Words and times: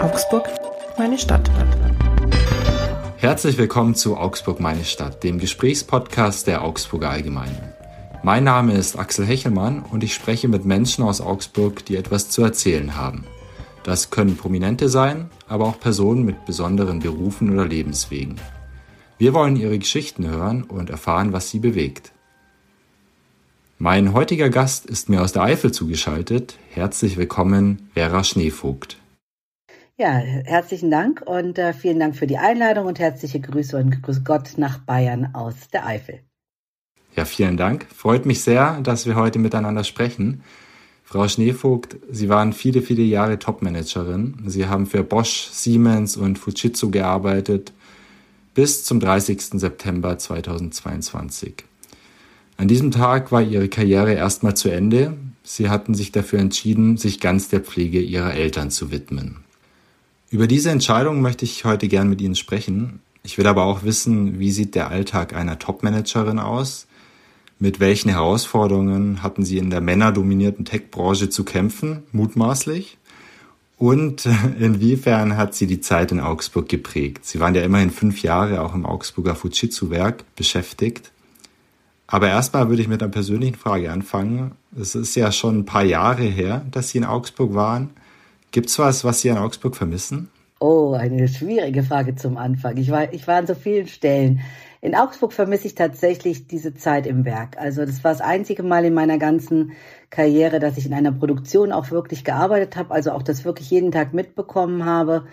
Augsburg, 0.00 0.48
meine 0.96 1.18
Stadt. 1.18 1.50
Herzlich 3.16 3.58
willkommen 3.58 3.96
zu 3.96 4.16
Augsburg, 4.16 4.60
meine 4.60 4.84
Stadt, 4.84 5.24
dem 5.24 5.40
Gesprächspodcast 5.40 6.46
der 6.46 6.62
Augsburger 6.62 7.10
Allgemeinen. 7.10 7.72
Mein 8.22 8.44
Name 8.44 8.74
ist 8.74 8.96
Axel 8.96 9.26
Hechelmann 9.26 9.82
und 9.82 10.04
ich 10.04 10.14
spreche 10.14 10.46
mit 10.46 10.64
Menschen 10.64 11.02
aus 11.02 11.20
Augsburg, 11.20 11.84
die 11.84 11.96
etwas 11.96 12.30
zu 12.30 12.42
erzählen 12.42 12.94
haben. 12.96 13.24
Das 13.82 14.10
können 14.10 14.36
Prominente 14.36 14.88
sein, 14.88 15.30
aber 15.48 15.64
auch 15.64 15.80
Personen 15.80 16.24
mit 16.24 16.46
besonderen 16.46 17.00
Berufen 17.00 17.52
oder 17.52 17.66
Lebenswegen. 17.66 18.36
Wir 19.18 19.34
wollen 19.34 19.56
ihre 19.56 19.80
Geschichten 19.80 20.28
hören 20.28 20.62
und 20.62 20.90
erfahren, 20.90 21.32
was 21.32 21.50
sie 21.50 21.58
bewegt. 21.58 22.12
Mein 23.78 24.12
heutiger 24.12 24.48
Gast 24.48 24.86
ist 24.86 25.08
mir 25.08 25.22
aus 25.22 25.32
der 25.32 25.42
Eifel 25.42 25.72
zugeschaltet. 25.72 26.56
Herzlich 26.70 27.16
willkommen, 27.16 27.90
Vera 27.94 28.22
Schneevogt. 28.22 28.96
Ja, 30.00 30.10
herzlichen 30.12 30.92
Dank 30.92 31.22
und 31.26 31.58
äh, 31.58 31.72
vielen 31.72 31.98
Dank 31.98 32.14
für 32.14 32.28
die 32.28 32.38
Einladung 32.38 32.86
und 32.86 33.00
herzliche 33.00 33.40
Grüße 33.40 33.76
und 33.76 34.00
Grüß 34.00 34.22
Gott 34.22 34.52
nach 34.56 34.78
Bayern 34.78 35.34
aus 35.34 35.56
der 35.72 35.88
Eifel. 35.88 36.20
Ja, 37.16 37.24
vielen 37.24 37.56
Dank. 37.56 37.84
Freut 37.92 38.24
mich 38.24 38.44
sehr, 38.44 38.80
dass 38.82 39.06
wir 39.06 39.16
heute 39.16 39.40
miteinander 39.40 39.82
sprechen. 39.82 40.44
Frau 41.02 41.26
Schneevogt, 41.26 41.96
Sie 42.08 42.28
waren 42.28 42.52
viele, 42.52 42.80
viele 42.80 43.02
Jahre 43.02 43.40
Topmanagerin. 43.40 44.36
Sie 44.46 44.66
haben 44.66 44.86
für 44.86 45.02
Bosch, 45.02 45.48
Siemens 45.50 46.16
und 46.16 46.38
Fujitsu 46.38 46.92
gearbeitet 46.92 47.72
bis 48.54 48.84
zum 48.84 49.00
30. 49.00 49.58
September 49.58 50.16
2022. 50.16 51.64
An 52.56 52.68
diesem 52.68 52.92
Tag 52.92 53.32
war 53.32 53.42
ihre 53.42 53.68
Karriere 53.68 54.12
erstmal 54.12 54.56
zu 54.56 54.68
Ende. 54.68 55.16
Sie 55.42 55.68
hatten 55.68 55.94
sich 55.94 56.12
dafür 56.12 56.38
entschieden, 56.38 56.98
sich 56.98 57.18
ganz 57.18 57.48
der 57.48 57.60
Pflege 57.60 58.00
ihrer 58.00 58.34
Eltern 58.34 58.70
zu 58.70 58.92
widmen. 58.92 59.38
Über 60.30 60.46
diese 60.46 60.70
Entscheidung 60.70 61.22
möchte 61.22 61.46
ich 61.46 61.64
heute 61.64 61.88
gern 61.88 62.10
mit 62.10 62.20
Ihnen 62.20 62.34
sprechen. 62.34 63.00
Ich 63.22 63.38
will 63.38 63.46
aber 63.46 63.64
auch 63.64 63.82
wissen, 63.82 64.38
wie 64.38 64.50
sieht 64.50 64.74
der 64.74 64.90
Alltag 64.90 65.34
einer 65.34 65.58
Topmanagerin 65.58 66.38
aus? 66.38 66.86
Mit 67.58 67.80
welchen 67.80 68.10
Herausforderungen 68.10 69.22
hatten 69.22 69.44
Sie 69.44 69.56
in 69.56 69.70
der 69.70 69.80
männerdominierten 69.80 70.66
Tech-Branche 70.66 71.30
zu 71.30 71.44
kämpfen, 71.44 72.02
mutmaßlich? 72.12 72.98
Und 73.78 74.28
inwiefern 74.60 75.38
hat 75.38 75.54
Sie 75.54 75.66
die 75.66 75.80
Zeit 75.80 76.12
in 76.12 76.20
Augsburg 76.20 76.68
geprägt? 76.68 77.24
Sie 77.24 77.40
waren 77.40 77.54
ja 77.54 77.62
immerhin 77.62 77.90
fünf 77.90 78.22
Jahre 78.22 78.60
auch 78.60 78.74
im 78.74 78.84
Augsburger 78.84 79.34
Fujitsu-Werk 79.34 80.24
beschäftigt. 80.36 81.10
Aber 82.06 82.28
erstmal 82.28 82.68
würde 82.68 82.82
ich 82.82 82.88
mit 82.88 83.02
einer 83.02 83.10
persönlichen 83.10 83.56
Frage 83.56 83.90
anfangen. 83.90 84.52
Es 84.78 84.94
ist 84.94 85.14
ja 85.14 85.32
schon 85.32 85.60
ein 85.60 85.64
paar 85.64 85.84
Jahre 85.84 86.24
her, 86.24 86.66
dass 86.70 86.90
Sie 86.90 86.98
in 86.98 87.04
Augsburg 87.04 87.54
waren. 87.54 87.90
Gibt 88.50 88.68
es 88.68 88.78
was, 88.78 89.04
was 89.04 89.20
Sie 89.20 89.30
an 89.30 89.38
Augsburg 89.38 89.76
vermissen? 89.76 90.30
Oh, 90.60 90.92
eine 90.92 91.28
schwierige 91.28 91.82
Frage 91.82 92.16
zum 92.16 92.36
Anfang. 92.36 92.76
Ich 92.78 92.90
war, 92.90 93.12
ich 93.12 93.28
war 93.28 93.36
an 93.36 93.46
so 93.46 93.54
vielen 93.54 93.86
Stellen. 93.86 94.40
In 94.80 94.94
Augsburg 94.94 95.32
vermisse 95.32 95.66
ich 95.66 95.74
tatsächlich 95.74 96.48
diese 96.48 96.74
Zeit 96.74 97.06
im 97.06 97.24
Werk. 97.24 97.58
Also 97.58 97.84
das 97.84 98.02
war 98.02 98.12
das 98.12 98.20
einzige 98.20 98.62
Mal 98.62 98.84
in 98.84 98.94
meiner 98.94 99.18
ganzen 99.18 99.72
Karriere, 100.10 100.58
dass 100.58 100.78
ich 100.78 100.86
in 100.86 100.94
einer 100.94 101.12
Produktion 101.12 101.72
auch 101.72 101.90
wirklich 101.90 102.24
gearbeitet 102.24 102.76
habe, 102.76 102.92
also 102.92 103.12
auch 103.12 103.22
das 103.22 103.44
wirklich 103.44 103.70
jeden 103.70 103.92
Tag 103.92 104.14
mitbekommen 104.14 104.84
habe 104.84 105.24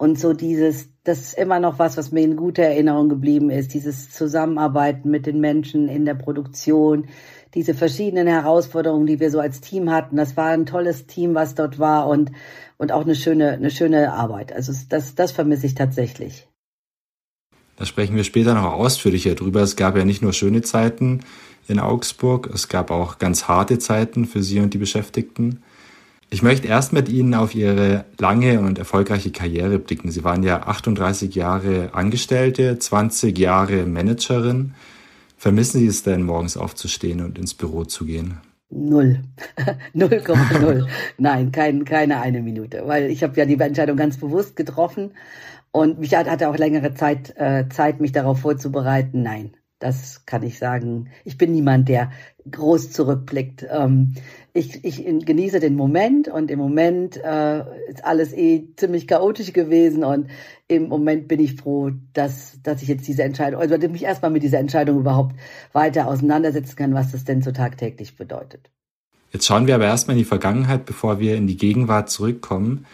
und 0.00 0.18
so 0.18 0.32
dieses, 0.32 0.88
das 1.04 1.20
ist 1.20 1.34
immer 1.34 1.60
noch 1.60 1.78
was, 1.78 1.98
was 1.98 2.10
mir 2.10 2.22
in 2.22 2.34
guter 2.34 2.62
Erinnerung 2.62 3.10
geblieben 3.10 3.50
ist, 3.50 3.74
dieses 3.74 4.10
Zusammenarbeiten 4.10 5.10
mit 5.10 5.26
den 5.26 5.40
Menschen 5.40 5.88
in 5.88 6.06
der 6.06 6.14
Produktion, 6.14 7.08
diese 7.54 7.74
verschiedenen 7.74 8.26
Herausforderungen, 8.26 9.06
die 9.06 9.20
wir 9.20 9.30
so 9.30 9.40
als 9.40 9.60
Team 9.60 9.90
hatten. 9.90 10.16
Das 10.16 10.36
war 10.36 10.50
ein 10.50 10.66
tolles 10.66 11.06
Team, 11.06 11.34
was 11.34 11.54
dort 11.54 11.78
war 11.78 12.06
und, 12.06 12.30
und 12.78 12.92
auch 12.92 13.02
eine 13.02 13.14
schöne, 13.14 13.52
eine 13.52 13.70
schöne 13.70 14.12
Arbeit. 14.12 14.52
Also 14.52 14.72
das, 14.88 15.14
das 15.14 15.32
vermisse 15.32 15.66
ich 15.66 15.74
tatsächlich. 15.74 16.46
Da 17.76 17.86
sprechen 17.86 18.14
wir 18.14 18.24
später 18.24 18.54
noch 18.54 18.72
ausführlicher 18.72 19.34
drüber. 19.34 19.62
Es 19.62 19.74
gab 19.74 19.96
ja 19.96 20.04
nicht 20.04 20.22
nur 20.22 20.32
schöne 20.32 20.62
Zeiten 20.62 21.20
in 21.66 21.80
Augsburg, 21.80 22.50
es 22.52 22.68
gab 22.68 22.90
auch 22.90 23.18
ganz 23.18 23.48
harte 23.48 23.78
Zeiten 23.78 24.26
für 24.26 24.42
Sie 24.42 24.60
und 24.60 24.74
die 24.74 24.78
Beschäftigten. 24.78 25.62
Ich 26.28 26.42
möchte 26.42 26.68
erst 26.68 26.92
mit 26.92 27.08
Ihnen 27.08 27.34
auf 27.34 27.54
Ihre 27.54 28.04
lange 28.18 28.60
und 28.60 28.78
erfolgreiche 28.78 29.32
Karriere 29.32 29.78
blicken. 29.78 30.10
Sie 30.10 30.22
waren 30.24 30.42
ja 30.42 30.62
38 30.62 31.34
Jahre 31.34 31.90
Angestellte, 31.92 32.78
20 32.78 33.36
Jahre 33.38 33.86
Managerin. 33.86 34.74
Vermissen 35.40 35.80
Sie 35.80 35.86
es 35.86 36.02
denn, 36.02 36.24
morgens 36.24 36.58
aufzustehen 36.58 37.24
und 37.24 37.38
ins 37.38 37.54
Büro 37.54 37.84
zu 37.86 38.04
gehen? 38.04 38.42
Null. 38.68 39.22
0,0. 39.94 40.86
Nein, 41.16 41.50
kein, 41.50 41.86
keine 41.86 42.20
eine 42.20 42.42
Minute. 42.42 42.82
Weil 42.84 43.10
ich 43.10 43.22
habe 43.22 43.38
ja 43.38 43.46
die 43.46 43.58
Entscheidung 43.58 43.96
ganz 43.96 44.18
bewusst 44.18 44.54
getroffen 44.54 45.12
und 45.72 45.98
mich 45.98 46.14
hatte 46.14 46.46
auch 46.50 46.58
längere 46.58 46.92
Zeit, 46.92 47.32
äh, 47.38 47.66
Zeit, 47.70 48.02
mich 48.02 48.12
darauf 48.12 48.40
vorzubereiten. 48.40 49.22
Nein, 49.22 49.56
das 49.78 50.26
kann 50.26 50.42
ich 50.42 50.58
sagen. 50.58 51.08
Ich 51.24 51.38
bin 51.38 51.52
niemand, 51.52 51.88
der 51.88 52.10
groß 52.50 52.92
zurückblickt. 52.92 53.66
Ähm, 53.70 54.16
ich, 54.52 54.84
ich 54.84 55.04
genieße 55.04 55.60
den 55.60 55.76
Moment 55.76 56.28
und 56.28 56.50
im 56.50 56.58
Moment 56.58 57.16
äh, 57.16 57.60
ist 57.88 58.04
alles 58.04 58.32
eh 58.32 58.68
ziemlich 58.76 59.06
chaotisch 59.06 59.52
gewesen 59.52 60.04
und 60.04 60.28
im 60.68 60.88
Moment 60.88 61.28
bin 61.28 61.40
ich 61.40 61.56
froh, 61.56 61.90
dass, 62.12 62.58
dass 62.62 62.82
ich 62.82 62.88
jetzt 62.88 63.06
diese 63.06 63.22
Entscheidung, 63.22 63.60
also 63.60 63.76
mich 63.88 64.04
erstmal 64.04 64.30
mit 64.30 64.42
dieser 64.42 64.58
Entscheidung 64.58 64.98
überhaupt 64.98 65.36
weiter 65.72 66.08
auseinandersetzen 66.08 66.76
kann, 66.76 66.94
was 66.94 67.12
das 67.12 67.24
denn 67.24 67.42
so 67.42 67.52
tagtäglich 67.52 68.16
bedeutet. 68.16 68.70
Jetzt 69.32 69.46
schauen 69.46 69.66
wir 69.66 69.76
aber 69.76 69.84
erstmal 69.84 70.16
in 70.16 70.22
die 70.22 70.24
Vergangenheit, 70.24 70.86
bevor 70.86 71.20
wir 71.20 71.36
in 71.36 71.46
die 71.46 71.56
Gegenwart 71.56 72.10
zurückkommen. 72.10 72.86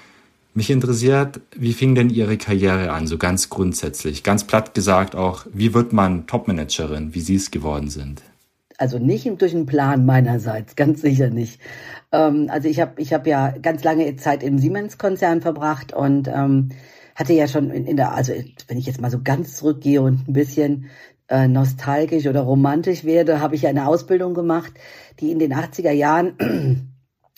Mich 0.52 0.70
interessiert, 0.70 1.40
wie 1.54 1.72
fing 1.72 1.94
denn 1.94 2.08
Ihre 2.08 2.38
Karriere 2.38 2.90
an, 2.92 3.06
so 3.06 3.18
ganz 3.18 3.50
grundsätzlich? 3.50 4.22
Ganz 4.22 4.44
platt 4.44 4.74
gesagt 4.74 5.14
auch, 5.14 5.46
wie 5.52 5.74
wird 5.74 5.92
man 5.92 6.26
Topmanagerin, 6.26 7.14
wie 7.14 7.20
Sie 7.20 7.34
es 7.34 7.50
geworden 7.50 7.88
sind? 7.88 8.22
Also 8.78 8.98
nicht 8.98 9.26
durch 9.40 9.54
einen 9.54 9.66
Plan 9.66 10.04
meinerseits, 10.04 10.76
ganz 10.76 11.00
sicher 11.00 11.30
nicht. 11.30 11.60
Ähm, 12.12 12.48
also 12.50 12.68
ich 12.68 12.80
habe 12.80 13.00
ich 13.00 13.12
hab 13.12 13.26
ja 13.26 13.50
ganz 13.50 13.82
lange 13.84 14.14
Zeit 14.16 14.42
im 14.42 14.58
Siemens-Konzern 14.58 15.40
verbracht 15.40 15.92
und 15.92 16.28
ähm, 16.28 16.70
hatte 17.14 17.32
ja 17.32 17.48
schon 17.48 17.70
in, 17.70 17.86
in 17.86 17.96
der, 17.96 18.12
also 18.12 18.32
wenn 18.68 18.78
ich 18.78 18.86
jetzt 18.86 19.00
mal 19.00 19.10
so 19.10 19.20
ganz 19.22 19.56
zurückgehe 19.56 20.02
und 20.02 20.28
ein 20.28 20.32
bisschen 20.32 20.90
äh, 21.28 21.48
nostalgisch 21.48 22.26
oder 22.26 22.42
romantisch 22.42 23.04
werde, 23.04 23.40
habe 23.40 23.54
ich 23.54 23.62
ja 23.62 23.70
eine 23.70 23.88
Ausbildung 23.88 24.34
gemacht, 24.34 24.72
die 25.20 25.30
in 25.32 25.38
den 25.38 25.54
80er 25.54 25.92
Jahren 25.92 26.92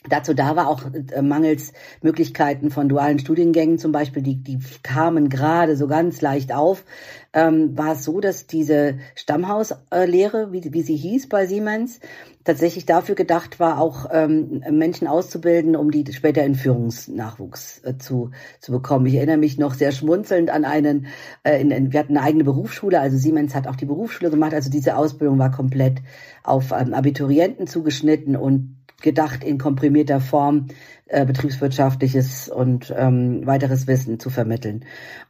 dazu 0.08 0.34
da 0.34 0.56
war, 0.56 0.68
auch 0.68 0.82
äh, 0.92 1.22
mangels 1.22 1.72
Möglichkeiten 2.02 2.70
von 2.70 2.88
dualen 2.88 3.18
Studiengängen 3.18 3.78
zum 3.78 3.92
Beispiel, 3.92 4.22
die, 4.22 4.36
die 4.42 4.58
kamen 4.82 5.28
gerade 5.28 5.76
so 5.76 5.86
ganz 5.86 6.20
leicht 6.20 6.52
auf, 6.52 6.84
ähm, 7.32 7.76
war 7.76 7.92
es 7.92 8.04
so, 8.04 8.20
dass 8.20 8.46
diese 8.46 8.98
Stammhauslehre, 9.14 10.52
wie, 10.52 10.72
wie 10.72 10.82
sie 10.82 10.96
hieß 10.96 11.28
bei 11.28 11.46
Siemens, 11.46 12.00
tatsächlich 12.44 12.86
dafür 12.86 13.14
gedacht 13.14 13.60
war, 13.60 13.78
auch 13.78 14.06
ähm, 14.10 14.64
Menschen 14.70 15.06
auszubilden, 15.06 15.76
um 15.76 15.90
die 15.90 16.10
später 16.12 16.42
in 16.44 16.54
Führungsnachwuchs 16.54 17.82
äh, 17.84 17.98
zu, 17.98 18.30
zu 18.60 18.72
bekommen. 18.72 19.04
Ich 19.04 19.16
erinnere 19.16 19.36
mich 19.36 19.58
noch 19.58 19.74
sehr 19.74 19.92
schmunzelnd 19.92 20.48
an 20.48 20.64
einen, 20.64 21.08
äh, 21.42 21.60
in, 21.60 21.70
in, 21.70 21.92
wir 21.92 22.00
hatten 22.00 22.16
eine 22.16 22.26
eigene 22.26 22.44
Berufsschule, 22.44 23.00
also 23.00 23.18
Siemens 23.18 23.54
hat 23.54 23.66
auch 23.66 23.76
die 23.76 23.84
Berufsschule 23.84 24.30
gemacht, 24.30 24.54
also 24.54 24.70
diese 24.70 24.96
Ausbildung 24.96 25.38
war 25.38 25.50
komplett 25.50 25.98
auf 26.42 26.72
ähm, 26.72 26.94
Abiturienten 26.94 27.66
zugeschnitten 27.66 28.34
und 28.34 28.77
gedacht, 29.00 29.44
in 29.44 29.58
komprimierter 29.58 30.20
Form 30.20 30.66
äh, 31.06 31.24
betriebswirtschaftliches 31.24 32.48
und 32.48 32.92
ähm, 32.96 33.46
weiteres 33.46 33.86
Wissen 33.86 34.18
zu 34.18 34.30
vermitteln. 34.30 34.84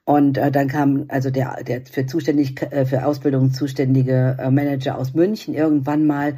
Und 0.04 0.38
äh, 0.38 0.50
dann 0.50 0.68
kam 0.68 1.04
also 1.08 1.30
der, 1.30 1.62
der 1.62 1.82
für 1.84 2.06
zuständig 2.06 2.62
äh, 2.62 2.86
für 2.86 3.04
Ausbildung 3.04 3.52
zuständige 3.52 4.36
äh, 4.38 4.50
Manager 4.50 4.98
aus 4.98 5.14
München 5.14 5.54
irgendwann 5.54 6.06
mal 6.06 6.36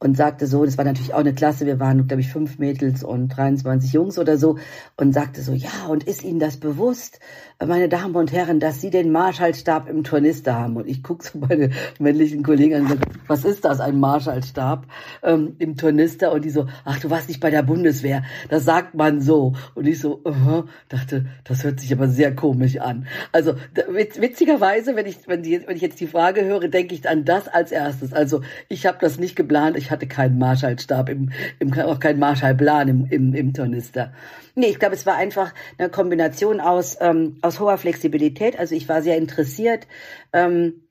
und 0.00 0.16
sagte 0.16 0.46
so, 0.46 0.64
das 0.64 0.76
war 0.76 0.84
natürlich 0.84 1.14
auch 1.14 1.20
eine 1.20 1.32
Klasse, 1.32 1.64
wir 1.64 1.80
waren, 1.80 2.06
glaube 2.06 2.20
ich, 2.20 2.28
fünf 2.28 2.58
Mädels 2.58 3.02
und 3.02 3.28
23 3.28 3.92
Jungs 3.92 4.18
oder 4.18 4.36
so, 4.36 4.58
und 4.98 5.14
sagte 5.14 5.40
so, 5.40 5.52
ja, 5.52 5.86
und 5.88 6.04
ist 6.04 6.24
Ihnen 6.24 6.40
das 6.40 6.58
bewusst, 6.58 7.20
meine 7.66 7.88
Damen 7.88 8.14
und 8.14 8.32
Herren, 8.32 8.60
dass 8.60 8.80
Sie 8.80 8.90
den 8.90 9.12
Marschallstab 9.12 9.88
im 9.88 10.04
Tornister 10.04 10.54
haben? 10.54 10.76
Und 10.76 10.88
ich 10.88 11.02
gucke 11.02 11.24
so 11.24 11.38
meine 11.38 11.70
männlichen 11.98 12.42
Kollegen 12.42 12.74
an 12.74 12.82
und 12.82 12.88
sage, 12.88 13.00
was 13.26 13.44
ist 13.44 13.64
das, 13.64 13.80
ein 13.80 14.00
Marschallstab 14.00 14.86
ähm, 15.22 15.56
im 15.58 15.76
Tornister? 15.76 16.32
Und 16.32 16.44
die 16.44 16.50
so, 16.50 16.66
ach, 16.84 17.00
du 17.00 17.10
warst 17.10 17.28
nicht 17.28 17.40
bei 17.40 17.50
der 17.50 17.62
Bundeswehr, 17.62 18.24
das 18.48 18.64
sagt 18.64 18.94
man 18.94 19.20
so. 19.20 19.54
Und 19.74 19.86
ich 19.86 20.00
so, 20.00 20.20
uh 20.24 20.30
-huh, 20.30 20.64
dachte, 20.88 21.26
das 21.44 21.64
hört 21.64 21.80
sich 21.80 21.92
aber 21.92 22.08
sehr 22.08 22.34
komisch 22.34 22.78
an. 22.78 23.06
Also 23.32 23.54
witzigerweise, 23.88 24.96
wenn 24.96 25.06
ich, 25.06 25.26
wenn, 25.26 25.42
die, 25.42 25.66
wenn 25.66 25.76
ich 25.76 25.82
jetzt 25.82 26.00
die 26.00 26.06
Frage 26.06 26.44
höre, 26.44 26.68
denke 26.68 26.94
ich 26.94 27.08
an 27.08 27.24
das 27.24 27.48
als 27.48 27.72
erstes. 27.72 28.12
Also 28.12 28.42
ich 28.68 28.86
habe 28.86 28.98
das 29.00 29.18
nicht 29.18 29.36
geplant, 29.36 29.76
ich 29.76 29.90
hatte 29.90 30.06
keinen 30.06 30.38
Marschallstab, 30.38 31.08
im, 31.08 31.30
im, 31.58 31.72
auch 31.80 32.00
keinen 32.00 32.18
Marschallplan 32.18 32.88
im, 32.88 33.06
im, 33.10 33.34
im 33.34 33.52
Tornister. 33.52 34.12
Nee, 34.56 34.66
ich 34.66 34.78
glaube, 34.78 34.94
es 34.94 35.04
war 35.04 35.16
einfach 35.16 35.52
eine 35.78 35.88
Kombination 35.88 36.60
aus, 36.60 36.96
ähm, 37.00 37.38
aus 37.42 37.53
hoher 37.60 37.78
Flexibilität. 37.78 38.58
Also 38.58 38.74
ich 38.74 38.88
war 38.88 39.02
sehr 39.02 39.16
interessiert. 39.16 39.86
Ähm, 40.32 40.83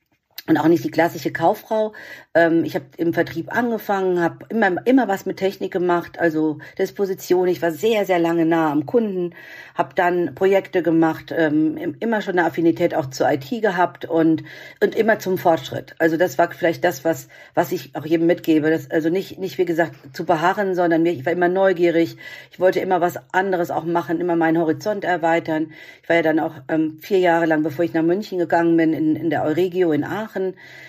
und 0.48 0.58
auch 0.58 0.68
nicht 0.68 0.84
die 0.84 0.92
klassische 0.92 1.32
Kauffrau. 1.32 1.94
Ähm, 2.34 2.66
ich 2.66 2.76
habe 2.76 2.86
im 2.98 3.14
Vertrieb 3.14 3.56
angefangen, 3.56 4.20
habe 4.20 4.46
immer 4.50 4.86
immer 4.86 5.08
was 5.08 5.26
mit 5.26 5.38
Technik 5.38 5.72
gemacht, 5.72 6.20
also 6.20 6.58
Disposition. 6.78 7.48
Ich 7.48 7.62
war 7.62 7.72
sehr 7.72 8.06
sehr 8.06 8.20
lange 8.20 8.46
nah 8.46 8.70
am 8.72 8.86
Kunden, 8.86 9.36
habe 9.74 9.94
dann 9.96 10.36
Projekte 10.36 10.84
gemacht, 10.84 11.34
ähm, 11.36 11.96
immer 12.02 12.22
schon 12.22 12.38
eine 12.38 12.46
Affinität 12.48 12.94
auch 12.94 13.10
zur 13.10 13.32
IT 13.32 13.50
gehabt 13.62 14.04
und 14.04 14.44
und 14.82 14.96
immer 14.96 15.18
zum 15.20 15.38
Fortschritt. 15.38 15.96
Also 16.00 16.18
das 16.18 16.38
war 16.38 16.52
vielleicht 16.52 16.84
das, 16.84 17.06
was 17.06 17.30
was 17.54 17.72
ich 17.72 17.96
auch 17.96 18.06
jedem 18.06 18.28
mitgebe. 18.28 18.70
Das, 18.70 18.92
also 18.92 19.10
nicht 19.10 19.40
nicht 19.40 19.58
wie 19.58 19.66
gesagt 19.66 19.94
zu 20.12 20.26
beharren, 20.26 20.76
sondern 20.76 21.06
ich 21.06 21.26
war 21.26 21.32
immer 21.32 21.48
neugierig. 21.48 22.18
Ich 22.52 22.60
wollte 22.60 22.82
immer 22.82 23.00
was 23.00 23.18
anderes 23.32 23.72
auch 23.72 23.86
machen, 23.86 24.20
immer 24.20 24.36
meinen 24.36 24.58
Horizont 24.58 25.06
erweitern. 25.06 25.72
Ich 26.02 26.10
war 26.10 26.18
ja 26.18 26.22
dann 26.22 26.42
auch 26.42 26.56
ähm, 26.68 27.00
vier 27.00 27.20
Jahre 27.20 27.46
lang, 27.46 27.64
bevor 27.64 27.86
ich 27.86 27.94
nach 27.94 28.04
München 28.04 28.40
gegangen 28.40 28.76
bin, 28.76 28.92
in, 28.92 29.16
in 29.16 29.30
der 29.30 29.46
Euregio 29.46 29.94
in 29.94 30.04
Aachen. 30.04 30.33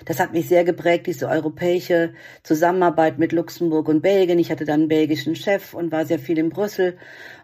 Das 0.04 0.20
hat 0.20 0.32
mich 0.32 0.48
sehr 0.48 0.64
geprägt, 0.64 1.06
diese 1.06 1.28
europäische 1.28 2.14
Zusammenarbeit 2.42 3.18
mit 3.18 3.32
Luxemburg 3.32 3.88
und 3.88 4.02
Belgien. 4.02 4.38
Ich 4.38 4.50
hatte 4.50 4.64
dann 4.64 4.80
einen 4.80 4.88
belgischen 4.88 5.36
Chef 5.36 5.74
und 5.74 5.92
war 5.92 6.06
sehr 6.06 6.18
viel 6.18 6.38
in 6.38 6.50
Brüssel. 6.50 6.96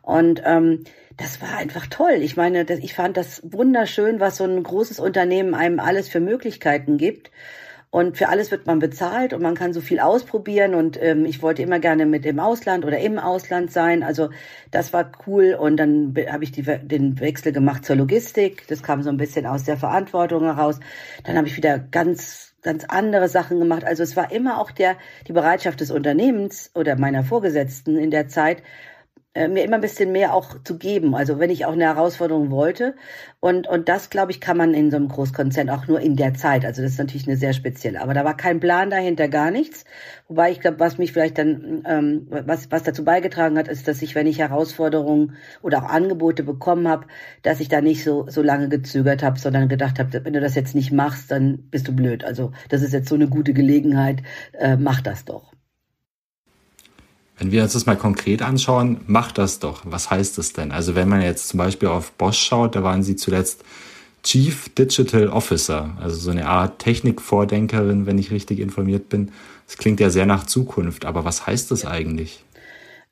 Und 0.02 0.42
ähm, 0.44 0.84
das 1.16 1.42
war 1.42 1.56
einfach 1.56 1.86
toll. 1.86 2.18
Ich 2.22 2.36
meine, 2.36 2.64
das, 2.64 2.78
ich 2.78 2.94
fand 2.94 3.16
das 3.16 3.42
wunderschön, 3.44 4.20
was 4.20 4.38
so 4.38 4.44
ein 4.44 4.62
großes 4.62 5.00
Unternehmen 5.00 5.54
einem 5.54 5.80
alles 5.80 6.08
für 6.08 6.20
Möglichkeiten 6.20 6.96
gibt. 6.96 7.30
Und 7.90 8.16
für 8.16 8.28
alles 8.28 8.52
wird 8.52 8.66
man 8.66 8.78
bezahlt 8.78 9.32
und 9.32 9.42
man 9.42 9.56
kann 9.56 9.72
so 9.72 9.80
viel 9.80 9.98
ausprobieren. 9.98 10.74
Und 10.74 10.96
ähm, 11.02 11.24
ich 11.24 11.42
wollte 11.42 11.62
immer 11.62 11.80
gerne 11.80 12.06
mit 12.06 12.24
im 12.24 12.38
Ausland 12.38 12.84
oder 12.84 12.98
im 13.00 13.18
Ausland 13.18 13.72
sein. 13.72 14.04
Also 14.04 14.30
das 14.70 14.92
war 14.92 15.10
cool. 15.26 15.56
Und 15.58 15.76
dann 15.76 16.14
habe 16.30 16.44
ich 16.44 16.52
die, 16.52 16.62
den 16.62 17.18
Wechsel 17.18 17.52
gemacht 17.52 17.84
zur 17.84 17.96
Logistik. 17.96 18.66
Das 18.68 18.84
kam 18.84 19.02
so 19.02 19.10
ein 19.10 19.16
bisschen 19.16 19.44
aus 19.44 19.64
der 19.64 19.76
Verantwortung 19.76 20.44
heraus. 20.44 20.78
Dann 21.24 21.36
habe 21.36 21.48
ich 21.48 21.56
wieder 21.56 21.78
ganz 21.78 22.50
ganz 22.62 22.84
andere 22.84 23.28
Sachen 23.28 23.58
gemacht. 23.58 23.84
Also 23.84 24.02
es 24.02 24.16
war 24.16 24.30
immer 24.30 24.60
auch 24.60 24.70
der 24.70 24.96
die 25.26 25.32
Bereitschaft 25.32 25.80
des 25.80 25.90
Unternehmens 25.90 26.70
oder 26.74 26.96
meiner 26.96 27.24
Vorgesetzten 27.24 27.96
in 27.96 28.10
der 28.10 28.28
Zeit, 28.28 28.62
mir 29.34 29.62
immer 29.62 29.76
ein 29.76 29.80
bisschen 29.80 30.10
mehr 30.10 30.34
auch 30.34 30.60
zu 30.64 30.76
geben. 30.76 31.14
Also 31.14 31.38
wenn 31.38 31.50
ich 31.50 31.64
auch 31.64 31.72
eine 31.72 31.84
Herausforderung 31.84 32.50
wollte. 32.50 32.96
Und, 33.38 33.68
und 33.68 33.88
das, 33.88 34.10
glaube 34.10 34.32
ich, 34.32 34.40
kann 34.40 34.56
man 34.56 34.74
in 34.74 34.90
so 34.90 34.96
einem 34.96 35.08
Großkonzern 35.08 35.70
auch 35.70 35.86
nur 35.86 36.00
in 36.00 36.16
der 36.16 36.34
Zeit. 36.34 36.64
Also 36.64 36.82
das 36.82 36.92
ist 36.92 36.98
natürlich 36.98 37.28
eine 37.28 37.36
sehr 37.36 37.52
spezielle. 37.52 38.00
Aber 38.00 38.12
da 38.12 38.24
war 38.24 38.36
kein 38.36 38.58
Plan 38.58 38.90
dahinter, 38.90 39.28
gar 39.28 39.52
nichts. 39.52 39.84
Wobei 40.26 40.50
ich 40.50 40.60
glaube, 40.60 40.80
was 40.80 40.98
mich 40.98 41.12
vielleicht 41.12 41.38
dann, 41.38 41.84
ähm, 41.86 42.26
was, 42.28 42.72
was 42.72 42.82
dazu 42.82 43.04
beigetragen 43.04 43.56
hat, 43.56 43.68
ist, 43.68 43.86
dass 43.86 44.02
ich, 44.02 44.16
wenn 44.16 44.26
ich 44.26 44.40
Herausforderungen 44.40 45.36
oder 45.62 45.84
auch 45.84 45.88
Angebote 45.88 46.42
bekommen 46.42 46.88
habe, 46.88 47.06
dass 47.42 47.60
ich 47.60 47.68
da 47.68 47.80
nicht 47.80 48.02
so, 48.02 48.26
so 48.28 48.42
lange 48.42 48.68
gezögert 48.68 49.22
habe, 49.22 49.38
sondern 49.38 49.68
gedacht 49.68 50.00
habe, 50.00 50.24
wenn 50.24 50.32
du 50.32 50.40
das 50.40 50.56
jetzt 50.56 50.74
nicht 50.74 50.90
machst, 50.90 51.30
dann 51.30 51.68
bist 51.70 51.86
du 51.86 51.94
blöd. 51.94 52.24
Also 52.24 52.50
das 52.68 52.82
ist 52.82 52.92
jetzt 52.92 53.08
so 53.08 53.14
eine 53.14 53.28
gute 53.28 53.52
Gelegenheit, 53.52 54.22
äh, 54.54 54.76
mach 54.76 55.00
das 55.00 55.24
doch. 55.24 55.52
Wenn 57.40 57.52
wir 57.52 57.62
uns 57.62 57.72
das 57.72 57.86
mal 57.86 57.96
konkret 57.96 58.42
anschauen, 58.42 59.00
macht 59.06 59.38
das 59.38 59.60
doch. 59.60 59.80
Was 59.86 60.10
heißt 60.10 60.36
das 60.36 60.52
denn? 60.52 60.72
Also 60.72 60.94
wenn 60.94 61.08
man 61.08 61.22
jetzt 61.22 61.48
zum 61.48 61.56
Beispiel 61.56 61.88
auf 61.88 62.12
Bosch 62.12 62.38
schaut, 62.38 62.76
da 62.76 62.82
waren 62.82 63.02
sie 63.02 63.16
zuletzt 63.16 63.64
Chief 64.22 64.68
Digital 64.74 65.28
Officer, 65.28 65.96
also 65.98 66.16
so 66.16 66.30
eine 66.30 66.46
Art 66.46 66.80
Technikvordenkerin, 66.80 68.04
wenn 68.04 68.18
ich 68.18 68.30
richtig 68.30 68.60
informiert 68.60 69.08
bin. 69.08 69.32
Das 69.66 69.78
klingt 69.78 70.00
ja 70.00 70.10
sehr 70.10 70.26
nach 70.26 70.44
Zukunft, 70.44 71.06
aber 71.06 71.24
was 71.24 71.46
heißt 71.46 71.70
das 71.70 71.86
eigentlich? 71.86 72.44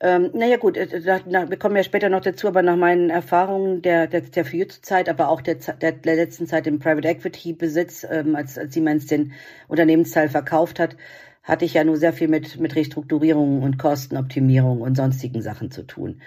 Ähm, 0.01 0.29
naja 0.33 0.57
gut, 0.57 0.77
äh, 0.77 1.01
da, 1.01 1.19
na, 1.27 1.49
wir 1.49 1.57
kommen 1.57 1.75
ja 1.75 1.83
später 1.83 2.07
noch 2.07 2.21
dazu, 2.21 2.47
aber 2.47 2.61
nach 2.61 2.77
meinen 2.77 3.09
Erfahrungen 3.09 3.81
der, 3.81 4.05
der, 4.05 4.21
der 4.21 4.45
Future-Zeit, 4.45 5.09
aber 5.09 5.27
auch 5.27 5.41
der, 5.41 5.55
der, 5.55 5.91
der 5.91 6.15
letzten 6.15 6.45
Zeit 6.45 6.67
im 6.67 6.79
Private 6.79 7.07
Equity 7.07 7.53
Besitz, 7.53 8.05
ähm, 8.09 8.35
als, 8.35 8.57
als 8.57 8.75
Siemens 8.75 9.07
den 9.07 9.33
Unternehmensteil 9.67 10.29
verkauft 10.29 10.79
hat, 10.79 10.95
hatte 11.43 11.65
ich 11.65 11.73
ja 11.73 11.83
nur 11.83 11.97
sehr 11.97 12.13
viel 12.13 12.27
mit, 12.27 12.59
mit 12.59 12.75
Restrukturierung 12.75 13.63
und 13.63 13.77
Kostenoptimierung 13.77 14.81
und 14.81 14.95
sonstigen 14.95 15.41
Sachen 15.41 15.71
zu 15.71 15.83
tun. 15.83 16.21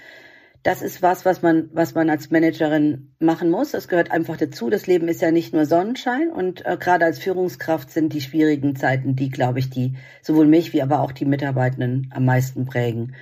Das 0.63 0.81
ist 0.81 1.03
was, 1.03 1.25
was 1.25 1.43
man, 1.43 1.71
was 1.73 1.95
man 1.95 2.09
als 2.09 2.31
Managerin 2.31 3.15
machen 3.19 3.51
muss. 3.51 3.73
Das 3.73 3.89
gehört 3.89 4.13
einfach 4.13 4.37
dazu. 4.37 4.71
Das 4.71 4.87
Leben 4.87 5.09
ist 5.09 5.21
ja 5.21 5.33
nicht 5.33 5.53
nur 5.53 5.67
Sonnenschein 5.67 6.31
und 6.31 6.65
äh, 6.65 6.77
gerade 6.79 7.05
als 7.05 7.19
Führungskraft 7.19 7.91
sind 7.91 8.13
die 8.13 8.21
schwierigen 8.21 8.77
Zeiten, 8.77 9.17
die, 9.17 9.29
glaube 9.29 9.59
ich, 9.59 9.71
die 9.71 9.97
sowohl 10.23 10.47
mich 10.47 10.73
wie 10.73 10.83
aber 10.83 11.01
auch 11.01 11.11
die 11.11 11.25
Mitarbeitenden 11.25 12.11
am 12.15 12.25
meisten 12.25 12.65
prägen. 12.65 13.17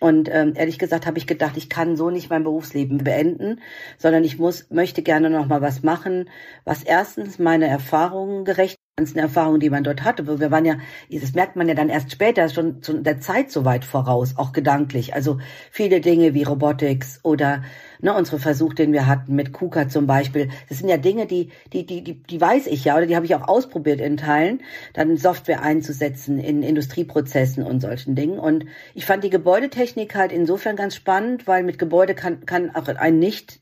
Und 0.00 0.28
ähm, 0.30 0.52
ehrlich 0.54 0.78
gesagt 0.78 1.06
habe 1.06 1.16
ich 1.16 1.26
gedacht, 1.26 1.56
ich 1.56 1.70
kann 1.70 1.96
so 1.96 2.10
nicht 2.10 2.28
mein 2.28 2.44
Berufsleben 2.44 2.98
beenden, 2.98 3.60
sondern 3.96 4.24
ich 4.24 4.38
muss, 4.38 4.68
möchte 4.68 5.02
gerne 5.02 5.30
noch 5.30 5.46
mal 5.46 5.62
was 5.62 5.82
machen, 5.82 6.28
was 6.64 6.82
erstens 6.82 7.38
meine 7.38 7.66
Erfahrungen 7.66 8.44
gerecht 8.44 8.76
ganzen 8.98 9.18
Erfahrungen, 9.18 9.60
die 9.60 9.68
man 9.68 9.84
dort 9.84 10.04
hatte. 10.04 10.26
Wir 10.40 10.50
waren 10.50 10.64
ja, 10.64 10.78
das 11.10 11.34
merkt 11.34 11.54
man 11.54 11.68
ja 11.68 11.74
dann 11.74 11.90
erst 11.90 12.12
später, 12.12 12.48
schon 12.48 12.80
zu 12.80 12.94
der 13.02 13.20
Zeit 13.20 13.50
so 13.50 13.66
weit 13.66 13.84
voraus, 13.84 14.38
auch 14.38 14.54
gedanklich. 14.54 15.12
Also 15.12 15.38
viele 15.70 16.00
Dinge 16.00 16.32
wie 16.32 16.44
Robotics 16.44 17.20
oder 17.22 17.62
ne, 18.00 18.14
unsere 18.14 18.38
Versuche, 18.38 18.74
den 18.74 18.94
wir 18.94 19.06
hatten 19.06 19.34
mit 19.34 19.52
KUKA 19.52 19.90
zum 19.90 20.06
Beispiel. 20.06 20.48
Das 20.70 20.78
sind 20.78 20.88
ja 20.88 20.96
Dinge, 20.96 21.26
die, 21.26 21.50
die, 21.74 21.84
die, 21.84 22.02
die, 22.02 22.22
die 22.22 22.40
weiß 22.40 22.68
ich 22.68 22.86
ja 22.86 22.96
oder 22.96 23.04
die 23.04 23.16
habe 23.16 23.26
ich 23.26 23.34
auch 23.34 23.46
ausprobiert 23.46 24.00
in 24.00 24.16
Teilen, 24.16 24.62
dann 24.94 25.18
Software 25.18 25.60
einzusetzen 25.60 26.38
in 26.38 26.62
Industrieprozessen 26.62 27.64
und 27.64 27.80
solchen 27.80 28.14
Dingen. 28.14 28.38
Und 28.38 28.64
ich 28.94 29.04
fand 29.04 29.24
die 29.24 29.30
Gebäudetechnik 29.30 30.14
halt 30.14 30.32
insofern 30.32 30.74
ganz 30.74 30.94
spannend, 30.94 31.46
weil 31.46 31.64
mit 31.64 31.78
Gebäude 31.78 32.14
kann, 32.14 32.46
kann 32.46 32.74
auch 32.74 32.88
ein 32.88 33.18
nicht 33.18 33.60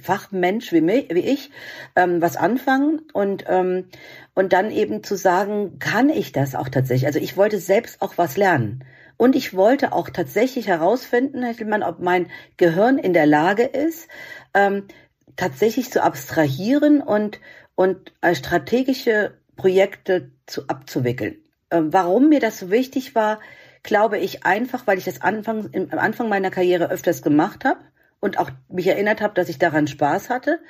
Fachmensch 0.00 0.72
wie, 0.72 0.80
mich, 0.80 1.08
wie 1.10 1.20
ich 1.20 1.50
ähm, 1.96 2.20
was 2.20 2.36
anfangen 2.36 3.00
und 3.12 3.44
ähm, 3.48 3.86
und 4.34 4.52
dann 4.52 4.70
eben 4.70 5.02
zu 5.02 5.16
sagen, 5.16 5.78
kann 5.78 6.08
ich 6.08 6.32
das 6.32 6.54
auch 6.54 6.68
tatsächlich? 6.68 7.06
Also 7.06 7.18
ich 7.18 7.36
wollte 7.36 7.58
selbst 7.58 8.00
auch 8.00 8.16
was 8.16 8.36
lernen. 8.36 8.84
Und 9.16 9.36
ich 9.36 9.54
wollte 9.54 9.92
auch 9.92 10.08
tatsächlich 10.10 10.66
herausfinden, 10.66 11.44
ob 11.82 12.00
mein 12.00 12.28
Gehirn 12.56 12.98
in 12.98 13.12
der 13.12 13.26
Lage 13.26 13.64
ist, 13.64 14.08
ähm, 14.54 14.88
tatsächlich 15.36 15.90
zu 15.92 16.02
abstrahieren 16.02 17.00
und, 17.02 17.38
und 17.74 18.12
strategische 18.32 19.34
Projekte 19.56 20.30
zu 20.46 20.66
abzuwickeln. 20.68 21.36
Ähm, 21.70 21.92
warum 21.92 22.30
mir 22.30 22.40
das 22.40 22.58
so 22.58 22.70
wichtig 22.70 23.14
war, 23.14 23.38
glaube 23.82 24.18
ich 24.18 24.44
einfach, 24.44 24.86
weil 24.86 24.98
ich 24.98 25.04
das 25.04 25.20
Anfang, 25.20 25.70
am 25.74 25.98
Anfang 25.98 26.28
meiner 26.28 26.50
Karriere 26.50 26.90
öfters 26.90 27.22
gemacht 27.22 27.64
habe 27.64 27.80
und 28.22 28.38
auch 28.38 28.50
mich 28.70 28.86
erinnert 28.86 29.20
habe, 29.20 29.34
dass 29.34 29.50
ich 29.50 29.58
daran 29.58 29.86
Spaß 29.86 30.30
hatte, 30.30 30.60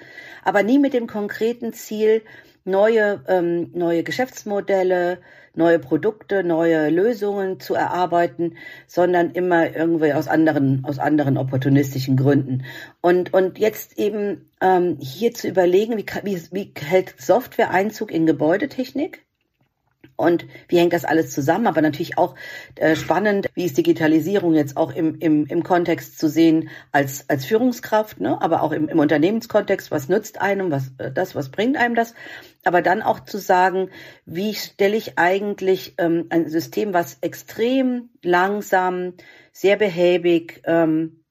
aber 0.42 0.64
nie 0.64 0.78
mit 0.78 0.94
dem 0.94 1.06
konkreten 1.06 1.72
Ziel, 1.72 2.22
neue, 2.64 3.22
ähm, 3.28 3.70
neue 3.74 4.02
Geschäftsmodelle, 4.02 5.18
neue 5.54 5.78
Produkte, 5.78 6.42
neue 6.44 6.88
Lösungen 6.88 7.60
zu 7.60 7.74
erarbeiten, 7.74 8.56
sondern 8.86 9.32
immer 9.32 9.76
irgendwie 9.76 10.14
aus 10.14 10.28
anderen, 10.28 10.84
aus 10.84 10.98
anderen 10.98 11.36
opportunistischen 11.36 12.16
Gründen. 12.16 12.64
Und, 13.02 13.34
und 13.34 13.58
jetzt 13.58 13.98
eben 13.98 14.50
ähm, 14.62 14.96
hier 14.98 15.34
zu 15.34 15.46
überlegen, 15.46 15.98
wie, 15.98 16.06
wie, 16.22 16.40
wie 16.52 16.72
hält 16.80 17.14
Software 17.20 17.70
Einzug 17.70 18.10
in 18.10 18.24
Gebäudetechnik? 18.24 19.26
Und 20.16 20.46
wie 20.68 20.78
hängt 20.78 20.92
das 20.92 21.04
alles 21.04 21.30
zusammen. 21.30 21.66
Aber 21.66 21.82
natürlich 21.82 22.18
auch 22.18 22.34
äh, 22.76 22.96
spannend, 22.96 23.48
wie 23.54 23.64
ist 23.64 23.76
Digitalisierung 23.76 24.54
jetzt 24.54 24.76
auch 24.76 24.94
im, 24.94 25.18
im, 25.18 25.46
im 25.46 25.62
Kontext 25.62 26.18
zu 26.18 26.28
sehen 26.28 26.68
als, 26.92 27.28
als 27.28 27.44
Führungskraft, 27.44 28.20
ne? 28.20 28.40
aber 28.40 28.62
auch 28.62 28.72
im, 28.72 28.88
im 28.88 28.98
Unternehmenskontext, 28.98 29.90
was 29.90 30.08
nützt 30.08 30.40
einem, 30.40 30.70
was 30.70 30.92
äh, 30.98 31.10
das, 31.12 31.34
was 31.34 31.50
bringt 31.50 31.76
einem 31.76 31.94
das. 31.94 32.14
Aber 32.64 32.82
dann 32.82 33.02
auch 33.02 33.20
zu 33.20 33.38
sagen, 33.38 33.90
wie 34.24 34.54
stelle 34.54 34.96
ich 34.96 35.18
eigentlich 35.18 35.94
ähm, 35.98 36.26
ein 36.30 36.48
System, 36.48 36.92
was 36.92 37.18
extrem 37.20 38.10
langsam, 38.22 39.14
sehr 39.52 39.76
behäbig, 39.76 40.62
ähm, 40.64 40.92
ähm, 40.92 41.12
äh, 41.12 41.21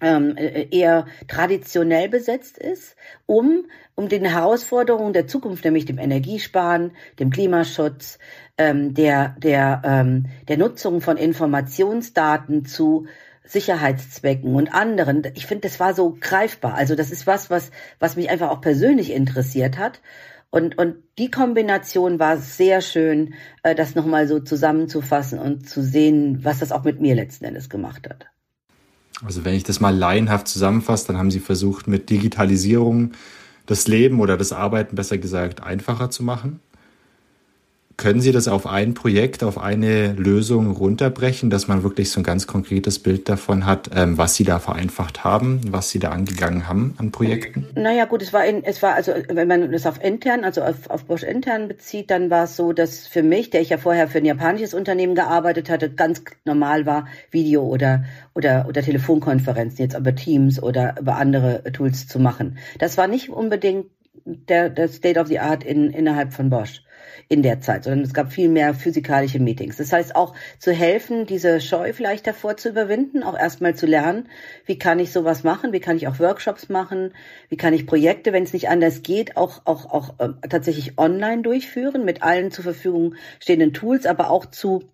eher 0.00 1.06
traditionell 1.26 2.08
besetzt 2.08 2.58
ist, 2.58 2.96
um, 3.26 3.66
um 3.94 4.08
den 4.08 4.24
Herausforderungen 4.24 5.12
der 5.12 5.26
Zukunft, 5.26 5.64
nämlich 5.64 5.86
dem 5.86 5.98
Energiesparen, 5.98 6.92
dem 7.18 7.30
Klimaschutz, 7.30 8.18
ähm, 8.56 8.94
der, 8.94 9.36
der, 9.38 9.82
ähm, 9.84 10.26
der 10.48 10.58
Nutzung 10.58 11.00
von 11.00 11.16
Informationsdaten 11.16 12.64
zu 12.64 13.06
Sicherheitszwecken 13.44 14.54
und 14.54 14.74
anderen. 14.74 15.22
Ich 15.34 15.46
finde, 15.46 15.68
das 15.68 15.80
war 15.80 15.94
so 15.94 16.16
greifbar. 16.20 16.74
Also 16.74 16.94
das 16.94 17.10
ist 17.10 17.26
was, 17.26 17.50
was, 17.50 17.70
was 17.98 18.16
mich 18.16 18.30
einfach 18.30 18.50
auch 18.50 18.60
persönlich 18.60 19.12
interessiert 19.12 19.78
hat. 19.78 20.00
Und, 20.50 20.78
und 20.78 20.96
die 21.18 21.30
Kombination 21.30 22.18
war 22.18 22.38
sehr 22.38 22.80
schön, 22.80 23.34
äh, 23.62 23.74
das 23.74 23.94
nochmal 23.94 24.26
so 24.28 24.40
zusammenzufassen 24.40 25.38
und 25.38 25.68
zu 25.68 25.82
sehen, 25.82 26.44
was 26.44 26.60
das 26.60 26.72
auch 26.72 26.84
mit 26.84 27.00
mir 27.00 27.14
letzten 27.14 27.44
Endes 27.44 27.68
gemacht 27.68 28.08
hat. 28.08 28.26
Also 29.24 29.44
wenn 29.44 29.54
ich 29.54 29.64
das 29.64 29.80
mal 29.80 29.94
laienhaft 29.94 30.48
zusammenfasse, 30.48 31.08
dann 31.08 31.18
haben 31.18 31.30
Sie 31.30 31.40
versucht, 31.40 31.88
mit 31.88 32.10
Digitalisierung 32.10 33.12
das 33.66 33.88
Leben 33.88 34.20
oder 34.20 34.36
das 34.36 34.52
Arbeiten 34.52 34.96
besser 34.96 35.18
gesagt 35.18 35.62
einfacher 35.62 36.10
zu 36.10 36.22
machen. 36.22 36.60
Können 37.98 38.20
Sie 38.20 38.30
das 38.30 38.46
auf 38.46 38.66
ein 38.66 38.94
Projekt, 38.94 39.42
auf 39.42 39.58
eine 39.58 40.12
Lösung 40.12 40.70
runterbrechen, 40.70 41.50
dass 41.50 41.66
man 41.66 41.82
wirklich 41.82 42.10
so 42.10 42.20
ein 42.20 42.22
ganz 42.22 42.46
konkretes 42.46 43.00
Bild 43.00 43.28
davon 43.28 43.66
hat, 43.66 43.90
ähm, 43.94 44.16
was 44.16 44.36
Sie 44.36 44.44
da 44.44 44.60
vereinfacht 44.60 45.24
haben, 45.24 45.60
was 45.70 45.90
Sie 45.90 45.98
da 45.98 46.10
angegangen 46.10 46.68
haben 46.68 46.94
an 46.98 47.10
Projekten? 47.10 47.66
Naja, 47.74 48.04
gut, 48.04 48.22
es 48.22 48.32
war, 48.32 48.46
in, 48.46 48.62
es 48.62 48.82
war 48.84 48.94
also, 48.94 49.12
wenn 49.28 49.48
man 49.48 49.72
das 49.72 49.84
auf 49.84 50.02
intern, 50.02 50.44
also 50.44 50.62
auf, 50.62 50.88
auf 50.88 51.06
Bosch 51.06 51.24
intern 51.24 51.66
bezieht, 51.66 52.12
dann 52.12 52.30
war 52.30 52.44
es 52.44 52.54
so, 52.54 52.72
dass 52.72 53.08
für 53.08 53.24
mich, 53.24 53.50
der 53.50 53.62
ich 53.62 53.70
ja 53.70 53.78
vorher 53.78 54.06
für 54.06 54.18
ein 54.18 54.24
japanisches 54.24 54.74
Unternehmen 54.74 55.16
gearbeitet 55.16 55.68
hatte, 55.68 55.90
ganz 55.90 56.22
normal 56.44 56.86
war, 56.86 57.08
Video 57.32 57.64
oder, 57.64 58.04
oder, 58.32 58.66
oder 58.68 58.80
Telefonkonferenzen, 58.80 59.82
jetzt 59.82 59.98
über 59.98 60.14
Teams 60.14 60.62
oder 60.62 60.94
über 61.00 61.16
andere 61.16 61.64
Tools 61.72 62.06
zu 62.06 62.20
machen. 62.20 62.58
Das 62.78 62.96
war 62.96 63.08
nicht 63.08 63.28
unbedingt 63.28 63.86
der, 64.24 64.70
der 64.70 64.86
State 64.86 65.18
of 65.18 65.26
the 65.26 65.40
Art 65.40 65.64
in, 65.64 65.90
innerhalb 65.90 66.32
von 66.32 66.48
Bosch 66.48 66.82
in 67.28 67.42
der 67.42 67.60
Zeit, 67.60 67.84
sondern 67.84 68.04
es 68.04 68.14
gab 68.14 68.32
viel 68.32 68.48
mehr 68.48 68.74
physikalische 68.74 69.38
Meetings. 69.38 69.76
Das 69.76 69.92
heißt 69.92 70.14
auch 70.16 70.34
zu 70.58 70.72
helfen, 70.72 71.26
diese 71.26 71.60
Scheu 71.60 71.92
vielleicht 71.92 72.26
davor 72.26 72.56
zu 72.56 72.68
überwinden, 72.70 73.22
auch 73.22 73.38
erstmal 73.38 73.74
zu 73.74 73.86
lernen, 73.86 74.28
wie 74.66 74.78
kann 74.78 74.98
ich 74.98 75.12
sowas 75.12 75.44
machen, 75.44 75.72
wie 75.72 75.80
kann 75.80 75.96
ich 75.96 76.08
auch 76.08 76.18
Workshops 76.18 76.68
machen, 76.68 77.12
wie 77.48 77.56
kann 77.56 77.74
ich 77.74 77.86
Projekte, 77.86 78.32
wenn 78.32 78.44
es 78.44 78.52
nicht 78.52 78.68
anders 78.68 79.02
geht, 79.02 79.36
auch, 79.36 79.62
auch, 79.64 79.86
auch 79.86 80.18
äh, 80.18 80.48
tatsächlich 80.48 80.98
online 80.98 81.42
durchführen, 81.42 82.04
mit 82.04 82.22
allen 82.22 82.50
zur 82.50 82.64
Verfügung 82.64 83.14
stehenden 83.40 83.72
Tools, 83.72 84.06
aber 84.06 84.30
auch 84.30 84.46
zu 84.46 84.84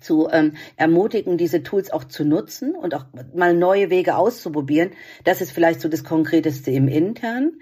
zu 0.00 0.28
ähm, 0.30 0.52
ermutigen, 0.76 1.36
diese 1.36 1.62
Tools 1.62 1.92
auch 1.92 2.04
zu 2.04 2.24
nutzen 2.24 2.74
und 2.74 2.94
auch 2.94 3.06
mal 3.34 3.54
neue 3.54 3.90
Wege 3.90 4.16
auszuprobieren. 4.16 4.90
Das 5.24 5.40
ist 5.40 5.52
vielleicht 5.52 5.80
so 5.80 5.88
das 5.88 6.04
Konkreteste 6.04 6.70
im 6.70 6.88
Internen. 6.88 7.60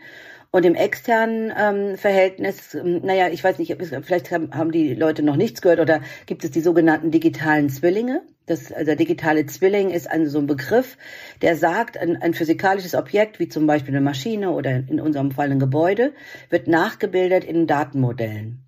Und 0.50 0.64
im 0.64 0.74
externen 0.74 1.52
ähm, 1.56 1.98
Verhältnis, 1.98 2.74
ähm, 2.74 3.00
naja, 3.04 3.28
ich 3.28 3.44
weiß 3.44 3.58
nicht, 3.58 3.76
vielleicht 4.02 4.30
haben, 4.30 4.54
haben 4.54 4.72
die 4.72 4.94
Leute 4.94 5.22
noch 5.22 5.36
nichts 5.36 5.60
gehört 5.60 5.80
oder 5.80 6.00
gibt 6.24 6.42
es 6.42 6.50
die 6.50 6.62
sogenannten 6.62 7.10
digitalen 7.10 7.68
Zwillinge. 7.68 8.22
Das, 8.46 8.72
also 8.72 8.86
der 8.86 8.96
digitale 8.96 9.44
Zwilling 9.44 9.90
ist 9.90 10.10
ein, 10.10 10.26
so 10.26 10.38
ein 10.38 10.46
Begriff, 10.46 10.96
der 11.42 11.56
sagt, 11.56 11.98
ein, 11.98 12.16
ein 12.16 12.32
physikalisches 12.32 12.94
Objekt, 12.94 13.38
wie 13.38 13.48
zum 13.48 13.66
Beispiel 13.66 13.94
eine 13.94 14.00
Maschine 14.00 14.52
oder 14.52 14.70
in 14.70 15.00
unserem 15.00 15.32
Fall 15.32 15.50
ein 15.50 15.58
Gebäude, 15.58 16.14
wird 16.48 16.66
nachgebildet 16.66 17.44
in 17.44 17.66
Datenmodellen. 17.66 18.67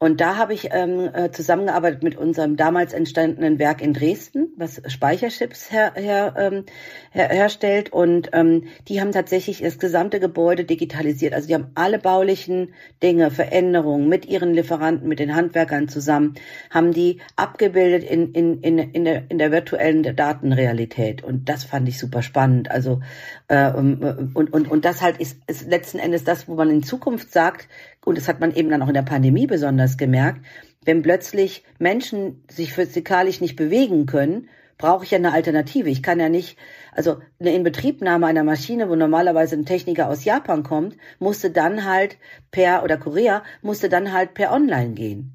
Und 0.00 0.20
da 0.20 0.36
habe 0.36 0.54
ich 0.54 0.68
ähm, 0.70 1.10
äh, 1.12 1.32
zusammengearbeitet 1.32 2.04
mit 2.04 2.16
unserem 2.16 2.56
damals 2.56 2.92
entstandenen 2.92 3.58
Werk 3.58 3.82
in 3.82 3.94
Dresden, 3.94 4.52
was 4.56 4.80
Speicherchips 4.86 5.72
her, 5.72 5.92
her, 5.96 6.34
ähm, 6.38 6.66
her, 7.10 7.28
herstellt. 7.28 7.92
Und 7.92 8.30
ähm, 8.32 8.68
die 8.86 9.00
haben 9.00 9.10
tatsächlich 9.10 9.60
das 9.60 9.80
gesamte 9.80 10.20
Gebäude 10.20 10.64
digitalisiert. 10.64 11.34
Also 11.34 11.48
die 11.48 11.54
haben 11.54 11.72
alle 11.74 11.98
baulichen 11.98 12.74
Dinge, 13.02 13.32
Veränderungen 13.32 14.08
mit 14.08 14.24
ihren 14.24 14.54
Lieferanten, 14.54 15.08
mit 15.08 15.18
den 15.18 15.34
Handwerkern 15.34 15.88
zusammen, 15.88 16.34
haben 16.70 16.92
die 16.92 17.20
abgebildet 17.34 18.08
in, 18.08 18.32
in, 18.34 18.60
in, 18.60 18.78
in, 18.78 19.04
der, 19.04 19.28
in 19.28 19.38
der 19.38 19.50
virtuellen 19.50 20.04
Datenrealität. 20.14 21.24
Und 21.24 21.48
das 21.48 21.64
fand 21.64 21.88
ich 21.88 21.98
super 21.98 22.22
spannend. 22.22 22.70
Also 22.70 23.00
äh, 23.48 23.72
und, 23.72 24.34
und, 24.34 24.70
und 24.70 24.84
das 24.84 25.02
halt 25.02 25.16
ist, 25.18 25.38
ist 25.48 25.66
letzten 25.66 25.98
Endes 25.98 26.22
das, 26.22 26.46
wo 26.46 26.54
man 26.54 26.70
in 26.70 26.84
Zukunft 26.84 27.32
sagt, 27.32 27.68
und 28.08 28.18
das 28.18 28.28
hat 28.28 28.40
man 28.40 28.54
eben 28.54 28.70
dann 28.70 28.82
auch 28.82 28.88
in 28.88 28.94
der 28.94 29.02
Pandemie 29.02 29.46
besonders 29.46 29.96
gemerkt, 29.96 30.44
wenn 30.84 31.02
plötzlich 31.02 31.64
Menschen 31.78 32.42
sich 32.50 32.72
physikalisch 32.72 33.40
nicht 33.40 33.56
bewegen 33.56 34.06
können, 34.06 34.48
brauche 34.78 35.04
ich 35.04 35.10
ja 35.10 35.18
eine 35.18 35.32
Alternative. 35.32 35.90
Ich 35.90 36.02
kann 36.02 36.20
ja 36.20 36.28
nicht, 36.28 36.56
also 36.92 37.18
eine 37.38 37.52
Inbetriebnahme 37.52 38.26
einer 38.26 38.44
Maschine, 38.44 38.88
wo 38.88 38.94
normalerweise 38.94 39.56
ein 39.56 39.66
Techniker 39.66 40.08
aus 40.08 40.24
Japan 40.24 40.62
kommt, 40.62 40.96
musste 41.18 41.50
dann 41.50 41.84
halt 41.84 42.16
per 42.50 42.84
oder 42.84 42.96
Korea 42.96 43.42
musste 43.60 43.88
dann 43.88 44.12
halt 44.12 44.34
per 44.34 44.52
Online 44.52 44.94
gehen. 44.94 45.34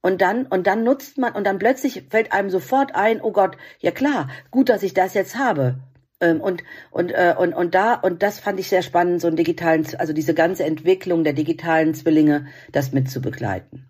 Und 0.00 0.20
dann, 0.20 0.46
und 0.46 0.66
dann 0.66 0.84
nutzt 0.84 1.18
man, 1.18 1.32
und 1.34 1.44
dann 1.46 1.58
plötzlich 1.58 2.04
fällt 2.10 2.32
einem 2.32 2.50
sofort 2.50 2.94
ein, 2.94 3.20
oh 3.20 3.32
Gott, 3.32 3.56
ja 3.80 3.90
klar, 3.90 4.28
gut, 4.50 4.68
dass 4.68 4.82
ich 4.82 4.94
das 4.94 5.14
jetzt 5.14 5.36
habe. 5.36 5.78
Ähm, 6.20 6.40
und, 6.40 6.62
und, 6.90 7.10
äh, 7.10 7.34
und, 7.36 7.52
und 7.52 7.74
da, 7.74 7.94
und 7.94 8.22
das 8.22 8.38
fand 8.38 8.60
ich 8.60 8.68
sehr 8.68 8.82
spannend, 8.82 9.20
so 9.20 9.26
einen 9.26 9.36
digitalen, 9.36 9.86
also 9.98 10.12
diese 10.12 10.34
ganze 10.34 10.64
Entwicklung 10.64 11.24
der 11.24 11.32
digitalen 11.32 11.94
Zwillinge, 11.94 12.46
das 12.72 12.92
mit 12.92 13.10
zu 13.10 13.20
begleiten. 13.20 13.84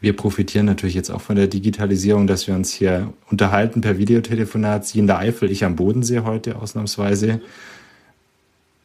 Wir 0.00 0.14
profitieren 0.14 0.66
natürlich 0.66 0.94
jetzt 0.94 1.10
auch 1.10 1.22
von 1.22 1.36
der 1.36 1.46
Digitalisierung, 1.46 2.26
dass 2.26 2.46
wir 2.46 2.54
uns 2.54 2.72
hier 2.72 3.12
unterhalten 3.30 3.80
per 3.80 3.98
Videotelefonat. 3.98 4.86
Sie 4.86 4.98
in 4.98 5.06
der 5.06 5.18
Eifel, 5.18 5.50
ich 5.50 5.64
am 5.64 5.74
Bodensee 5.74 6.20
heute 6.20 6.56
ausnahmsweise. 6.56 7.40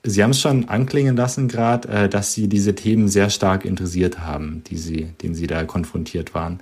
Sie 0.03 0.23
haben 0.23 0.31
es 0.31 0.39
schon 0.39 0.67
anklingen 0.67 1.15
lassen 1.15 1.47
gerade, 1.47 1.87
äh, 1.89 2.09
dass 2.09 2.33
Sie 2.33 2.47
diese 2.47 2.73
Themen 2.73 3.07
sehr 3.07 3.29
stark 3.29 3.65
interessiert 3.65 4.19
haben, 4.19 4.63
die 4.67 4.77
Sie, 4.77 5.09
denen 5.21 5.35
Sie 5.35 5.47
da 5.47 5.63
konfrontiert 5.63 6.33
waren. 6.33 6.59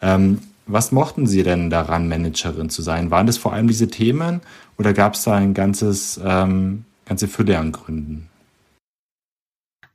Ähm, 0.00 0.38
was 0.66 0.92
mochten 0.92 1.26
Sie 1.26 1.42
denn 1.42 1.70
daran, 1.70 2.08
Managerin 2.08 2.70
zu 2.70 2.82
sein? 2.82 3.10
Waren 3.10 3.26
das 3.26 3.36
vor 3.36 3.52
allem 3.52 3.68
diese 3.68 3.88
Themen 3.88 4.40
oder 4.78 4.92
gab 4.92 5.14
es 5.14 5.24
da 5.24 5.34
ein 5.34 5.54
ganzes, 5.54 6.20
ähm, 6.24 6.84
ganze 7.04 7.28
Fülle 7.28 7.58
an 7.58 7.72
Gründen? 7.72 8.28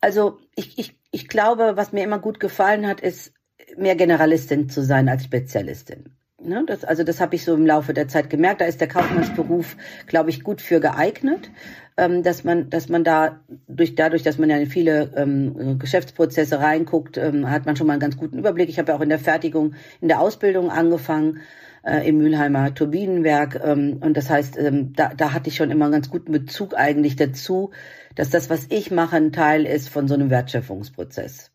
Also 0.02 0.40
ich, 0.56 0.78
ich, 0.78 0.96
ich 1.12 1.28
glaube, 1.28 1.74
was 1.76 1.94
mir 1.94 2.04
immer 2.04 2.20
gut 2.20 2.40
gefallen 2.40 2.86
hat, 2.86 3.00
ist 3.00 3.34
mehr 3.78 3.96
Generalistin 3.96 4.70
zu 4.70 4.84
sein 4.84 5.08
als 5.08 5.24
Spezialistin. 5.24 6.14
Ne, 6.46 6.66
das, 6.68 6.84
also 6.84 7.06
das 7.06 7.22
habe 7.22 7.36
ich 7.36 7.46
so 7.46 7.54
im 7.54 7.66
Laufe 7.66 7.94
der 7.94 8.10
Zeit 8.10 8.30
gemerkt. 8.30 8.60
Da 8.60 8.66
ist 8.66 8.82
der 8.82 8.90
Kaufmannsberuf, 8.90 9.78
glaube 10.08 10.30
ich, 10.30 10.44
gut 10.44 10.60
für 10.60 10.82
geeignet, 10.82 11.50
ähm, 11.96 12.22
dass 12.22 12.44
man, 12.44 12.70
dass 12.70 12.90
man 12.90 13.06
da 13.06 13.40
durch 13.70 13.96
dadurch, 13.96 14.24
dass 14.24 14.38
man 14.38 14.50
ja 14.50 14.58
in 14.58 14.70
viele 14.70 15.14
ähm, 15.16 15.80
Geschäftsprozesse 15.80 16.60
reinguckt, 16.60 17.18
ähm, 17.18 17.50
hat 17.50 17.66
man 17.66 17.78
schon 17.78 17.88
mal 17.88 17.94
einen 17.94 18.02
ganz 18.02 18.18
guten 18.18 18.40
Überblick. 18.40 18.68
Ich 18.68 18.78
habe 18.78 18.92
ja 18.92 18.98
auch 18.98 19.02
in 19.02 19.08
der 19.08 19.20
Fertigung, 19.20 19.76
in 20.02 20.10
der 20.10 20.20
Ausbildung 20.20 20.70
angefangen 20.70 21.40
äh, 21.84 22.08
im 22.08 22.18
Mülheimer 22.18 22.74
Turbinenwerk 22.74 23.62
ähm, 23.64 23.98
und 24.02 24.18
das 24.18 24.30
heißt, 24.30 24.58
ähm, 24.58 24.94
da, 24.94 25.14
da 25.14 25.34
hatte 25.34 25.50
ich 25.50 25.56
schon 25.56 25.72
immer 25.72 25.86
einen 25.86 25.94
ganz 25.94 26.10
guten 26.10 26.32
Bezug 26.32 26.76
eigentlich 26.76 27.16
dazu, 27.16 27.72
dass 28.16 28.30
das, 28.30 28.50
was 28.50 28.68
ich 28.70 28.92
mache, 28.92 29.18
ein 29.18 29.32
Teil 29.32 29.66
ist 29.66 29.90
von 29.90 30.08
so 30.08 30.14
einem 30.14 30.30
Wertschöpfungsprozess. 30.30 31.52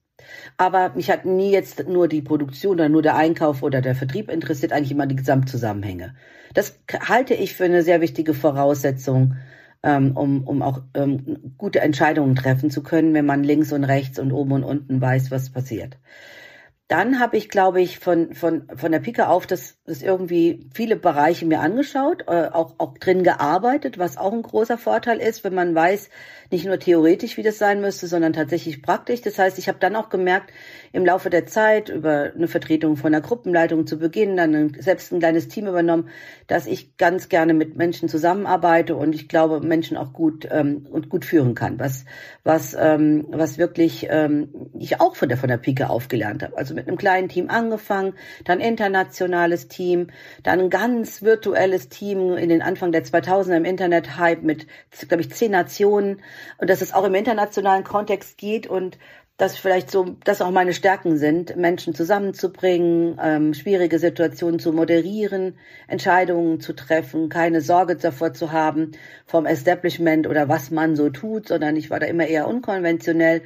Aber 0.57 0.91
mich 0.95 1.11
hat 1.11 1.25
nie 1.25 1.51
jetzt 1.51 1.89
nur 1.89 2.09
die 2.09 2.23
Produktion 2.23 2.75
oder 2.75 2.89
nur 2.89 3.03
der 3.03 3.17
Einkauf 3.17 3.63
oder 3.63 3.81
der 3.81 3.95
Vertrieb 3.95 4.31
interessiert, 4.31 4.73
eigentlich 4.73 4.93
immer 4.93 5.07
die 5.07 5.17
Gesamtzusammenhänge. 5.17 6.15
Das 6.55 6.79
halte 7.07 7.35
ich 7.35 7.55
für 7.55 7.65
eine 7.65 7.83
sehr 7.83 8.01
wichtige 8.01 8.35
Voraussetzung, 8.35 9.37
ähm, 9.83 10.17
um, 10.17 10.47
um 10.47 10.63
auch 10.63 10.83
ähm, 10.95 11.55
gute 11.57 11.81
Entscheidungen 11.81 12.35
treffen 12.35 12.71
zu 12.71 12.83
können, 12.83 13.15
wenn 13.15 13.27
man 13.27 13.45
links 13.45 13.73
und 13.73 13.85
rechts 13.85 14.19
und 14.19 14.33
oben 14.33 14.53
und 14.53 14.65
unten 14.65 15.01
weiß, 15.01 15.31
was 15.31 15.51
passiert. 15.51 15.97
Dann 16.89 17.21
habe 17.21 17.37
ich, 17.37 17.51
glaube 17.51 17.83
ich, 17.83 17.99
von, 17.99 18.33
von, 18.35 18.67
von 18.75 18.91
der 18.91 19.01
Pike 19.01 19.29
auf 19.29 19.47
das, 19.47 19.77
das 19.85 20.01
irgendwie 20.03 20.67
viele 20.73 20.97
Bereiche 20.97 21.45
mir 21.45 21.61
angeschaut, 21.61 22.25
äh, 22.29 22.49
auch, 22.49 22.77
auch 22.79 22.97
drin 22.97 23.23
gearbeitet, 23.23 23.99
was 23.99 24.17
auch 24.17 24.33
ein 24.33 24.43
großer 24.43 24.79
Vorteil 24.79 25.19
ist, 25.19 25.45
wenn 25.45 25.55
man 25.55 25.75
weiß, 25.75 26.09
nicht 26.51 26.65
nur 26.65 26.79
theoretisch, 26.79 27.37
wie 27.37 27.43
das 27.43 27.59
sein 27.59 27.81
müsste, 27.81 28.07
sondern 28.07 28.33
tatsächlich 28.33 28.83
praktisch. 28.83 29.21
Das 29.21 29.39
heißt, 29.39 29.59
ich 29.59 29.69
habe 29.69 29.79
dann 29.79 29.97
auch 29.97 30.09
gemerkt, 30.09 30.53
im 30.93 31.05
Laufe 31.05 31.31
der 31.31 31.47
Zeit 31.47 31.89
über 31.91 32.33
eine 32.35 32.49
Vertretung 32.49 32.97
von 32.97 33.13
der 33.13 33.21
Gruppenleitung 33.21 33.87
zu 33.87 33.99
Beginn, 33.99 34.37
dann 34.37 34.75
selbst 34.79 35.13
ein 35.13 35.19
kleines 35.19 35.49
Team 35.49 35.67
übernommen, 35.67 36.09
dass 36.47 36.67
ich 36.67 36.97
ganz 36.97 37.29
gerne 37.29 37.53
mit 37.53 37.77
Menschen 37.77 38.09
zusammenarbeite 38.09 38.97
und 38.97 39.15
ich 39.15 39.29
glaube, 39.29 39.61
Menschen 39.61 39.97
auch 39.97 40.13
gut 40.13 40.49
ähm, 40.51 40.87
und 40.91 41.09
gut 41.11 41.25
führen 41.25 41.55
kann, 41.55 41.79
was 41.79 42.05
was 42.45 42.77
ähm, 42.79 43.27
was 43.31 43.59
wirklich 43.59 44.07
ähm, 44.09 44.71
ich 44.79 45.01
auch 45.01 45.17
von 45.17 45.29
der 45.29 45.37
von 45.37 45.49
der 45.49 45.59
Pike 45.59 45.91
aufgelernt 45.91 46.43
habe. 46.43 46.57
Also 46.57 46.75
mit 46.75 46.89
einem 46.89 46.97
kleinen 46.97 47.29
Team 47.29 47.51
angefangen, 47.51 48.15
dann 48.45 48.61
internationales 48.61 49.69
Team, 49.69 50.09
dann 50.43 50.61
ein 50.61 50.71
ganz 50.71 51.23
virtuelles 51.23 51.91
Team 51.91 52.37
in 52.37 52.49
den 52.49 52.63
Anfang 52.63 52.93
der 52.93 53.05
2000er 53.05 53.57
im 53.57 53.65
Internet 53.65 54.17
Hype 54.17 54.43
mit 54.43 54.67
glaube 55.09 55.23
ich 55.23 55.31
zehn 55.31 55.53
Nationen 55.53 56.23
und 56.59 56.71
dass 56.71 56.83
es 56.83 56.93
auch 56.93 57.05
im 57.05 57.15
internationalen 57.15 57.85
Kontext 57.85 58.39
geht 58.39 58.67
und 58.67 58.99
dass 59.39 59.57
vielleicht 59.57 59.89
so, 59.91 60.17
das 60.25 60.43
auch 60.43 60.51
meine 60.51 60.75
Stärken 60.75 61.17
sind, 61.17 61.57
Menschen 61.57 61.95
zusammenzubringen, 61.95 63.21
ähm, 63.23 63.55
schwierige 63.55 64.01
Situationen 64.01 64.59
zu 64.59 64.73
moderieren, 64.73 65.57
Entscheidungen 65.87 66.61
zu 66.61 66.73
treffen, 66.73 67.29
keine 67.29 67.61
Sorge 67.61 67.95
davor 67.95 68.33
zu 68.35 68.51
haben 68.51 68.93
vom 69.27 69.47
Establishment 69.47 70.27
oder 70.27 70.49
was 70.49 70.73
man 70.73 70.97
so 70.97 71.09
tut, 71.09 71.47
sondern 71.47 71.77
ich 71.77 71.89
war 71.89 72.01
da 72.01 72.07
immer 72.07 72.27
eher 72.27 72.49
unkonventionell 72.49 73.43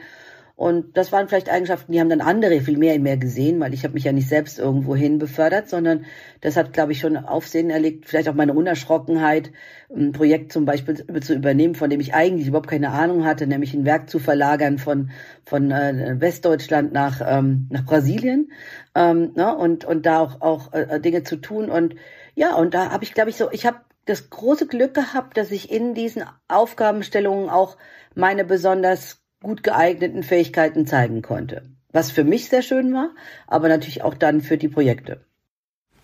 und 0.63 0.97
das 0.97 1.11
waren 1.11 1.27
vielleicht 1.27 1.51
Eigenschaften, 1.51 1.91
die 1.91 1.99
haben 1.99 2.09
dann 2.09 2.21
andere 2.21 2.61
viel 2.61 2.79
mehr 2.79 2.95
in 2.95 3.03
mir 3.03 3.17
gesehen, 3.17 3.59
weil 3.59 3.75
ich 3.75 3.83
habe 3.83 3.95
mich 3.95 4.05
ja 4.05 4.13
nicht 4.13 4.29
selbst 4.29 4.61
irgendwo 4.61 4.95
hin 4.95 5.19
befördert, 5.19 5.69
sondern 5.69 6.05
das 6.41 6.57
hat, 6.57 6.73
glaube 6.73 6.93
ich, 6.93 7.01
schon 7.01 7.17
Aufsehen 7.17 7.69
erlegt, 7.69 8.07
vielleicht 8.07 8.29
auch 8.29 8.35
meine 8.35 8.55
Unerschrockenheit, 8.55 9.51
ein 9.93 10.13
Projekt 10.13 10.53
zum 10.53 10.65
Beispiel 10.65 11.05
zu 11.21 11.35
übernehmen, 11.35 11.75
von 11.75 11.91
dem 11.91 11.99
ich 11.99 12.15
eigentlich 12.15 12.47
überhaupt 12.47 12.71
keine 12.71 12.91
Ahnung 12.91 13.25
hatte, 13.25 13.49
nämlich 13.49 13.75
ein 13.75 13.85
Werk 13.85 14.09
zu 14.09 14.21
verlagern 14.21 14.79
von, 14.79 15.11
von 15.45 15.73
äh, 15.73 16.21
Westdeutschland 16.21 16.93
nach, 16.93 17.21
ähm, 17.27 17.67
nach 17.69 17.85
Brasilien 17.85 18.53
ähm, 18.95 19.33
ne? 19.35 19.57
und, 19.57 19.85
und 19.85 20.07
da 20.07 20.21
auch, 20.21 20.43
auch 20.43 20.73
äh, 20.73 21.01
Dinge 21.01 21.25
zu 21.25 21.39
tun. 21.39 21.71
Und 21.71 21.97
ja, 22.37 22.55
und 22.55 22.73
da 22.73 22.93
habe 22.93 23.03
ich, 23.03 23.15
glaube 23.15 23.31
ich, 23.31 23.37
so, 23.37 23.51
ich 23.51 23.67
habe 23.67 23.79
das 24.05 24.31
große 24.31 24.69
Glück 24.69 24.95
gehabt, 24.95 25.37
dass 25.37 25.51
ich 25.51 25.73
in 25.73 25.95
diesen 25.95 26.23
Aufgabenstellungen 26.47 27.51
auch 27.51 27.77
meine 28.15 28.45
besonders 28.45 29.22
gut 29.43 29.63
geeigneten 29.63 30.23
Fähigkeiten 30.23 30.87
zeigen 30.87 31.23
konnte. 31.23 31.63
was 31.93 32.11
für 32.11 32.25
mich 32.25 32.49
sehr 32.49 32.63
schön 32.63 32.95
war, 32.95 33.11
aber 33.47 33.69
natürlich 33.69 34.03
auch 34.03 34.15
dann 34.15 34.41
für 34.41 34.57
die 34.57 34.69
Projekte. 34.69 35.21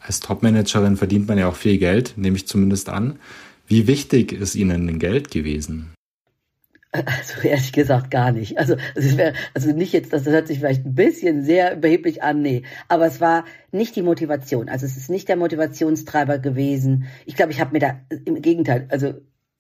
Als 0.01 0.21
Topmanagerin 0.21 0.97
verdient 0.97 1.27
man 1.29 1.39
ja 1.39 1.49
auch 1.49 1.57
viel 1.57 1.79
Geld, 1.79 2.15
nehme 2.17 2.37
ich 2.37 2.47
zumindest 2.47 2.89
an. 2.89 3.19
Wie 3.67 3.87
wichtig 3.87 4.33
ist 4.33 4.55
Ihnen 4.55 4.87
denn 4.87 4.99
Geld 4.99 5.31
gewesen? 5.31 5.93
Also 6.91 7.41
ehrlich 7.43 7.73
gesagt 7.73 8.11
gar 8.11 8.33
nicht. 8.33 8.59
Also, 8.59 8.77
also, 8.97 9.19
wär, 9.19 9.35
also 9.53 9.73
nicht 9.73 9.93
jetzt, 9.93 10.13
das 10.13 10.25
hört 10.25 10.49
sich 10.49 10.59
vielleicht 10.59 10.87
ein 10.87 10.95
bisschen 10.95 11.45
sehr 11.45 11.77
überheblich 11.77 12.23
an, 12.23 12.41
nee. 12.41 12.63
Aber 12.89 13.07
es 13.07 13.21
war 13.21 13.45
nicht 13.73 13.95
die 13.95 14.03
Motivation. 14.03 14.71
Also 14.71 14.87
es 14.87 14.97
ist 14.97 15.11
nicht 15.11 15.29
der 15.29 15.37
Motivationstreiber 15.37 16.39
gewesen. 16.39 17.05
Ich 17.27 17.37
glaube, 17.37 17.53
ich 17.53 17.61
habe 17.61 17.73
mir 17.73 17.81
da 17.81 18.01
im 18.25 18.41
Gegenteil, 18.41 18.87
also 18.91 19.15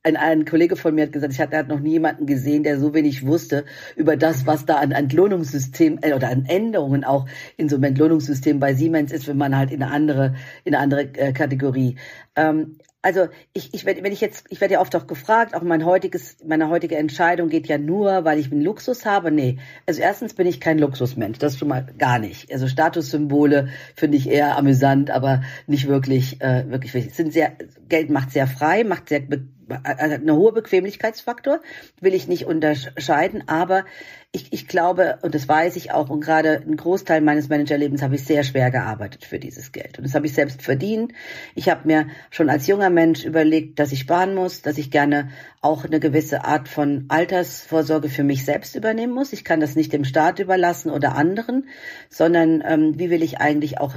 ein, 0.08 0.16
ein 0.16 0.44
Kollege 0.44 0.76
von 0.76 0.94
mir 0.94 1.04
hat 1.04 1.12
gesagt, 1.12 1.32
ich 1.32 1.40
hatte 1.40 1.56
hat 1.56 1.68
noch 1.68 1.80
nie 1.80 1.92
jemanden 1.92 2.26
gesehen, 2.26 2.62
der 2.62 2.78
so 2.80 2.94
wenig 2.94 3.26
wusste 3.26 3.64
über 3.96 4.16
das, 4.16 4.46
was 4.46 4.66
da 4.66 4.76
an 4.76 4.92
Entlohnungssystem 4.92 5.98
äh, 6.02 6.14
oder 6.14 6.28
an 6.28 6.46
Änderungen 6.46 7.04
auch 7.04 7.26
in 7.56 7.68
so 7.68 7.76
einem 7.76 7.84
Entlohnungssystem 7.84 8.58
bei 8.58 8.74
Siemens 8.74 9.12
ist, 9.12 9.28
wenn 9.28 9.36
man 9.36 9.56
halt 9.56 9.70
in 9.70 9.82
eine 9.82 9.92
andere 9.92 10.34
in 10.64 10.74
eine 10.74 10.82
andere 10.82 11.02
äh, 11.14 11.32
Kategorie. 11.32 11.96
Ähm, 12.36 12.76
also 13.00 13.28
ich, 13.52 13.72
ich 13.74 13.86
wenn 13.86 14.04
ich 14.12 14.20
jetzt, 14.20 14.46
ich 14.50 14.60
werde 14.60 14.74
ja 14.74 14.80
oft 14.80 14.94
auch 14.96 15.06
gefragt, 15.06 15.54
auch 15.54 15.62
mein 15.62 15.84
heutiges, 15.84 16.36
meine 16.44 16.68
heutige 16.68 16.96
Entscheidung 16.96 17.48
geht 17.48 17.68
ja 17.68 17.78
nur, 17.78 18.24
weil 18.24 18.38
ich 18.38 18.50
einen 18.50 18.60
Luxus 18.60 19.06
habe. 19.06 19.30
Nee, 19.30 19.58
also 19.86 20.00
erstens 20.00 20.34
bin 20.34 20.46
ich 20.46 20.60
kein 20.60 20.78
Luxusmensch, 20.78 21.38
das 21.38 21.56
schon 21.58 21.68
mal 21.68 21.86
gar 21.96 22.18
nicht. 22.18 22.52
Also 22.52 22.66
Statussymbole 22.66 23.68
finde 23.94 24.16
ich 24.16 24.28
eher 24.28 24.58
amüsant, 24.58 25.10
aber 25.10 25.42
nicht 25.66 25.86
wirklich, 25.86 26.40
äh, 26.40 26.68
wirklich 26.68 26.92
wichtig. 26.92 27.14
Sind 27.14 27.32
sehr, 27.32 27.52
Geld 27.88 28.10
macht 28.10 28.32
sehr 28.32 28.48
frei, 28.48 28.82
macht 28.82 29.08
sehr 29.08 29.20
eine 29.82 30.34
hohe 30.34 30.52
Bequemlichkeitsfaktor, 30.52 31.60
will 32.00 32.14
ich 32.14 32.28
nicht 32.28 32.46
unterscheiden, 32.46 33.44
aber 33.48 33.84
ich, 34.30 34.52
ich 34.52 34.68
glaube, 34.68 35.18
und 35.22 35.34
das 35.34 35.48
weiß 35.48 35.76
ich 35.76 35.90
auch, 35.90 36.10
und 36.10 36.20
gerade 36.20 36.58
einen 36.58 36.76
Großteil 36.76 37.22
meines 37.22 37.48
Managerlebens 37.48 38.02
habe 38.02 38.16
ich 38.16 38.24
sehr 38.24 38.44
schwer 38.44 38.70
gearbeitet 38.70 39.24
für 39.24 39.38
dieses 39.38 39.72
Geld. 39.72 39.96
Und 39.96 40.04
das 40.04 40.14
habe 40.14 40.26
ich 40.26 40.34
selbst 40.34 40.60
verdient. 40.60 41.12
Ich 41.54 41.70
habe 41.70 41.86
mir 41.86 42.08
schon 42.30 42.50
als 42.50 42.66
junger 42.66 42.90
Mensch 42.90 43.24
überlegt, 43.24 43.78
dass 43.78 43.90
ich 43.90 44.00
sparen 44.00 44.34
muss, 44.34 44.60
dass 44.60 44.76
ich 44.76 44.90
gerne 44.90 45.30
auch 45.62 45.84
eine 45.84 45.98
gewisse 45.98 46.44
Art 46.44 46.68
von 46.68 47.06
Altersvorsorge 47.08 48.10
für 48.10 48.22
mich 48.22 48.44
selbst 48.44 48.76
übernehmen 48.76 49.14
muss. 49.14 49.32
Ich 49.32 49.44
kann 49.44 49.60
das 49.60 49.76
nicht 49.76 49.92
dem 49.92 50.04
Staat 50.04 50.38
überlassen 50.38 50.90
oder 50.90 51.16
anderen, 51.16 51.66
sondern 52.10 52.62
ähm, 52.66 52.98
wie 52.98 53.10
will 53.10 53.22
ich 53.22 53.40
eigentlich 53.40 53.80
auch 53.80 53.94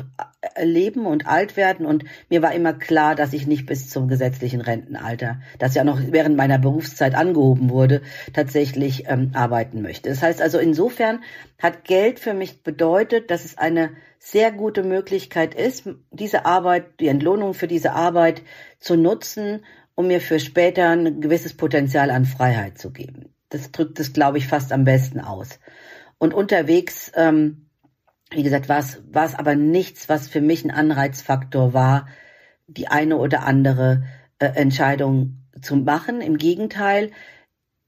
äh, 0.55 0.65
leben 0.65 1.05
und 1.05 1.27
alt 1.27 1.57
werden? 1.57 1.85
Und 1.85 2.05
mir 2.29 2.41
war 2.41 2.53
immer 2.53 2.73
klar, 2.73 3.15
dass 3.15 3.33
ich 3.33 3.45
nicht 3.47 3.67
bis 3.67 3.89
zum 3.89 4.07
gesetzlichen 4.07 4.61
Rentenalter, 4.61 5.41
das 5.59 5.75
ja 5.75 5.83
noch 5.83 6.00
während 6.09 6.35
meiner 6.35 6.57
Berufszeit 6.57 7.13
angehoben 7.13 7.69
wurde, 7.69 8.01
tatsächlich 8.33 9.03
ähm, 9.07 9.31
arbeiten 9.33 9.81
möchte. 9.81 10.09
Das 10.09 10.21
heißt 10.22 10.42
also, 10.42 10.60
insofern 10.60 11.24
hat 11.60 11.84
Geld 11.84 12.20
für 12.20 12.34
mich 12.34 12.63
bedeutet, 12.63 13.32
dass 13.32 13.46
es 13.46 13.58
eine 13.58 13.92
sehr 14.20 14.51
gute 14.51 14.84
Möglichkeit 14.84 15.56
ist, 15.56 15.90
diese 16.12 16.46
Arbeit, 16.46 17.00
die 17.00 17.08
Entlohnung 17.08 17.54
für 17.54 17.68
diese 17.68 17.94
Arbeit 17.94 18.44
zu 18.80 18.96
nutzen 18.96 19.62
um 19.96 20.08
mir 20.08 20.22
für 20.22 20.40
später 20.40 20.90
ein 20.90 21.22
gewisses 21.22 21.56
Potenzial 21.56 22.10
an 22.12 22.25
Freiheit 22.25 22.78
zu 22.78 22.92
geben. 22.92 23.34
Das 23.50 23.72
drückt 23.72 24.00
es, 24.00 24.13
glaube 24.13 24.38
ich, 24.38 24.48
fast 24.48 24.72
am 24.72 24.84
besten 24.84 25.20
aus. 25.20 25.60
Und 26.18 26.34
unterwegs, 26.34 27.12
ähm, 27.16 27.68
wie 28.32 28.44
gesagt, 28.44 28.70
war 28.70 28.80
es, 28.80 29.01
war 29.12 29.25
es 29.25 29.36
aber 29.36 29.56
nichts, 29.56 30.08
was 30.08 30.28
für 30.28 30.42
mich 30.42 30.63
ein 30.63 30.72
Anreizfaktor 30.72 31.74
war, 31.74 32.08
die 32.68 32.88
eine 32.88 33.18
oder 33.18 33.46
andere 33.46 34.04
äh, 34.40 34.46
Entscheidung 34.46 35.44
zu 35.62 35.75
machen. 35.75 36.22
Im 36.22 36.38
Gegenteil, 36.38 37.12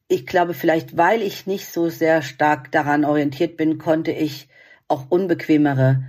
ich 0.07 0.25
glaube, 0.25 0.53
vielleicht 0.53 0.97
weil 0.97 1.21
ich 1.21 1.47
nicht 1.47 1.67
so 1.67 1.89
sehr 1.89 2.21
stark 2.21 2.71
daran 2.71 3.05
orientiert 3.05 3.57
bin, 3.57 3.77
konnte 3.77 4.11
ich 4.11 4.47
auch 4.87 5.05
unbequemere 5.09 6.03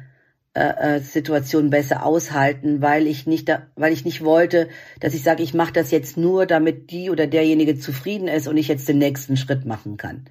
äh, 0.57 0.97
äh, 0.97 1.01
Situation 1.01 1.71
besser 1.71 2.05
aushalten, 2.05 2.81
weil 2.81 3.09
ich 3.09 3.27
nicht, 3.27 3.49
da, 3.49 3.63
weil 3.75 3.93
ich 3.93 4.05
nicht 4.05 4.23
wollte, 4.23 4.69
dass 5.01 5.13
ich 5.13 5.25
sage, 5.25 5.43
ich 5.43 5.53
mache 5.53 5.73
das 5.73 5.91
jetzt 5.91 6.17
nur, 6.17 6.47
damit 6.47 6.93
die 6.93 7.11
oder 7.11 7.27
derjenige 7.27 7.77
zufrieden 7.77 8.29
ist 8.29 8.47
und 8.47 8.57
ich 8.57 8.69
jetzt 8.69 8.89
den 8.89 8.99
nächsten 8.99 9.37
Schritt 9.37 9.65
machen 9.65 9.97
kann. 9.97 10.27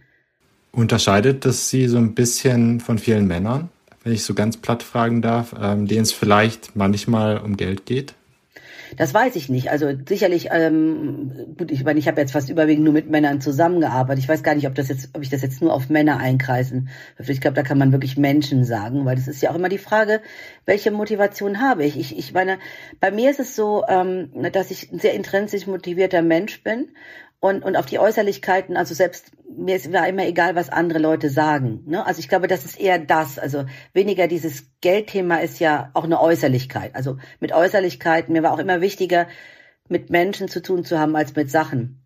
Unterscheidet 0.72 1.44
das 1.44 1.70
Sie 1.70 1.88
so 1.88 1.98
ein 1.98 2.16
bisschen 2.16 2.80
von 2.80 3.00
vielen 3.00 3.28
Männern, 3.28 3.70
wenn 4.04 4.14
ich 4.14 4.24
so 4.24 4.34
ganz 4.34 4.56
platt 4.56 4.82
fragen 4.82 5.22
darf, 5.22 5.54
ähm, 5.62 5.88
denen 5.88 6.04
es 6.04 6.14
vielleicht 6.14 6.76
manchmal 6.76 7.40
um 7.40 7.58
Geld 7.58 7.86
geht? 7.86 8.14
Das 8.98 9.14
weiß 9.14 9.36
ich 9.36 9.50
nicht. 9.50 9.72
Also 9.72 9.92
sicherlich, 10.08 10.50
ähm, 10.52 11.56
gut, 11.58 11.72
ich 11.72 11.84
meine, 11.84 12.00
ich 12.00 12.08
habe 12.08 12.22
jetzt 12.22 12.32
fast 12.32 12.50
überwiegend 12.50 12.84
nur 12.84 12.94
mit 12.94 13.10
Männern 13.10 13.42
zusammengearbeitet. 13.42 14.24
Ich 14.24 14.30
weiß 14.30 14.44
gar 14.44 14.56
nicht, 14.56 14.68
ob 14.68 14.76
das 14.76 14.90
jetzt, 14.90 15.10
ob 15.14 15.22
ich 15.22 15.30
das 15.30 15.42
jetzt 15.42 15.62
nur 15.62 15.74
auf 15.74 15.90
Männer 15.90 16.18
einkreisen. 16.18 16.90
Ich 17.18 17.42
glaube, 17.42 17.56
da 17.56 17.64
kann 17.64 17.78
man 17.78 17.92
wirklich 17.92 18.18
Menschen 18.18 18.64
sagen, 18.64 19.06
weil 19.06 19.16
das 19.16 19.28
ist 19.28 19.42
ja 19.42 19.52
auch 19.52 19.56
immer 19.56 19.70
die 19.70 19.78
Frage, 19.78 20.22
welche 20.66 20.92
Motivation 20.92 21.60
habe 21.62 21.86
ich? 21.86 21.98
Ich, 21.98 22.18
ich 22.18 22.34
meine, 22.34 22.58
bei 23.00 23.12
mir 23.12 23.30
ist 23.30 23.40
es 23.40 23.56
so, 23.56 23.84
ähm, 23.88 24.30
dass 24.52 24.72
ich 24.72 24.92
ein 24.92 25.00
sehr 25.00 25.14
intrinsisch 25.14 25.68
motivierter 25.68 26.22
Mensch 26.22 26.64
bin 26.64 26.90
und, 27.44 27.62
und 27.62 27.76
auf 27.76 27.86
die 27.86 28.00
Äußerlichkeiten, 28.00 28.78
also 28.78 28.94
selbst 28.94 29.32
mir 29.54 29.76
ist 29.76 29.92
war 29.92 30.08
immer 30.08 30.26
egal, 30.26 30.56
was 30.56 30.70
andere 30.70 31.00
Leute 31.00 31.30
sagen. 31.30 31.84
Ne? 31.86 32.06
Also 32.06 32.20
ich 32.20 32.30
glaube, 32.30 32.48
das 32.48 32.64
ist 32.64 32.80
eher 32.80 32.98
das. 32.98 33.38
Also 33.38 33.66
weniger 33.92 34.30
dieses 34.30 34.72
Geldthema 34.80 35.40
ist 35.40 35.60
ja 35.60 35.92
auch 35.94 36.06
eine 36.06 36.22
Äußerlichkeit. 36.22 36.96
Also 36.96 37.18
mit 37.42 37.52
Äußerlichkeiten, 37.52 38.32
mir 38.32 38.44
war 38.44 38.54
auch 38.54 38.60
immer 38.60 38.80
wichtiger, 38.80 39.28
mit 39.90 40.10
Menschen 40.10 40.48
zu 40.48 40.62
tun 40.62 40.86
zu 40.86 40.98
haben 40.98 41.18
als 41.18 41.36
mit 41.36 41.52
Sachen. 41.52 42.06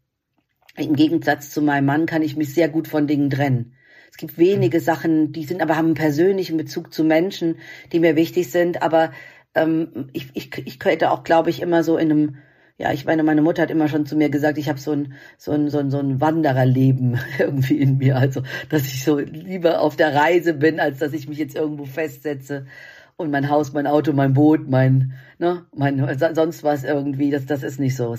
Im 0.76 0.96
Gegensatz 0.96 1.52
zu 1.52 1.62
meinem 1.62 1.86
Mann 1.86 2.08
kann 2.08 2.24
ich 2.24 2.36
mich 2.36 2.52
sehr 2.56 2.68
gut 2.68 2.88
von 2.88 3.06
Dingen 3.06 3.30
trennen. 3.30 3.76
Es 4.10 4.18
gibt 4.18 4.40
wenige 4.40 4.80
Sachen, 4.80 5.34
die 5.34 5.44
sind 5.44 5.62
aber 5.62 5.76
haben 5.76 5.86
einen 5.86 5.94
persönlichen 5.94 6.58
Bezug 6.58 6.92
zu 6.92 7.04
Menschen, 7.04 7.60
die 7.92 8.00
mir 8.00 8.16
wichtig 8.16 8.50
sind. 8.50 8.82
Aber 8.82 9.12
ähm, 9.54 10.10
ich, 10.14 10.32
ich, 10.34 10.50
ich 10.66 10.80
könnte 10.80 11.12
auch, 11.12 11.24
glaube 11.24 11.52
ich, 11.52 11.62
immer 11.62 11.84
so 11.84 11.96
in 11.96 12.12
einem 12.12 12.38
ja, 12.78 12.92
ich 12.94 13.06
meine, 13.06 13.24
meine 13.24 13.42
Mutter 13.42 13.64
hat 13.64 13.72
immer 13.72 13.88
schon 13.88 14.06
zu 14.06 14.16
mir 14.16 14.30
gesagt, 14.30 14.60
ich 14.60 14.70
habe 14.70 14.80
so 14.80 14.92
ein, 14.92 15.14
so 15.38 15.52
ein, 15.52 15.70
so 15.70 15.80
ein, 15.80 15.90
so 15.90 15.98
ein 15.98 16.22
Wandererleben 16.22 17.20
irgendwie 17.40 17.78
in 17.80 17.98
mir. 17.98 18.18
Also, 18.18 18.44
dass 18.70 18.84
ich 18.84 19.04
so 19.04 19.18
lieber 19.18 19.82
auf 19.82 19.96
der 19.96 20.14
Reise 20.14 20.54
bin, 20.54 20.80
als 20.80 21.00
dass 21.00 21.14
ich 21.14 21.28
mich 21.28 21.40
jetzt 21.40 21.56
irgendwo 21.56 21.86
festsetze 21.86 22.68
und 23.16 23.32
mein 23.32 23.50
Haus, 23.50 23.74
mein 23.74 23.88
Auto, 23.88 24.14
mein 24.14 24.34
Boot, 24.34 24.70
mein, 24.70 25.14
ne, 25.40 25.66
mein, 25.76 26.18
sonst 26.36 26.64
was 26.64 26.84
irgendwie, 26.84 27.32
das, 27.32 27.48
das 27.48 27.64
ist 27.64 27.80
nicht 27.80 27.96
so. 27.96 28.16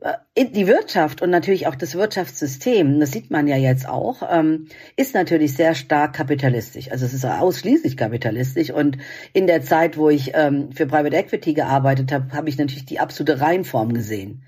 Äh, 0.00 0.46
die 0.46 0.66
Wirtschaft 0.66 1.20
und 1.22 1.30
natürlich 1.30 1.66
auch 1.66 1.74
das 1.74 1.94
Wirtschaftssystem, 1.94 3.00
das 3.00 3.12
sieht 3.12 3.30
man 3.30 3.46
ja 3.46 3.56
jetzt 3.56 3.88
auch, 3.88 4.22
ähm, 4.30 4.66
ist 4.96 5.14
natürlich 5.14 5.54
sehr 5.54 5.74
stark 5.74 6.14
kapitalistisch. 6.14 6.90
Also 6.90 7.04
es 7.04 7.12
ist 7.12 7.24
ausschließlich 7.24 7.96
kapitalistisch. 7.96 8.70
Und 8.70 8.98
in 9.32 9.46
der 9.46 9.62
Zeit, 9.62 9.96
wo 9.98 10.08
ich 10.08 10.32
ähm, 10.34 10.72
für 10.72 10.86
Private 10.86 11.16
Equity 11.16 11.52
gearbeitet 11.54 12.12
habe, 12.12 12.32
habe 12.32 12.48
ich 12.48 12.56
natürlich 12.56 12.86
die 12.86 13.00
absolute 13.00 13.40
Reinform 13.40 13.92
gesehen. 13.92 14.42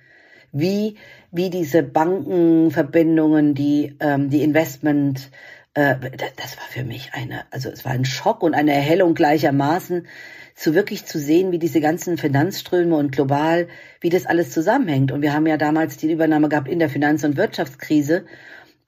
Wie, 0.53 0.97
wie 1.31 1.51
diese 1.51 1.83
Bankenverbindungen, 1.83 3.55
die, 3.55 3.97
ähm, 4.01 4.31
die 4.31 4.43
Investment, 4.43 5.31
äh, 5.75 5.97
das 6.37 6.57
war 6.59 6.67
für 6.71 6.85
mich 6.85 7.11
eine, 7.13 7.45
also 7.51 7.71
es 7.71 7.85
war 7.85 7.93
ein 7.93 8.05
Schock 8.05 8.43
und 8.43 8.55
eine 8.55 8.73
Erhellung 8.73 9.15
gleichermaßen 9.15 10.07
zu 10.55 10.75
wirklich 10.75 11.07
zu 11.07 11.19
sehen, 11.19 11.53
wie 11.53 11.59
diese 11.59 11.81
ganzen 11.81 12.19
Finanzströme 12.19 12.97
und 12.97 13.13
global, 13.13 13.69
wie 14.01 14.11
das 14.11 14.27
alles 14.27 14.51
zusammenhängt. 14.51 15.13
Und 15.13 15.23
wir 15.23 15.33
haben 15.33 15.47
ja 15.47 15.57
damals 15.57 15.97
die 15.97 16.11
Übernahme 16.11 16.49
gehabt 16.49 16.69
in 16.69 16.79
der 16.79 16.89
Finanz- 16.89 17.25
und 17.25 17.37
Wirtschaftskrise. 17.37 18.25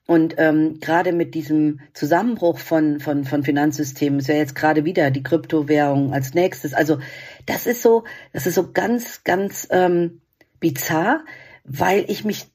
Und 0.07 0.35
ähm, 0.37 0.79
gerade 0.81 1.13
mit 1.13 1.33
diesem 1.33 1.79
Zusammenbruch 1.93 2.59
von, 2.59 2.99
von, 2.99 3.25
von 3.25 3.43
Finanzsystemen, 3.43 4.19
es 4.19 4.27
wäre 4.27 4.37
jetzt 4.37 4.55
gerade 4.55 4.85
wieder 4.85 5.09
die 5.09 5.23
Kryptowährung 5.23 6.13
als 6.13 6.35
nächstes. 6.35 6.75
Also 6.75 6.99
das 7.47 7.65
ist 7.65 7.81
so, 7.81 8.03
das 8.31 8.45
ist 8.45 8.55
so 8.55 8.71
ganz, 8.71 9.23
ganz 9.23 9.67
ähm, 9.71 10.21
bizarr, 10.59 11.25
weil 11.63 12.05
ich 12.07 12.23
mich 12.23 12.45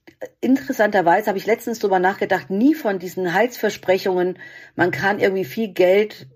interessanterweise 0.41 1.29
habe 1.29 1.39
ich 1.39 1.47
letztens 1.47 1.79
drüber 1.79 1.99
nachgedacht, 1.99 2.51
nie 2.51 2.75
von 2.75 2.99
diesen 2.99 3.33
Heilsversprechungen, 3.33 4.39
man 4.77 4.91
kann 4.91 5.19
irgendwie 5.19 5.45
viel 5.45 5.69
Geld 5.69 6.29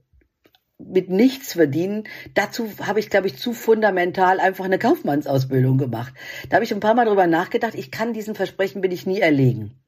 mit 0.78 1.08
nichts 1.08 1.52
verdienen. 1.52 2.04
Dazu 2.34 2.68
habe 2.84 3.00
ich, 3.00 3.10
glaube 3.10 3.26
ich, 3.26 3.36
zu 3.36 3.52
fundamental 3.52 4.40
einfach 4.40 4.64
eine 4.64 4.78
Kaufmannsausbildung 4.78 5.78
gemacht. 5.78 6.14
Da 6.48 6.56
habe 6.56 6.64
ich 6.64 6.74
ein 6.74 6.80
paar 6.80 6.94
Mal 6.94 7.06
drüber 7.06 7.26
nachgedacht, 7.26 7.74
ich 7.74 7.90
kann 7.90 8.12
diesen 8.12 8.34
Versprechen 8.34 8.80
bin 8.80 8.92
ich 8.92 9.06
nie 9.06 9.20
erlegen. 9.20 9.78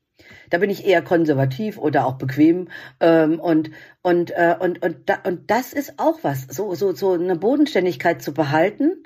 Da 0.49 0.59
bin 0.59 0.70
ich 0.70 0.87
eher 0.87 1.03
konservativ 1.03 1.77
oder 1.77 2.07
auch 2.07 2.14
bequem 2.14 2.68
ähm, 3.01 3.38
und 3.38 3.70
und 4.03 4.31
äh, 4.31 4.57
und 4.59 4.83
und 4.83 5.09
da, 5.11 5.18
und 5.25 5.51
das 5.51 5.72
ist 5.72 5.99
auch 5.99 6.20
was, 6.22 6.46
so 6.49 6.75
so 6.75 6.92
so 6.94 7.12
eine 7.12 7.37
Bodenständigkeit 7.37 8.22
zu 8.22 8.33
behalten, 8.33 9.03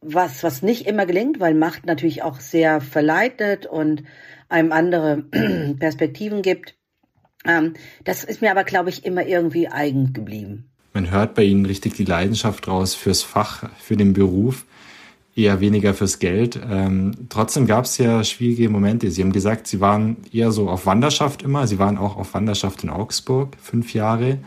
was 0.00 0.42
was 0.42 0.62
nicht 0.62 0.86
immer 0.86 1.06
gelingt, 1.06 1.40
weil 1.40 1.54
Macht 1.54 1.86
natürlich 1.86 2.22
auch 2.22 2.40
sehr 2.40 2.80
verleitet 2.80 3.66
und 3.66 4.02
einem 4.48 4.72
andere 4.72 5.22
Perspektiven 5.78 6.42
gibt. 6.42 6.76
Ähm, 7.46 7.74
das 8.04 8.24
ist 8.24 8.42
mir 8.42 8.50
aber, 8.50 8.64
glaube 8.64 8.90
ich, 8.90 9.04
immer 9.04 9.24
irgendwie 9.26 9.68
eigen 9.68 10.12
geblieben. 10.12 10.71
Man 10.92 11.10
hört 11.10 11.34
bei 11.34 11.44
Ihnen 11.44 11.64
richtig 11.66 11.94
die 11.94 12.04
Leidenschaft 12.04 12.68
raus 12.68 12.94
fürs 12.94 13.22
Fach, 13.22 13.64
für 13.78 13.96
den 13.96 14.12
Beruf. 14.12 14.64
eher 15.34 15.60
weniger 15.60 15.94
fürs 15.94 16.18
Geld. 16.18 16.60
Ähm, 16.70 17.12
trotzdem 17.30 17.66
gab 17.66 17.86
es 17.86 17.96
ja 17.96 18.22
schwierige 18.22 18.68
Momente. 18.68 19.10
Sie 19.10 19.22
haben 19.22 19.32
gesagt, 19.32 19.66
Sie 19.66 19.80
waren 19.80 20.18
eher 20.30 20.52
so 20.52 20.68
auf 20.68 20.84
Wanderschaft 20.84 21.42
immer. 21.42 21.66
Sie 21.66 21.78
waren 21.78 21.96
auch 21.96 22.16
auf 22.16 22.34
Wanderschaft 22.34 22.84
in 22.84 22.90
Augsburg, 22.90 23.56
fünf 23.58 23.94
Jahre. 23.94 24.38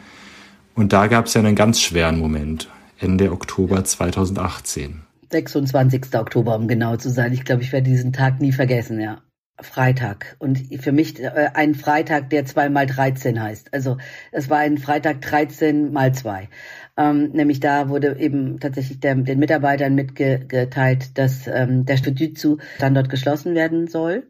Und 0.75 0.93
da 0.93 1.07
gab 1.07 1.25
es 1.25 1.33
ja 1.33 1.41
einen 1.41 1.55
ganz 1.55 1.81
schweren 1.81 2.19
Moment, 2.19 2.69
Ende 2.99 3.31
Oktober 3.31 3.83
2018. 3.83 5.01
26. 5.31 6.13
Oktober, 6.13 6.55
um 6.55 6.67
genau 6.67 6.97
zu 6.97 7.09
sein. 7.09 7.33
Ich 7.33 7.45
glaube, 7.45 7.63
ich 7.63 7.71
werde 7.71 7.89
diesen 7.89 8.13
Tag 8.13 8.39
nie 8.39 8.51
vergessen, 8.51 8.99
ja. 8.99 9.17
Freitag. 9.61 10.35
Und 10.39 10.59
für 10.81 10.91
mich 10.91 11.21
äh, 11.21 11.49
ein 11.53 11.75
Freitag, 11.75 12.29
der 12.29 12.45
zwei 12.45 12.69
mal 12.69 12.85
13 12.85 13.41
heißt. 13.41 13.73
Also 13.73 13.97
es 14.31 14.49
war 14.49 14.59
ein 14.59 14.77
Freitag 14.77 15.21
13 15.21 15.93
mal 15.93 16.13
zwei. 16.13 16.49
Ähm, 16.97 17.31
nämlich 17.31 17.59
da 17.59 17.89
wurde 17.89 18.17
eben 18.19 18.59
tatsächlich 18.59 18.99
der, 18.99 19.15
den 19.15 19.39
Mitarbeitern 19.39 19.95
mitgeteilt, 19.95 21.17
dass 21.17 21.47
ähm, 21.47 21.85
der 21.85 21.97
Studitzu-Standort 21.97 23.09
geschlossen 23.09 23.55
werden 23.55 23.87
soll. 23.87 24.27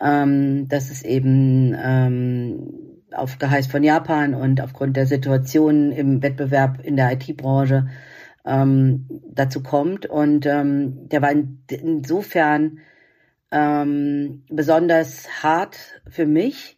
Ähm, 0.00 0.68
dass 0.68 0.90
es 0.90 1.02
eben 1.02 1.74
ähm, 1.78 2.96
auf 3.12 3.38
Geheiß 3.38 3.66
von 3.66 3.82
Japan 3.82 4.34
und 4.34 4.60
aufgrund 4.60 4.96
der 4.96 5.06
Situation 5.06 5.90
im 5.92 6.22
Wettbewerb 6.22 6.80
in 6.82 6.96
der 6.96 7.12
IT-Branche 7.12 7.88
ähm, 8.44 9.06
dazu 9.30 9.62
kommt. 9.62 10.06
Und 10.06 10.46
ähm, 10.46 11.08
der 11.08 11.22
war 11.22 11.32
in, 11.32 11.62
insofern 11.70 12.78
ähm, 13.50 14.44
besonders 14.48 15.42
hart 15.42 16.00
für 16.08 16.26
mich, 16.26 16.75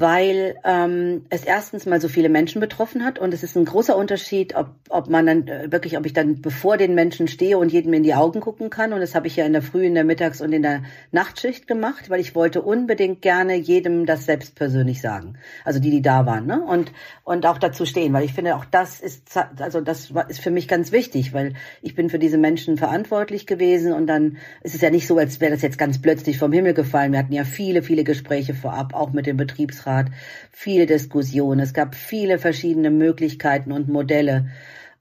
weil 0.00 0.56
ähm, 0.64 1.26
es 1.28 1.44
erstens 1.44 1.84
mal 1.84 2.00
so 2.00 2.08
viele 2.08 2.30
Menschen 2.30 2.58
betroffen 2.58 3.04
hat 3.04 3.18
und 3.18 3.34
es 3.34 3.42
ist 3.42 3.54
ein 3.54 3.66
großer 3.66 3.94
Unterschied, 3.94 4.56
ob, 4.56 4.70
ob 4.88 5.10
man 5.10 5.26
dann 5.26 5.46
äh, 5.46 5.70
wirklich, 5.70 5.98
ob 5.98 6.06
ich 6.06 6.14
dann 6.14 6.40
bevor 6.40 6.78
den 6.78 6.94
Menschen 6.94 7.28
stehe 7.28 7.58
und 7.58 7.70
jedem 7.70 7.92
in 7.92 8.02
die 8.02 8.14
Augen 8.14 8.40
gucken 8.40 8.70
kann 8.70 8.94
und 8.94 9.00
das 9.00 9.14
habe 9.14 9.26
ich 9.26 9.36
ja 9.36 9.44
in 9.44 9.52
der 9.52 9.60
Früh, 9.60 9.84
in 9.84 9.94
der 9.94 10.04
Mittags- 10.04 10.40
und 10.40 10.54
in 10.54 10.62
der 10.62 10.84
Nachtschicht 11.12 11.66
gemacht, 11.66 12.08
weil 12.08 12.18
ich 12.18 12.34
wollte 12.34 12.62
unbedingt 12.62 13.20
gerne 13.20 13.56
jedem 13.56 14.06
das 14.06 14.24
selbst 14.24 14.54
persönlich 14.54 15.02
sagen, 15.02 15.34
also 15.66 15.80
die, 15.80 15.90
die 15.90 16.02
da 16.02 16.24
waren, 16.24 16.46
ne? 16.46 16.62
und 16.62 16.92
und 17.24 17.44
auch 17.44 17.58
dazu 17.58 17.84
stehen, 17.84 18.14
weil 18.14 18.24
ich 18.24 18.32
finde, 18.32 18.56
auch 18.56 18.64
das 18.64 19.00
ist 19.00 19.36
also 19.58 19.82
das 19.82 20.10
ist 20.28 20.40
für 20.40 20.50
mich 20.50 20.66
ganz 20.66 20.92
wichtig, 20.92 21.34
weil 21.34 21.52
ich 21.82 21.94
bin 21.94 22.08
für 22.08 22.18
diese 22.18 22.38
Menschen 22.38 22.78
verantwortlich 22.78 23.46
gewesen 23.46 23.92
und 23.92 24.06
dann 24.06 24.38
ist 24.62 24.74
es 24.74 24.80
ja 24.80 24.88
nicht 24.88 25.06
so, 25.06 25.18
als 25.18 25.40
wäre 25.40 25.52
das 25.52 25.60
jetzt 25.60 25.76
ganz 25.76 26.00
plötzlich 26.00 26.38
vom 26.38 26.52
Himmel 26.52 26.72
gefallen. 26.72 27.12
Wir 27.12 27.18
hatten 27.18 27.34
ja 27.34 27.44
viele, 27.44 27.82
viele 27.82 28.02
Gespräche 28.02 28.54
vorab, 28.54 28.94
auch 28.94 29.12
mit 29.12 29.26
dem 29.26 29.36
Betriebs 29.36 29.80
Betriebsrat, 29.90 30.06
viel 30.50 30.86
Diskussion. 30.86 31.60
Es 31.60 31.72
gab 31.72 31.94
viele 31.94 32.38
verschiedene 32.38 32.90
Möglichkeiten 32.90 33.72
und 33.72 33.88
Modelle. 33.88 34.50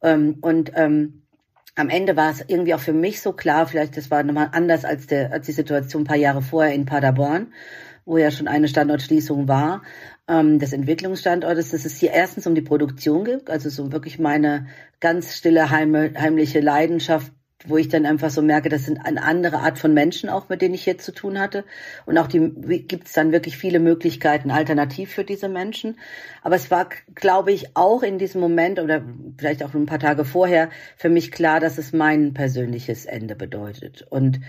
Ähm, 0.02 0.38
und 0.41 0.71
ähm, 0.75 1.23
am 1.75 1.89
Ende 1.89 2.15
war 2.15 2.32
es 2.32 2.43
irgendwie 2.47 2.73
auch 2.73 2.80
für 2.80 2.93
mich 2.93 3.21
so 3.21 3.34
klar, 3.34 3.67
vielleicht 3.67 3.95
das 3.95 4.12
war 4.12 4.23
nochmal 4.23 4.49
anders 4.52 4.86
als, 4.86 5.08
der, 5.08 5.32
als 5.32 5.45
die 5.45 5.54
Situation 5.54 6.04
ein 6.04 6.06
paar 6.06 6.17
Jahre 6.17 6.41
vorher 6.41 6.73
in 6.73 6.86
Paderborn, 6.86 7.54
wo 8.06 8.17
ja 8.17 8.32
schon 8.32 8.47
eine 8.47 8.67
Standortschließung 8.67 9.47
war, 9.47 9.84
ähm, 10.28 10.60
des 10.60 10.73
Entwicklungsstandortes, 10.73 11.71
dass 11.71 11.86
es 11.86 11.97
hier 11.97 12.12
erstens 12.12 12.47
um 12.47 12.56
die 12.56 12.62
Produktion 12.62 13.23
geht, 13.23 13.49
also 13.49 13.69
so 13.69 13.91
wirklich 13.91 14.19
meine 14.19 14.67
ganz 14.99 15.36
stille 15.36 15.69
heimliche 15.69 16.60
Leidenschaft 16.60 17.32
wo 17.65 17.78
ich 17.78 17.89
dann 17.89 18.06
einfach 18.06 18.30
so 18.30 18.41
merke, 18.41 18.69
das 18.69 18.86
sind 18.86 19.00
eine 19.06 19.22
andere 19.24 19.58
Art 19.58 19.78
von 19.78 19.93
Menschen 19.93 20.30
auch, 20.30 20.48
mit 20.48 20.62
denen 20.62 20.74
ich 20.74 20.86
jetzt 20.86 21.06
zu 21.06 21.12
tun 21.12 21.39
hatte. 21.39 21.65
Und 22.06 22.17
auch 22.17 22.28
die 22.28 22.52
gibt 22.88 23.08
es 23.08 23.13
dann 23.13 23.32
wirklich 23.32 23.58
viele 23.58 23.80
Möglichkeiten 23.80 24.50
alternativ 24.50 25.12
für 25.13 25.26
diese 25.26 25.50
Menschen. 25.50 26.00
Aber 26.41 26.56
es 26.56 26.72
war, 26.72 26.89
glaube 27.15 27.52
ich, 27.52 27.76
auch 27.76 28.02
in 28.02 28.17
diesem 28.17 28.39
Moment 28.39 28.80
oder 28.80 29.04
vielleicht 29.38 29.63
auch 29.63 29.74
ein 29.74 29.86
paar 29.86 30.00
Tage 30.00 30.24
vorher 30.24 30.69
für 30.95 31.10
mich 31.10 31.32
klar, 31.32 31.60
dass 31.60 31.78
es 31.78 31.91
mein 31.91 32.34
persönliches 32.34 33.06
Ende 33.06 33.36
bedeutet. 33.36 34.08
Und 34.10 34.39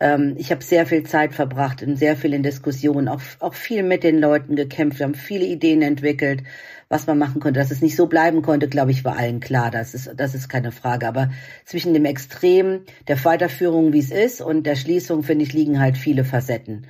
ähm, 0.00 0.34
ich 0.38 0.50
habe 0.50 0.64
sehr 0.64 0.86
viel 0.86 1.04
Zeit 1.04 1.34
verbracht 1.34 1.82
und 1.82 1.96
sehr 1.96 2.16
viel 2.16 2.34
in 2.34 2.42
Diskussionen, 2.42 3.08
auch, 3.08 3.20
auch 3.40 3.54
viel 3.54 3.82
mit 3.82 4.02
den 4.04 4.18
Leuten 4.18 4.56
gekämpft, 4.56 5.00
haben 5.02 5.14
viele 5.14 5.44
Ideen 5.44 5.82
entwickelt 5.82 6.42
was 6.88 7.06
man 7.06 7.18
machen 7.18 7.40
konnte. 7.40 7.60
Dass 7.60 7.70
es 7.70 7.82
nicht 7.82 7.96
so 7.96 8.06
bleiben 8.06 8.42
konnte, 8.42 8.68
glaube 8.68 8.90
ich, 8.90 9.04
war 9.04 9.16
allen 9.16 9.40
klar. 9.40 9.70
Das 9.70 9.94
ist, 9.94 10.12
das 10.16 10.34
ist 10.34 10.48
keine 10.48 10.72
Frage. 10.72 11.06
Aber 11.06 11.30
zwischen 11.64 11.94
dem 11.94 12.04
Extrem 12.04 12.82
der 13.08 13.22
Weiterführung, 13.24 13.92
wie 13.92 13.98
es 13.98 14.10
ist, 14.10 14.40
und 14.40 14.64
der 14.64 14.76
Schließung, 14.76 15.22
finde 15.22 15.44
ich, 15.44 15.52
liegen 15.52 15.80
halt 15.80 15.96
viele 15.96 16.24
Facetten. 16.24 16.86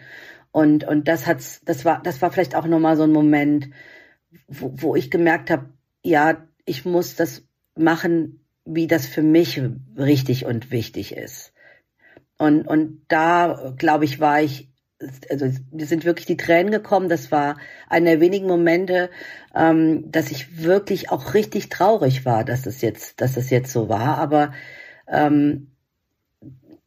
Und, 0.52 0.85
und 0.85 1.09
das 1.09 1.26
hat's, 1.26 1.62
das 1.64 1.85
war, 1.85 2.00
das 2.02 2.22
war 2.22 2.30
vielleicht 2.30 2.54
auch 2.54 2.66
nochmal 2.66 2.96
so 2.96 3.02
ein 3.02 3.12
Moment, 3.12 3.70
wo, 4.46 4.72
wo 4.74 4.96
ich 4.96 5.11
gemerkt 5.11 5.50
habe, 5.50 5.70
ja, 6.02 6.46
ich 6.64 6.85
muss 6.85 7.16
das 7.16 7.42
machen, 7.76 8.44
wie 8.64 8.87
das 8.87 9.07
für 9.07 9.22
mich 9.22 9.61
richtig 9.98 10.46
und 10.46 10.70
wichtig 10.70 11.16
ist. 11.16 11.52
Und, 12.38 12.66
und 12.66 13.02
da, 13.09 13.74
glaube 13.76 14.04
ich, 14.04 14.20
war 14.20 14.42
ich 14.42 14.70
also 15.30 15.50
mir 15.70 15.87
sind 15.87 16.04
wirklich 16.04 16.26
die 16.26 16.37
Tränen 16.37 16.70
gekommen. 16.70 17.09
Das 17.09 17.33
war 17.33 17.59
einer 17.88 18.12
der 18.12 18.20
wenigen 18.20 18.46
Momente, 18.46 19.11
ähm, 19.54 20.11
dass 20.11 20.30
ich 20.30 20.62
wirklich 20.62 21.11
auch 21.11 21.35
richtig 21.35 21.68
traurig 21.68 22.24
war, 22.24 22.44
dass 22.44 22.66
es 22.66 22.80
jetzt, 22.80 23.20
dass 23.20 23.37
es 23.37 23.50
jetzt 23.50 23.72
so 23.72 23.88
war. 23.88 24.18
Aber 24.18 24.52
ähm, 25.09 25.72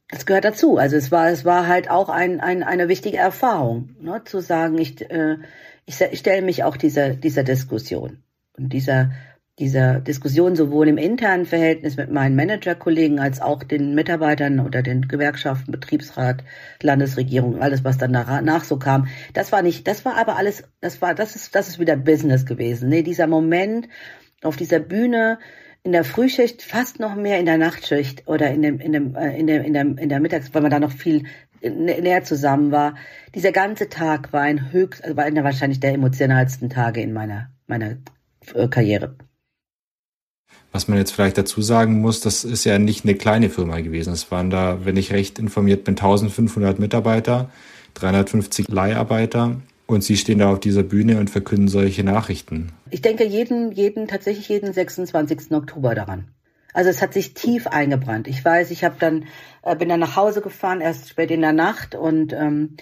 das 0.10 0.26
gehört 0.26 0.46
dazu. 0.46 0.78
Also 0.78 0.96
es 0.96 1.12
war, 1.12 1.30
es 1.30 1.46
war 1.46 1.68
halt 1.68 1.90
auch 1.90 2.10
ein, 2.10 2.40
ein, 2.40 2.64
eine 2.64 2.88
wichtige 2.88 3.18
Erfahrung, 3.18 3.96
ne, 4.00 4.22
zu 4.24 4.40
sagen, 4.40 4.78
ich, 4.78 5.02
äh, 5.10 5.38
ich, 5.86 5.96
stelle 6.20 6.42
mich 6.42 6.64
auch 6.64 6.78
dieser, 6.78 7.12
dieser 7.12 7.44
Diskussion 7.44 8.24
und 8.58 8.70
dieser 8.70 9.12
dieser 9.60 10.00
Diskussion 10.00 10.56
sowohl 10.56 10.88
im 10.88 10.98
internen 10.98 11.46
Verhältnis 11.46 11.98
mit 11.98 12.12
meinen 12.12 12.36
Managerkollegen 12.36 13.20
als 13.20 13.42
auch 13.42 13.64
den 13.64 13.96
Mitarbeitern 13.96 14.60
oder 14.60 14.84
den 14.84 15.08
Gewerkschaften, 15.08 15.72
Betriebsrat, 15.72 16.44
Landesregierung, 16.82 17.60
alles 17.60 17.84
was 17.84 17.98
dann 17.98 18.14
danach 18.14 18.64
so 18.64 18.78
kam, 18.78 19.08
das 19.34 19.52
war 19.52 19.64
nicht, 19.64 19.88
das 19.88 20.06
war 20.06 20.16
aber 20.16 20.38
alles, 20.38 20.64
das 20.80 21.02
war, 21.02 21.16
das 21.16 21.36
ist, 21.36 21.56
das 21.56 21.70
ist 21.70 21.80
wieder 21.80 21.98
Business 21.98 22.46
gewesen. 22.46 22.90
Nee, 22.90 23.02
dieser 23.02 23.26
Moment 23.26 23.88
auf 24.44 24.58
dieser 24.58 24.80
Bühne 24.80 25.40
in 25.82 25.92
der 25.92 26.04
Frühschicht, 26.04 26.62
fast 26.62 27.00
noch 27.00 27.16
mehr 27.16 27.40
in 27.40 27.46
der 27.48 27.58
Nachtschicht 27.58 28.28
oder 28.28 28.52
in 28.52 28.62
dem, 28.62 28.80
in 28.80 28.92
dem, 28.92 29.16
äh, 29.16 29.40
in 29.40 29.48
der, 29.48 29.64
in 29.64 29.74
der, 29.74 29.82
in 29.82 30.10
der 30.10 30.20
Mittags, 30.20 30.54
weil 30.54 30.62
man 30.62 30.72
da 30.72 30.80
noch 30.80 30.92
viel 30.92 31.24
näher 31.64 32.24
zusammen 32.24 32.72
war. 32.72 32.96
Dieser 33.34 33.52
ganze 33.52 33.90
Tag 33.90 34.32
war 34.34 34.42
ein 34.42 34.72
höchst, 34.72 35.04
war 35.16 35.24
einer 35.24 35.44
wahrscheinlich 35.44 35.80
der 35.80 35.94
emotionalsten 35.94 36.70
Tage 36.70 37.02
in 37.02 37.14
meiner, 37.14 37.50
meiner 37.66 37.98
äh, 38.54 38.68
Karriere. 38.68 39.16
Was 40.72 40.88
man 40.88 40.98
jetzt 40.98 41.12
vielleicht 41.12 41.38
dazu 41.38 41.62
sagen 41.62 42.02
muss, 42.02 42.20
das 42.20 42.44
ist 42.44 42.66
ja 42.66 42.78
nicht 42.78 43.06
eine 43.06 43.16
kleine 43.16 43.50
Firma 43.50 43.80
gewesen. 43.80 44.14
Es 44.14 44.32
waren 44.32 44.50
da, 44.50 44.86
wenn 44.86 44.98
ich 44.98 45.12
recht 45.12 45.40
informiert 45.40 45.84
bin, 45.84 45.94
1500 45.94 46.80
Mitarbeiter, 46.80 47.50
350 47.96 48.68
Leiharbeiter 48.68 49.58
und 49.88 50.04
Sie 50.04 50.18
stehen 50.18 50.40
da 50.40 50.52
auf 50.52 50.60
dieser 50.60 50.84
Bühne 50.84 51.20
und 51.20 51.30
verkünden 51.30 51.70
solche 51.70 52.04
Nachrichten. 52.04 52.74
Ich 52.92 53.02
denke 53.02 53.26
jeden, 53.26 53.72
jeden, 53.72 54.08
tatsächlich 54.08 54.50
jeden 54.50 54.74
26. 54.74 55.52
Oktober 55.52 55.96
daran. 55.96 56.28
Also 56.74 56.90
es 56.90 57.02
hat 57.02 57.14
sich 57.14 57.34
tief 57.34 57.66
eingebrannt. 57.66 58.28
Ich 58.28 58.44
weiß, 58.44 58.70
ich 58.72 58.84
habe 58.84 58.98
dann, 59.00 59.26
äh, 59.64 59.76
bin 59.76 59.90
dann 59.90 60.00
nach 60.00 60.16
Hause 60.16 60.42
gefahren, 60.42 60.82
erst 60.82 61.10
spät 61.10 61.32
in 61.32 61.42
der 61.42 61.54
Nacht 61.54 61.96
und 61.96 62.34
ähm, 62.34 62.76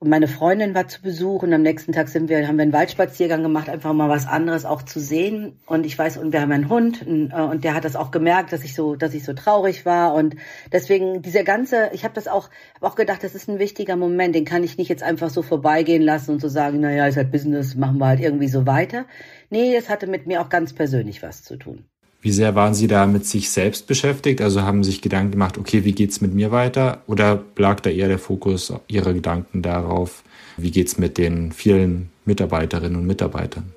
und 0.00 0.10
meine 0.10 0.28
Freundin 0.28 0.74
war 0.74 0.86
zu 0.86 1.00
Besuch 1.00 1.42
und 1.42 1.52
am 1.54 1.62
nächsten 1.62 1.92
Tag 1.92 2.08
sind 2.08 2.28
wir, 2.28 2.46
haben 2.46 2.56
wir 2.56 2.62
einen 2.62 2.72
Waldspaziergang 2.74 3.42
gemacht, 3.42 3.70
einfach 3.70 3.92
mal 3.94 4.10
was 4.10 4.26
anderes 4.26 4.66
auch 4.66 4.82
zu 4.82 5.00
sehen. 5.00 5.58
Und 5.66 5.86
ich 5.86 5.98
weiß, 5.98 6.18
und 6.18 6.32
wir 6.32 6.42
haben 6.42 6.52
einen 6.52 6.68
Hund 6.68 7.06
und, 7.06 7.30
äh, 7.30 7.40
und 7.40 7.64
der 7.64 7.74
hat 7.74 7.84
das 7.84 7.96
auch 7.96 8.10
gemerkt, 8.10 8.52
dass 8.52 8.64
ich 8.64 8.74
so, 8.74 8.96
dass 8.96 9.14
ich 9.14 9.24
so 9.24 9.32
traurig 9.32 9.86
war. 9.86 10.12
Und 10.14 10.36
deswegen 10.72 11.22
dieser 11.22 11.42
ganze, 11.42 11.90
ich 11.92 12.04
habe 12.04 12.12
das 12.12 12.28
auch, 12.28 12.50
habe 12.74 12.86
auch 12.86 12.96
gedacht, 12.96 13.24
das 13.24 13.34
ist 13.34 13.48
ein 13.48 13.58
wichtiger 13.58 13.96
Moment, 13.96 14.34
den 14.34 14.44
kann 14.44 14.62
ich 14.62 14.76
nicht 14.76 14.90
jetzt 14.90 15.02
einfach 15.02 15.30
so 15.30 15.40
vorbeigehen 15.42 16.02
lassen 16.02 16.32
und 16.32 16.40
so 16.40 16.48
sagen, 16.48 16.80
naja, 16.80 17.06
ist 17.06 17.16
halt 17.16 17.32
Business, 17.32 17.74
machen 17.74 17.98
wir 17.98 18.06
halt 18.08 18.20
irgendwie 18.20 18.48
so 18.48 18.66
weiter. 18.66 19.06
Nee, 19.48 19.74
es 19.74 19.88
hatte 19.88 20.06
mit 20.06 20.26
mir 20.26 20.42
auch 20.42 20.50
ganz 20.50 20.74
persönlich 20.74 21.22
was 21.22 21.44
zu 21.44 21.56
tun. 21.56 21.86
Wie 22.24 22.32
sehr 22.32 22.54
waren 22.54 22.72
Sie 22.72 22.86
da 22.86 23.04
mit 23.04 23.26
sich 23.26 23.50
selbst 23.50 23.86
beschäftigt? 23.86 24.40
Also 24.40 24.62
haben 24.62 24.82
Sie 24.82 24.92
sich 24.92 25.02
Gedanken 25.02 25.32
gemacht, 25.32 25.58
okay, 25.58 25.84
wie 25.84 25.92
geht's 25.92 26.22
mit 26.22 26.32
mir 26.32 26.50
weiter? 26.50 27.02
Oder 27.06 27.44
lag 27.54 27.80
da 27.80 27.90
eher 27.90 28.08
der 28.08 28.18
Fokus 28.18 28.72
Ihrer 28.88 29.12
Gedanken 29.12 29.60
darauf, 29.60 30.22
wie 30.56 30.70
geht's 30.70 30.96
mit 30.96 31.18
den 31.18 31.52
vielen 31.52 32.08
Mitarbeiterinnen 32.24 32.96
und 32.96 33.06
Mitarbeitern? 33.06 33.74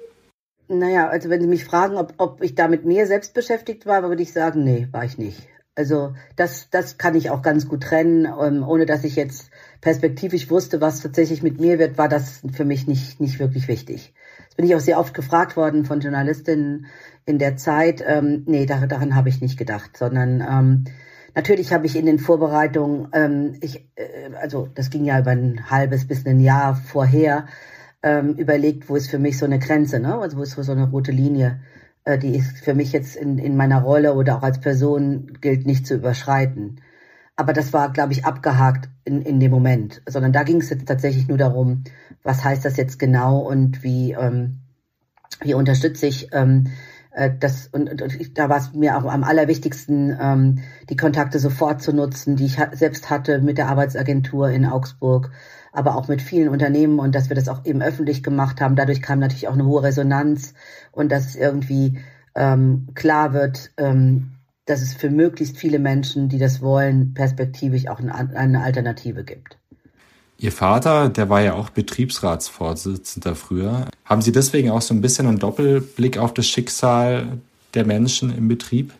Naja, 0.69 1.09
also 1.09 1.29
wenn 1.29 1.41
Sie 1.41 1.47
mich 1.47 1.65
fragen, 1.65 1.97
ob, 1.97 2.13
ob 2.19 2.41
ich 2.41 2.55
da 2.55 2.69
mit 2.69 2.85
mir 2.85 3.05
selbst 3.05 3.33
beschäftigt 3.33 3.85
war, 3.85 4.01
würde 4.03 4.23
ich 4.23 4.31
sagen, 4.31 4.63
nee, 4.63 4.87
war 4.93 5.03
ich 5.03 5.17
nicht. 5.17 5.45
Also 5.75 6.13
das, 6.37 6.69
das 6.69 6.97
kann 6.97 7.15
ich 7.15 7.29
auch 7.29 7.41
ganz 7.41 7.67
gut 7.67 7.83
trennen, 7.83 8.33
ähm, 8.41 8.65
ohne 8.65 8.85
dass 8.85 9.03
ich 9.03 9.17
jetzt 9.17 9.51
perspektivisch 9.81 10.49
wusste, 10.49 10.79
was 10.79 11.01
tatsächlich 11.01 11.43
mit 11.43 11.59
mir 11.59 11.79
wird, 11.79 11.97
war 11.97 12.07
das 12.07 12.43
für 12.53 12.63
mich 12.63 12.87
nicht, 12.87 13.19
nicht 13.19 13.39
wirklich 13.39 13.67
wichtig. 13.67 14.13
Bin 14.57 14.65
ich 14.65 14.75
auch 14.75 14.81
sehr 14.81 14.99
oft 14.99 15.13
gefragt 15.13 15.55
worden 15.55 15.85
von 15.85 16.01
Journalistinnen, 16.01 16.87
in 17.25 17.39
der 17.39 17.55
Zeit, 17.55 18.03
ähm, 18.05 18.43
nee, 18.45 18.65
da, 18.65 18.85
daran 18.85 19.15
habe 19.15 19.29
ich 19.29 19.41
nicht 19.41 19.57
gedacht, 19.57 19.97
sondern 19.97 20.41
ähm, 20.41 20.83
natürlich 21.35 21.73
habe 21.73 21.85
ich 21.85 21.95
in 21.95 22.05
den 22.05 22.19
Vorbereitungen, 22.19 23.09
ähm, 23.13 23.53
ich, 23.61 23.87
äh, 23.95 24.33
also 24.41 24.67
das 24.73 24.89
ging 24.89 25.05
ja 25.05 25.19
über 25.19 25.31
ein 25.31 25.69
halbes 25.69 26.07
bis 26.07 26.25
ein 26.25 26.39
Jahr 26.39 26.75
vorher, 26.75 27.45
ähm, 28.03 28.35
überlegt, 28.35 28.89
wo 28.89 28.95
ist 28.95 29.09
für 29.09 29.19
mich 29.19 29.37
so 29.37 29.45
eine 29.45 29.59
Grenze, 29.59 29.99
ne? 29.99 30.17
also 30.17 30.37
wo 30.37 30.41
ist 30.41 30.51
so 30.51 30.71
eine 30.71 30.89
rote 30.89 31.11
Linie 31.11 31.59
äh, 32.07 32.17
die 32.17 32.35
ist 32.37 32.59
für 32.59 32.73
mich 32.73 32.93
jetzt 32.93 33.15
in, 33.15 33.37
in 33.37 33.57
meiner 33.57 33.81
Rolle 33.81 34.13
oder 34.13 34.37
auch 34.37 34.43
als 34.43 34.61
Person 34.61 35.37
gilt 35.41 35.65
nicht 35.65 35.85
zu 35.85 35.95
überschreiten. 35.95 36.81
Aber 37.37 37.53
das 37.53 37.71
war, 37.71 37.93
glaube 37.93 38.13
ich, 38.13 38.25
abgehakt 38.25 38.89
in, 39.05 39.21
in 39.21 39.39
dem 39.39 39.51
Moment, 39.51 40.01
sondern 40.07 40.33
da 40.33 40.43
ging 40.43 40.59
es 40.59 40.71
jetzt 40.71 40.87
tatsächlich 40.87 41.27
nur 41.27 41.37
darum, 41.37 41.83
was 42.23 42.43
heißt 42.43 42.65
das 42.65 42.77
jetzt 42.77 42.97
genau 42.97 43.37
und 43.37 43.83
wie, 43.83 44.13
ähm, 44.13 44.61
wie 45.41 45.53
unterstütze 45.53 46.07
ich 46.07 46.29
ähm, 46.33 46.65
äh, 47.11 47.31
das 47.39 47.67
und, 47.67 47.91
und, 47.91 48.01
und 48.01 48.37
da 48.37 48.49
war 48.49 48.57
es 48.57 48.73
mir 48.73 48.97
auch 48.97 49.05
am 49.05 49.23
allerwichtigsten, 49.23 50.17
ähm, 50.19 50.59
die 50.89 50.95
Kontakte 50.95 51.37
sofort 51.37 51.81
zu 51.81 51.93
nutzen, 51.93 52.35
die 52.35 52.45
ich 52.45 52.59
ha 52.59 52.75
selbst 52.75 53.11
hatte 53.11 53.39
mit 53.39 53.59
der 53.59 53.67
Arbeitsagentur 53.67 54.49
in 54.49 54.65
Augsburg, 54.65 55.31
aber 55.71 55.95
auch 55.95 56.07
mit 56.07 56.23
vielen 56.23 56.49
Unternehmen 56.49 56.97
und 56.97 57.13
dass 57.13 57.29
wir 57.29 57.35
das 57.35 57.49
auch 57.49 57.65
eben 57.65 57.83
öffentlich 57.83 58.23
gemacht 58.23 58.61
haben. 58.61 58.75
Dadurch 58.75 59.03
kam 59.03 59.19
natürlich 59.19 59.47
auch 59.47 59.53
eine 59.53 59.65
hohe 59.65 59.83
Resonanz 59.83 60.55
und 60.91 61.11
dass 61.11 61.35
irgendwie 61.35 61.99
ähm, 62.35 62.87
klar 62.95 63.33
wird, 63.33 63.71
ähm, 63.77 64.36
dass 64.67 64.81
es 64.81 64.93
für 64.93 65.09
möglichst 65.09 65.57
viele 65.57 65.79
Menschen, 65.79 66.29
die 66.29 66.37
das 66.37 66.61
wollen, 66.61 67.15
perspektivisch 67.15 67.87
auch 67.87 67.99
eine 67.99 68.61
Alternative 68.61 69.23
gibt. 69.23 69.57
Ihr 70.37 70.51
Vater, 70.51 71.09
der 71.09 71.29
war 71.29 71.41
ja 71.41 71.53
auch 71.53 71.71
Betriebsratsvorsitzender 71.71 73.33
früher. 73.33 73.87
Haben 74.05 74.21
Sie 74.21 74.31
deswegen 74.31 74.69
auch 74.69 74.83
so 74.83 74.93
ein 74.93 75.01
bisschen 75.01 75.25
einen 75.25 75.39
Doppelblick 75.39 76.19
auf 76.19 76.33
das 76.33 76.47
Schicksal 76.47 77.39
der 77.73 77.85
Menschen 77.85 78.37
im 78.37 78.47
Betrieb? 78.47 78.93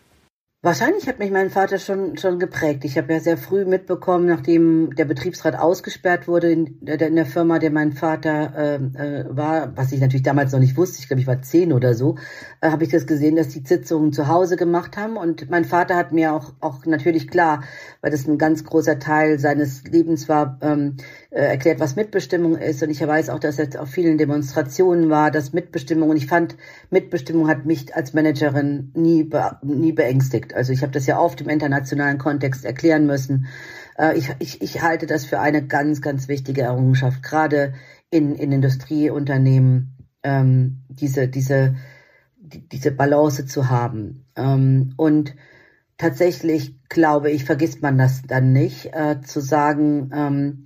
Wahrscheinlich 0.68 1.08
hat 1.08 1.18
mich 1.18 1.32
mein 1.32 1.50
Vater 1.50 1.80
schon, 1.80 2.18
schon 2.18 2.40
geprägt. 2.40 2.84
Ich 2.84 2.98
habe 2.98 3.14
ja 3.14 3.22
sehr 3.22 3.38
früh 3.38 3.64
mitbekommen, 3.64 4.26
nachdem 4.26 4.94
der 4.98 5.06
Betriebsrat 5.06 5.58
ausgesperrt 5.58 6.28
wurde 6.28 6.52
in 6.52 6.78
der, 6.82 7.00
in 7.00 7.16
der 7.16 7.26
Firma, 7.26 7.58
der 7.58 7.72
mein 7.72 7.94
Vater 7.94 8.54
äh, 8.54 8.76
äh, 8.76 9.26
war, 9.30 9.78
was 9.78 9.94
ich 9.94 10.02
natürlich 10.02 10.24
damals 10.24 10.52
noch 10.52 10.60
nicht 10.60 10.76
wusste, 10.76 11.00
ich 11.00 11.08
glaube, 11.08 11.22
ich 11.22 11.28
war 11.28 11.42
zehn 11.42 11.72
oder 11.72 11.94
so, 11.94 12.18
äh, 12.60 12.70
habe 12.70 12.84
ich 12.84 12.90
das 12.90 13.08
gesehen, 13.08 13.38
dass 13.38 13.48
die 13.48 13.64
Sitzungen 13.66 14.12
zu 14.12 14.28
Hause 14.28 14.58
gemacht 14.58 14.98
haben. 14.98 15.16
Und 15.16 15.50
mein 15.50 15.64
Vater 15.64 15.96
hat 15.96 16.12
mir 16.12 16.34
auch, 16.34 16.52
auch 16.60 16.86
natürlich 16.86 17.30
klar, 17.30 17.64
weil 18.02 18.12
das 18.12 18.28
ein 18.28 18.38
ganz 18.38 18.66
großer 18.66 19.00
Teil 19.00 19.40
seines 19.40 19.86
Lebens 19.86 20.28
war, 20.28 20.58
ähm, 20.60 20.98
äh, 21.30 21.44
erklärt, 21.44 21.80
was 21.80 21.96
Mitbestimmung 21.96 22.58
ist. 22.58 22.84
Und 22.84 22.90
ich 22.90 23.00
weiß 23.00 23.30
auch, 23.30 23.40
dass 23.40 23.58
er 23.58 23.82
auf 23.82 23.88
vielen 23.88 24.18
Demonstrationen 24.18 25.10
war, 25.10 25.32
dass 25.32 25.54
Mitbestimmung, 25.54 26.10
und 26.10 26.18
ich 26.18 26.28
fand, 26.28 26.58
Mitbestimmung 26.90 27.48
hat 27.48 27.66
mich 27.66 27.96
als 27.96 28.14
Managerin 28.14 28.92
nie, 28.96 29.24
be, 29.24 29.56
nie 29.64 29.94
beängstigt. 29.94 30.57
Also 30.58 30.74
ich 30.74 30.82
habe 30.82 30.92
das 30.92 31.06
ja 31.06 31.20
oft 31.20 31.40
im 31.42 31.50
internationalen 31.50 32.18
Kontext 32.18 32.66
erklären 32.66 33.06
müssen. 33.06 33.48
Äh, 33.98 34.18
ich, 34.18 34.30
ich, 34.40 34.62
ich 34.62 34.82
halte 34.82 35.06
das 35.06 35.26
für 35.26 35.40
eine 35.40 35.66
ganz, 35.66 36.02
ganz 36.02 36.28
wichtige 36.28 36.64
Errungenschaft, 36.64 37.24
gerade 37.24 37.74
in, 38.10 38.36
in 38.36 38.52
Industrieunternehmen, 38.52 39.98
ähm, 40.24 40.84
diese, 40.90 41.28
diese, 41.28 41.76
die, 42.38 42.68
diese 42.68 42.92
Balance 42.92 43.46
zu 43.46 43.70
haben. 43.70 44.26
Ähm, 44.36 44.94
und 44.98 45.36
tatsächlich, 45.98 46.76
glaube 46.90 47.32
ich, 47.32 47.46
vergisst 47.46 47.82
man 47.82 47.98
das 47.98 48.24
dann 48.24 48.52
nicht, 48.52 48.94
äh, 48.94 49.22
zu 49.22 49.40
sagen, 49.40 50.10
ähm, 50.14 50.64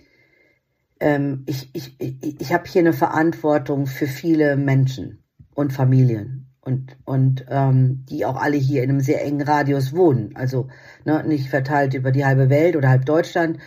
ähm, 1.00 1.44
ich, 1.48 1.70
ich, 1.74 2.00
ich, 2.00 2.40
ich 2.40 2.54
habe 2.54 2.68
hier 2.68 2.82
eine 2.82 2.94
Verantwortung 2.94 3.88
für 3.88 4.08
viele 4.08 4.56
Menschen 4.56 5.24
und 5.54 5.74
Familien 5.74 6.41
und, 6.62 6.96
und 7.06 7.46
ähm, 7.50 8.06
die 8.10 8.26
auch 8.26 8.36
alle 8.36 8.58
hier 8.58 8.84
in 8.84 8.92
einem 8.92 9.02
sehr 9.02 9.24
engen 9.26 9.42
Radius 9.42 9.94
wohnen. 9.94 10.36
Also 10.36 10.70
ne, 11.06 11.24
nicht 11.28 11.50
verteilt 11.50 11.94
über 11.94 12.12
die 12.12 12.26
halbe 12.26 12.50
Welt 12.50 12.76
oder 12.76 12.90
halb 12.90 13.06
Deutschland. 13.06 13.58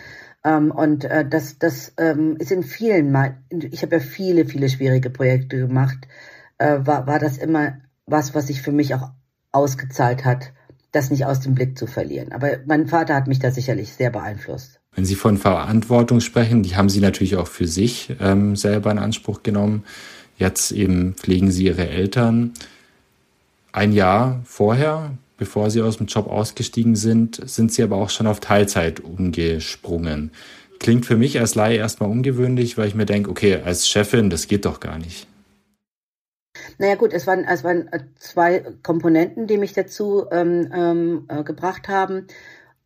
Ähm, 0.45 0.71
und 0.71 1.05
äh, 1.05 1.29
das, 1.29 1.59
das 1.59 1.93
ähm, 1.97 2.37
ist 2.39 2.53
in 2.53 2.63
vielen, 2.63 3.11
Mal, 3.11 3.39
ich 3.51 3.83
habe 3.83 3.97
ja 3.97 4.01
viele, 4.01 4.45
viele 4.45 4.69
schwierige 4.69 5.11
Projekte 5.11 5.59
gemacht, 5.59 6.07
äh, 6.59 6.79
war, 6.81 7.07
war 7.07 7.19
das 7.19 7.39
immer 7.39 7.79
was, 8.07 8.35
was 8.35 8.47
sich 8.47 8.63
für 8.63 8.73
mich 8.73 8.95
auch 8.95 9.11
ausgezahlt 9.51 10.25
hat, 10.25 10.53
das 10.93 11.11
nicht 11.11 11.25
aus 11.25 11.41
dem 11.41 11.55
Blick 11.55 11.77
zu 11.77 11.87
verlieren. 11.87 12.33
Aber 12.33 12.59
mein 12.67 12.87
Vater 12.87 13.15
hat 13.15 13.27
mich 13.27 13.41
da 13.41 13.51
sicherlich 13.51 13.93
sehr 13.95 14.11
beeinflusst. 14.11 14.81
Wenn 14.95 15.05
Sie 15.05 15.17
von 15.17 15.39
Verantwortung 15.39 16.21
sprechen, 16.21 16.63
die 16.63 16.77
haben 16.77 16.89
Sie 16.89 17.01
natürlich 17.01 17.37
auch 17.37 17.49
für 17.49 17.67
sich 17.67 18.15
ähm, 18.21 18.55
selber 18.55 18.93
in 18.93 18.99
Anspruch 18.99 19.43
genommen. 19.43 19.83
Jetzt 20.37 20.71
eben 20.71 21.15
pflegen 21.15 21.51
Sie 21.51 21.65
Ihre 21.65 21.89
Eltern. 21.89 22.53
Ein 23.75 23.91
Jahr 23.91 24.41
vorher, 24.45 25.19
bevor 25.37 25.69
Sie 25.69 25.83
aus 25.83 25.97
dem 25.97 26.07
Job 26.07 26.29
ausgestiegen 26.29 26.95
sind, 26.95 27.41
sind 27.45 27.73
Sie 27.73 27.83
aber 27.83 27.97
auch 27.97 28.09
schon 28.09 28.29
auf 28.29 28.39
Teilzeit 28.39 29.01
umgesprungen. 29.01 30.31
Klingt 30.79 31.07
für 31.07 31.17
mich 31.17 31.41
als 31.41 31.57
Laie 31.57 31.79
erstmal 31.79 32.09
ungewöhnlich, 32.09 32.79
weil 32.79 32.87
ich 32.87 32.95
mir 32.95 33.05
denke, 33.05 33.31
okay, 33.31 33.57
als 33.65 33.89
Chefin, 33.89 34.31
das 34.31 34.47
geht 34.47 34.65
doch 34.65 34.79
gar 34.79 34.97
nicht. 34.99 35.27
Naja 36.79 36.95
gut, 36.95 37.13
es 37.13 37.27
waren, 37.27 37.43
es 37.43 37.65
waren 37.65 37.91
zwei 38.17 38.65
Komponenten, 38.85 39.49
die 39.49 39.59
mich 39.59 39.73
dazu 39.73 40.27
ähm, 40.31 40.71
ähm, 40.73 41.25
äh, 41.27 41.43
gebracht 41.43 41.89
haben. 41.89 42.29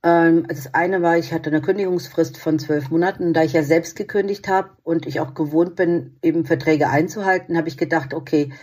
Ähm, 0.03 0.47
das 0.49 0.73
eine 0.73 1.03
war, 1.03 1.19
ich 1.19 1.35
hatte 1.35 1.51
eine 1.51 1.61
Kündigungsfrist 1.61 2.39
von 2.39 2.59
zwölf 2.59 2.89
Monaten. 2.89 3.35
Da 3.35 3.43
ich 3.43 3.53
ja 3.53 3.63
selbst 3.63 3.95
gekündigt 3.95 4.49
habe 4.49 4.71
und 4.85 5.05
ich 5.05 5.21
auch 5.21 5.35
gewohnt 5.35 5.77
bin, 5.77 6.17
eben 6.23 6.47
Verträge 6.47 6.89
einzuhalten, 6.89 7.59
habe 7.59 7.69
ich 7.69 7.77
gedacht, 7.77 8.15
okay, 8.15 8.55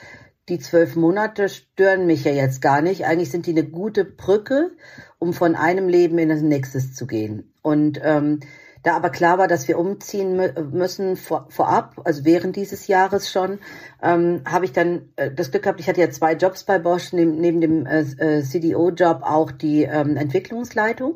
die 0.50 0.60
zwölf 0.60 0.96
Monate 0.96 1.50
stören 1.50 2.06
mich 2.06 2.24
ja 2.24 2.32
jetzt 2.32 2.62
gar 2.62 2.82
nicht. 2.82 3.06
Eigentlich 3.06 3.32
sind 3.32 3.48
die 3.48 3.52
eine 3.52 3.64
gute 3.64 4.06
Brücke, 4.06 4.72
um 5.18 5.34
von 5.34 5.56
einem 5.56 5.90
Leben 5.90 6.18
in 6.20 6.30
das 6.30 6.42
nächste 6.42 6.80
zu 6.80 7.08
gehen. 7.08 7.54
Und 7.62 8.00
ähm, 8.04 8.42
da 8.84 8.96
aber 8.96 9.10
klar 9.10 9.40
war, 9.40 9.48
dass 9.48 9.68
wir 9.68 9.80
umziehen 9.80 10.40
müssen 10.72 11.18
vor, 11.18 11.48
vorab, 11.50 12.00
also 12.04 12.24
während 12.24 12.56
dieses 12.56 12.86
Jahres 12.86 13.32
schon, 13.32 13.58
ähm, 14.04 14.42
habe 14.46 14.66
ich 14.66 14.74
dann 14.74 15.10
äh, 15.16 15.32
das 15.32 15.50
Glück 15.50 15.64
gehabt, 15.64 15.80
ich 15.80 15.90
hatte 15.90 16.02
ja 16.02 16.12
zwei 16.12 16.34
Jobs 16.34 16.66
bei 16.66 16.78
Bosch, 16.78 17.12
neben, 17.12 17.42
neben 17.42 17.62
dem 17.62 17.88
äh, 17.88 18.02
äh 18.02 18.44
CDO-Job 18.44 19.22
auch 19.24 19.52
die 19.52 19.84
ähm, 19.84 20.16
Entwicklungsleitung. 20.16 21.16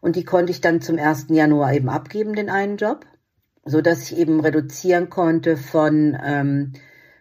Und 0.00 0.16
die 0.16 0.24
konnte 0.24 0.50
ich 0.50 0.60
dann 0.60 0.80
zum 0.80 0.98
1. 0.98 1.26
Januar 1.28 1.72
eben 1.72 1.88
abgeben, 1.88 2.34
den 2.34 2.50
einen 2.50 2.78
Job, 2.78 3.06
so 3.64 3.80
dass 3.80 4.10
ich 4.10 4.18
eben 4.18 4.40
reduzieren 4.40 5.08
konnte 5.08 5.56
von 5.56 6.18
ähm, 6.20 6.72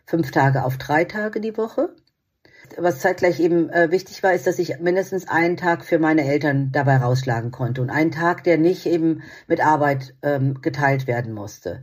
fünf 0.06 0.32
Tage 0.32 0.64
auf 0.64 0.78
drei 0.78 1.06
Tage 1.06 1.42
die 1.42 1.58
Woche. 1.58 1.96
Was 2.78 3.00
zeitgleich 3.00 3.40
eben 3.40 3.70
äh, 3.70 3.92
wichtig 3.92 4.24
war, 4.24 4.34
ist, 4.34 4.48
dass 4.48 4.58
ich 4.58 4.80
mindestens 4.80 5.28
einen 5.28 5.58
Tag 5.58 5.86
für 5.86 6.00
meine 6.00 6.24
Eltern 6.24 6.72
dabei 6.72 6.98
rausschlagen 6.98 7.52
konnte 7.52 7.82
und 7.82 7.90
einen 7.90 8.12
Tag, 8.12 8.44
der 8.44 8.58
nicht 8.58 8.86
eben 8.86 9.22
mit 9.48 9.64
Arbeit 9.64 10.16
ähm, 10.22 10.62
geteilt 10.62 11.06
werden 11.06 11.34
musste. 11.34 11.82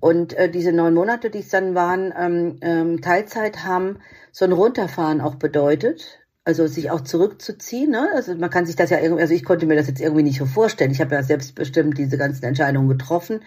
Und 0.00 0.34
äh, 0.34 0.50
diese 0.50 0.72
neun 0.72 0.94
Monate, 0.94 1.30
die 1.30 1.38
es 1.38 1.48
dann 1.48 1.74
waren, 1.74 2.12
ähm, 2.18 2.56
ähm, 2.60 3.00
Teilzeit 3.00 3.64
haben 3.64 3.98
so 4.32 4.44
ein 4.44 4.52
Runterfahren 4.52 5.20
auch 5.20 5.36
bedeutet. 5.36 6.20
Also 6.44 6.66
sich 6.66 6.90
auch 6.90 7.02
zurückzuziehen. 7.02 7.90
Ne? 7.90 8.08
Also 8.14 8.34
man 8.34 8.48
kann 8.48 8.64
sich 8.64 8.74
das 8.74 8.88
ja 8.88 8.98
irgendwie, 8.98 9.20
also 9.20 9.34
ich 9.34 9.44
konnte 9.44 9.66
mir 9.66 9.76
das 9.76 9.86
jetzt 9.86 10.00
irgendwie 10.00 10.22
nicht 10.22 10.38
so 10.38 10.46
vorstellen. 10.46 10.90
Ich 10.90 11.00
habe 11.00 11.14
ja 11.14 11.22
selbstbestimmt 11.22 11.98
diese 11.98 12.16
ganzen 12.16 12.44
Entscheidungen 12.46 12.88
getroffen. 12.88 13.40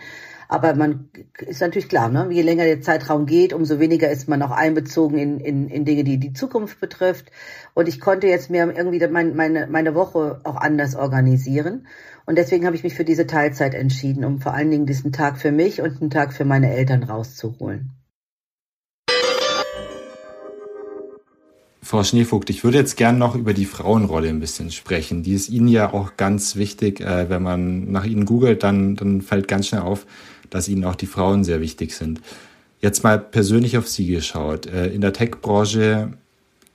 Aber 0.51 0.75
man 0.75 1.09
ist 1.37 1.61
natürlich 1.61 1.87
klar, 1.87 2.09
ne? 2.09 2.27
je 2.29 2.41
länger 2.41 2.65
der 2.65 2.81
Zeitraum 2.81 3.25
geht, 3.25 3.53
umso 3.53 3.79
weniger 3.79 4.11
ist 4.11 4.27
man 4.27 4.41
auch 4.41 4.51
einbezogen 4.51 5.17
in, 5.17 5.39
in, 5.39 5.69
in 5.69 5.85
Dinge, 5.85 6.03
die 6.03 6.17
die 6.17 6.33
Zukunft 6.33 6.81
betrifft. 6.81 7.31
Und 7.73 7.87
ich 7.87 8.01
konnte 8.01 8.27
jetzt 8.27 8.49
mir 8.49 8.69
irgendwie 8.69 8.99
mein, 9.07 9.33
meine, 9.33 9.67
meine 9.67 9.95
Woche 9.95 10.41
auch 10.43 10.57
anders 10.57 10.97
organisieren. 10.97 11.87
Und 12.25 12.37
deswegen 12.37 12.65
habe 12.65 12.75
ich 12.75 12.83
mich 12.83 12.95
für 12.95 13.05
diese 13.05 13.27
Teilzeit 13.27 13.73
entschieden, 13.73 14.25
um 14.25 14.41
vor 14.41 14.53
allen 14.53 14.69
Dingen 14.69 14.85
diesen 14.85 15.13
Tag 15.13 15.37
für 15.37 15.53
mich 15.53 15.81
und 15.81 16.01
einen 16.01 16.09
Tag 16.09 16.33
für 16.33 16.43
meine 16.43 16.69
Eltern 16.69 17.03
rauszuholen. 17.03 17.91
Frau 21.91 22.03
Schneevogt, 22.03 22.49
ich 22.49 22.63
würde 22.63 22.77
jetzt 22.77 22.95
gern 22.95 23.17
noch 23.17 23.35
über 23.35 23.53
die 23.53 23.65
Frauenrolle 23.65 24.29
ein 24.29 24.39
bisschen 24.39 24.71
sprechen. 24.71 25.23
Die 25.23 25.33
ist 25.33 25.49
Ihnen 25.49 25.67
ja 25.67 25.93
auch 25.93 26.15
ganz 26.15 26.55
wichtig. 26.55 27.01
Äh, 27.01 27.29
wenn 27.29 27.43
man 27.43 27.91
nach 27.91 28.05
Ihnen 28.05 28.25
googelt, 28.25 28.63
dann, 28.63 28.95
dann 28.95 29.21
fällt 29.21 29.47
ganz 29.47 29.67
schnell 29.67 29.81
auf, 29.81 30.05
dass 30.51 30.67
ihnen 30.67 30.85
auch 30.85 30.95
die 30.95 31.07
Frauen 31.07 31.43
sehr 31.43 31.61
wichtig 31.61 31.95
sind. 31.95 32.21
Jetzt 32.79 33.03
mal 33.03 33.17
persönlich 33.17 33.77
auf 33.77 33.87
Sie 33.87 34.05
geschaut. 34.05 34.67
Äh, 34.67 34.87
in 34.87 35.01
der 35.01 35.13
Tech-Branche 35.13 36.13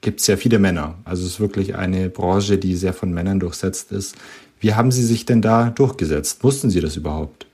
gibt 0.01 0.21
es 0.21 0.27
ja 0.27 0.37
viele 0.37 0.59
Männer. 0.59 0.99
Also 1.05 1.25
es 1.25 1.35
ist 1.35 1.41
wirklich 1.41 1.77
eine 1.77 2.11
Branche, 2.11 2.59
die 2.59 2.75
sehr 2.75 2.93
von 2.93 3.13
Männern 3.13 3.41
durchsetzt 3.41 3.93
ist. 3.93 4.17
Wie 4.59 4.75
haben 4.75 4.91
Sie 4.91 5.05
sich 5.05 5.27
denn 5.27 5.43
da 5.43 5.71
durchgesetzt? 5.71 6.43
Mussten 6.43 6.71
Sie 6.71 6.81
das 6.81 6.97
überhaupt? 6.97 7.47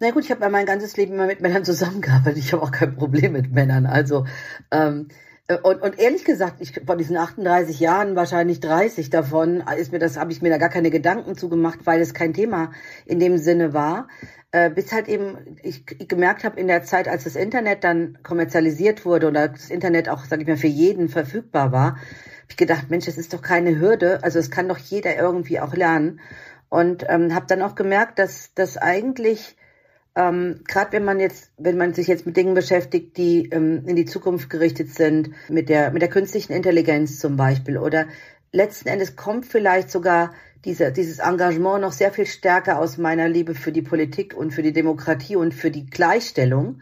Na 0.00 0.10
gut, 0.12 0.24
ich 0.24 0.30
habe 0.30 0.48
mein 0.48 0.64
ganzes 0.64 0.96
Leben 0.96 1.14
immer 1.14 1.26
mit 1.26 1.42
Männern 1.42 1.64
zusammengearbeitet. 1.64 2.38
Ich 2.38 2.52
habe 2.52 2.62
auch 2.62 2.70
kein 2.70 2.96
Problem 2.96 3.32
mit 3.32 3.52
Männern. 3.52 3.84
Also 3.84 4.24
ähm, 4.70 5.08
äh, 5.08 5.29
und, 5.62 5.82
und 5.82 5.98
ehrlich 5.98 6.24
gesagt, 6.24 6.60
ich 6.60 6.80
von 6.86 6.98
diesen 6.98 7.16
38 7.16 7.80
Jahren 7.80 8.16
wahrscheinlich 8.16 8.60
30 8.60 9.10
davon 9.10 9.62
ist 9.78 9.92
mir 9.92 9.98
das 9.98 10.16
habe 10.16 10.32
ich 10.32 10.42
mir 10.42 10.50
da 10.50 10.58
gar 10.58 10.68
keine 10.68 10.90
Gedanken 10.90 11.36
zugemacht, 11.36 11.80
weil 11.84 12.00
es 12.00 12.14
kein 12.14 12.34
Thema 12.34 12.72
in 13.06 13.18
dem 13.18 13.38
Sinne 13.38 13.72
war. 13.72 14.08
Äh, 14.52 14.70
bis 14.70 14.92
halt 14.92 15.08
eben 15.08 15.56
ich, 15.62 15.84
ich 15.98 16.08
gemerkt 16.08 16.44
habe 16.44 16.58
in 16.58 16.66
der 16.66 16.82
Zeit, 16.82 17.06
als 17.08 17.24
das 17.24 17.36
Internet 17.36 17.84
dann 17.84 18.18
kommerzialisiert 18.22 19.04
wurde 19.04 19.28
oder 19.28 19.48
das 19.48 19.70
Internet 19.70 20.08
auch, 20.08 20.24
sage 20.24 20.42
ich 20.42 20.48
mal, 20.48 20.56
für 20.56 20.66
jeden 20.66 21.08
verfügbar 21.08 21.70
war, 21.72 21.92
habe 21.92 22.50
ich 22.50 22.56
gedacht, 22.56 22.90
Mensch, 22.90 23.06
das 23.06 23.16
ist 23.16 23.32
doch 23.32 23.42
keine 23.42 23.78
Hürde, 23.78 24.22
also 24.22 24.38
es 24.40 24.50
kann 24.50 24.68
doch 24.68 24.78
jeder 24.78 25.16
irgendwie 25.16 25.60
auch 25.60 25.74
lernen. 25.74 26.20
Und 26.68 27.04
ähm, 27.08 27.34
habe 27.34 27.46
dann 27.46 27.62
auch 27.62 27.74
gemerkt, 27.74 28.18
dass 28.18 28.52
das 28.54 28.76
eigentlich 28.76 29.56
ähm, 30.16 30.60
gerade 30.66 30.92
wenn 30.92 31.04
man 31.04 31.20
jetzt, 31.20 31.52
wenn 31.56 31.76
man 31.76 31.94
sich 31.94 32.08
jetzt 32.08 32.26
mit 32.26 32.36
Dingen 32.36 32.54
beschäftigt, 32.54 33.16
die 33.16 33.48
ähm, 33.50 33.84
in 33.86 33.96
die 33.96 34.06
Zukunft 34.06 34.50
gerichtet 34.50 34.92
sind, 34.94 35.30
mit 35.48 35.68
der, 35.68 35.92
mit 35.92 36.02
der 36.02 36.08
künstlichen 36.08 36.52
Intelligenz 36.52 37.18
zum 37.18 37.36
Beispiel, 37.36 37.78
oder 37.78 38.06
letzten 38.52 38.88
Endes 38.88 39.16
kommt 39.16 39.46
vielleicht 39.46 39.90
sogar 39.90 40.32
diese, 40.64 40.92
dieses 40.92 41.20
Engagement 41.20 41.80
noch 41.80 41.92
sehr 41.92 42.12
viel 42.12 42.26
stärker 42.26 42.78
aus 42.78 42.98
meiner 42.98 43.28
Liebe 43.28 43.54
für 43.54 43.72
die 43.72 43.82
Politik 43.82 44.36
und 44.36 44.52
für 44.52 44.62
die 44.62 44.72
Demokratie 44.72 45.36
und 45.36 45.54
für 45.54 45.70
die 45.70 45.86
Gleichstellung, 45.86 46.80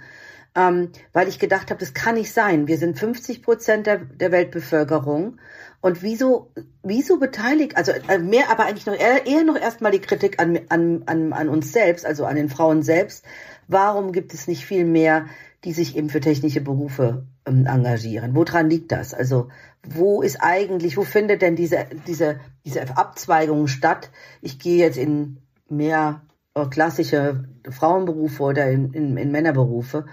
ähm, 0.57 0.91
weil 1.13 1.29
ich 1.29 1.39
gedacht 1.39 1.71
habe, 1.71 1.81
das 1.81 1.95
kann 1.95 2.15
nicht 2.15 2.33
sein. 2.33 2.67
Wir 2.67 2.79
sind 2.79 2.99
50 2.99 3.43
Prozent 3.43 3.87
der, 3.87 3.99
der 3.99 4.33
Weltbevölkerung 4.33 5.39
und 5.81 6.03
wieso, 6.03 6.53
wieso 6.83 7.19
beteiligt, 7.19 7.77
also 7.77 7.93
äh, 7.93 8.19
mehr, 8.19 8.51
aber 8.51 8.67
eigentlich 8.67 8.87
noch 8.87 8.99
eher, 8.99 9.27
eher 9.27 9.45
noch 9.45 9.57
erstmal 9.57 9.93
die 9.93 10.01
Kritik 10.01 10.41
an, 10.41 10.59
an, 10.69 11.05
an, 11.07 11.33
an 11.33 11.49
uns 11.49 11.73
selbst, 11.73 12.05
also 12.05 12.25
an 12.25 12.37
den 12.37 12.49
Frauen 12.49 12.83
selbst. 12.83 13.25
Warum 13.69 14.13
gibt 14.13 14.35
es 14.35 14.49
nicht 14.49 14.65
viel 14.65 14.85
mehr, 14.85 15.27
die 15.65 15.73
sich 15.73 15.97
eben 15.97 16.11
für 16.11 16.21
technische 16.21 16.61
Berufe 16.61 17.27
ähm, 17.47 17.67
engagieren? 17.67 18.35
Woran 18.35 18.69
liegt 18.69 18.91
das? 18.91 19.15
Also 19.15 19.49
wo 19.87 20.23
ist 20.23 20.39
eigentlich, 20.41 20.97
wo 20.97 21.05
findet 21.05 21.43
denn 21.43 21.55
diese, 21.55 21.87
diese, 22.07 22.41
diese 22.65 22.97
Abzweigung 22.97 23.69
statt? 23.69 24.11
Ich 24.43 24.59
gehe 24.59 24.79
jetzt 24.79 24.99
in 24.99 25.39
mehr 25.69 26.23
äh, 26.55 26.67
klassische 26.67 27.45
Frauenberufe 27.71 28.43
oder 28.43 28.71
in, 28.71 28.93
in, 28.93 29.17
in 29.17 29.31
Männerberufe. 29.31 30.07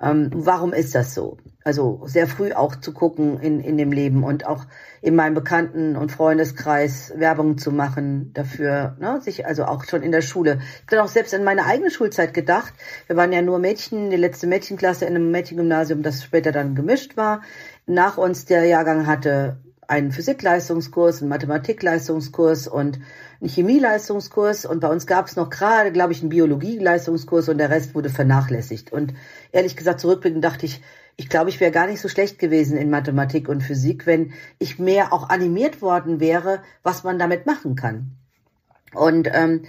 Ähm, 0.00 0.30
warum 0.32 0.72
ist 0.72 0.94
das 0.94 1.14
so? 1.14 1.36
Also 1.62 2.02
sehr 2.06 2.26
früh 2.26 2.52
auch 2.52 2.76
zu 2.76 2.94
gucken 2.94 3.38
in, 3.38 3.60
in 3.60 3.76
dem 3.76 3.92
Leben 3.92 4.24
und 4.24 4.46
auch 4.46 4.64
in 5.02 5.14
meinem 5.14 5.34
Bekannten- 5.34 5.94
und 5.94 6.10
Freundeskreis 6.10 7.12
Werbung 7.16 7.58
zu 7.58 7.70
machen 7.70 8.32
dafür, 8.32 8.96
ne, 8.98 9.20
sich 9.20 9.46
also 9.46 9.64
auch 9.64 9.84
schon 9.84 10.02
in 10.02 10.10
der 10.10 10.22
Schule. 10.22 10.60
Ich 10.80 10.86
dann 10.86 11.00
auch 11.00 11.08
selbst 11.08 11.34
in 11.34 11.44
meine 11.44 11.66
eigene 11.66 11.90
Schulzeit 11.90 12.32
gedacht. 12.32 12.72
Wir 13.06 13.16
waren 13.16 13.32
ja 13.32 13.42
nur 13.42 13.58
Mädchen, 13.58 14.08
die 14.08 14.16
letzte 14.16 14.46
Mädchenklasse 14.46 15.04
in 15.04 15.14
einem 15.14 15.30
Mädchengymnasium, 15.30 16.02
das 16.02 16.24
später 16.24 16.50
dann 16.50 16.74
gemischt 16.74 17.18
war. 17.18 17.42
Nach 17.86 18.16
uns 18.16 18.46
der 18.46 18.64
Jahrgang 18.64 19.06
hatte 19.06 19.58
einen 19.90 20.12
Physikleistungskurs, 20.12 21.20
einen 21.20 21.28
Mathematikleistungskurs 21.28 22.68
und 22.68 23.00
einen 23.40 23.50
Chemieleistungskurs 23.50 24.64
und 24.64 24.80
bei 24.80 24.88
uns 24.88 25.06
gab 25.06 25.26
es 25.26 25.36
noch 25.36 25.50
gerade, 25.50 25.90
glaube 25.92 26.12
ich, 26.12 26.20
einen 26.20 26.28
Biologieleistungskurs 26.28 27.48
und 27.48 27.58
der 27.58 27.70
Rest 27.70 27.94
wurde 27.94 28.08
vernachlässigt. 28.08 28.92
Und 28.92 29.14
ehrlich 29.50 29.76
gesagt, 29.76 30.00
zurückblickend 30.00 30.44
dachte 30.44 30.66
ich, 30.66 30.80
ich 31.16 31.28
glaube, 31.28 31.50
ich 31.50 31.60
wäre 31.60 31.70
gar 31.70 31.86
nicht 31.86 32.00
so 32.00 32.08
schlecht 32.08 32.38
gewesen 32.38 32.76
in 32.76 32.90
Mathematik 32.90 33.48
und 33.48 33.62
Physik, 33.62 34.06
wenn 34.06 34.32
ich 34.58 34.78
mehr 34.78 35.12
auch 35.12 35.28
animiert 35.28 35.82
worden 35.82 36.20
wäre, 36.20 36.62
was 36.82 37.04
man 37.04 37.18
damit 37.18 37.46
machen 37.46 37.76
kann. 37.76 38.12
Und 38.94 39.28
ähm, 39.32 39.62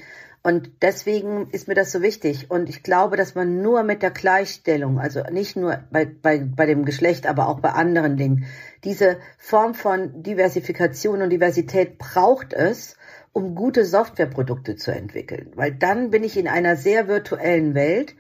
und 0.43 0.71
deswegen 0.81 1.49
ist 1.51 1.67
mir 1.67 1.75
das 1.75 1.91
so 1.91 2.01
wichtig. 2.01 2.49
Und 2.49 2.67
ich 2.67 2.81
glaube, 2.81 3.15
dass 3.15 3.35
man 3.35 3.61
nur 3.61 3.83
mit 3.83 4.01
der 4.01 4.09
Gleichstellung, 4.09 4.99
also 4.99 5.21
nicht 5.31 5.55
nur 5.55 5.83
bei, 5.91 6.05
bei, 6.05 6.39
bei 6.39 6.65
dem 6.65 6.83
Geschlecht, 6.83 7.27
aber 7.27 7.47
auch 7.47 7.59
bei 7.59 7.69
anderen 7.69 8.17
Dingen, 8.17 8.45
diese 8.83 9.19
Form 9.37 9.75
von 9.75 10.23
Diversifikation 10.23 11.21
und 11.21 11.29
Diversität 11.29 11.99
braucht 11.99 12.53
es, 12.53 12.97
um 13.33 13.53
gute 13.53 13.85
Softwareprodukte 13.85 14.75
zu 14.77 14.91
entwickeln. 14.91 15.51
Weil 15.53 15.73
dann 15.73 16.09
bin 16.09 16.23
ich 16.23 16.35
in 16.37 16.47
einer 16.47 16.75
sehr 16.75 17.07
virtuellen 17.07 17.75
Welt. 17.75 18.15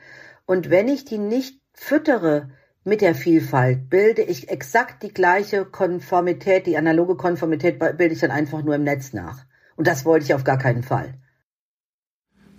Und 0.45 0.69
wenn 0.69 0.87
ich 0.87 1.05
die 1.05 1.17
nicht 1.17 1.59
füttere 1.73 2.51
mit 2.83 3.01
der 3.01 3.15
Vielfalt, 3.15 3.89
bilde 3.89 4.23
ich 4.23 4.49
exakt 4.49 5.03
die 5.03 5.13
gleiche 5.13 5.65
Konformität, 5.65 6.65
die 6.65 6.77
analoge 6.77 7.15
Konformität 7.15 7.79
bilde 7.79 8.13
ich 8.13 8.19
dann 8.19 8.31
einfach 8.31 8.63
nur 8.63 8.75
im 8.75 8.83
Netz 8.83 9.13
nach. 9.13 9.45
Und 9.75 9.87
das 9.87 10.05
wollte 10.05 10.25
ich 10.25 10.33
auf 10.33 10.43
gar 10.43 10.57
keinen 10.57 10.83
Fall. 10.83 11.13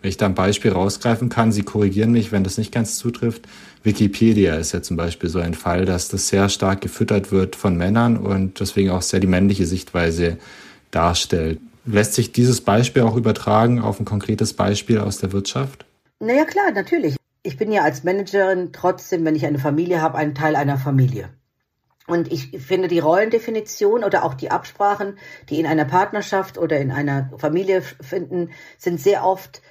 Wenn 0.00 0.08
ich 0.08 0.16
da 0.16 0.26
ein 0.26 0.34
Beispiel 0.34 0.72
rausgreifen 0.72 1.28
kann, 1.28 1.52
Sie 1.52 1.62
korrigieren 1.62 2.10
mich, 2.10 2.32
wenn 2.32 2.42
das 2.42 2.58
nicht 2.58 2.72
ganz 2.72 2.96
zutrifft. 2.96 3.46
Wikipedia 3.84 4.56
ist 4.56 4.72
ja 4.72 4.82
zum 4.82 4.96
Beispiel 4.96 5.28
so 5.28 5.38
ein 5.38 5.54
Fall, 5.54 5.84
dass 5.84 6.08
das 6.08 6.26
sehr 6.26 6.48
stark 6.48 6.80
gefüttert 6.80 7.30
wird 7.30 7.54
von 7.54 7.76
Männern 7.76 8.16
und 8.16 8.58
deswegen 8.58 8.90
auch 8.90 9.02
sehr 9.02 9.20
die 9.20 9.28
männliche 9.28 9.64
Sichtweise 9.64 10.38
darstellt. 10.90 11.60
Lässt 11.84 12.14
sich 12.14 12.32
dieses 12.32 12.60
Beispiel 12.60 13.02
auch 13.02 13.16
übertragen 13.16 13.80
auf 13.80 14.00
ein 14.00 14.04
konkretes 14.04 14.54
Beispiel 14.54 14.98
aus 14.98 15.18
der 15.18 15.32
Wirtschaft? 15.32 15.84
Naja, 16.18 16.44
klar, 16.44 16.72
natürlich. 16.72 17.16
Ich 17.42 17.56
bin 17.56 17.72
ja 17.72 17.82
als 17.82 18.04
Managerin 18.04 18.72
trotzdem, 18.72 19.24
wenn 19.24 19.34
ich 19.34 19.46
eine 19.46 19.58
Familie 19.58 20.00
habe, 20.00 20.18
ein 20.18 20.34
Teil 20.34 20.56
einer 20.56 20.78
Familie. 20.78 21.30
Und 22.06 22.32
ich 22.32 22.50
finde 22.62 22.88
die 22.88 22.98
Rollendefinition 22.98 24.04
oder 24.04 24.24
auch 24.24 24.34
die 24.34 24.50
Absprachen, 24.50 25.18
die 25.48 25.60
in 25.60 25.66
einer 25.66 25.84
Partnerschaft 25.84 26.58
oder 26.58 26.78
in 26.78 26.90
einer 26.90 27.30
Familie 27.38 27.82
finden, 27.82 28.50
sind 28.78 29.00
sehr 29.00 29.24
oft 29.24 29.62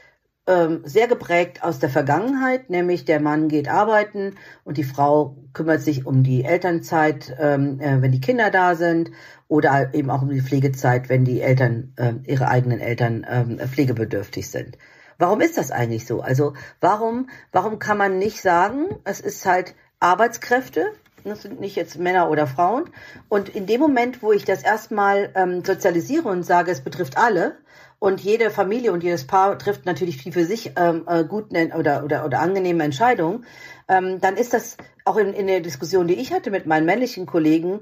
ähm, 0.47 0.81
sehr 0.83 1.07
geprägt 1.07 1.63
aus 1.63 1.79
der 1.79 1.89
Vergangenheit, 1.89 2.69
nämlich 2.69 3.05
der 3.05 3.19
Mann 3.19 3.47
geht 3.47 3.69
arbeiten 3.69 4.35
und 4.63 4.77
die 4.77 4.83
Frau 4.83 5.37
kümmert 5.53 5.81
sich 5.81 6.05
um 6.05 6.23
die 6.23 6.43
Elternzeit, 6.43 7.35
ähm, 7.39 7.79
äh, 7.79 8.01
wenn 8.01 8.11
die 8.11 8.21
Kinder 8.21 8.49
da 8.49 8.75
sind 8.75 9.11
oder 9.47 9.93
eben 9.93 10.09
auch 10.09 10.23
um 10.23 10.29
die 10.29 10.41
Pflegezeit, 10.41 11.09
wenn 11.09 11.25
die 11.25 11.41
Eltern, 11.41 11.93
äh, 11.97 12.13
ihre 12.25 12.47
eigenen 12.47 12.79
Eltern 12.79 13.23
äh, 13.23 13.67
pflegebedürftig 13.67 14.49
sind. 14.49 14.77
Warum 15.21 15.39
ist 15.39 15.57
das 15.57 15.69
eigentlich 15.69 16.07
so? 16.07 16.21
Also 16.21 16.53
warum, 16.79 17.29
warum 17.51 17.77
kann 17.77 17.97
man 17.97 18.17
nicht 18.17 18.41
sagen, 18.41 18.87
es 19.03 19.19
ist 19.19 19.45
halt 19.45 19.75
Arbeitskräfte, 19.99 20.87
das 21.23 21.43
sind 21.43 21.59
nicht 21.59 21.75
jetzt 21.75 21.99
Männer 21.99 22.29
oder 22.31 22.47
Frauen. 22.47 22.89
Und 23.29 23.47
in 23.49 23.67
dem 23.67 23.79
Moment, 23.79 24.23
wo 24.23 24.31
ich 24.31 24.45
das 24.45 24.63
erstmal 24.63 25.31
ähm, 25.35 25.63
sozialisiere 25.63 26.27
und 26.27 26.41
sage, 26.41 26.71
es 26.71 26.81
betrifft 26.81 27.17
alle, 27.17 27.57
und 27.99 28.19
jede 28.19 28.49
Familie 28.49 28.93
und 28.93 29.03
jedes 29.03 29.27
Paar 29.27 29.59
trifft 29.59 29.85
natürlich 29.85 30.23
die 30.23 30.31
für 30.31 30.43
sich 30.43 30.71
ähm, 30.75 31.03
äh, 31.07 31.23
guten 31.23 31.71
oder, 31.71 32.03
oder, 32.03 32.25
oder 32.25 32.39
angenehme 32.39 32.83
Entscheidungen, 32.83 33.45
ähm, 33.87 34.19
dann 34.19 34.37
ist 34.37 34.55
das 34.55 34.75
auch 35.05 35.17
in, 35.17 35.33
in 35.33 35.45
der 35.45 35.59
Diskussion, 35.59 36.07
die 36.07 36.15
ich 36.15 36.33
hatte 36.33 36.49
mit 36.49 36.65
meinen 36.65 36.87
männlichen 36.87 37.27
Kollegen, 37.27 37.81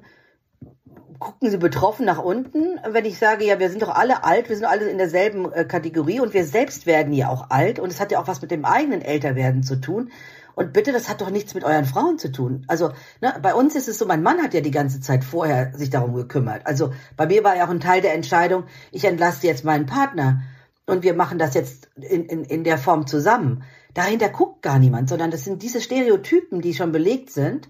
gucken 1.20 1.50
sie 1.50 1.58
betroffen 1.58 2.06
nach 2.06 2.24
unten, 2.24 2.80
wenn 2.90 3.06
ich 3.06 3.20
sage, 3.20 3.46
ja, 3.46 3.60
wir 3.60 3.70
sind 3.70 3.82
doch 3.82 3.94
alle 3.94 4.24
alt, 4.24 4.50
wir 4.50 4.56
sind 4.56 4.66
alle 4.66 4.90
in 4.90 4.98
derselben 4.98 5.52
äh, 5.52 5.66
Kategorie 5.66 6.20
und 6.20 6.34
wir 6.34 6.46
selbst 6.46 6.86
werden 6.86 7.14
ja 7.14 7.30
auch 7.30 7.50
alt 7.50 7.80
und 7.80 7.92
es 7.92 8.00
hat 8.00 8.12
ja 8.12 8.20
auch 8.22 8.28
was 8.28 8.42
mit 8.42 8.52
dem 8.52 8.66
eigenen 8.66 9.02
Älterwerden 9.02 9.64
zu 9.64 9.76
tun. 9.82 10.12
Und 10.56 10.74
bitte, 10.74 10.92
das 10.92 11.08
hat 11.08 11.22
doch 11.22 11.30
nichts 11.30 11.54
mit 11.54 11.64
euren 11.64 11.86
Frauen 11.86 12.18
zu 12.18 12.32
tun. 12.32 12.66
Also 12.68 12.92
ne, 13.22 13.34
bei 13.42 13.54
uns 13.54 13.76
ist 13.76 13.88
es 13.88 13.98
so, 13.98 14.06
mein 14.06 14.24
Mann 14.24 14.42
hat 14.42 14.54
ja 14.54 14.60
die 14.60 14.72
ganze 14.72 15.00
Zeit 15.00 15.24
vorher 15.24 15.72
sich 15.74 15.90
darum 15.90 16.14
gekümmert. 16.14 16.66
Also 16.66 16.92
bei 17.16 17.28
mir 17.28 17.44
war 17.44 17.56
ja 17.56 17.66
auch 17.66 17.70
ein 17.70 17.80
Teil 17.80 18.02
der 18.02 18.14
Entscheidung, 18.14 18.66
ich 18.92 19.06
entlasse 19.06 19.48
jetzt 19.48 19.64
meinen 19.64 19.86
Partner 19.86 20.42
und 20.86 21.04
wir 21.04 21.14
machen 21.14 21.38
das 21.38 21.54
jetzt 21.54 21.90
in, 21.96 22.26
in, 22.26 22.44
in 22.44 22.64
der 22.64 22.78
Form 22.78 23.08
zusammen. 23.08 23.64
Dahinter 23.94 24.30
guckt 24.30 24.62
gar 24.62 24.80
niemand, 24.80 25.10
sondern 25.10 25.32
das 25.32 25.44
sind 25.44 25.64
diese 25.64 25.82
Stereotypen, 25.82 26.62
die 26.62 26.74
schon 26.74 26.92
belegt 26.92 27.32
sind. 27.32 27.70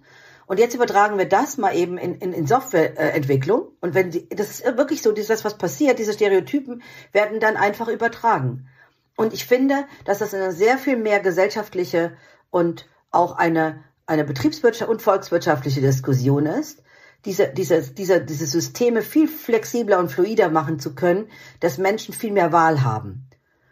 Und 0.49 0.57
jetzt 0.57 0.73
übertragen 0.73 1.19
wir 1.19 1.29
das 1.29 1.59
mal 1.59 1.75
eben 1.75 1.99
in, 1.99 2.15
in, 2.15 2.33
in 2.33 2.47
Softwareentwicklung. 2.47 3.67
Und 3.81 3.93
wenn 3.93 4.09
die, 4.09 4.27
das 4.29 4.49
ist 4.49 4.65
wirklich 4.77 5.03
so, 5.03 5.12
das, 5.12 5.45
was 5.45 5.59
passiert, 5.59 5.99
diese 5.99 6.12
Stereotypen 6.12 6.81
werden 7.12 7.39
dann 7.39 7.55
einfach 7.55 7.88
übertragen. 7.88 8.67
Und 9.15 9.31
ich 9.31 9.45
finde, 9.45 9.85
dass 10.05 10.17
das 10.17 10.33
eine 10.33 10.51
sehr 10.51 10.79
viel 10.79 10.97
mehr 10.97 11.19
gesellschaftliche 11.19 12.17
und 12.49 12.89
auch 13.12 13.38
eine, 13.38 13.83
eine 14.07 14.23
betriebswirtschaftliche 14.23 14.91
und 14.91 15.03
volkswirtschaftliche 15.03 15.81
Diskussion 15.81 16.47
ist, 16.47 16.81
diese, 17.25 17.49
diese, 17.49 17.81
diese, 17.83 18.19
diese 18.19 18.47
Systeme 18.47 19.03
viel 19.03 19.27
flexibler 19.27 19.99
und 19.99 20.09
fluider 20.12 20.49
machen 20.49 20.79
zu 20.79 20.95
können, 20.95 21.29
dass 21.59 21.77
Menschen 21.77 22.12
viel 22.12 22.31
mehr 22.31 22.51
Wahl 22.51 22.83
haben 22.83 23.29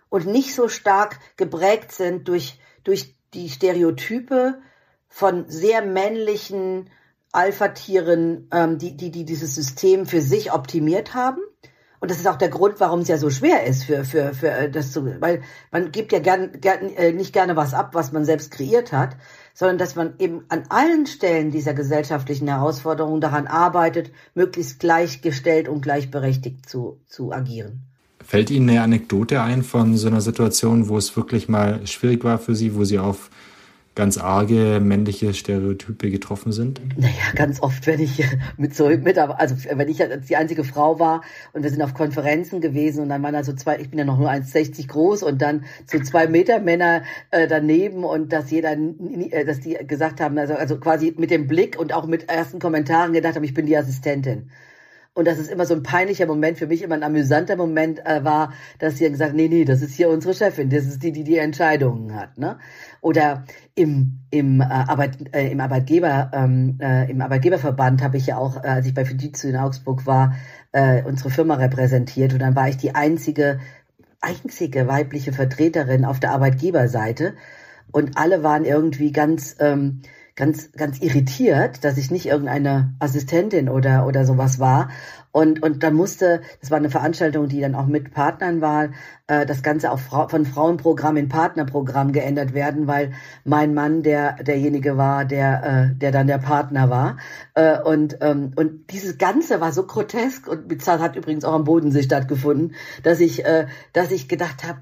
und 0.10 0.28
nicht 0.28 0.54
so 0.54 0.68
stark 0.68 1.18
geprägt 1.38 1.92
sind 1.92 2.28
durch, 2.28 2.60
durch 2.84 3.16
die 3.34 3.50
Stereotype 3.50 4.62
von 5.10 5.46
sehr 5.50 5.82
männlichen 5.82 6.90
Alpha-Tieren, 7.32 8.48
ähm, 8.52 8.78
die, 8.78 8.96
die, 8.96 9.12
die 9.12 9.26
dieses 9.26 9.56
System 9.56 10.06
für 10.06 10.22
sich 10.22 10.54
optimiert 10.54 11.14
haben 11.14 11.42
und 12.00 12.12
das 12.12 12.20
ist 12.20 12.28
auch 12.28 12.38
der 12.38 12.50
Grund, 12.50 12.76
warum 12.80 13.00
es 13.00 13.08
ja 13.08 13.18
so 13.18 13.30
schwer 13.30 13.66
ist 13.66 13.84
für, 13.84 14.04
für, 14.04 14.34
für 14.34 14.52
äh, 14.52 14.70
das 14.70 14.92
zu, 14.92 15.06
weil 15.20 15.42
man 15.72 15.92
gibt 15.92 16.12
ja 16.12 16.20
gern, 16.20 16.52
gern, 16.62 16.90
äh, 16.96 17.12
nicht 17.12 17.34
gerne 17.34 17.56
was 17.56 17.74
ab, 17.74 17.92
was 17.94 18.12
man 18.12 18.24
selbst 18.24 18.52
kreiert 18.52 18.92
hat, 18.92 19.18
sondern 19.56 19.80
dass 19.80 19.96
man 19.96 20.14
eben 20.20 20.46
an 20.50 20.64
allen 20.70 21.08
Stellen 21.08 21.50
dieser 21.50 21.74
gesellschaftlichen 21.74 22.48
Herausforderungen 22.48 23.20
daran 23.20 23.48
arbeitet, 23.48 24.12
möglichst 24.36 24.80
gleichgestellt 24.80 25.68
und 25.68 25.82
gleichberechtigt 25.82 26.70
zu, 26.70 27.00
zu 27.08 27.32
agieren. 27.32 27.82
Fällt 28.24 28.52
Ihnen 28.52 28.70
eine 28.70 28.82
Anekdote 28.82 29.42
ein 29.42 29.64
von 29.64 29.98
so 29.98 30.08
einer 30.08 30.22
Situation, 30.22 30.90
wo 30.90 30.98
es 30.98 31.16
wirklich 31.16 31.50
mal 31.50 31.88
schwierig 31.88 32.24
war 32.24 32.38
für 32.38 32.56
Sie, 32.56 32.76
wo 32.76 32.84
Sie 32.84 33.00
auf 33.00 33.32
ganz 33.98 34.20
arge 34.20 34.80
männliche 34.80 35.34
Stereotype 35.34 36.12
getroffen 36.12 36.52
sind? 36.52 36.80
Naja, 36.98 37.34
ganz 37.34 37.64
oft, 37.64 37.88
wenn 37.88 38.00
ich 38.00 38.24
mit 38.56 38.76
so 38.76 38.90
mit, 38.90 39.18
also 39.18 39.56
wenn 39.74 39.90
ich 39.90 40.04
die 40.30 40.36
einzige 40.36 40.64
Frau 40.64 41.00
war 41.00 41.24
und 41.54 41.64
wir 41.64 41.72
sind 41.72 41.82
auf 41.82 41.96
Konferenzen 41.96 42.62
gewesen 42.62 43.02
und 43.02 43.10
dann 43.10 43.24
waren 43.24 43.34
da 43.34 43.44
so 43.44 43.54
zwei, 43.54 43.80
ich 43.80 43.90
bin 43.90 43.98
ja 43.98 44.06
noch 44.06 44.20
nur 44.20 44.30
1,60 44.30 44.88
groß 44.88 45.24
und 45.24 45.42
dann 45.42 45.66
so 45.88 46.00
zwei 46.00 46.28
Meter 46.28 46.60
Männer 46.60 47.02
äh, 47.32 47.48
daneben 47.48 48.04
und 48.04 48.32
dass 48.32 48.52
jeder, 48.52 48.74
äh, 48.74 49.46
dass 49.46 49.62
die 49.62 49.74
gesagt 49.88 50.22
haben, 50.22 50.38
also, 50.38 50.54
also 50.54 50.80
quasi 50.80 51.16
mit 51.18 51.32
dem 51.32 51.48
Blick 51.48 51.80
und 51.80 51.92
auch 51.92 52.06
mit 52.06 52.30
ersten 52.30 52.60
Kommentaren 52.60 53.14
gedacht 53.14 53.36
haben, 53.36 53.44
ich 53.44 53.56
bin 53.56 53.66
die 53.66 53.76
Assistentin. 53.76 54.52
Und 55.18 55.26
dass 55.26 55.40
es 55.40 55.48
immer 55.48 55.66
so 55.66 55.74
ein 55.74 55.82
peinlicher 55.82 56.28
Moment, 56.28 56.60
für 56.60 56.68
mich 56.68 56.84
immer 56.84 56.94
ein 56.94 57.02
amüsanter 57.02 57.56
Moment 57.56 58.06
äh, 58.06 58.24
war, 58.24 58.54
dass 58.78 58.98
sie 58.98 59.06
dann 59.06 59.14
gesagt, 59.14 59.34
nee, 59.34 59.48
nee, 59.48 59.66
das 59.66 59.82
ist 59.82 59.96
hier 59.96 60.10
unsere 60.10 60.36
Chefin, 60.36 60.70
das 60.70 60.86
ist 60.86 61.02
die, 61.02 61.12
die 61.12 61.24
die 61.24 61.40
Entscheidungen 61.40 62.14
hat. 62.14 62.38
Ne? 62.38 62.60
Oder 63.02 63.44
im, 63.74 64.20
im, 64.30 64.62
äh, 64.62 64.66
Arbeit, 64.66 65.34
äh, 65.34 65.52
im, 65.52 65.60
Arbeitgeber, 65.60 66.30
ähm, 66.36 66.78
äh, 66.80 67.10
im 67.10 67.20
Arbeitgeberverband 67.20 68.04
habe 68.04 68.18
ich 68.18 68.28
ja 68.28 68.38
auch, 68.38 68.64
äh, 68.64 68.68
als 68.68 68.86
ich 68.86 68.94
bei 68.94 69.06
Fujitsu 69.06 69.48
in 69.48 69.56
Augsburg 69.56 70.06
war, 70.06 70.36
äh, 70.72 71.02
unsere 71.02 71.32
Firma 71.32 71.56
repräsentiert 71.56 72.34
und 72.34 72.40
dann 72.40 72.56
war 72.56 72.70
ich 72.70 72.78
die 72.78 72.94
einzige, 72.94 73.60
einzige 74.22 74.88
weibliche 74.88 75.34
Vertreterin 75.34 76.06
auf 76.06 76.20
der 76.20 76.30
Arbeitgeberseite 76.30 77.34
und 77.92 78.20
alle 78.20 78.44
waren 78.44 78.66
irgendwie 78.66 79.12
ganz... 79.12 79.56
Ähm, 79.60 80.04
ganz, 80.38 80.72
ganz 80.72 81.02
irritiert, 81.02 81.84
dass 81.84 81.98
ich 81.98 82.12
nicht 82.12 82.28
irgendeine 82.28 82.94
Assistentin 83.00 83.68
oder, 83.68 84.06
oder 84.06 84.24
sowas 84.24 84.60
war. 84.60 84.90
Und, 85.32 85.62
und 85.62 85.84
dann 85.84 85.96
musste, 85.96 86.42
das 86.62 86.72
war 86.72 86.78
eine 86.78 86.90
Veranstaltung, 86.90 87.48
die 87.48 87.60
dann 87.60 87.76
auch 87.76 87.88
mit 87.88 88.12
Partnern 88.12 88.62
war, 88.62 88.90
äh, 89.26 89.46
das 89.46 89.62
Ganze 89.64 89.92
auch 89.92 90.00
Frau, 90.00 90.28
von 90.28 90.46
Frauenprogramm 90.46 91.18
in 91.18 91.28
Partnerprogramm 91.28 92.12
geändert 92.12 92.54
werden, 92.54 92.88
weil 92.88 93.14
mein 93.44 93.74
Mann 93.74 94.04
der 94.04 94.36
derjenige 94.44 94.96
war, 94.96 95.26
der, 95.26 95.64
äh, 95.64 95.96
der 95.96 96.12
dann 96.12 96.28
der 96.28 96.38
Partner 96.38 96.90
war. 96.90 97.18
Äh, 97.56 97.80
und, 97.82 98.18
ähm, 98.22 98.52
und 98.56 98.92
dieses 98.92 99.18
Ganze 99.18 99.60
war 99.60 99.72
so 99.72 99.86
grotesk 99.86 100.48
und 100.48 100.68
bizarr 100.68 101.00
hat 101.00 101.16
übrigens 101.16 101.46
auch 101.46 101.54
am 101.54 101.66
Bodensee 101.66 102.04
stattgefunden, 102.04 102.76
dass 103.04 103.20
ich, 103.20 103.44
äh, 103.44 103.68
dass 103.94 104.12
ich 104.12 104.30
gedacht 104.30 104.64
habe, 104.64 104.80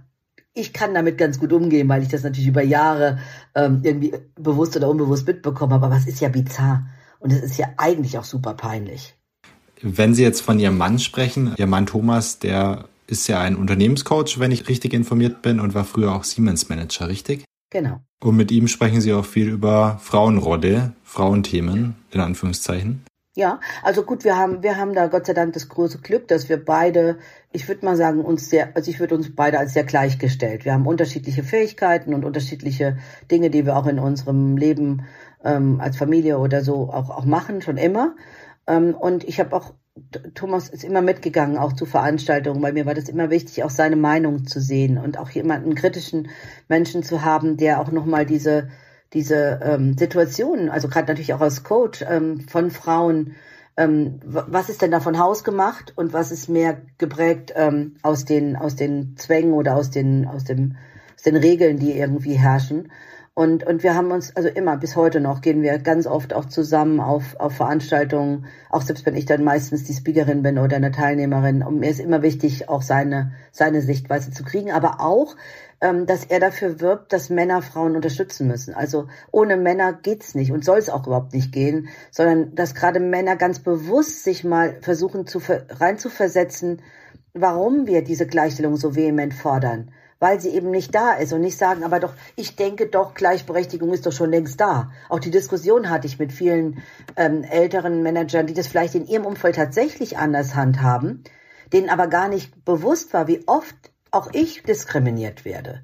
ich 0.56 0.74
kann 0.74 0.94
damit 0.94 1.18
ganz 1.18 1.40
gut 1.40 1.54
umgehen, 1.54 1.88
weil 1.90 2.02
ich 2.02 2.08
das 2.08 2.24
natürlich 2.24 2.48
über 2.48 2.64
Jahre 2.64 3.20
ähm, 3.54 3.82
irgendwie 3.84 4.14
bewusst 4.36 4.76
oder 4.76 4.90
unbewusst 4.90 5.28
mitbekommen 5.28 5.74
habe. 5.74 5.86
Aber 5.86 5.98
es 5.98 6.08
ist 6.08 6.22
ja 6.22 6.30
bizarr 6.30 6.88
und 7.20 7.32
es 7.32 7.44
ist 7.44 7.58
ja 7.58 7.68
eigentlich 7.78 8.18
auch 8.18 8.24
super 8.24 8.54
peinlich. 8.54 9.16
Wenn 9.82 10.16
Sie 10.16 10.24
jetzt 10.24 10.42
von 10.42 10.58
Ihrem 10.58 10.78
Mann 10.78 10.98
sprechen, 10.98 11.54
Ihr 11.58 11.68
Mann 11.68 11.86
Thomas, 11.86 12.40
der 12.40 12.86
ist 13.08 13.28
ja 13.28 13.42
ein 13.42 13.58
Unternehmenscoach, 13.58 14.40
wenn 14.40 14.52
ich 14.52 14.68
richtig 14.70 14.94
informiert 14.94 15.42
bin, 15.42 15.60
und 15.60 15.76
war 15.76 15.84
früher 15.84 16.16
auch 16.16 16.24
Siemens-Manager, 16.24 17.10
richtig? 17.10 17.44
Genau. 17.70 18.00
Und 18.24 18.38
mit 18.38 18.52
ihm 18.52 18.68
sprechen 18.68 19.02
Sie 19.02 19.14
auch 19.14 19.26
viel 19.26 19.50
über 19.50 20.00
Frauenrolle, 20.02 20.94
Frauenthemen, 21.04 21.96
in 22.12 22.22
Anführungszeichen. 22.22 23.04
Ja, 23.38 23.60
also 23.84 24.04
gut, 24.04 24.24
wir 24.24 24.38
haben, 24.38 24.64
wir 24.64 24.78
haben 24.78 24.94
da 24.94 25.08
Gott 25.08 25.26
sei 25.26 25.34
Dank 25.34 25.54
das 25.54 25.68
große 25.68 26.00
Glück, 26.00 26.30
dass 26.30 26.48
wir 26.48 26.64
beide, 26.64 27.18
ich 27.56 27.68
würde 27.68 27.86
mal 27.86 27.96
sagen, 27.96 28.20
uns 28.20 28.50
sehr, 28.50 28.76
also 28.76 28.92
ich 28.92 29.00
würde 29.00 29.16
uns 29.16 29.34
beide 29.34 29.58
als 29.58 29.74
sehr 29.74 29.86
gleichgestellt. 29.86 30.66
Wir 30.66 30.74
haben 30.74 30.86
unterschiedliche 30.86 31.44
Fähigkeiten 31.44 32.14
und 32.14 32.26
unterschiedliche 32.26 32.98
Dinge, 33.32 33.50
die 33.50 33.66
wir 33.66 33.78
auch 33.78 33.88
in 33.88 33.98
unserem 33.98 34.58
Leben 34.58 35.06
ähm, 35.44 35.80
als 35.80 35.98
Familie 35.98 36.38
oder 36.38 36.62
so 36.62 36.90
auch, 36.92 37.10
auch 37.10 37.26
machen, 37.26 37.62
schon 37.62 37.78
immer. 37.78 38.16
Ähm, 38.68 38.94
und 38.94 39.24
ich 39.24 39.40
habe 39.40 39.56
auch, 39.56 39.74
Thomas 40.34 40.68
ist 40.68 40.84
immer 40.84 41.02
mitgegangen, 41.02 41.58
auch 41.58 41.74
zu 41.74 41.86
Veranstaltungen. 41.86 42.62
Bei 42.62 42.74
mir 42.74 42.86
war 42.86 42.94
das 42.94 43.08
immer 43.08 43.30
wichtig, 43.30 43.64
auch 43.64 43.70
seine 43.70 43.96
Meinung 43.96 44.46
zu 44.46 44.60
sehen 44.60 44.98
und 44.98 45.18
auch 45.18 45.30
jemanden 45.30 45.74
kritischen 45.74 46.28
Menschen 46.68 47.04
zu 47.04 47.24
haben, 47.24 47.56
der 47.56 47.80
auch 47.80 47.92
nochmal 47.92 48.26
diese 48.26 48.70
diese 49.14 49.62
ähm, 49.64 49.98
Situation, 49.98 50.70
also 50.70 50.90
gerade 50.90 51.08
natürlich 51.08 51.34
auch 51.34 51.40
als 51.40 51.64
Coach 51.64 52.04
ähm, 52.08 52.42
von 52.50 52.70
Frauen, 52.70 53.36
ähm, 53.78 54.20
was 54.24 54.70
ist 54.70 54.82
denn 54.82 54.92
da 54.92 55.00
von 55.00 55.20
Haus 55.20 55.44
gemacht 55.44 55.94
und 55.96 56.14
was 56.14 56.32
ist 56.32 56.50
mehr 56.50 56.82
geprägt 56.98 57.54
ähm, 57.56 57.96
aus 58.02 58.26
den 58.26 58.56
aus 58.56 58.76
den 58.76 59.16
Zwängen 59.18 59.54
oder 59.54 59.76
aus 59.76 59.92
den 59.92 60.28
aus 60.28 60.44
dem 60.44 60.78
aus 61.16 61.24
den 61.24 61.36
Regeln, 61.36 61.78
die 61.78 61.98
irgendwie 61.98 62.34
herrschen. 62.34 62.90
Und, 63.38 63.66
und 63.66 63.84
wir 63.84 63.96
haben 63.96 64.12
uns, 64.12 64.34
also 64.38 64.48
immer 64.48 64.78
bis 64.78 64.96
heute 64.96 65.20
noch, 65.20 65.42
gehen 65.42 65.62
wir 65.62 65.78
ganz 65.80 66.08
oft 66.08 66.34
auch 66.34 66.46
zusammen 66.46 67.02
auf, 67.02 67.36
auf 67.38 67.54
Veranstaltungen, 67.54 68.46
auch 68.70 68.82
selbst 68.82 69.06
wenn 69.06 69.16
ich 69.18 69.26
dann 69.26 69.44
meistens 69.44 69.84
die 69.84 69.94
Speakerin 69.94 70.42
bin 70.42 70.58
oder 70.58 70.78
eine 70.78 70.92
Teilnehmerin. 70.92 71.62
Und 71.62 71.82
mir 71.82 71.90
ist 71.90 72.00
immer 72.00 72.22
wichtig, 72.22 72.70
auch 72.70 72.82
seine, 72.82 73.34
seine 73.52 73.82
Sichtweise 73.82 74.32
zu 74.32 74.46
kriegen, 74.46 74.72
aber 74.72 75.02
auch, 75.02 75.36
dass 75.94 76.26
er 76.26 76.40
dafür 76.40 76.80
wirbt, 76.80 77.14
dass 77.14 77.30
Männer 77.30 77.62
Frauen 77.62 77.96
unterstützen 77.96 78.48
müssen. 78.48 78.74
Also 78.74 79.08
ohne 79.32 79.58
Männer 79.58 79.94
geht's 79.94 80.36
nicht 80.36 80.52
und 80.52 80.64
soll 80.66 80.78
es 80.78 80.90
auch 80.90 81.06
überhaupt 81.06 81.34
nicht 81.34 81.52
gehen, 81.52 81.90
sondern 82.12 82.56
dass 82.56 82.76
gerade 82.76 83.00
Männer 83.00 83.36
ganz 83.36 83.60
bewusst 83.60 84.24
sich 84.24 84.44
mal 84.44 84.78
versuchen 84.82 85.28
zu 85.28 85.42
reinzuversetzen, 85.70 86.82
warum 87.34 87.88
wir 87.88 88.04
diese 88.04 88.28
Gleichstellung 88.28 88.78
so 88.78 88.96
vehement 88.96 89.34
fordern 89.34 89.92
weil 90.20 90.40
sie 90.40 90.50
eben 90.50 90.72
nicht 90.72 90.96
da 90.96 91.14
ist 91.14 91.34
und 91.34 91.42
nicht 91.42 91.58
sagen, 91.58 91.84
aber 91.84 92.00
doch, 92.00 92.14
ich 92.36 92.56
denke 92.56 92.88
doch, 92.88 93.14
Gleichberechtigung 93.14 93.94
ist 93.94 94.06
doch 94.06 94.12
schon 94.12 94.32
längst 94.32 94.60
da. 94.60 94.92
Auch 95.10 95.20
die 95.20 95.32
Diskussion 95.32 95.90
hatte 95.90 96.08
ich 96.08 96.20
mit 96.20 96.32
vielen 96.32 96.82
ähm, 97.16 97.44
älteren 97.44 98.02
Managern, 98.02 98.48
die 98.48 98.54
das 98.54 98.68
vielleicht 98.68 98.96
in 98.96 99.06
ihrem 99.06 99.26
Umfeld 99.26 99.56
tatsächlich 99.56 100.18
anders 100.18 100.56
handhaben, 100.56 101.24
denen 101.74 101.90
aber 101.90 102.08
gar 102.08 102.30
nicht 102.30 102.64
bewusst 102.66 103.14
war, 103.14 103.28
wie 103.28 103.44
oft 103.48 103.76
auch 104.16 104.30
ich 104.34 104.64
diskriminiert 104.64 105.46
werde. 105.46 105.82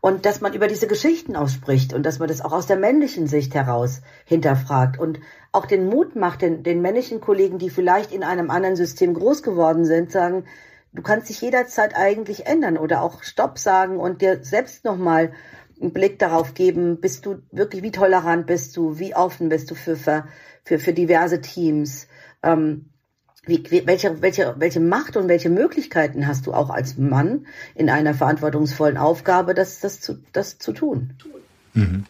Und 0.00 0.26
dass 0.26 0.40
man 0.40 0.52
über 0.52 0.68
diese 0.68 0.86
Geschichten 0.86 1.34
ausspricht 1.34 1.94
und 1.94 2.04
dass 2.04 2.18
man 2.18 2.28
das 2.28 2.42
auch 2.42 2.52
aus 2.52 2.66
der 2.66 2.76
männlichen 2.76 3.26
Sicht 3.26 3.54
heraus 3.54 4.02
hinterfragt 4.26 4.98
und 4.98 5.18
auch 5.50 5.66
den 5.66 5.86
Mut 5.86 6.14
macht, 6.14 6.42
den, 6.42 6.62
den 6.62 6.82
männlichen 6.82 7.20
Kollegen, 7.20 7.58
die 7.58 7.70
vielleicht 7.70 8.12
in 8.12 8.22
einem 8.22 8.50
anderen 8.50 8.76
System 8.76 9.14
groß 9.14 9.42
geworden 9.42 9.86
sind, 9.86 10.12
sagen, 10.12 10.44
du 10.92 11.02
kannst 11.02 11.30
dich 11.30 11.40
jederzeit 11.40 11.96
eigentlich 11.96 12.46
ändern 12.46 12.76
oder 12.76 13.02
auch 13.02 13.22
Stopp 13.22 13.58
sagen 13.58 13.98
und 13.98 14.20
dir 14.20 14.44
selbst 14.44 14.84
nochmal 14.84 15.32
einen 15.80 15.92
Blick 15.92 16.18
darauf 16.18 16.54
geben, 16.54 17.00
bist 17.00 17.26
du 17.26 17.38
wirklich, 17.50 17.82
wie 17.82 17.90
tolerant 17.90 18.46
bist 18.46 18.76
du, 18.76 18.98
wie 18.98 19.14
offen 19.14 19.48
bist 19.48 19.70
du 19.70 19.74
für, 19.74 19.96
für, 19.96 20.78
für 20.78 20.92
diverse 20.92 21.40
Teams, 21.40 22.08
ähm, 22.42 22.90
wie, 23.46 23.82
welche, 23.86 24.22
welche, 24.22 24.54
welche 24.58 24.80
Macht 24.80 25.16
und 25.16 25.28
welche 25.28 25.50
Möglichkeiten 25.50 26.26
hast 26.26 26.46
du 26.46 26.52
auch 26.52 26.70
als 26.70 26.96
Mann 26.96 27.46
in 27.74 27.90
einer 27.90 28.14
verantwortungsvollen 28.14 28.96
Aufgabe, 28.96 29.54
das, 29.54 29.80
das, 29.80 30.00
zu, 30.00 30.18
das 30.32 30.58
zu 30.58 30.72
tun? 30.72 31.10
Mhm. 31.74 32.04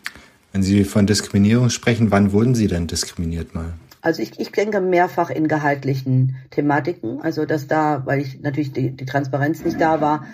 Wenn 0.52 0.62
Sie 0.62 0.84
von 0.84 1.06
Diskriminierung 1.06 1.70
sprechen, 1.70 2.10
wann 2.10 2.32
wurden 2.32 2.54
Sie 2.54 2.68
denn 2.68 2.86
diskriminiert 2.86 3.54
mal? 3.54 3.72
Also 4.02 4.22
ich, 4.22 4.38
ich 4.38 4.52
denke 4.52 4.80
mehrfach 4.80 5.30
in 5.30 5.48
gehaltlichen 5.48 6.36
Thematiken, 6.50 7.22
also 7.22 7.46
dass 7.46 7.66
da, 7.66 8.02
weil 8.04 8.20
ich 8.20 8.40
natürlich 8.40 8.72
die, 8.72 8.90
die 8.90 9.06
Transparenz 9.06 9.64
nicht 9.64 9.80
da 9.80 10.00
war, 10.00 10.26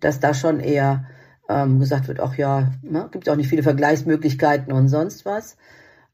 dass 0.00 0.20
da 0.20 0.32
schon 0.32 0.60
eher 0.60 1.04
ähm, 1.48 1.80
gesagt 1.80 2.08
wird, 2.08 2.20
ach 2.20 2.36
ja, 2.36 2.72
ne, 2.82 3.08
gibt 3.10 3.28
auch 3.28 3.36
nicht 3.36 3.48
viele 3.48 3.62
Vergleichsmöglichkeiten 3.62 4.72
und 4.72 4.88
sonst 4.88 5.24
was, 5.24 5.56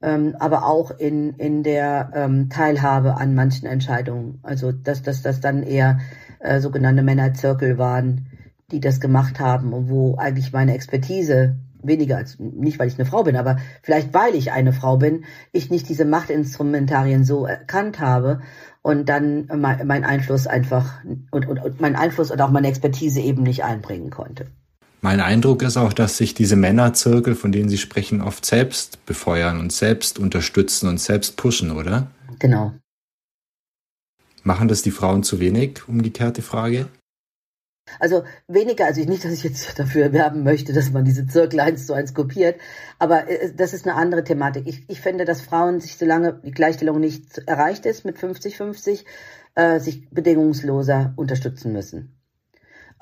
ähm, 0.03 0.37
aber 0.39 0.67
auch 0.67 0.91
in, 0.91 1.35
in 1.35 1.63
der 1.63 2.11
ähm, 2.15 2.49
Teilhabe 2.51 3.17
an 3.17 3.35
manchen 3.35 3.67
Entscheidungen. 3.67 4.41
Also 4.43 4.73
dass 4.73 5.03
das 5.03 5.23
dass 5.23 5.41
dann 5.41 5.63
eher 5.63 5.99
äh, 6.41 6.61
sogenannte 6.61 7.03
Männerzirkel 7.03 7.79
waren, 7.79 8.27
die 8.71 8.81
das 8.81 9.01
gemacht 9.01 9.39
haben 9.41 9.73
und 9.73 9.89
wo 9.89 10.17
eigentlich 10.17 10.53
meine 10.53 10.75
Expertise 10.75 11.57
weniger 11.83 12.17
als, 12.17 12.39
nicht 12.39 12.79
weil 12.79 12.89
ich 12.89 12.95
eine 12.95 13.07
Frau 13.07 13.25
bin, 13.25 13.37
aber 13.37 13.57
vielleicht 13.83 14.15
weil 14.15 14.35
ich 14.35 14.53
eine 14.53 14.73
Frau 14.73 14.97
bin, 14.97 15.25
ich 15.53 15.71
nicht 15.71 15.89
diese 15.89 16.05
Machtinstrumentarien 16.05 17.25
so 17.25 17.45
erkannt 17.45 18.01
habe 18.01 18.41
und 18.83 19.09
dann 19.09 19.49
mein, 19.55 19.87
mein 19.87 20.05
Einfluss 20.05 20.47
einfach 20.47 21.05
und, 21.31 21.47
und, 21.47 21.59
und 21.59 21.81
mein 21.81 21.97
Einfluss 21.97 22.31
und 22.31 22.41
auch 22.41 22.51
meine 22.51 22.69
Expertise 22.69 23.21
eben 23.21 23.43
nicht 23.43 23.65
einbringen 23.65 24.11
konnte. 24.11 24.47
Mein 25.05 25.21
Eindruck 25.21 25.63
ist 25.63 25.77
auch, 25.77 25.93
dass 25.93 26.17
sich 26.17 26.33
diese 26.33 26.55
Männerzirkel, 26.55 27.35
von 27.35 27.51
denen 27.51 27.69
Sie 27.69 27.77
sprechen, 27.77 28.21
oft 28.21 28.47
selbst 28.47 29.05
befeuern 29.05 29.59
und 29.59 29.73
selbst 29.73 30.21
unterstützen 30.21 30.89
und 30.89 31.01
selbst 31.01 31.37
pushen, 31.37 31.73
oder? 31.73 32.07
Genau. 32.39 32.73
Machen 34.45 34.69
das 34.69 34.83
die 34.83 34.93
Frauen 34.93 35.25
zu 35.25 35.41
wenig? 35.41 35.89
Umgekehrte 35.89 36.41
Frage. 36.41 36.87
Also 37.99 38.23
weniger, 38.47 38.87
also 38.87 39.01
nicht, 39.03 39.25
dass 39.25 39.33
ich 39.33 39.43
jetzt 39.43 39.77
dafür 39.77 40.13
werben 40.13 40.45
möchte, 40.45 40.73
dass 40.73 40.93
man 40.93 41.05
diese 41.05 41.27
Zirkel 41.27 41.59
eins 41.59 41.87
zu 41.87 41.95
eins 41.95 42.15
kopiert, 42.15 42.61
aber 43.01 43.29
äh, 43.29 43.53
das 43.53 43.75
ist 43.75 43.89
eine 43.89 43.97
andere 43.97 44.23
Thematik. 44.23 44.69
Ich, 44.69 44.89
ich 44.89 45.01
finde, 45.01 45.25
dass 45.25 45.41
Frauen 45.41 45.81
sich, 45.81 45.97
solange 45.97 46.41
die 46.45 46.53
Gleichstellung 46.53 47.01
nicht 47.01 47.39
erreicht 47.39 47.87
ist 47.87 48.05
mit 48.05 48.19
50-50, 48.19 49.05
äh, 49.57 49.81
sich 49.81 50.09
bedingungsloser 50.11 51.13
unterstützen 51.17 51.73
müssen. 51.73 52.22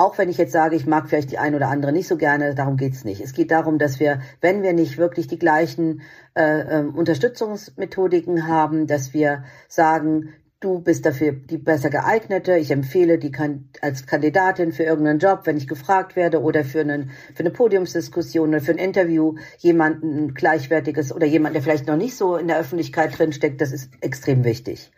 Auch 0.00 0.16
wenn 0.16 0.30
ich 0.30 0.38
jetzt 0.38 0.52
sage, 0.52 0.76
ich 0.76 0.86
mag 0.86 1.10
vielleicht 1.10 1.30
die 1.30 1.36
ein 1.36 1.54
oder 1.54 1.68
andere 1.68 1.92
nicht 1.92 2.08
so 2.08 2.16
gerne, 2.16 2.54
darum 2.54 2.78
geht's 2.78 3.04
nicht. 3.04 3.20
Es 3.20 3.34
geht 3.34 3.50
darum, 3.50 3.76
dass 3.76 4.00
wir, 4.00 4.22
wenn 4.40 4.62
wir 4.62 4.72
nicht 4.72 4.96
wirklich 4.96 5.26
die 5.26 5.38
gleichen 5.38 6.00
äh, 6.34 6.80
äh, 6.80 6.84
Unterstützungsmethodiken 6.86 8.48
haben, 8.48 8.86
dass 8.86 9.12
wir 9.12 9.44
sagen, 9.68 10.30
du 10.58 10.80
bist 10.80 11.04
dafür 11.04 11.32
die 11.32 11.58
besser 11.58 11.90
geeignete. 11.90 12.56
Ich 12.56 12.70
empfehle 12.70 13.18
die 13.18 13.30
kann, 13.30 13.68
als 13.82 14.06
Kandidatin 14.06 14.72
für 14.72 14.84
irgendeinen 14.84 15.18
Job, 15.18 15.40
wenn 15.44 15.58
ich 15.58 15.68
gefragt 15.68 16.16
werde 16.16 16.40
oder 16.40 16.64
für, 16.64 16.80
einen, 16.80 17.10
für 17.34 17.40
eine 17.40 17.50
Podiumsdiskussion 17.50 18.48
oder 18.48 18.62
für 18.62 18.72
ein 18.72 18.78
Interview 18.78 19.34
jemanden 19.58 20.32
gleichwertiges 20.32 21.12
oder 21.12 21.26
jemand, 21.26 21.56
der 21.56 21.62
vielleicht 21.62 21.86
noch 21.86 21.96
nicht 21.96 22.16
so 22.16 22.36
in 22.36 22.48
der 22.48 22.58
Öffentlichkeit 22.58 23.18
drinsteckt, 23.18 23.60
das 23.60 23.70
ist 23.70 23.90
extrem 24.00 24.44
wichtig. 24.44 24.92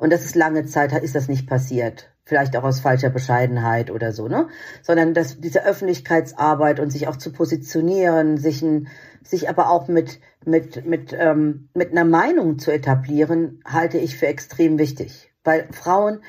Und 0.00 0.10
das 0.10 0.24
ist 0.24 0.34
lange 0.34 0.64
Zeit, 0.64 0.94
ist 1.02 1.14
das 1.14 1.28
nicht 1.28 1.46
passiert. 1.46 2.10
Vielleicht 2.24 2.56
auch 2.56 2.64
aus 2.64 2.80
falscher 2.80 3.10
Bescheidenheit 3.10 3.90
oder 3.90 4.12
so, 4.12 4.28
ne? 4.28 4.48
Sondern 4.80 5.12
dass 5.12 5.40
diese 5.40 5.66
Öffentlichkeitsarbeit 5.66 6.80
und 6.80 6.90
sich 6.90 7.06
auch 7.06 7.16
zu 7.16 7.32
positionieren, 7.32 8.38
sich 8.38 8.62
ein, 8.62 8.88
sich 9.22 9.50
aber 9.50 9.68
auch 9.68 9.88
mit, 9.88 10.18
mit, 10.46 10.86
mit, 10.86 11.12
ähm, 11.12 11.68
mit 11.74 11.90
einer 11.90 12.06
Meinung 12.06 12.58
zu 12.58 12.70
etablieren, 12.72 13.60
halte 13.66 13.98
ich 13.98 14.16
für 14.16 14.26
extrem 14.26 14.78
wichtig. 14.78 15.30
weil 15.44 15.68
Frauen 15.70 16.20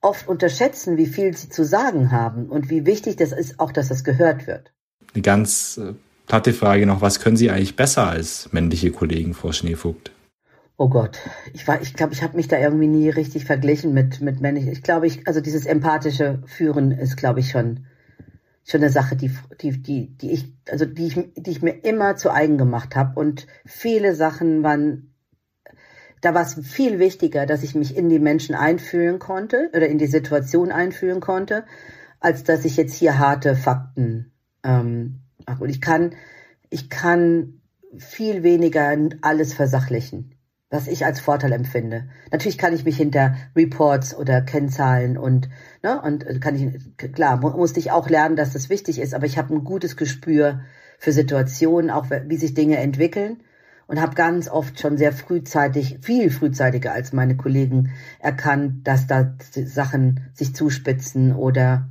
oft 0.00 0.26
unterschätzen, 0.28 0.96
wie 0.96 1.06
viel 1.06 1.36
sie 1.36 1.50
zu 1.50 1.64
sagen 1.64 2.12
haben 2.12 2.46
und 2.46 2.70
wie 2.70 2.86
wichtig 2.86 3.16
das 3.16 3.32
ist, 3.32 3.60
auch 3.60 3.72
dass 3.72 3.88
das 3.88 4.04
gehört 4.04 4.46
wird. 4.46 4.72
Eine 5.12 5.22
ganz 5.22 5.78
äh, 5.78 5.94
platte 6.26 6.54
Frage 6.54 6.86
noch, 6.86 7.02
was 7.02 7.20
können 7.20 7.36
Sie 7.36 7.50
eigentlich 7.50 7.76
besser 7.76 8.08
als 8.08 8.48
männliche 8.52 8.90
Kollegen, 8.90 9.34
Frau 9.34 9.52
Schneevogt? 9.52 10.12
Oh 10.80 10.88
Gott, 10.88 11.18
ich 11.54 11.66
war, 11.66 11.82
ich 11.82 11.92
glaube, 11.94 12.12
ich 12.12 12.22
habe 12.22 12.36
mich 12.36 12.46
da 12.46 12.56
irgendwie 12.56 12.86
nie 12.86 13.10
richtig 13.10 13.44
verglichen 13.44 13.92
mit 13.92 14.20
mit 14.20 14.40
männlich. 14.40 14.68
Ich 14.68 14.82
glaube, 14.84 15.08
ich 15.08 15.26
also 15.26 15.40
dieses 15.40 15.66
empathische 15.66 16.40
Führen 16.46 16.92
ist, 16.92 17.16
glaube 17.16 17.40
ich, 17.40 17.50
schon 17.50 17.86
schon 18.64 18.82
eine 18.82 18.90
Sache, 18.90 19.16
die 19.16 19.32
die 19.60 19.82
die 19.82 20.16
die 20.16 20.30
ich 20.30 20.54
also 20.70 20.84
die 20.84 21.08
ich 21.08 21.14
die 21.36 21.50
ich 21.50 21.62
mir 21.62 21.84
immer 21.84 22.14
zu 22.14 22.30
eigen 22.30 22.58
gemacht 22.58 22.94
habe 22.94 23.18
und 23.18 23.48
viele 23.66 24.14
Sachen 24.14 24.62
waren 24.62 25.14
da 26.20 26.34
war 26.34 26.42
es 26.42 26.54
viel 26.54 27.00
wichtiger, 27.00 27.44
dass 27.44 27.64
ich 27.64 27.74
mich 27.74 27.96
in 27.96 28.08
die 28.08 28.20
Menschen 28.20 28.54
einfühlen 28.54 29.18
konnte 29.18 29.70
oder 29.74 29.88
in 29.88 29.98
die 29.98 30.06
Situation 30.06 30.70
einfühlen 30.70 31.20
konnte, 31.20 31.64
als 32.20 32.44
dass 32.44 32.64
ich 32.64 32.76
jetzt 32.76 32.94
hier 32.94 33.18
harte 33.18 33.56
Fakten 33.56 34.32
ähm, 34.62 35.22
und 35.58 35.70
ich 35.70 35.80
kann 35.80 36.14
ich 36.70 36.88
kann 36.88 37.62
viel 37.96 38.44
weniger 38.44 38.96
alles 39.22 39.54
versachlichen 39.54 40.37
was 40.70 40.86
ich 40.86 41.04
als 41.04 41.20
Vorteil 41.20 41.52
empfinde. 41.52 42.08
Natürlich 42.30 42.58
kann 42.58 42.74
ich 42.74 42.84
mich 42.84 42.96
hinter 42.96 43.36
Reports 43.56 44.14
oder 44.14 44.42
Kennzahlen 44.42 45.16
und 45.16 45.48
ne, 45.82 46.00
und 46.02 46.40
kann 46.40 46.54
ich 46.54 47.12
klar 47.12 47.38
musste 47.38 47.80
ich 47.80 47.90
auch 47.90 48.08
lernen, 48.08 48.36
dass 48.36 48.52
das 48.52 48.68
wichtig 48.68 49.00
ist, 49.00 49.14
aber 49.14 49.26
ich 49.26 49.38
habe 49.38 49.54
ein 49.54 49.64
gutes 49.64 49.96
Gespür 49.96 50.60
für 50.98 51.12
Situationen, 51.12 51.90
auch 51.90 52.06
wie 52.10 52.36
sich 52.36 52.54
Dinge 52.54 52.76
entwickeln 52.78 53.38
und 53.86 54.00
habe 54.00 54.14
ganz 54.14 54.48
oft 54.48 54.78
schon 54.78 54.98
sehr 54.98 55.12
frühzeitig, 55.12 55.98
viel 56.02 56.30
frühzeitiger 56.30 56.92
als 56.92 57.12
meine 57.12 57.36
Kollegen 57.36 57.92
erkannt, 58.18 58.86
dass 58.86 59.06
da 59.06 59.34
Sachen 59.50 60.30
sich 60.34 60.54
zuspitzen 60.54 61.34
oder 61.34 61.88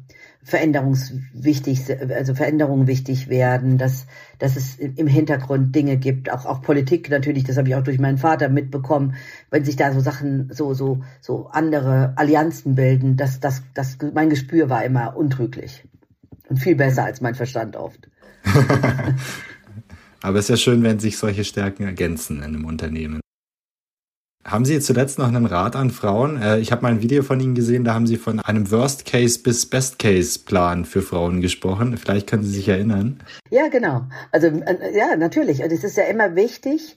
veränderungswichtig, 0.47 1.81
also 2.09 2.33
Veränderungen 2.33 2.87
wichtig 2.87 3.27
werden, 3.27 3.77
dass, 3.77 4.07
dass 4.39 4.55
es 4.55 4.75
im 4.75 5.05
Hintergrund 5.05 5.75
Dinge 5.75 5.97
gibt, 5.97 6.31
auch, 6.31 6.45
auch 6.45 6.61
Politik 6.61 7.09
natürlich, 7.09 7.43
das 7.43 7.57
habe 7.57 7.67
ich 7.67 7.75
auch 7.75 7.83
durch 7.83 7.99
meinen 7.99 8.17
Vater 8.17 8.47
mitbekommen, 8.47 9.15
wenn 9.51 9.65
sich 9.65 9.75
da 9.75 9.91
so 9.91 9.99
Sachen, 9.99 10.49
so, 10.53 10.73
so, 10.73 11.03
so 11.19 11.47
andere 11.47 12.13
Allianzen 12.15 12.75
bilden, 12.75 13.17
dass 13.17 13.41
das, 13.41 13.61
das, 13.73 13.97
mein 14.13 14.29
Gespür 14.29 14.69
war 14.69 14.85
immer 14.85 15.17
untrüglich. 15.17 15.83
Und 16.47 16.59
viel 16.59 16.77
besser 16.77 17.03
als 17.03 17.19
mein 17.19 17.35
Verstand 17.35 17.75
oft. 17.75 18.09
Aber 20.21 20.39
es 20.39 20.45
ist 20.45 20.49
ja 20.49 20.55
schön, 20.55 20.81
wenn 20.81 20.99
sich 20.99 21.17
solche 21.17 21.43
Stärken 21.43 21.83
ergänzen 21.83 22.37
in 22.37 22.43
einem 22.43 22.63
Unternehmen. 22.63 23.19
Haben 24.47 24.63
Sie 24.63 24.79
zuletzt 24.79 25.19
noch 25.19 25.27
einen 25.27 25.45
Rat 25.45 25.75
an 25.75 25.89
Frauen? 25.89 26.41
Äh, 26.41 26.59
ich 26.59 26.71
habe 26.71 26.81
mal 26.81 26.93
ein 26.93 27.01
Video 27.01 27.21
von 27.21 27.37
Ihnen 27.41 27.53
gesehen, 27.53 27.83
da 27.83 27.93
haben 27.93 28.07
Sie 28.07 28.15
von 28.15 28.39
einem 28.39 28.71
Worst-Case 28.71 29.39
bis 29.39 29.65
Best-Case-Plan 29.65 30.85
für 30.85 31.01
Frauen 31.01 31.41
gesprochen. 31.41 31.97
Vielleicht 31.97 32.27
können 32.27 32.43
Sie 32.43 32.51
sich 32.51 32.69
erinnern. 32.69 33.19
Ja, 33.49 33.67
genau. 33.67 34.03
Also 34.31 34.47
äh, 34.47 34.97
ja, 34.97 35.17
natürlich. 35.17 35.61
Und 35.63 35.73
es 35.73 35.83
ist 35.83 35.97
ja 35.97 36.05
immer 36.05 36.37
wichtig. 36.37 36.95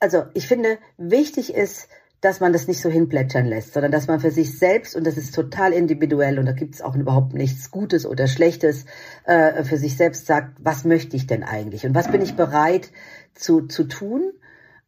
Also 0.00 0.22
ich 0.32 0.48
finde, 0.48 0.78
wichtig 0.96 1.52
ist, 1.52 1.88
dass 2.22 2.40
man 2.40 2.54
das 2.54 2.66
nicht 2.66 2.80
so 2.80 2.88
hinplätschern 2.88 3.44
lässt, 3.44 3.74
sondern 3.74 3.92
dass 3.92 4.06
man 4.06 4.18
für 4.18 4.30
sich 4.30 4.58
selbst, 4.58 4.96
und 4.96 5.06
das 5.06 5.18
ist 5.18 5.34
total 5.34 5.74
individuell 5.74 6.38
und 6.38 6.46
da 6.46 6.52
gibt 6.52 6.76
es 6.76 6.80
auch 6.80 6.96
überhaupt 6.96 7.34
nichts 7.34 7.70
Gutes 7.70 8.06
oder 8.06 8.26
Schlechtes, 8.26 8.86
äh, 9.24 9.64
für 9.64 9.76
sich 9.76 9.98
selbst 9.98 10.24
sagt, 10.24 10.56
was 10.60 10.84
möchte 10.84 11.14
ich 11.14 11.26
denn 11.26 11.44
eigentlich 11.44 11.84
und 11.84 11.94
was 11.94 12.10
bin 12.10 12.22
ich 12.22 12.36
bereit 12.36 12.90
zu, 13.34 13.66
zu 13.66 13.84
tun 13.84 14.32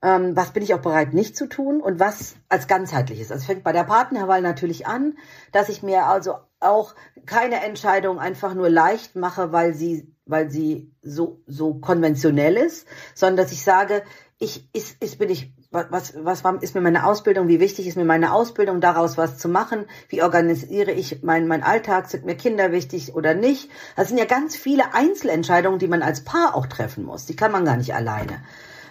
ähm, 0.03 0.36
was 0.36 0.53
bin 0.53 0.62
ich 0.62 0.74
auch 0.74 0.80
bereit 0.80 1.12
nicht 1.12 1.36
zu 1.36 1.46
tun 1.46 1.80
und 1.80 1.99
was 1.99 2.36
als 2.49 2.68
ganzheitliches. 2.68 3.32
Also 3.32 3.40
es 3.42 3.46
fängt 3.46 3.64
bei 3.64 3.72
der 3.72 3.84
Partnerwahl 3.84 4.42
natürlich 4.42 4.86
an, 4.86 5.16
dass 5.53 5.68
ich 5.68 5.82
mir 5.82 6.07
also 6.07 6.34
auch 6.61 6.94
keine 7.26 7.62
Entscheidung 7.64 8.18
einfach 8.18 8.55
nur 8.55 8.70
leicht 8.70 9.16
mache, 9.16 9.53
weil 9.53 9.74
sie, 9.74 10.14
weil 10.24 10.51
sie 10.51 10.92
so, 11.03 11.42
so 11.46 11.74
konventionell 11.74 12.57
ist, 12.57 12.86
sondern 13.14 13.44
dass 13.44 13.53
ich 13.53 13.64
sage, 13.64 14.03
ich, 14.40 14.68
ist, 14.72 15.03
ist, 15.03 15.18
bin 15.18 15.30
ich, 15.30 15.53
was, 15.72 16.14
was 16.16 16.42
ist 16.61 16.76
mir 16.76 16.80
meine 16.80 17.05
Ausbildung, 17.05 17.49
wie 17.49 17.59
wichtig 17.59 17.88
ist 17.88 17.96
mir 17.96 18.05
meine 18.05 18.32
Ausbildung, 18.32 18.80
daraus 18.80 19.18
was 19.18 19.36
zu 19.36 19.49
machen, 19.49 19.86
wie 20.09 20.22
organisiere 20.22 20.92
ich 20.92 21.24
mein, 21.24 21.49
mein 21.49 21.64
Alltag, 21.64 22.09
sind 22.09 22.24
mir 22.24 22.36
Kinder 22.36 22.70
wichtig 22.70 23.14
oder 23.16 23.34
nicht. 23.34 23.68
Das 23.96 24.09
sind 24.09 24.18
ja 24.18 24.26
ganz 24.26 24.55
viele 24.55 24.94
Einzelentscheidungen, 24.94 25.80
die 25.80 25.88
man 25.88 26.03
als 26.03 26.22
Paar 26.22 26.55
auch 26.55 26.66
treffen 26.66 27.05
muss. 27.05 27.26
Die 27.26 27.34
kann 27.34 27.51
man 27.51 27.64
gar 27.64 27.76
nicht 27.76 27.94
alleine. 27.94 28.40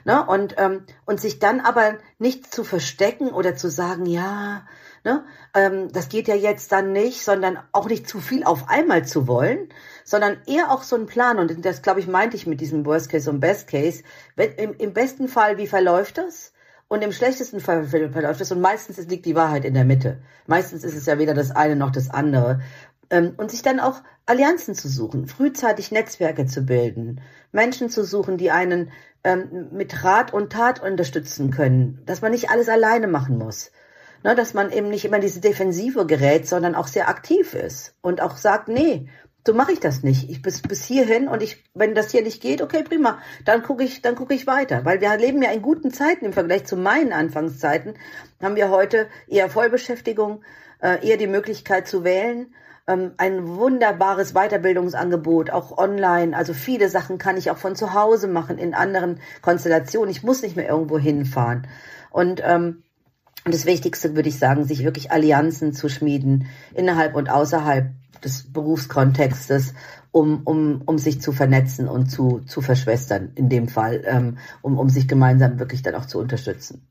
Ne? 0.07 0.25
Und, 0.25 0.55
ähm, 0.57 0.85
und 1.03 1.19
sich 1.19 1.39
dann 1.39 1.59
aber 1.59 1.97
nicht 2.17 2.53
zu 2.53 2.63
verstecken 2.63 3.27
oder 3.27 3.57
zu 3.57 3.69
sagen, 3.69 4.05
ja, 4.05 4.65
ne, 5.03 5.25
ähm, 5.53 5.91
das 5.91 6.07
geht 6.07 6.29
ja 6.29 6.35
jetzt 6.35 6.71
dann 6.71 6.93
nicht, 6.93 7.25
sondern 7.25 7.59
auch 7.73 7.89
nicht 7.89 8.07
zu 8.07 8.21
viel 8.21 8.45
auf 8.45 8.69
einmal 8.69 9.05
zu 9.05 9.27
wollen, 9.27 9.67
sondern 10.05 10.37
eher 10.47 10.71
auch 10.71 10.83
so 10.83 10.95
einen 10.95 11.07
Plan. 11.07 11.39
Und 11.39 11.65
das, 11.65 11.81
glaube 11.81 11.99
ich, 11.99 12.07
meinte 12.07 12.37
ich 12.37 12.47
mit 12.47 12.61
diesem 12.61 12.85
Worst 12.85 13.09
Case 13.09 13.29
und 13.29 13.41
Best 13.41 13.67
Case. 13.67 14.01
Wenn, 14.37 14.53
im, 14.53 14.73
Im 14.77 14.93
besten 14.93 15.27
Fall, 15.27 15.57
wie 15.57 15.67
verläuft 15.67 16.19
das? 16.19 16.53
Und 16.87 17.03
im 17.03 17.11
schlechtesten 17.11 17.59
Fall 17.59 17.83
verläuft 17.83 18.39
es. 18.39 18.53
Und 18.53 18.61
meistens 18.61 18.97
liegt 19.07 19.25
die 19.25 19.35
Wahrheit 19.35 19.65
in 19.65 19.73
der 19.73 19.83
Mitte. 19.83 20.21
Meistens 20.45 20.85
ist 20.85 20.95
es 20.95 21.05
ja 21.05 21.19
weder 21.19 21.33
das 21.33 21.51
eine 21.51 21.75
noch 21.75 21.91
das 21.91 22.09
andere. 22.09 22.61
Ähm, 23.09 23.33
und 23.37 23.51
sich 23.51 23.61
dann 23.61 23.79
auch 23.79 24.01
Allianzen 24.25 24.75
zu 24.75 24.89
suchen, 24.89 25.27
frühzeitig 25.27 25.91
Netzwerke 25.91 26.45
zu 26.45 26.61
bilden, 26.63 27.21
Menschen 27.51 27.89
zu 27.89 28.03
suchen, 28.03 28.37
die 28.37 28.51
einen 28.51 28.91
ähm, 29.23 29.69
mit 29.71 30.03
Rat 30.03 30.33
und 30.33 30.51
Tat 30.51 30.81
unterstützen 30.81 31.51
können, 31.51 32.01
dass 32.05 32.21
man 32.21 32.31
nicht 32.31 32.49
alles 32.49 32.69
alleine 32.69 33.07
machen 33.07 33.37
muss. 33.37 33.71
Ne, 34.23 34.33
dass 34.33 34.55
man 34.55 34.71
eben 34.71 34.89
nicht 34.89 35.05
immer 35.05 35.19
diese 35.19 35.39
Defensive 35.39 36.07
gerät, 36.07 36.47
sondern 36.47 36.73
auch 36.73 36.87
sehr 36.87 37.07
aktiv 37.07 37.53
ist 37.53 37.93
und 38.01 38.19
auch 38.19 38.35
sagt, 38.35 38.67
nee, 38.67 39.07
so 39.45 39.53
mache 39.53 39.71
ich 39.71 39.79
das 39.79 40.03
nicht. 40.03 40.29
Ich 40.29 40.41
bis, 40.41 40.61
bis 40.61 40.83
hierhin 40.83 41.27
und 41.29 41.41
ich, 41.41 41.63
wenn 41.73 41.95
das 41.95 42.11
hier 42.11 42.23
nicht 42.23 42.41
geht, 42.41 42.61
okay, 42.61 42.83
prima, 42.83 43.19
dann 43.45 43.63
gucke 43.63 43.83
ich, 43.83 44.01
dann 44.01 44.17
ich 44.29 44.45
weiter. 44.45 44.83
Weil 44.85 44.99
wir 44.99 45.15
leben 45.17 45.41
ja 45.41 45.51
in 45.51 45.61
guten 45.61 45.91
Zeiten 45.91 46.25
im 46.25 46.33
Vergleich 46.33 46.65
zu 46.65 46.75
meinen 46.75 47.13
Anfangszeiten, 47.13 47.93
haben 48.41 48.57
wir 48.57 48.69
heute 48.69 49.07
eher 49.27 49.49
Vollbeschäftigung, 49.49 50.43
äh, 50.81 51.07
eher 51.07 51.17
die 51.17 51.27
Möglichkeit 51.27 51.87
zu 51.87 52.03
wählen 52.03 52.53
ähm, 52.87 53.11
ein 53.17 53.47
wunderbares 53.47 54.33
Weiterbildungsangebot, 54.33 55.49
auch 55.49 55.77
online. 55.77 56.35
Also 56.35 56.53
viele 56.53 56.89
Sachen 56.89 57.17
kann 57.17 57.37
ich 57.37 57.51
auch 57.51 57.57
von 57.57 57.75
zu 57.75 57.93
Hause 57.93 58.27
machen, 58.27 58.57
in 58.57 58.73
anderen 58.73 59.19
Konstellationen. 59.41 60.09
Ich 60.09 60.23
muss 60.23 60.41
nicht 60.41 60.55
mehr 60.55 60.69
irgendwo 60.69 60.97
hinfahren. 60.97 61.67
Und 62.09 62.41
ähm, 62.43 62.83
das 63.45 63.65
Wichtigste 63.65 64.15
würde 64.15 64.29
ich 64.29 64.39
sagen, 64.39 64.65
sich 64.65 64.83
wirklich 64.83 65.11
Allianzen 65.11 65.73
zu 65.73 65.89
schmieden, 65.89 66.47
innerhalb 66.73 67.15
und 67.15 67.29
außerhalb 67.29 67.91
des 68.23 68.51
Berufskontextes, 68.51 69.73
um, 70.11 70.41
um, 70.43 70.81
um 70.85 70.97
sich 70.97 71.21
zu 71.21 71.31
vernetzen 71.31 71.87
und 71.87 72.07
zu, 72.07 72.41
zu 72.45 72.61
verschwestern, 72.61 73.31
in 73.35 73.49
dem 73.49 73.67
Fall, 73.67 74.03
ähm, 74.05 74.37
um, 74.61 74.79
um 74.79 74.89
sich 74.89 75.07
gemeinsam 75.07 75.59
wirklich 75.59 75.83
dann 75.83 75.95
auch 75.95 76.05
zu 76.05 76.19
unterstützen 76.19 76.87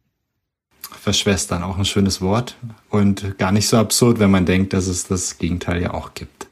verschwestern, 0.89 1.63
auch 1.63 1.79
ein 1.79 1.85
schönes 1.85 2.21
Wort 2.21 2.57
und 2.91 3.39
gar 3.39 3.53
nicht 3.53 3.69
so 3.69 3.77
absurd, 3.77 4.19
wenn 4.19 4.31
man 4.31 4.47
denkt, 4.47 4.73
dass 4.73 4.87
es 4.87 5.07
das 5.07 5.39
Gegenteil 5.39 5.83
ja 5.83 5.95
auch 5.95 6.15
gibt. 6.15 6.47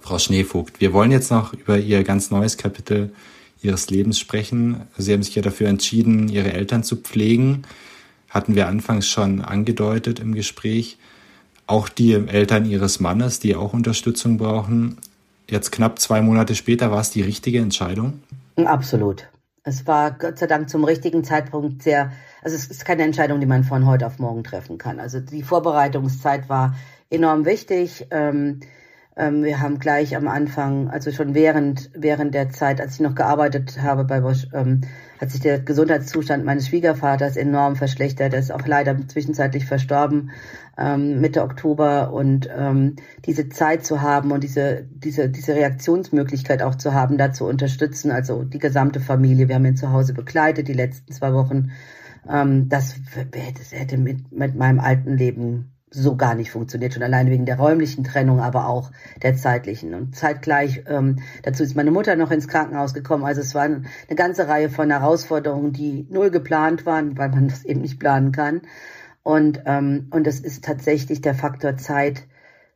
Frau 0.00 0.18
Schneevogt, 0.18 0.80
wir 0.80 0.92
wollen 0.92 1.10
jetzt 1.10 1.30
noch 1.30 1.54
über 1.54 1.78
Ihr 1.78 2.04
ganz 2.04 2.30
neues 2.30 2.58
Kapitel 2.58 3.14
Ihres 3.62 3.88
Lebens 3.88 4.18
sprechen. 4.18 4.82
Sie 4.98 5.12
haben 5.12 5.22
sich 5.22 5.34
ja 5.34 5.42
dafür 5.42 5.68
entschieden, 5.68 6.28
Ihre 6.28 6.52
Eltern 6.52 6.84
zu 6.84 6.96
pflegen. 6.96 7.62
Hatten 8.28 8.54
wir 8.54 8.68
anfangs 8.68 9.08
schon 9.08 9.40
angedeutet 9.40 10.20
im 10.20 10.34
Gespräch. 10.34 10.98
Auch 11.66 11.88
die 11.88 12.12
Eltern 12.12 12.66
Ihres 12.66 13.00
Mannes, 13.00 13.40
die 13.40 13.56
auch 13.56 13.72
Unterstützung 13.72 14.36
brauchen. 14.36 14.98
Jetzt 15.48 15.72
knapp 15.72 15.98
zwei 15.98 16.20
Monate 16.20 16.54
später 16.54 16.90
war 16.90 17.00
es 17.00 17.10
die 17.10 17.22
richtige 17.22 17.60
Entscheidung? 17.60 18.20
Absolut. 18.56 19.26
Es 19.66 19.86
war 19.86 20.12
Gott 20.12 20.38
sei 20.38 20.46
Dank 20.46 20.68
zum 20.68 20.84
richtigen 20.84 21.24
Zeitpunkt 21.24 21.82
sehr, 21.82 22.12
also 22.42 22.54
es 22.54 22.66
ist 22.66 22.84
keine 22.84 23.02
Entscheidung, 23.02 23.40
die 23.40 23.46
man 23.46 23.64
von 23.64 23.86
heute 23.86 24.06
auf 24.06 24.18
morgen 24.18 24.44
treffen 24.44 24.76
kann. 24.76 25.00
Also 25.00 25.20
die 25.20 25.42
Vorbereitungszeit 25.42 26.50
war 26.50 26.74
enorm 27.08 27.46
wichtig. 27.46 28.06
Ähm, 28.10 28.60
ähm, 29.16 29.42
wir 29.42 29.60
haben 29.60 29.78
gleich 29.78 30.16
am 30.16 30.28
Anfang, 30.28 30.90
also 30.90 31.10
schon 31.12 31.34
während, 31.34 31.90
während 31.94 32.34
der 32.34 32.50
Zeit, 32.50 32.78
als 32.78 32.94
ich 32.94 33.00
noch 33.00 33.14
gearbeitet 33.14 33.80
habe 33.80 34.04
bei 34.04 34.20
Bosch, 34.20 34.48
ähm, 34.52 34.82
hat 35.18 35.30
sich 35.30 35.40
der 35.40 35.60
Gesundheitszustand 35.60 36.44
meines 36.44 36.68
Schwiegervaters 36.68 37.36
enorm 37.36 37.76
verschlechtert. 37.76 38.34
Er 38.34 38.40
ist 38.40 38.52
auch 38.52 38.66
leider 38.66 38.96
zwischenzeitlich 39.08 39.64
verstorben, 39.64 40.30
ähm, 40.78 41.20
Mitte 41.20 41.42
Oktober. 41.42 42.12
Und 42.12 42.48
ähm, 42.56 42.96
diese 43.24 43.48
Zeit 43.48 43.84
zu 43.84 44.02
haben 44.02 44.32
und 44.32 44.42
diese, 44.44 44.86
diese, 44.90 45.28
diese 45.28 45.54
Reaktionsmöglichkeit 45.54 46.62
auch 46.62 46.74
zu 46.74 46.94
haben, 46.94 47.18
da 47.18 47.32
zu 47.32 47.46
unterstützen, 47.46 48.10
also 48.10 48.44
die 48.44 48.58
gesamte 48.58 49.00
Familie. 49.00 49.48
Wir 49.48 49.56
haben 49.56 49.66
ihn 49.66 49.76
zu 49.76 49.92
Hause 49.92 50.14
begleitet, 50.14 50.68
die 50.68 50.72
letzten 50.72 51.12
zwei 51.12 51.32
Wochen. 51.32 51.70
Ähm, 52.28 52.68
das, 52.68 52.96
das 53.30 53.72
hätte 53.72 53.98
mit, 53.98 54.32
mit 54.32 54.54
meinem 54.54 54.80
alten 54.80 55.16
Leben 55.16 55.70
so 55.94 56.16
gar 56.16 56.34
nicht 56.34 56.50
funktioniert, 56.50 56.92
schon 56.92 57.02
allein 57.02 57.30
wegen 57.30 57.46
der 57.46 57.56
räumlichen 57.56 58.04
Trennung, 58.04 58.40
aber 58.40 58.66
auch 58.68 58.90
der 59.22 59.36
zeitlichen. 59.36 59.94
Und 59.94 60.16
zeitgleich 60.16 60.82
ähm, 60.88 61.20
dazu 61.42 61.62
ist 61.62 61.76
meine 61.76 61.92
Mutter 61.92 62.16
noch 62.16 62.32
ins 62.32 62.48
Krankenhaus 62.48 62.94
gekommen. 62.94 63.24
Also 63.24 63.40
es 63.40 63.54
war 63.54 63.62
eine 63.62 63.84
ganze 64.16 64.48
Reihe 64.48 64.70
von 64.70 64.90
Herausforderungen, 64.90 65.72
die 65.72 66.06
null 66.10 66.30
geplant 66.30 66.84
waren, 66.84 67.16
weil 67.16 67.28
man 67.28 67.48
das 67.48 67.64
eben 67.64 67.80
nicht 67.80 68.00
planen 68.00 68.32
kann. 68.32 68.62
Und 69.24 69.62
ähm, 69.66 70.06
und 70.10 70.28
es 70.28 70.38
ist 70.38 70.64
tatsächlich 70.64 71.20
der 71.20 71.34
Faktor 71.34 71.76
Zeit 71.76 72.28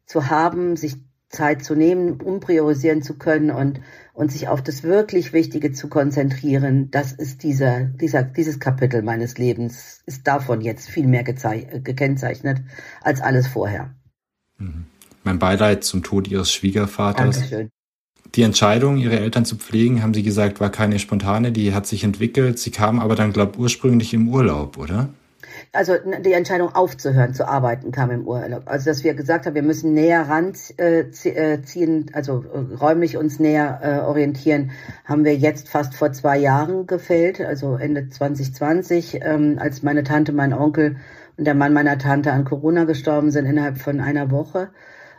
zu 0.07 0.29
haben, 0.29 0.77
sich 0.77 0.97
Zeit 1.29 1.63
zu 1.63 1.75
nehmen, 1.75 2.21
umpriorisieren 2.21 3.03
zu 3.03 3.19
können 3.19 3.51
und, 3.51 3.81
und 4.15 4.33
sich 4.33 4.49
auf 4.49 4.63
das 4.63 4.83
wirklich 4.83 5.33
Wichtige 5.33 5.73
zu 5.73 5.89
konzentrieren. 5.89 6.91
Das 6.91 7.13
ist 7.13 7.43
dieser, 7.43 7.85
dieser, 7.85 8.23
dieses 8.23 8.61
Kapitel 8.61 9.03
meines 9.03 9.37
Lebens 9.37 10.01
ist 10.07 10.27
davon 10.27 10.63
jetzt 10.63 10.89
viel 10.89 11.07
mehr 11.07 11.25
gekennzeichnet 11.25 12.63
als 13.03 13.21
alles 13.21 13.47
vorher. 13.47 13.95
Mhm. 14.57 14.87
Mein 15.23 15.39
Beileid 15.39 15.85
zum 15.85 16.03
Tod 16.03 16.29
Ihres 16.29 16.51
Schwiegervaters. 16.51 17.41
Dankeschön. 17.41 17.69
Die 18.35 18.43
Entscheidung, 18.43 18.97
Ihre 18.97 19.19
Eltern 19.19 19.45
zu 19.45 19.57
pflegen, 19.57 20.03
haben 20.03 20.15
Sie 20.15 20.23
gesagt, 20.23 20.61
war 20.61 20.71
keine 20.71 20.99
spontane, 20.99 21.53
die 21.53 21.75
hat 21.75 21.87
sich 21.87 22.05
entwickelt. 22.05 22.59
Sie 22.59 22.71
kamen 22.71 23.01
aber 23.01 23.15
dann, 23.15 23.33
glaube 23.33 23.53
ich, 23.55 23.59
ursprünglich 23.59 24.15
im 24.15 24.29
Urlaub, 24.29 24.79
oder? 24.79 25.11
Also 25.79 25.95
die 26.25 26.33
Entscheidung 26.33 26.75
aufzuhören 26.75 27.35
zu 27.35 27.47
arbeiten 27.47 27.93
kam 27.93 28.11
im 28.11 28.27
Urlaub. 28.27 28.65
Also 28.67 28.91
dass 28.91 29.05
wir 29.05 29.15
gesagt 29.15 29.47
haben, 29.47 29.55
wir 29.55 29.63
müssen 29.63 29.95
näher 29.95 30.29
ranziehen, 30.29 32.09
äh, 32.09 32.13
also 32.13 32.45
äh, 32.53 32.75
räumlich 32.75 33.17
uns 33.17 33.39
näher 33.39 33.79
äh, 33.81 33.99
orientieren, 34.01 34.73
haben 35.05 35.25
wir 35.25 35.37
jetzt 35.37 35.69
fast 35.69 35.95
vor 35.95 36.11
zwei 36.13 36.37
Jahren 36.37 36.89
gefällt, 36.89 37.41
also 37.41 37.77
Ende 37.77 38.09
2020, 38.09 39.21
ähm, 39.23 39.59
als 39.61 39.85
meine 39.85 40.03
Tante, 40.03 40.33
mein 40.33 40.53
Onkel 40.53 40.97
und 41.37 41.45
der 41.45 41.55
Mann 41.55 41.73
meiner 41.73 41.97
Tante 41.97 42.33
an 42.33 42.45
Corona 42.45 42.83
gestorben 42.83 43.31
sind 43.31 43.47
innerhalb 43.47 43.79
von 43.79 44.01
einer 44.01 44.33
Woche. 44.33 44.71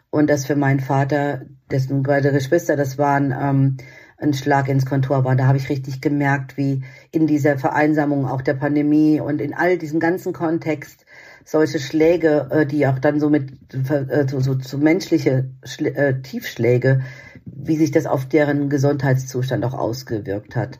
Und 0.10 0.30
das 0.30 0.45
für 0.45 0.57
meinen 0.57 0.82
Vater, 0.82 1.43
dessen 1.72 2.03
beide 2.03 2.34
Geschwister 2.34 2.76
das 2.76 2.97
waren, 2.97 3.34
ähm, 3.39 3.78
ein 4.20 4.34
Schlag 4.34 4.68
ins 4.68 4.86
Kontor 4.86 5.24
war. 5.24 5.36
Da 5.36 5.48
habe 5.48 5.58
ich 5.58 5.70
richtig 5.70 6.02
gemerkt, 6.02 6.58
wie 6.58 6.84
in 7.12 7.28
dieser 7.28 7.58
Vereinsamung 7.58 8.26
auch 8.26 8.42
der 8.42 8.54
Pandemie 8.54 9.20
und 9.20 9.42
in 9.42 9.54
all 9.54 9.78
diesem 9.78 10.00
ganzen 10.00 10.34
Kontext 10.34 11.06
solche 11.46 11.80
Schläge, 11.80 12.48
äh, 12.52 12.66
die 12.66 12.86
auch 12.86 13.00
dann 13.00 13.20
so 13.20 13.30
mit 13.30 13.52
äh, 13.74 14.28
so, 14.28 14.40
so, 14.40 14.60
so 14.60 14.78
menschliche 14.78 15.50
Schlä 15.64 15.90
äh, 15.90 16.22
Tiefschläge, 16.22 17.02
wie 17.46 17.78
sich 17.78 17.92
das 17.92 18.06
auf 18.06 18.26
deren 18.26 18.70
Gesundheitszustand 18.70 19.66
auch 19.66 19.74
ausgewirkt 19.74 20.56
hat. 20.56 20.80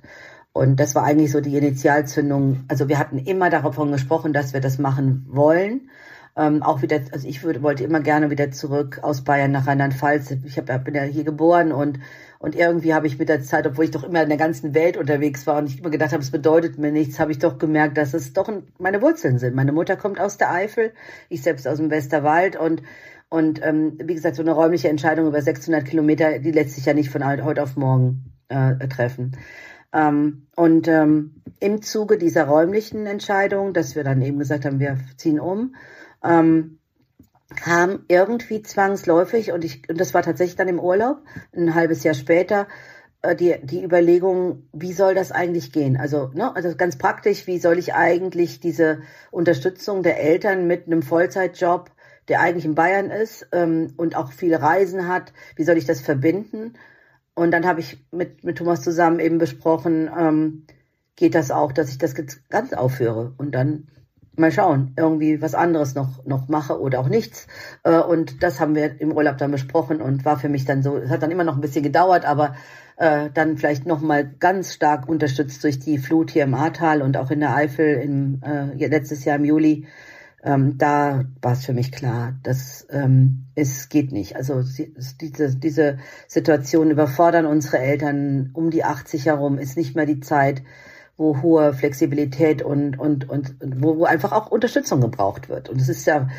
Und 0.52 0.80
das 0.80 0.94
war 0.96 1.04
eigentlich 1.04 1.32
so 1.32 1.42
die 1.42 1.58
Initialzündung. 1.58 2.66
Also 2.68 2.90
wir 2.90 3.00
hatten 3.00 3.18
immer 3.18 3.50
davon 3.50 3.92
gesprochen, 3.92 4.34
dass 4.34 4.54
wir 4.54 4.62
das 4.62 4.78
machen 4.78 5.26
wollen. 5.30 5.90
Ähm, 6.36 6.64
auch 6.64 6.82
wieder, 6.82 7.02
also 7.12 7.28
ich 7.28 7.44
würde, 7.44 7.62
wollte 7.64 7.84
immer 7.84 8.02
gerne 8.02 8.30
wieder 8.30 8.52
zurück 8.52 9.00
aus 9.02 9.24
Bayern 9.24 9.52
nach 9.52 9.68
Rheinland-Pfalz. 9.68 10.32
Ich 10.46 10.58
hab, 10.58 10.84
bin 10.84 10.96
ja 10.96 11.04
hier 11.04 11.24
geboren 11.24 11.72
und 11.72 12.00
und 12.40 12.56
irgendwie 12.56 12.94
habe 12.94 13.06
ich 13.06 13.20
mit 13.20 13.28
der 13.28 13.44
Zeit, 13.44 13.68
obwohl 13.68 13.86
ich 13.86 13.92
doch 13.92 14.04
immer 14.04 14.24
in 14.24 14.30
der 14.30 14.38
ganzen 14.38 14.74
Welt 14.74 14.96
unterwegs 14.96 15.46
war 15.46 15.58
und 15.58 15.68
ich 15.68 15.80
immer 15.80 15.90
gedacht 15.90 16.14
habe, 16.14 16.24
es 16.24 16.32
bedeutet 16.32 16.78
mir 16.78 16.92
nichts, 16.92 17.20
habe 17.20 17.32
ich 17.32 17.40
doch 17.40 17.58
gemerkt, 17.58 17.98
dass 17.98 18.14
es 18.14 18.32
doch 18.32 18.50
meine 18.78 19.02
Wurzeln 19.02 19.40
sind. 19.40 19.56
Meine 19.56 19.74
Mutter 19.74 19.98
kommt 19.98 20.20
aus 20.22 20.38
der 20.38 20.52
Eifel, 20.52 20.94
ich 21.28 21.44
selbst 21.44 21.68
aus 21.68 21.78
dem 21.78 21.92
Westerwald 21.92 22.56
und 22.56 22.82
und 23.32 23.64
ähm, 23.64 24.00
wie 24.04 24.16
gesagt, 24.16 24.38
so 24.38 24.42
eine 24.42 24.54
räumliche 24.54 24.90
Entscheidung 24.90 25.28
über 25.28 25.42
600 25.42 25.86
Kilometer, 25.86 26.40
die 26.40 26.52
lässt 26.52 26.72
sich 26.72 26.86
ja 26.86 26.96
nicht 26.96 27.12
von 27.12 27.24
heute 27.24 27.62
auf 27.62 27.76
morgen 27.76 28.34
äh, 28.48 28.88
treffen. 28.88 29.38
Ähm, 29.94 30.48
und 30.56 30.88
ähm, 30.88 31.44
im 31.60 31.84
Zuge 31.84 32.18
dieser 32.18 32.46
räumlichen 32.46 33.06
Entscheidung, 33.06 33.74
dass 33.74 33.96
wir 33.96 34.04
dann 34.04 34.22
eben 34.24 34.40
gesagt 34.40 34.66
haben, 34.66 34.80
wir 34.80 34.98
ziehen 35.18 35.40
um, 35.40 35.76
ähm, 36.24 36.79
kam 37.56 38.06
irgendwie 38.08 38.62
zwangsläufig 38.62 39.52
und 39.52 39.64
ich 39.64 39.90
und 39.90 40.00
das 40.00 40.14
war 40.14 40.22
tatsächlich 40.22 40.56
dann 40.56 40.68
im 40.68 40.80
Urlaub 40.80 41.22
ein 41.56 41.74
halbes 41.74 42.04
Jahr 42.04 42.14
später 42.14 42.68
äh, 43.22 43.36
die 43.36 43.56
die 43.64 43.84
Überlegung 43.84 44.68
wie 44.72 44.94
soll 44.94 45.16
das 45.16 45.32
eigentlich 45.32 45.72
gehen? 45.72 45.98
Also 45.98 46.30
ne 46.34 46.56
also 46.56 46.76
ganz 46.76 46.98
praktisch 46.98 47.48
wie 47.48 47.60
soll 47.60 47.80
ich 47.80 47.94
eigentlich 47.94 48.60
diese 48.60 49.02
Unterstützung 49.32 50.04
der 50.04 50.20
Eltern 50.22 50.68
mit 50.68 50.86
einem 50.88 51.02
Vollzeitjob 51.02 51.92
der 52.28 52.42
eigentlich 52.42 52.66
in 52.66 52.76
Bayern 52.76 53.10
ist 53.10 53.48
ähm, 53.52 53.94
und 53.98 54.16
auch 54.16 54.32
viele 54.32 54.62
Reisen 54.62 55.08
hat 55.08 55.34
wie 55.56 55.64
soll 55.64 55.78
ich 55.78 55.86
das 55.86 56.02
verbinden? 56.02 56.74
Und 57.34 57.52
dann 57.52 57.66
habe 57.66 57.80
ich 57.80 58.06
mit 58.12 58.44
mit 58.44 58.58
Thomas 58.60 58.82
zusammen 58.82 59.20
eben 59.20 59.40
besprochen 59.40 60.10
ähm, 60.16 60.66
geht 61.16 61.36
das 61.36 61.52
auch 61.52 61.72
dass 61.72 61.90
ich 61.90 61.98
das 61.98 62.14
ganz 62.50 62.74
aufhöre? 62.74 63.34
Und 63.38 63.54
dann 63.56 63.88
mal 64.40 64.52
schauen, 64.52 64.94
irgendwie 64.98 65.42
was 65.42 65.56
anderes 65.56 65.96
noch, 65.96 66.26
noch 66.26 66.48
mache 66.48 66.80
oder 66.80 67.00
auch 67.00 67.10
nichts. 67.10 67.48
Äh, 67.84 68.00
und 68.00 68.42
das 68.44 68.60
haben 68.60 68.76
wir 68.76 69.00
im 69.00 69.12
Urlaub 69.12 69.38
dann 69.38 69.52
besprochen 69.52 70.02
und 70.02 70.26
war 70.26 70.40
für 70.40 70.50
mich 70.50 70.66
dann 70.66 70.82
so, 70.82 70.98
es 70.98 71.10
hat 71.10 71.22
dann 71.22 71.32
immer 71.32 71.44
noch 71.44 71.56
ein 71.56 71.62
bisschen 71.62 71.84
gedauert, 71.84 72.26
aber 72.26 72.56
äh, 72.98 73.30
dann 73.34 73.58
vielleicht 73.58 73.86
nochmal 73.86 74.30
ganz 74.40 74.74
stark 74.74 75.08
unterstützt 75.08 75.64
durch 75.64 75.80
die 75.80 75.98
Flut 75.98 76.32
hier 76.32 76.44
im 76.44 76.54
Ahrtal 76.54 77.02
und 77.02 77.18
auch 77.18 77.32
in 77.32 77.40
der 77.40 77.56
Eifel 77.56 77.96
im, 77.96 78.42
äh, 78.44 78.88
letztes 78.88 79.26
Jahr 79.26 79.38
im 79.38 79.46
Juli. 79.46 79.88
Ähm, 80.42 80.78
da 80.78 81.26
war 81.42 81.54
es 81.54 81.66
für 81.66 81.74
mich 81.74 81.92
klar, 81.92 82.34
dass 82.44 82.88
ähm, 82.92 83.46
es 83.56 83.90
geht 83.90 84.12
nicht. 84.12 84.38
Also 84.38 84.64
diese, 85.20 85.56
diese 85.56 85.98
Situation 86.28 86.92
überfordern 86.92 87.46
unsere 87.46 87.80
Eltern 87.80 88.52
um 88.54 88.70
die 88.70 88.86
80 88.86 89.26
herum, 89.26 89.58
ist 89.58 89.76
nicht 89.76 89.96
mehr 89.96 90.06
die 90.06 90.22
Zeit, 90.22 90.62
wo 91.20 91.42
hohe 91.42 91.74
Flexibilität 91.74 92.62
und, 92.62 92.98
und, 92.98 93.30
und 93.30 93.56
wo, 93.62 93.98
wo 93.98 94.06
einfach 94.06 94.32
auch 94.32 94.50
Unterstützung 94.50 95.02
gebraucht 95.02 95.50
wird. 95.50 95.68
Und 95.68 95.82
es 95.82 95.90
ist 95.90 96.08
ja, 96.08 96.30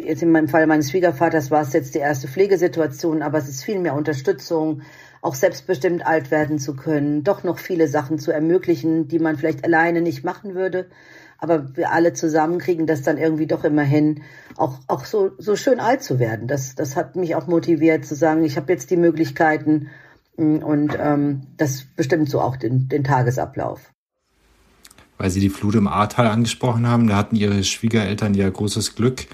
jetzt 0.00 0.22
in 0.22 0.30
meinem 0.30 0.46
Fall 0.46 0.68
meines 0.68 0.92
Schwiegervaters 0.92 1.50
war 1.50 1.62
es 1.62 1.72
jetzt 1.72 1.96
die 1.96 1.98
erste 1.98 2.28
Pflegesituation, 2.28 3.22
aber 3.22 3.38
es 3.38 3.48
ist 3.48 3.64
viel 3.64 3.80
mehr 3.80 3.94
Unterstützung, 3.94 4.82
auch 5.20 5.34
selbstbestimmt 5.34 6.06
alt 6.06 6.30
werden 6.30 6.60
zu 6.60 6.76
können, 6.76 7.24
doch 7.24 7.42
noch 7.42 7.58
viele 7.58 7.88
Sachen 7.88 8.20
zu 8.20 8.30
ermöglichen, 8.30 9.08
die 9.08 9.18
man 9.18 9.36
vielleicht 9.36 9.64
alleine 9.64 10.00
nicht 10.00 10.22
machen 10.22 10.54
würde. 10.54 10.86
Aber 11.40 11.76
wir 11.76 11.90
alle 11.90 12.12
zusammen 12.12 12.58
kriegen 12.58 12.86
das 12.86 13.02
dann 13.02 13.18
irgendwie 13.18 13.48
doch 13.48 13.64
immerhin, 13.64 14.22
auch, 14.56 14.78
auch 14.86 15.04
so, 15.06 15.32
so 15.38 15.56
schön 15.56 15.80
alt 15.80 16.04
zu 16.04 16.20
werden. 16.20 16.46
Das, 16.46 16.76
das 16.76 16.94
hat 16.94 17.16
mich 17.16 17.34
auch 17.34 17.48
motiviert 17.48 18.06
zu 18.06 18.14
sagen, 18.14 18.44
ich 18.44 18.56
habe 18.56 18.72
jetzt 18.72 18.90
die 18.90 18.96
Möglichkeiten 18.96 19.88
und 20.36 20.96
ähm, 21.00 21.48
das 21.56 21.84
bestimmt 21.96 22.30
so 22.30 22.40
auch 22.40 22.56
den, 22.56 22.88
den 22.88 23.02
Tagesablauf 23.02 23.93
weil 25.24 25.30
Sie 25.30 25.40
die 25.40 25.48
Flut 25.48 25.74
im 25.74 25.88
Ahrtal 25.88 26.26
angesprochen 26.26 26.86
haben. 26.86 27.08
Da 27.08 27.16
hatten 27.16 27.34
Ihre 27.34 27.64
Schwiegereltern 27.64 28.34
ja 28.34 28.46
großes 28.46 28.94
Glück. 28.94 29.24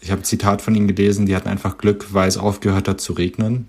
Ich 0.00 0.12
habe 0.12 0.20
ein 0.20 0.24
Zitat 0.24 0.62
von 0.62 0.76
Ihnen 0.76 0.86
gelesen, 0.86 1.26
die 1.26 1.34
hatten 1.34 1.48
einfach 1.48 1.76
Glück, 1.76 2.14
weil 2.14 2.28
es 2.28 2.38
aufgehört 2.38 2.86
hat 2.86 3.00
zu 3.00 3.14
regnen. 3.14 3.66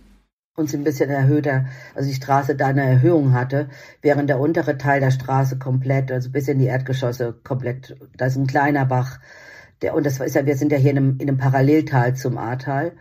Und 0.55 0.69
sie 0.69 0.77
ein 0.77 0.83
bisschen 0.83 1.09
erhöhter, 1.09 1.65
also 1.95 2.07
die 2.07 2.13
Straße 2.13 2.55
da 2.55 2.67
eine 2.67 2.83
Erhöhung 2.83 3.33
hatte, 3.33 3.69
während 4.03 4.29
der 4.29 4.39
untere 4.39 4.77
Teil 4.77 4.99
der 4.99 5.09
Straße 5.09 5.57
komplett, 5.57 6.11
also 6.11 6.29
bis 6.29 6.47
in 6.49 6.59
die 6.59 6.67
Erdgeschosse 6.67 7.33
komplett, 7.43 7.97
da 8.15 8.27
ist 8.27 8.35
ein 8.35 8.45
kleiner 8.45 8.85
Bach, 8.85 9.17
der, 9.81 9.95
und 9.95 10.05
das 10.05 10.19
ist 10.19 10.35
ja, 10.35 10.45
wir 10.45 10.55
sind 10.55 10.71
ja 10.71 10.77
hier 10.77 10.91
in 10.91 10.97
einem, 10.97 11.15
in 11.17 11.29
einem 11.29 11.37
Paralleltal 11.39 12.15
zum 12.15 12.37
Ahrtal 12.37 12.91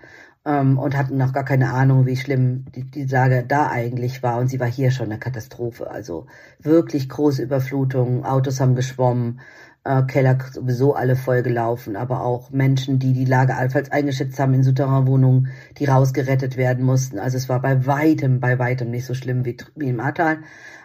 ähm, 0.49 0.79
und 0.79 0.97
hatten 0.97 1.19
noch 1.19 1.35
gar 1.35 1.45
keine 1.45 1.71
Ahnung, 1.73 2.07
wie 2.07 2.17
schlimm 2.17 2.65
die, 2.75 2.85
die 2.85 3.05
Lage 3.05 3.45
da 3.47 3.69
eigentlich 3.69 4.23
war. 4.23 4.39
Und 4.39 4.49
sie 4.49 4.59
war 4.59 4.67
hier 4.67 4.91
schon 4.91 5.07
eine 5.07 5.19
Katastrophe. 5.19 5.91
Also 5.91 6.27
wirklich 6.59 7.09
große 7.11 7.43
Überflutungen, 7.43 8.25
Autos 8.25 8.59
haben 8.59 8.75
geschwommen, 8.75 9.41
äh, 9.85 10.03
Keller 10.05 10.39
sowieso 10.51 10.95
alle 10.95 11.17
vollgelaufen, 11.17 11.97
aber 11.97 12.25
auch 12.25 12.51
Menschen, 12.51 12.99
die 12.99 13.13
die 13.13 13.27
Lage 13.27 13.57
allenfalls 13.57 13.93
eingeschätzt 13.93 14.39
haben 14.39 14.55
in 14.55 14.63
Souterrainwohnungen, 14.63 15.49
die 15.77 15.85
rausgerettet 15.85 16.57
werden 16.57 16.83
mussten. 16.85 17.19
Also 17.19 17.37
es 17.37 17.51
war 17.51 17.61
bei 17.61 17.87
weitem, 17.87 18.41
bei 18.41 18.59
weitem 18.59 18.91
nicht 18.91 19.05
so 19.05 19.13
schlimm 19.13 19.45
wie, 19.45 19.59
wie 19.77 19.91
im 19.91 20.01
Ahrtal. 20.01 20.39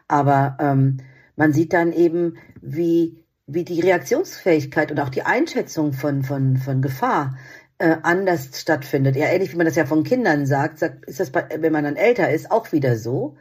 Aber 0.09 0.57
ähm, 0.59 0.97
man 1.37 1.53
sieht 1.53 1.71
dann 1.71 1.93
eben, 1.93 2.35
wie 2.61 3.23
wie 3.45 3.65
die 3.65 3.81
Reaktionsfähigkeit 3.81 4.89
und 4.89 4.99
auch 5.01 5.09
die 5.09 5.23
Einschätzung 5.23 5.91
von, 5.91 6.23
von, 6.23 6.55
von 6.57 6.81
Gefahr 6.81 7.35
äh, 7.83 7.97
anders 8.01 8.49
stattfindet. 8.55 9.17
Ja, 9.17 9.25
ähnlich 9.25 9.51
wie 9.51 9.57
man 9.57 9.65
das 9.65 9.75
ja 9.75 9.85
von 9.85 10.05
Kindern 10.05 10.45
sagt, 10.45 10.79
sagt 10.79 11.03
ist 11.05 11.19
das, 11.19 11.31
bei, 11.31 11.43
wenn 11.59 11.73
man 11.73 11.83
dann 11.83 11.97
älter 11.97 12.31
ist, 12.31 12.49
auch 12.49 12.71
wieder 12.71 12.95
so. 12.95 13.35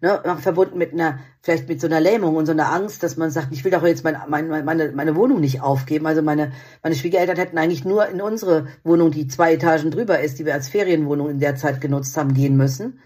Ne, 0.00 0.22
verbunden 0.40 0.78
mit 0.78 0.92
einer, 0.92 1.18
vielleicht 1.42 1.68
mit 1.68 1.80
so 1.80 1.88
einer 1.88 1.98
Lähmung 1.98 2.36
und 2.36 2.46
so 2.46 2.52
einer 2.52 2.72
Angst, 2.72 3.02
dass 3.02 3.16
man 3.16 3.32
sagt, 3.32 3.48
ich 3.50 3.64
will 3.64 3.72
doch 3.72 3.84
jetzt 3.84 4.04
mein, 4.04 4.16
mein, 4.28 4.64
meine, 4.64 4.92
meine 4.92 5.16
Wohnung 5.16 5.40
nicht 5.40 5.60
aufgeben. 5.60 6.06
Also 6.06 6.22
meine, 6.22 6.52
meine 6.84 6.94
Schwiegereltern 6.94 7.36
hätten 7.36 7.58
eigentlich 7.58 7.84
nur 7.84 8.06
in 8.06 8.22
unsere 8.22 8.68
Wohnung, 8.84 9.10
die 9.10 9.26
zwei 9.26 9.54
Etagen 9.54 9.90
drüber 9.90 10.20
ist, 10.20 10.38
die 10.38 10.46
wir 10.46 10.54
als 10.54 10.68
Ferienwohnung 10.68 11.28
in 11.30 11.40
der 11.40 11.56
Zeit 11.56 11.80
genutzt 11.80 12.16
haben, 12.16 12.34
gehen 12.34 12.56
müssen. 12.56 13.00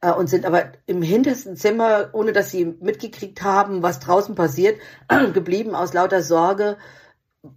Äh, 0.00 0.10
und 0.10 0.28
sind 0.28 0.44
aber 0.44 0.72
im 0.86 1.02
hintersten 1.02 1.56
Zimmer, 1.56 2.10
ohne 2.14 2.32
dass 2.32 2.50
sie 2.50 2.64
mitgekriegt 2.80 3.44
haben, 3.44 3.84
was 3.84 4.00
draußen 4.00 4.34
passiert, 4.34 4.80
geblieben 5.34 5.76
aus 5.76 5.92
lauter 5.92 6.22
Sorge, 6.22 6.78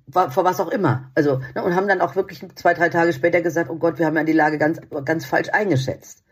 vor 0.10 0.44
was 0.44 0.60
auch 0.60 0.70
immer. 0.70 1.12
Also, 1.16 1.42
ne, 1.54 1.64
und 1.64 1.76
haben 1.76 1.88
dann 1.88 2.02
auch 2.02 2.16
wirklich 2.16 2.44
zwei, 2.56 2.74
drei 2.74 2.90
Tage 2.90 3.14
später 3.14 3.42
gesagt, 3.42 3.70
oh 3.70 3.76
Gott, 3.76 4.00
wir 4.00 4.06
haben 4.06 4.16
ja 4.16 4.24
die 4.24 4.34
Lage 4.34 4.58
ganz, 4.58 4.80
ganz 5.04 5.26
falsch 5.26 5.50
eingeschätzt. 5.50 6.26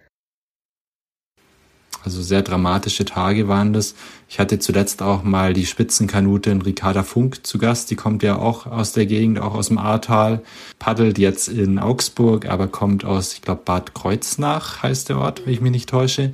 Also 2.06 2.22
sehr 2.22 2.42
dramatische 2.42 3.06
Tage 3.06 3.48
waren 3.48 3.72
das. 3.72 3.96
Ich 4.28 4.40
hatte 4.40 4.60
zuletzt 4.60 5.02
auch 5.02 5.24
mal 5.24 5.54
die 5.54 5.66
Spitzenkanutin 5.66 6.62
Ricarda 6.62 7.04
Funk 7.04 7.46
zu 7.46 7.58
Gast. 7.58 7.92
Die 7.92 7.96
kommt 7.96 8.24
ja 8.24 8.38
auch 8.38 8.66
aus 8.66 8.92
der 8.92 9.06
Gegend, 9.06 9.40
auch 9.40 9.54
aus 9.54 9.70
dem 9.70 9.78
Ahrtal. 9.78 10.42
Paddelt 10.80 11.18
jetzt 11.18 11.48
in 11.48 11.80
Augsburg, 11.80 12.46
aber 12.48 12.68
kommt 12.68 13.06
aus, 13.06 13.34
ich 13.34 13.42
glaube, 13.42 13.62
Bad 13.64 13.94
Kreuznach 13.94 14.84
heißt 14.84 15.10
der 15.10 15.18
Ort, 15.18 15.46
wenn 15.46 15.54
ich 15.54 15.62
mich 15.62 15.72
nicht 15.72 15.90
täusche. 15.90 16.34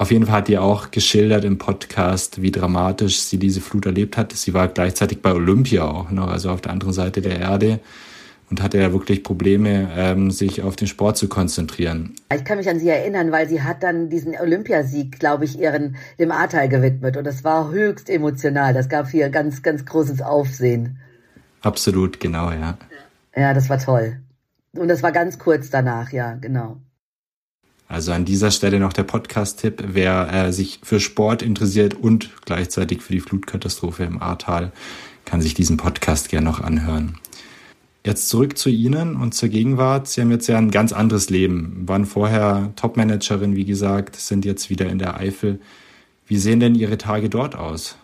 Auf 0.00 0.10
jeden 0.10 0.24
Fall 0.24 0.36
hat 0.36 0.48
die 0.48 0.56
auch 0.56 0.92
geschildert 0.92 1.44
im 1.44 1.58
Podcast, 1.58 2.40
wie 2.40 2.50
dramatisch 2.50 3.20
sie 3.20 3.36
diese 3.36 3.60
Flut 3.60 3.84
erlebt 3.84 4.16
hat. 4.16 4.32
Sie 4.32 4.54
war 4.54 4.66
gleichzeitig 4.68 5.20
bei 5.20 5.34
Olympia 5.34 5.84
auch 5.84 6.10
noch, 6.10 6.28
also 6.28 6.48
auf 6.48 6.62
der 6.62 6.72
anderen 6.72 6.94
Seite 6.94 7.20
der 7.20 7.38
Erde 7.38 7.80
und 8.48 8.62
hatte 8.62 8.78
ja 8.78 8.94
wirklich 8.94 9.22
Probleme, 9.22 9.90
ähm, 9.94 10.30
sich 10.30 10.62
auf 10.62 10.74
den 10.74 10.88
Sport 10.88 11.18
zu 11.18 11.28
konzentrieren. 11.28 12.14
Ich 12.34 12.46
kann 12.46 12.56
mich 12.56 12.70
an 12.70 12.78
sie 12.78 12.88
erinnern, 12.88 13.30
weil 13.30 13.46
sie 13.46 13.60
hat 13.60 13.82
dann 13.82 14.08
diesen 14.08 14.34
Olympiasieg, 14.40 15.20
glaube 15.20 15.44
ich, 15.44 15.60
ihren 15.60 15.96
dem 16.18 16.30
Ahrtal 16.30 16.70
gewidmet 16.70 17.18
und 17.18 17.24
das 17.24 17.44
war 17.44 17.70
höchst 17.70 18.08
emotional. 18.08 18.72
Das 18.72 18.88
gab 18.88 19.10
hier 19.10 19.28
ganz, 19.28 19.62
ganz 19.62 19.84
großes 19.84 20.22
Aufsehen. 20.22 20.98
Absolut, 21.60 22.20
genau, 22.20 22.50
ja. 22.52 22.78
Ja, 23.36 23.52
das 23.52 23.68
war 23.68 23.78
toll. 23.78 24.18
Und 24.72 24.88
das 24.88 25.02
war 25.02 25.12
ganz 25.12 25.38
kurz 25.38 25.68
danach, 25.68 26.10
ja, 26.10 26.36
genau. 26.36 26.78
Also 27.90 28.12
an 28.12 28.24
dieser 28.24 28.52
Stelle 28.52 28.78
noch 28.78 28.92
der 28.92 29.02
Podcast-Tipp, 29.02 29.82
wer 29.84 30.32
äh, 30.32 30.52
sich 30.52 30.78
für 30.84 31.00
Sport 31.00 31.42
interessiert 31.42 31.92
und 31.92 32.30
gleichzeitig 32.44 33.02
für 33.02 33.12
die 33.12 33.18
Flutkatastrophe 33.18 34.04
im 34.04 34.22
Ahrtal, 34.22 34.70
kann 35.24 35.42
sich 35.42 35.54
diesen 35.54 35.76
Podcast 35.76 36.28
gerne 36.28 36.46
noch 36.46 36.60
anhören. 36.60 37.18
Jetzt 38.06 38.28
zurück 38.28 38.56
zu 38.56 38.68
Ihnen 38.68 39.16
und 39.16 39.34
zur 39.34 39.48
Gegenwart. 39.48 40.06
Sie 40.06 40.20
haben 40.20 40.30
jetzt 40.30 40.46
ja 40.46 40.56
ein 40.56 40.70
ganz 40.70 40.92
anderes 40.92 41.30
Leben, 41.30 41.82
waren 41.88 42.06
vorher 42.06 42.70
Topmanagerin, 42.76 43.56
wie 43.56 43.64
gesagt, 43.64 44.14
sind 44.14 44.44
jetzt 44.44 44.70
wieder 44.70 44.86
in 44.86 45.00
der 45.00 45.16
Eifel. 45.16 45.58
Wie 46.28 46.38
sehen 46.38 46.60
denn 46.60 46.76
Ihre 46.76 46.96
Tage 46.96 47.28
dort 47.28 47.56
aus? 47.56 47.96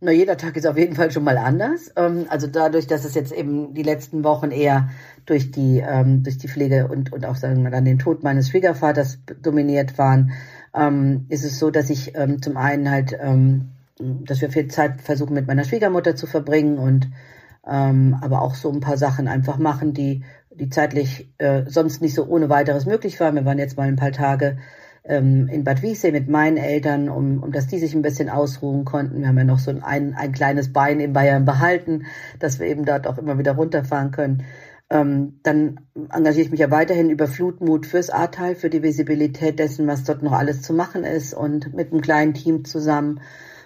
Na, 0.00 0.12
jeder 0.12 0.36
Tag 0.36 0.56
ist 0.56 0.68
auf 0.68 0.78
jeden 0.78 0.94
Fall 0.94 1.10
schon 1.10 1.24
mal 1.24 1.36
anders. 1.36 1.90
Ähm, 1.96 2.26
also 2.28 2.46
dadurch, 2.46 2.86
dass 2.86 3.04
es 3.04 3.14
jetzt 3.14 3.32
eben 3.32 3.74
die 3.74 3.82
letzten 3.82 4.22
Wochen 4.22 4.52
eher 4.52 4.90
durch 5.28 5.50
die, 5.50 5.82
ähm, 5.86 6.22
durch 6.22 6.38
die 6.38 6.48
Pflege 6.48 6.88
und, 6.88 7.12
und 7.12 7.26
auch 7.26 7.36
sagen 7.36 7.62
wir 7.62 7.70
dann 7.70 7.84
den 7.84 7.98
Tod 7.98 8.22
meines 8.22 8.48
Schwiegervaters 8.48 9.18
dominiert 9.42 9.98
waren, 9.98 10.32
ähm, 10.74 11.26
ist 11.28 11.44
es 11.44 11.58
so, 11.58 11.70
dass 11.70 11.90
ich 11.90 12.12
zum 12.40 12.56
einen 12.56 12.90
halt, 12.90 13.16
dass 14.00 14.40
wir 14.40 14.50
viel 14.50 14.68
Zeit 14.68 15.00
versuchen 15.00 15.34
mit 15.34 15.46
meiner 15.46 15.64
Schwiegermutter 15.64 16.14
zu 16.14 16.26
verbringen 16.26 16.78
und 16.78 17.08
ähm, 17.68 18.16
aber 18.20 18.42
auch 18.42 18.54
so 18.54 18.70
ein 18.70 18.80
paar 18.80 18.96
Sachen 18.96 19.28
einfach 19.28 19.58
machen, 19.58 19.92
die, 19.92 20.24
die 20.50 20.70
zeitlich 20.70 21.30
äh, 21.38 21.64
sonst 21.66 22.00
nicht 22.00 22.14
so 22.14 22.26
ohne 22.26 22.48
weiteres 22.48 22.86
möglich 22.86 23.20
waren. 23.20 23.34
Wir 23.34 23.44
waren 23.44 23.58
jetzt 23.58 23.76
mal 23.76 23.88
ein 23.88 23.96
paar 23.96 24.12
Tage 24.12 24.58
ähm, 25.04 25.48
in 25.48 25.64
Bad 25.64 25.82
Wiessee 25.82 26.12
mit 26.12 26.28
meinen 26.28 26.56
Eltern, 26.56 27.08
um, 27.08 27.42
um 27.42 27.52
dass 27.52 27.66
die 27.66 27.78
sich 27.78 27.94
ein 27.94 28.02
bisschen 28.02 28.28
ausruhen 28.28 28.84
konnten. 28.84 29.20
Wir 29.20 29.28
haben 29.28 29.38
ja 29.38 29.44
noch 29.44 29.58
so 29.58 29.70
ein, 29.70 30.14
ein 30.14 30.32
kleines 30.32 30.72
Bein 30.72 31.00
in 31.00 31.12
Bayern 31.12 31.44
behalten, 31.44 32.06
dass 32.38 32.58
wir 32.58 32.66
eben 32.66 32.84
dort 32.84 33.06
auch 33.06 33.18
immer 33.18 33.38
wieder 33.38 33.52
runterfahren 33.52 34.10
können. 34.10 34.44
Ähm, 34.90 35.40
dann 35.42 35.80
engagiere 36.10 36.46
ich 36.46 36.50
mich 36.50 36.60
ja 36.60 36.70
weiterhin 36.70 37.10
über 37.10 37.26
Flutmut 37.26 37.86
fürs 37.86 38.10
Ahrtal, 38.10 38.54
für 38.54 38.70
die 38.70 38.82
Visibilität 38.82 39.58
dessen, 39.58 39.86
was 39.86 40.04
dort 40.04 40.22
noch 40.22 40.32
alles 40.32 40.62
zu 40.62 40.72
machen 40.72 41.04
ist 41.04 41.34
und 41.34 41.74
mit 41.74 41.92
einem 41.92 42.00
kleinen 42.00 42.34
Team 42.34 42.64
zusammen 42.64 43.20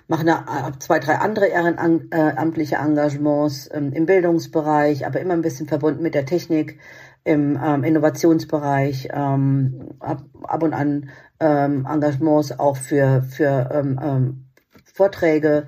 mache 0.09 0.23
eine, 0.23 0.79
zwei, 0.79 0.99
drei 0.99 1.17
andere 1.17 1.47
ehrenamtliche 1.47 2.77
Engagements 2.77 3.71
ähm, 3.73 3.93
im 3.93 4.05
Bildungsbereich, 4.05 5.07
aber 5.07 5.21
immer 5.21 5.35
ein 5.35 5.43
bisschen 5.43 5.67
verbunden 5.69 6.03
mit 6.03 6.15
der 6.15 6.27
Technik, 6.27 6.79
im 7.25 7.59
ähm, 7.63 7.85
Innovationsbereich, 7.85 9.09
ähm, 9.13 9.91
ab, 10.01 10.25
ab 10.43 10.63
und 10.63 10.75
an 10.75 11.09
ähm, 11.39 11.87
Engagements 11.89 12.59
auch 12.59 12.77
für, 12.77 13.23
für 13.23 13.71
ähm, 13.73 14.01
ähm, 14.03 14.45
Vorträge, 14.93 15.67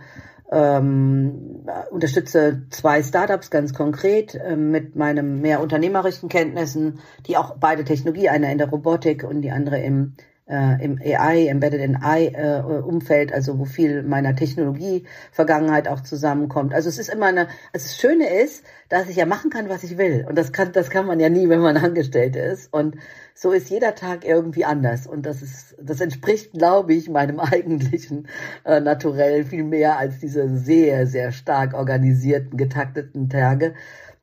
ähm, 0.55 1.67
unterstütze 1.91 2.63
zwei 2.71 3.03
Startups 3.03 3.51
ganz 3.51 3.75
konkret 3.75 4.35
äh, 4.35 4.57
mit 4.57 4.95
meinen 4.95 5.41
mehr 5.41 5.61
unternehmerischen 5.61 6.29
Kenntnissen, 6.29 7.01
die 7.27 7.37
auch 7.37 7.57
beide 7.59 7.85
Technologie, 7.85 8.29
eine 8.29 8.53
in 8.53 8.59
der 8.59 8.69
Robotik 8.69 9.25
und 9.25 9.43
die 9.43 9.51
andere 9.51 9.81
im 9.81 10.15
äh, 10.47 10.85
im 10.85 11.01
AI, 11.03 11.47
Embedded 11.49 11.81
in 11.81 11.97
AI 11.97 12.27
äh, 12.27 12.61
Umfeld, 12.61 13.33
also 13.33 13.59
wo 13.59 13.65
viel 13.65 14.03
meiner 14.03 14.37
Technologie 14.37 15.05
Vergangenheit 15.33 15.89
auch 15.89 16.03
zusammenkommt. 16.03 16.75
Also 16.75 16.89
es 16.89 16.99
ist 16.99 17.09
immer 17.09 17.27
eine, 17.27 17.49
also 17.73 17.87
das 17.87 17.97
Schöne 17.97 18.29
ist, 18.29 18.65
dass 18.89 19.09
ich 19.09 19.17
ja 19.17 19.27
machen 19.27 19.51
kann, 19.51 19.69
was 19.69 19.85
ich 19.85 19.97
will. 19.97 20.27
Und 20.29 20.37
das 20.37 20.53
kann, 20.53 20.73
das 20.73 20.91
kann 20.91 21.07
man 21.07 21.19
ja 21.19 21.29
nie, 21.29 21.49
wenn 21.49 21.61
man 21.61 21.77
Angestellte 21.85 22.41
ist. 22.41 22.73
Und 22.73 22.97
so 23.35 23.53
ist 23.53 23.71
jeder 23.71 23.95
Tag 23.95 24.25
irgendwie 24.25 24.65
anders. 24.65 25.07
Und 25.07 25.25
das 25.27 25.43
ist, 25.43 25.77
das 25.81 26.01
entspricht, 26.01 26.53
glaube 26.53 26.95
ich, 26.95 27.09
meinem 27.09 27.41
eigentlichen 27.41 28.29
äh, 28.65 28.81
Naturell 28.81 29.45
viel 29.45 29.65
mehr 29.65 29.99
als 29.99 30.19
diese 30.21 30.57
sehr, 30.57 31.07
sehr 31.07 31.33
stark 31.33 31.75
organisierten, 31.75 32.59
getakteten 32.59 33.31
Tage 33.31 33.75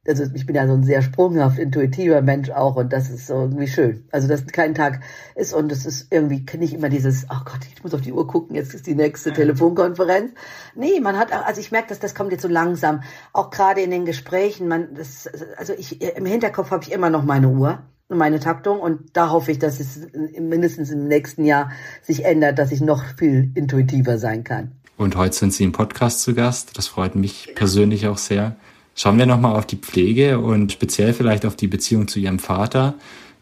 also 0.08 0.24
ich 0.34 0.46
bin 0.46 0.56
ja 0.56 0.66
so 0.66 0.74
ein 0.74 0.84
sehr 0.84 1.02
sprunghaft 1.02 1.60
intuitiver 1.60 2.22
Mensch 2.22 2.50
auch 2.50 2.76
und 2.76 2.92
das 2.92 3.10
ist 3.10 3.28
so 3.28 3.36
irgendwie 3.36 3.68
schön. 3.68 4.08
Also 4.12 4.28
dass 4.28 4.48
kein 4.48 4.74
Tag 4.74 5.02
ist 5.36 5.54
und 5.54 5.72
es 5.72 5.86
ist 5.86 6.08
irgendwie 6.12 6.44
nicht 6.58 6.74
immer 6.74 6.90
dieses, 6.90 7.26
ach 7.30 7.44
oh 7.46 7.52
Gott, 7.52 7.60
ich 7.72 7.84
muss 7.84 7.94
auf 7.94 8.02
die 8.02 8.12
Uhr 8.12 8.26
gucken, 8.26 8.56
jetzt 8.56 8.74
ist 8.74 8.88
die 8.88 8.96
nächste 8.96 9.32
Telefonkonferenz. 9.32 10.32
Nee, 10.76 11.00
man 11.00 11.18
hat, 11.18 11.32
also 11.32 11.62
ich 11.62 11.72
merke, 11.72 11.90
dass 11.90 12.00
das 12.00 12.16
kommt 12.16 12.32
jetzt 12.32 12.42
so 12.42 12.48
langsam, 12.48 13.04
auch 13.32 13.52
gerade 13.52 13.82
in 13.82 13.92
den 13.92 14.06
Gesprächen, 14.06 14.68
man, 14.68 14.96
das, 14.96 15.30
also 15.58 15.74
ich, 15.74 16.02
im 16.02 16.26
Hinterkopf 16.26 16.72
habe 16.72 16.84
ich 16.84 16.92
immer 16.92 17.12
noch 17.12 17.24
meine 17.24 17.50
Uhr 17.50 17.84
und 18.08 18.18
meine 18.18 18.40
Taktung 18.40 18.80
und 18.80 19.16
da 19.16 19.30
hoffe 19.30 19.52
ich, 19.52 19.60
dass 19.60 19.80
es 19.80 20.08
mindestens 20.40 20.90
im 20.90 21.08
nächsten 21.08 21.46
Jahr 21.46 21.72
sich 22.02 22.26
ändert, 22.26 22.58
dass 22.58 22.72
ich 22.72 22.82
noch 22.82 23.04
viel 23.18 23.52
intuitiver 23.54 24.18
sein 24.18 24.44
kann. 24.44 24.72
Und 24.98 25.16
heute 25.16 25.36
sind 25.36 25.54
Sie 25.54 25.64
im 25.64 25.72
Podcast 25.72 26.22
zu 26.22 26.34
Gast. 26.36 26.78
Das 26.78 26.88
freut 26.88 27.16
mich 27.16 27.54
persönlich 27.56 28.08
auch 28.08 28.18
sehr. 28.18 28.56
Schauen 28.96 29.18
wir 29.18 29.26
nochmal 29.26 29.56
auf 29.56 29.66
die 29.66 29.78
Pflege 29.78 30.40
und 30.40 30.72
speziell 30.72 31.14
vielleicht 31.14 31.46
auf 31.46 31.56
die 31.56 31.68
Beziehung 31.68 32.08
zu 32.08 32.20
Ihrem 32.20 32.40
Vater. 32.40 32.96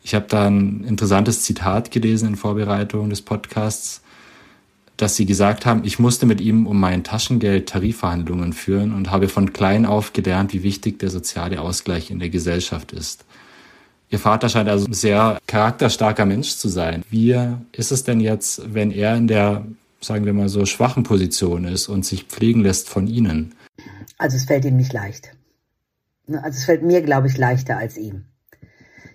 Ich 0.04 0.16
habe 0.16 0.26
da 0.30 0.48
ein 0.48 0.84
interessantes 0.86 1.42
Zitat 1.42 1.92
gelesen 1.92 2.30
in 2.30 2.36
Vorbereitung 2.36 3.10
des 3.10 3.22
Podcasts, 3.22 4.02
dass 4.96 5.16
Sie 5.16 5.26
gesagt 5.26 5.66
haben, 5.66 5.84
ich 5.86 5.98
musste 5.98 6.26
mit 6.26 6.42
ihm 6.42 6.68
um 6.68 6.80
mein 6.80 7.04
Taschengeld 7.04 7.70
Tarifverhandlungen 7.70 8.54
führen 8.54 8.94
und 8.94 9.12
habe 9.12 9.30
von 9.30 9.54
klein 9.54 9.86
auf 9.86 10.14
gelernt, 10.14 10.54
wie 10.54 10.64
wichtig 10.64 11.00
der 11.00 11.10
soziale 11.10 11.62
Ausgleich 11.62 12.12
in 12.12 12.20
der 12.20 12.30
Gesellschaft 12.30 12.92
ist. 12.92 13.26
Ihr 14.12 14.20
Vater 14.20 14.50
scheint 14.50 14.68
also 14.68 14.88
ein 14.88 14.94
sehr 14.94 15.40
charakterstarker 15.48 16.26
Mensch 16.26 16.56
zu 16.56 16.68
sein. 16.68 17.04
Wie 17.10 17.38
ist 17.72 17.92
es 17.92 18.04
denn 18.04 18.20
jetzt, 18.20 18.74
wenn 18.74 18.92
er 18.92 19.16
in 19.16 19.28
der, 19.28 19.66
sagen 20.02 20.26
wir 20.26 20.34
mal 20.34 20.50
so, 20.50 20.66
schwachen 20.66 21.04
Position 21.04 21.66
ist 21.66 21.88
und 21.88 22.06
sich 22.06 22.24
pflegen 22.24 22.62
lässt 22.62 22.90
von 22.90 23.08
Ihnen? 23.08 23.54
Also 24.18 24.36
es 24.36 24.46
fällt 24.46 24.66
ihm 24.66 24.78
nicht 24.78 24.94
leicht. 24.94 25.32
Ne, 26.30 26.44
also 26.44 26.58
es 26.58 26.66
fällt 26.66 26.84
mir, 26.84 27.02
glaube 27.02 27.28
ich, 27.28 27.38
leichter 27.38 27.78
als 27.78 27.98
ihm. 27.98 28.26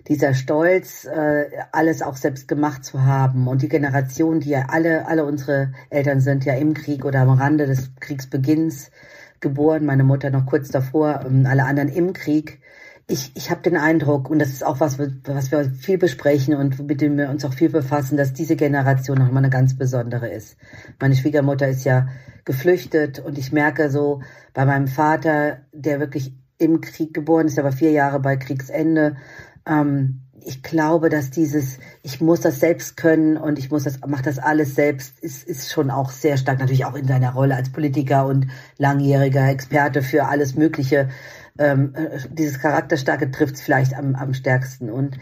Dieser 0.07 0.33
Stolz, 0.33 1.05
äh, 1.05 1.45
alles 1.71 2.01
auch 2.01 2.17
selbst 2.17 2.47
gemacht 2.47 2.83
zu 2.83 3.05
haben 3.05 3.47
und 3.47 3.61
die 3.61 3.69
Generation, 3.69 4.41
die 4.41 4.49
ja 4.49 4.65
alle, 4.67 5.07
alle 5.07 5.25
unsere 5.25 5.71
Eltern 5.89 6.19
sind 6.19 6.45
ja 6.45 6.53
im 6.55 6.73
Krieg 6.73 7.05
oder 7.05 7.21
am 7.21 7.29
Rande 7.29 7.65
des 7.65 7.89
Kriegsbeginns 8.01 8.91
geboren, 9.39 9.85
meine 9.85 10.03
Mutter 10.03 10.29
noch 10.29 10.45
kurz 10.45 10.69
davor, 10.69 11.21
ähm, 11.25 11.45
alle 11.47 11.63
anderen 11.63 11.89
im 11.89 12.13
Krieg. 12.13 12.59
Ich, 13.07 13.31
ich 13.35 13.49
habe 13.49 13.61
den 13.61 13.77
Eindruck, 13.77 14.29
und 14.29 14.39
das 14.39 14.49
ist 14.49 14.65
auch 14.65 14.79
was, 14.79 14.99
was 14.99 15.51
wir 15.51 15.63
viel 15.71 15.97
besprechen 15.97 16.55
und 16.55 16.85
mit 16.85 17.01
dem 17.01 17.17
wir 17.17 17.29
uns 17.29 17.45
auch 17.45 17.53
viel 17.53 17.69
befassen, 17.69 18.17
dass 18.17 18.33
diese 18.33 18.55
Generation 18.55 19.19
nochmal 19.19 19.43
eine 19.43 19.51
ganz 19.51 19.77
besondere 19.77 20.27
ist. 20.27 20.57
Meine 20.99 21.15
Schwiegermutter 21.15 21.67
ist 21.67 21.85
ja 21.85 22.07
geflüchtet 22.43 23.19
und 23.19 23.37
ich 23.37 23.51
merke 23.51 23.89
so 23.89 24.21
bei 24.53 24.65
meinem 24.65 24.87
Vater, 24.87 25.59
der 25.71 25.99
wirklich 25.99 26.33
im 26.57 26.81
Krieg 26.81 27.13
geboren 27.13 27.47
ist, 27.47 27.59
aber 27.59 27.71
vier 27.71 27.91
Jahre 27.91 28.19
bei 28.19 28.37
Kriegsende. 28.37 29.17
Ähm, 29.65 30.21
ich 30.45 30.61
glaube, 30.61 31.09
dass 31.09 31.31
dieses, 31.31 31.79
ich 32.03 32.21
muss 32.21 32.41
das 32.41 32.59
selbst 32.59 32.97
können 32.97 33.35
und 33.35 33.57
ich 33.57 33.71
muss 33.71 33.83
das, 33.83 33.99
mach 34.05 34.21
das 34.21 34.37
alles 34.37 34.75
selbst, 34.75 35.19
ist, 35.19 35.43
ist 35.43 35.71
schon 35.71 35.89
auch 35.89 36.11
sehr 36.11 36.37
stark, 36.37 36.59
natürlich 36.59 36.85
auch 36.85 36.93
in 36.93 37.07
seiner 37.07 37.33
Rolle 37.33 37.55
als 37.55 37.71
Politiker 37.71 38.27
und 38.27 38.47
langjähriger 38.77 39.49
Experte 39.49 40.03
für 40.03 40.25
alles 40.25 40.55
Mögliche. 40.55 41.09
Ähm, 41.57 41.93
äh, 41.95 42.19
dieses 42.29 42.59
Charakterstarke 42.59 43.31
trifft 43.31 43.55
es 43.55 43.61
vielleicht 43.61 43.95
am, 43.95 44.13
am 44.15 44.33
stärksten. 44.33 44.91
Und 44.91 45.17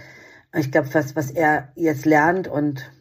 ich 0.54 0.72
glaube, 0.72 0.94
was, 0.94 1.16
was 1.16 1.32
er 1.32 1.70
jetzt 1.76 2.06
lernt 2.06 2.48
und 2.48 2.92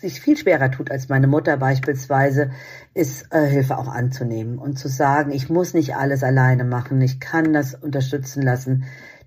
sich 0.00 0.20
viel 0.20 0.36
schwerer 0.36 0.70
tut 0.70 0.90
als 0.90 1.08
meine 1.08 1.26
Mutter 1.26 1.56
beispielsweise, 1.56 2.50
ist 2.94 3.26
äh, 3.30 3.46
Hilfe 3.46 3.78
auch 3.78 3.88
anzunehmen 3.88 4.58
und 4.58 4.78
zu 4.78 4.88
sagen, 4.88 5.32
ich 5.32 5.48
muss 5.48 5.74
nicht 5.74 5.96
alles 5.96 6.22
alleine 6.22 6.64
machen, 6.64 7.00
ich 7.00 7.20
kann 7.20 7.52
das 7.52 7.74
unterstützen 7.74 8.42
lassen. 8.42 8.84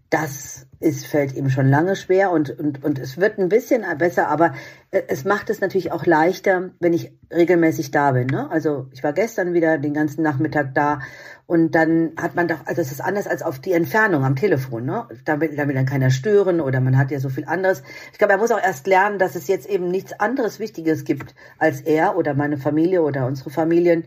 das 0.09 0.65
ist, 0.80 1.05
fällt 1.07 1.36
ihm 1.36 1.49
schon 1.49 1.68
lange 1.68 1.95
schwer 1.95 2.32
und, 2.32 2.51
und, 2.51 2.84
und 2.84 2.99
es 2.99 3.18
wird 3.18 3.39
ein 3.39 3.49
bisschen 3.49 3.84
besser, 3.97 4.30
aber 4.30 4.53
äh, 4.91 5.01
es 5.07 5.26
macht 5.26 5.49
es 5.49 5.59
natürlich 5.59 5.91
auch 5.91 6.05
leichter, 6.05 6.70
wenn 6.80 6.93
ich 6.93 7.11
regelmäßig 7.34 7.91
da 7.91 8.11
bin. 8.11 8.28
Ne? 8.28 8.49
Also 8.51 8.88
ich 8.91 9.03
war 9.03 9.11
gestern 9.11 9.53
wieder 9.53 9.78
den 9.78 9.93
ganzen 9.93 10.22
Nachmittag 10.22 10.74
da 10.76 10.99
und 11.47 11.71
dann 11.71 12.11
hat 12.17 12.35
man 12.35 12.47
doch, 12.47 12.65
also 12.65 12.81
es 12.81 12.91
ist 12.91 13.01
anders 13.01 13.25
als 13.25 13.41
auf 13.41 13.59
die 13.59 13.73
Entfernung 13.73 14.23
am 14.23 14.35
Telefon, 14.35 14.85
ne? 14.85 15.07
Damit, 15.25 15.57
damit 15.57 15.75
dann 15.75 15.85
keiner 15.85 16.11
stören 16.11 16.61
oder 16.61 16.79
man 16.81 16.97
hat 16.97 17.09
ja 17.09 17.19
so 17.19 17.29
viel 17.29 17.45
anderes. 17.45 17.81
Ich 18.11 18.19
glaube, 18.19 18.33
er 18.33 18.39
muss 18.39 18.51
auch 18.51 18.61
erst 18.61 18.85
lernen, 18.85 19.17
dass 19.17 19.35
es 19.35 19.47
jetzt 19.47 19.67
eben 19.67 19.89
nichts 19.89 20.13
anderes 20.19 20.59
Wichtiges 20.59 21.05
gibt 21.05 21.33
als 21.57 21.81
er 21.81 22.17
oder 22.17 22.33
meine 22.35 22.57
Familie 22.57 23.01
oder 23.01 23.25
unsere 23.25 23.49
Familien 23.49 24.03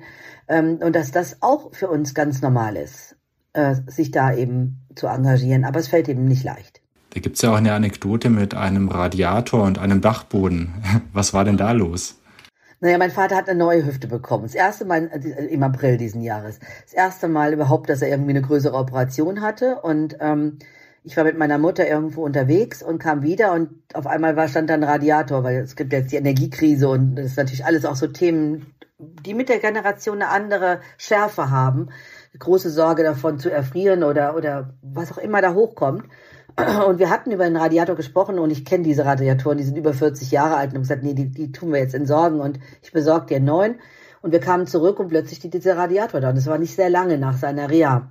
ähm, 0.49 0.79
und 0.81 0.95
dass 0.95 1.11
das 1.11 1.39
auch 1.41 1.75
für 1.75 1.89
uns 1.89 2.15
ganz 2.15 2.43
normal 2.43 2.77
ist 2.77 3.17
äh, 3.53 3.75
sich 3.87 4.11
da 4.11 4.35
eben 4.35 4.83
zu 4.95 5.07
engagieren. 5.07 5.65
Aber 5.65 5.81
es 5.81 5.89
fällt 5.89 6.09
eben 6.09 6.25
nicht 6.25 6.45
leicht. 6.45 6.81
Da 7.11 7.21
gibt 7.21 7.37
es 7.37 7.43
ja 7.43 7.53
auch 7.53 7.57
eine 7.57 7.73
Anekdote 7.73 8.31
mit 8.31 8.55
einem 8.55 8.89
Radiator 8.89 9.65
und 9.65 9.79
einem 9.79 10.01
Dachboden. 10.01 10.75
Was 11.13 11.35
war 11.35 11.45
denn 11.45 11.57
da 11.57 11.73
los? 11.73 12.20
Naja, 12.81 12.97
mein 12.97 13.11
Vater 13.11 13.37
hat 13.37 13.49
eine 13.49 13.59
neue 13.59 13.85
Hüfte 13.85 14.09
bekommen. 14.09 14.45
Das 14.45 14.55
erste 14.55 14.85
Mal 14.87 15.11
äh, 15.13 15.47
im 15.47 15.63
April 15.63 15.99
diesen 15.99 16.23
Jahres. 16.23 16.59
Das 16.85 16.95
erste 16.95 17.29
Mal 17.29 17.53
überhaupt, 17.53 17.91
dass 17.91 18.03
er 18.03 18.09
irgendwie 18.09 18.31
eine 18.31 18.43
größere 18.43 18.75
Operation 18.75 19.43
hatte. 19.43 19.81
Und 19.83 20.17
ähm, 20.21 20.59
ich 21.05 21.17
war 21.17 21.25
mit 21.25 21.37
meiner 21.37 21.59
Mutter 21.59 21.87
irgendwo 21.87 22.25
unterwegs 22.25 22.83
und 22.83 22.99
kam 22.99 23.23
wieder 23.23 23.53
und 23.53 23.71
auf 23.95 24.07
einmal 24.07 24.37
war 24.37 24.49
stand 24.49 24.71
da 24.71 24.75
ein 24.75 24.85
Radiator, 24.85 25.45
weil 25.45 25.61
es 25.61 25.77
gibt 25.77 25.93
jetzt 25.93 26.13
die 26.13 26.17
Energiekrise 26.17 26.89
und 26.89 27.17
das 27.17 27.27
ist 27.27 27.37
natürlich 27.37 27.65
alles 27.65 27.87
auch 27.87 27.97
so 27.97 28.07
Themen, 28.07 28.75
die 28.99 29.33
mit 29.33 29.49
der 29.49 29.61
Generation 29.61 30.21
eine 30.21 30.29
andere 30.29 30.81
Schärfe 30.99 31.51
haben 31.51 31.89
große 32.39 32.71
Sorge 32.71 33.03
davon 33.03 33.39
zu 33.39 33.51
erfrieren 33.51 34.05
oder, 34.05 34.37
oder 34.37 34.75
was 34.83 35.13
auch 35.13 35.19
immer 35.19 35.43
da 35.43 35.55
hochkommt. 35.55 36.05
Und 36.87 36.99
wir 36.99 37.11
hatten 37.11 37.31
über 37.31 37.45
den 37.45 37.57
Radiator 37.57 37.97
gesprochen 37.97 38.39
und 38.39 38.51
ich 38.51 38.65
kenne 38.65 38.85
diese 38.85 39.05
Radiatoren, 39.05 39.59
die 39.59 39.65
sind 39.65 39.77
über 39.77 39.93
40 39.93 40.31
Jahre 40.31 40.57
alt 40.57 40.71
und 40.71 40.77
haben 40.77 40.83
gesagt, 40.83 41.03
nee, 41.03 41.15
die, 41.15 41.31
die 41.31 41.53
tun 41.53 41.73
wir 41.73 41.81
jetzt 41.81 41.95
entsorgen 41.95 42.41
und 42.41 42.59
ich 42.83 42.93
besorge 42.93 43.27
dir 43.27 43.37
einen 43.37 43.47
neuen. 43.47 43.75
Und 44.23 44.33
wir 44.33 44.41
kamen 44.41 44.67
zurück 44.67 45.01
und 45.01 45.09
plötzlich 45.09 45.39
steht 45.39 45.55
dieser 45.55 45.79
Radiator 45.79 46.21
da. 46.21 46.29
Und 46.29 46.37
das 46.37 46.47
war 46.47 46.59
nicht 46.59 46.77
sehr 46.77 46.91
lange 46.91 47.17
nach 47.17 47.39
seiner 47.39 47.71
Reha. 47.71 48.11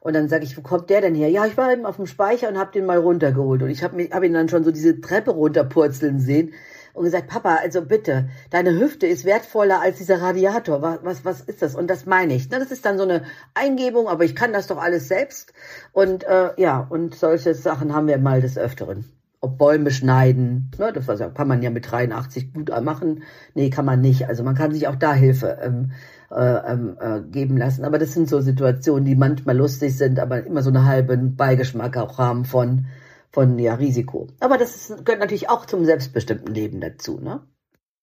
Und 0.00 0.14
dann 0.14 0.28
sage 0.30 0.44
ich, 0.44 0.56
wo 0.56 0.62
kommt 0.62 0.88
der 0.88 1.02
denn 1.02 1.14
her? 1.14 1.28
Ja, 1.28 1.44
ich 1.44 1.58
war 1.58 1.70
eben 1.70 1.84
auf 1.84 1.96
dem 1.96 2.06
Speicher 2.06 2.48
und 2.48 2.58
habe 2.58 2.72
den 2.72 2.86
mal 2.86 2.96
runtergeholt. 2.96 3.62
Und 3.62 3.68
ich 3.68 3.82
habe 3.82 4.02
hab 4.10 4.22
ihn 4.22 4.32
dann 4.32 4.48
schon 4.48 4.64
so 4.64 4.70
diese 4.70 5.02
Treppe 5.02 5.32
runterpurzeln 5.32 6.18
sehen 6.18 6.54
und 6.94 7.04
gesagt, 7.04 7.28
Papa, 7.28 7.56
also 7.62 7.82
bitte, 7.82 8.28
deine 8.50 8.78
Hüfte 8.78 9.06
ist 9.06 9.24
wertvoller 9.24 9.80
als 9.80 9.98
dieser 9.98 10.20
Radiator. 10.20 10.82
Was, 10.82 10.98
was, 11.02 11.24
was 11.24 11.40
ist 11.42 11.62
das? 11.62 11.74
Und 11.74 11.88
das 11.88 12.06
meine 12.06 12.34
ich. 12.34 12.50
Ne? 12.50 12.58
Das 12.58 12.70
ist 12.70 12.84
dann 12.84 12.98
so 12.98 13.04
eine 13.04 13.22
Eingebung, 13.54 14.08
aber 14.08 14.24
ich 14.24 14.34
kann 14.34 14.52
das 14.52 14.66
doch 14.66 14.78
alles 14.78 15.08
selbst. 15.08 15.52
Und 15.92 16.24
äh, 16.24 16.50
ja, 16.56 16.86
und 16.88 17.14
solche 17.14 17.54
Sachen 17.54 17.94
haben 17.94 18.06
wir 18.06 18.18
mal 18.18 18.40
des 18.40 18.58
Öfteren. 18.58 19.04
Ob 19.42 19.56
Bäume 19.56 19.90
schneiden, 19.90 20.70
ne, 20.78 20.92
das 20.92 21.06
kann 21.34 21.48
man 21.48 21.62
ja 21.62 21.70
mit 21.70 21.90
83 21.90 22.52
gut 22.52 22.70
machen. 22.82 23.22
Nee, 23.54 23.70
kann 23.70 23.86
man 23.86 24.02
nicht. 24.02 24.28
Also 24.28 24.44
man 24.44 24.54
kann 24.54 24.72
sich 24.72 24.86
auch 24.86 24.96
da 24.96 25.14
Hilfe 25.14 25.58
ähm, 25.62 25.92
äh, 26.30 26.72
ähm, 26.72 26.96
äh, 27.00 27.20
geben 27.22 27.56
lassen. 27.56 27.84
Aber 27.84 27.98
das 27.98 28.12
sind 28.12 28.28
so 28.28 28.40
Situationen, 28.40 29.04
die 29.04 29.16
manchmal 29.16 29.56
lustig 29.56 29.96
sind, 29.96 30.20
aber 30.20 30.44
immer 30.44 30.62
so 30.62 30.70
einen 30.70 30.84
halben 30.84 31.36
Beigeschmack 31.36 31.96
auch 31.96 32.18
haben 32.18 32.44
von, 32.44 32.86
von 33.30 33.58
ja, 33.58 33.74
Risiko. 33.74 34.28
Aber 34.40 34.58
das 34.58 34.76
ist, 34.76 35.04
gehört 35.04 35.20
natürlich 35.20 35.48
auch 35.48 35.66
zum 35.66 35.84
selbstbestimmten 35.84 36.52
Leben 36.52 36.80
dazu. 36.80 37.20
Ne? 37.22 37.40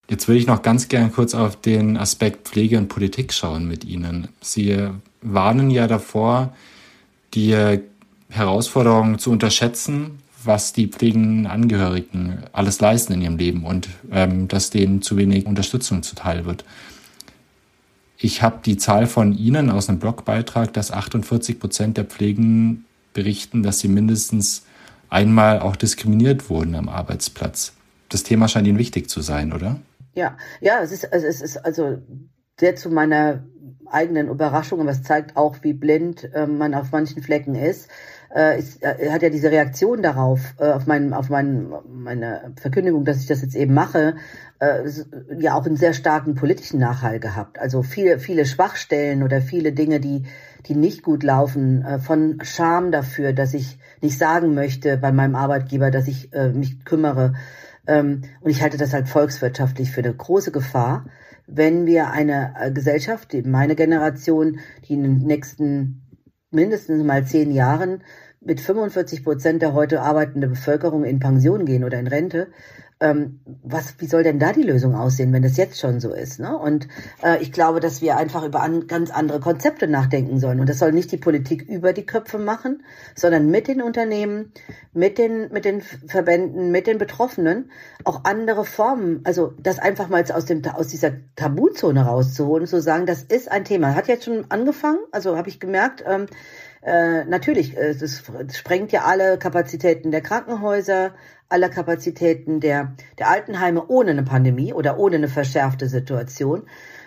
Jetzt 0.09 0.27
würde 0.27 0.39
ich 0.39 0.47
noch 0.47 0.61
ganz 0.61 0.87
gern 0.87 1.11
kurz 1.11 1.35
auf 1.35 1.59
den 1.59 1.97
Aspekt 1.97 2.47
Pflege 2.47 2.77
und 2.77 2.87
Politik 2.87 3.33
schauen 3.33 3.67
mit 3.67 3.83
Ihnen. 3.83 4.29
Sie 4.41 4.89
warnen 5.21 5.69
ja 5.69 5.87
davor, 5.87 6.53
die 7.33 7.79
Herausforderungen 8.29 9.19
zu 9.19 9.31
unterschätzen, 9.31 10.19
was 10.43 10.71
die 10.71 10.87
pflegenden 10.87 11.45
Angehörigen 11.45 12.43
alles 12.53 12.79
leisten 12.79 13.13
in 13.13 13.21
ihrem 13.21 13.37
Leben 13.37 13.65
und 13.65 13.89
ähm, 14.11 14.47
dass 14.47 14.69
denen 14.69 15.01
zu 15.01 15.17
wenig 15.17 15.45
Unterstützung 15.45 16.03
zuteil 16.03 16.45
wird. 16.45 16.63
Ich 18.17 18.41
habe 18.41 18.59
die 18.65 18.77
Zahl 18.77 19.07
von 19.07 19.37
Ihnen 19.37 19.69
aus 19.69 19.89
einem 19.89 19.99
Blogbeitrag, 19.99 20.73
dass 20.73 20.91
48 20.91 21.59
Prozent 21.59 21.97
der 21.97 22.05
Pflegen 22.05 22.85
berichten, 23.13 23.61
dass 23.61 23.79
sie 23.79 23.87
mindestens 23.87 24.63
einmal 25.09 25.59
auch 25.59 25.75
diskriminiert 25.75 26.49
wurden 26.49 26.75
am 26.75 26.89
Arbeitsplatz. 26.89 27.73
Das 28.09 28.23
Thema 28.23 28.47
scheint 28.47 28.67
Ihnen 28.67 28.77
wichtig 28.77 29.09
zu 29.09 29.21
sein, 29.21 29.53
oder? 29.53 29.79
Ja, 30.13 30.37
ja, 30.61 30.81
es 30.81 30.91
ist, 30.91 31.11
also 31.11 31.27
es 31.27 31.41
ist 31.41 31.57
also 31.57 31.97
sehr 32.59 32.75
zu 32.75 32.89
meiner 32.89 33.43
eigenen 33.89 34.29
Überraschung, 34.29 34.81
aber 34.81 34.91
es 34.91 35.03
zeigt 35.03 35.37
auch, 35.37 35.57
wie 35.61 35.73
blind 35.73 36.29
äh, 36.33 36.47
man 36.47 36.73
auf 36.73 36.91
manchen 36.91 37.21
Flecken 37.21 37.55
ist. 37.55 37.89
Äh, 38.35 38.59
ist 38.59 38.83
äh, 38.83 39.09
hat 39.09 39.21
ja 39.21 39.29
diese 39.29 39.51
Reaktion 39.51 40.01
darauf, 40.01 40.53
äh, 40.59 40.71
auf, 40.71 40.85
mein, 40.85 41.13
auf 41.13 41.29
mein, 41.29 41.71
meine 41.87 42.53
Verkündigung, 42.59 43.05
dass 43.05 43.21
ich 43.21 43.27
das 43.27 43.41
jetzt 43.41 43.55
eben 43.55 43.73
mache, 43.73 44.15
äh, 44.59 44.83
ja 45.37 45.55
auch 45.55 45.65
einen 45.65 45.77
sehr 45.77 45.93
starken 45.93 46.35
politischen 46.35 46.79
Nachhall 46.79 47.19
gehabt. 47.19 47.59
Also 47.59 47.83
viele, 47.83 48.19
viele 48.19 48.45
Schwachstellen 48.45 49.23
oder 49.23 49.41
viele 49.41 49.71
Dinge, 49.71 49.99
die, 49.99 50.23
die 50.65 50.75
nicht 50.75 51.03
gut 51.03 51.23
laufen, 51.23 51.83
äh, 51.83 51.99
von 51.99 52.39
Scham 52.43 52.91
dafür, 52.91 53.33
dass 53.33 53.53
ich 53.53 53.79
nicht 54.01 54.17
sagen 54.17 54.53
möchte 54.53 54.97
bei 54.97 55.11
meinem 55.11 55.35
Arbeitgeber, 55.35 55.91
dass 55.91 56.07
ich 56.07 56.33
äh, 56.33 56.49
mich 56.49 56.83
kümmere. 56.83 57.33
Ähm, 57.87 58.23
und 58.41 58.51
ich 58.51 58.61
halte 58.61 58.77
das 58.77 58.93
halt 58.93 59.07
volkswirtschaftlich 59.07 59.91
für 59.91 60.01
eine 60.01 60.13
große 60.13 60.51
Gefahr, 60.51 61.05
wenn 61.47 61.85
wir 61.85 62.11
eine 62.11 62.53
äh, 62.59 62.71
Gesellschaft, 62.71 63.33
meine 63.45 63.75
Generation, 63.75 64.59
die 64.85 64.95
in 64.95 65.03
den 65.03 65.17
nächsten 65.19 66.06
mindestens 66.51 67.03
mal 67.03 67.25
zehn 67.25 67.51
Jahren 67.51 68.03
mit 68.39 68.61
45 68.61 69.23
Prozent 69.23 69.61
der 69.61 69.73
heute 69.73 70.01
arbeitende 70.01 70.47
Bevölkerung 70.47 71.03
in 71.03 71.19
Pension 71.19 71.65
gehen 71.65 71.83
oder 71.83 71.99
in 71.99 72.07
Rente, 72.07 72.47
ähm, 72.99 73.39
was, 73.63 73.95
wie 73.99 74.07
soll 74.07 74.23
denn 74.23 74.39
da 74.39 74.53
die 74.53 74.63
Lösung 74.63 74.95
aussehen, 74.95 75.31
wenn 75.31 75.43
das 75.43 75.57
jetzt 75.57 75.79
schon 75.79 75.99
so 75.99 76.13
ist? 76.13 76.39
Ne? 76.39 76.57
Und 76.57 76.87
äh, 77.23 77.41
ich 77.41 77.51
glaube, 77.51 77.79
dass 77.79 78.01
wir 78.01 78.17
einfach 78.17 78.43
über 78.43 78.61
an, 78.61 78.87
ganz 78.87 79.11
andere 79.11 79.39
Konzepte 79.39 79.87
nachdenken 79.87 80.39
sollen. 80.39 80.59
Und 80.59 80.67
das 80.67 80.79
soll 80.79 80.91
nicht 80.91 81.11
die 81.11 81.17
Politik 81.17 81.61
über 81.61 81.93
die 81.93 82.05
Köpfe 82.05 82.39
machen, 82.39 82.83
sondern 83.15 83.51
mit 83.51 83.67
den 83.67 83.81
Unternehmen, 83.81 84.51
mit 84.93 85.17
den, 85.17 85.51
mit 85.51 85.65
den 85.65 85.81
Verbänden, 85.81 86.71
mit 86.71 86.87
den 86.87 86.97
Betroffenen 86.97 87.71
auch 88.03 88.23
andere 88.23 88.65
Formen, 88.65 89.21
also 89.25 89.53
das 89.59 89.79
einfach 89.79 90.07
mal 90.09 90.23
aus, 90.31 90.45
dem, 90.45 90.63
aus 90.65 90.87
dieser 90.87 91.11
Tabuzone 91.35 92.05
rauszuholen 92.05 92.63
und 92.63 92.67
zu 92.67 92.81
sagen, 92.81 93.05
das 93.05 93.23
ist 93.23 93.51
ein 93.51 93.65
Thema. 93.65 93.93
Hat 93.93 94.07
jetzt 94.07 94.25
schon 94.25 94.45
angefangen, 94.49 94.99
also 95.11 95.37
habe 95.37 95.49
ich 95.49 95.59
gemerkt, 95.59 96.03
ähm, 96.07 96.25
äh, 96.81 97.25
natürlich, 97.25 97.75
äh, 97.75 97.89
es 97.89 98.23
sprengt 98.53 98.91
ja 98.91 99.03
alle 99.03 99.37
Kapazitäten 99.37 100.11
der 100.11 100.21
Krankenhäuser, 100.21 101.13
aller 101.49 101.69
Kapazitäten 101.69 102.59
der, 102.59 102.93
der 103.17 103.29
Altenheime 103.29 103.85
ohne 103.87 104.11
eine 104.11 104.23
Pandemie 104.23 104.73
oder 104.73 104.99
ohne 104.99 105.15
eine 105.15 105.27
verschärfte 105.27 105.87
Situation 105.87 106.63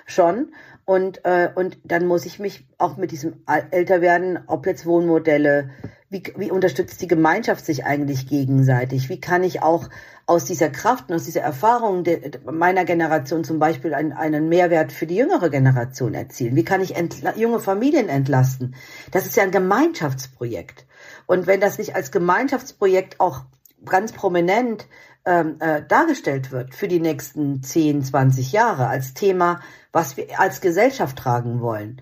schon. 0.06 0.52
Und, 0.84 1.24
äh, 1.24 1.50
und 1.54 1.78
dann 1.84 2.06
muss 2.06 2.26
ich 2.26 2.40
mich 2.40 2.66
auch 2.78 2.96
mit 2.96 3.12
diesem 3.12 3.44
Älterwerden, 3.70 4.40
ob 4.48 4.66
jetzt 4.66 4.86
Wohnmodelle, 4.86 5.70
wie, 6.08 6.22
wie 6.36 6.50
unterstützt 6.50 7.00
die 7.00 7.06
Gemeinschaft 7.06 7.64
sich 7.64 7.84
eigentlich 7.84 8.26
gegenseitig? 8.26 9.08
Wie 9.08 9.20
kann 9.20 9.44
ich 9.44 9.62
auch 9.62 9.88
aus 10.26 10.44
dieser 10.44 10.68
Kraft 10.68 11.08
und 11.08 11.14
aus 11.14 11.24
dieser 11.24 11.42
Erfahrung 11.42 12.02
de, 12.02 12.32
meiner 12.50 12.84
Generation 12.84 13.44
zum 13.44 13.60
Beispiel 13.60 13.94
einen, 13.94 14.12
einen 14.12 14.48
Mehrwert 14.48 14.90
für 14.90 15.06
die 15.06 15.14
jüngere 15.14 15.50
Generation 15.50 16.14
erzielen? 16.14 16.56
Wie 16.56 16.64
kann 16.64 16.80
ich 16.80 16.96
junge 17.36 17.60
Familien 17.60 18.08
entlasten? 18.08 18.74
Das 19.12 19.26
ist 19.26 19.36
ja 19.36 19.44
ein 19.44 19.52
Gemeinschaftsprojekt. 19.52 20.86
Und 21.26 21.46
wenn 21.46 21.60
das 21.60 21.78
nicht 21.78 21.94
als 21.94 22.10
Gemeinschaftsprojekt 22.10 23.20
auch 23.20 23.44
ganz 23.84 24.12
prominent 24.12 24.86
ähm, 25.24 25.56
äh, 25.60 25.82
dargestellt 25.86 26.50
wird 26.50 26.74
für 26.74 26.88
die 26.88 27.00
nächsten 27.00 27.62
10, 27.62 28.04
20 28.04 28.52
Jahre 28.52 28.86
als 28.86 29.14
Thema, 29.14 29.60
was 29.92 30.16
wir 30.16 30.40
als 30.40 30.60
Gesellschaft 30.60 31.18
tragen 31.18 31.60
wollen, 31.60 32.00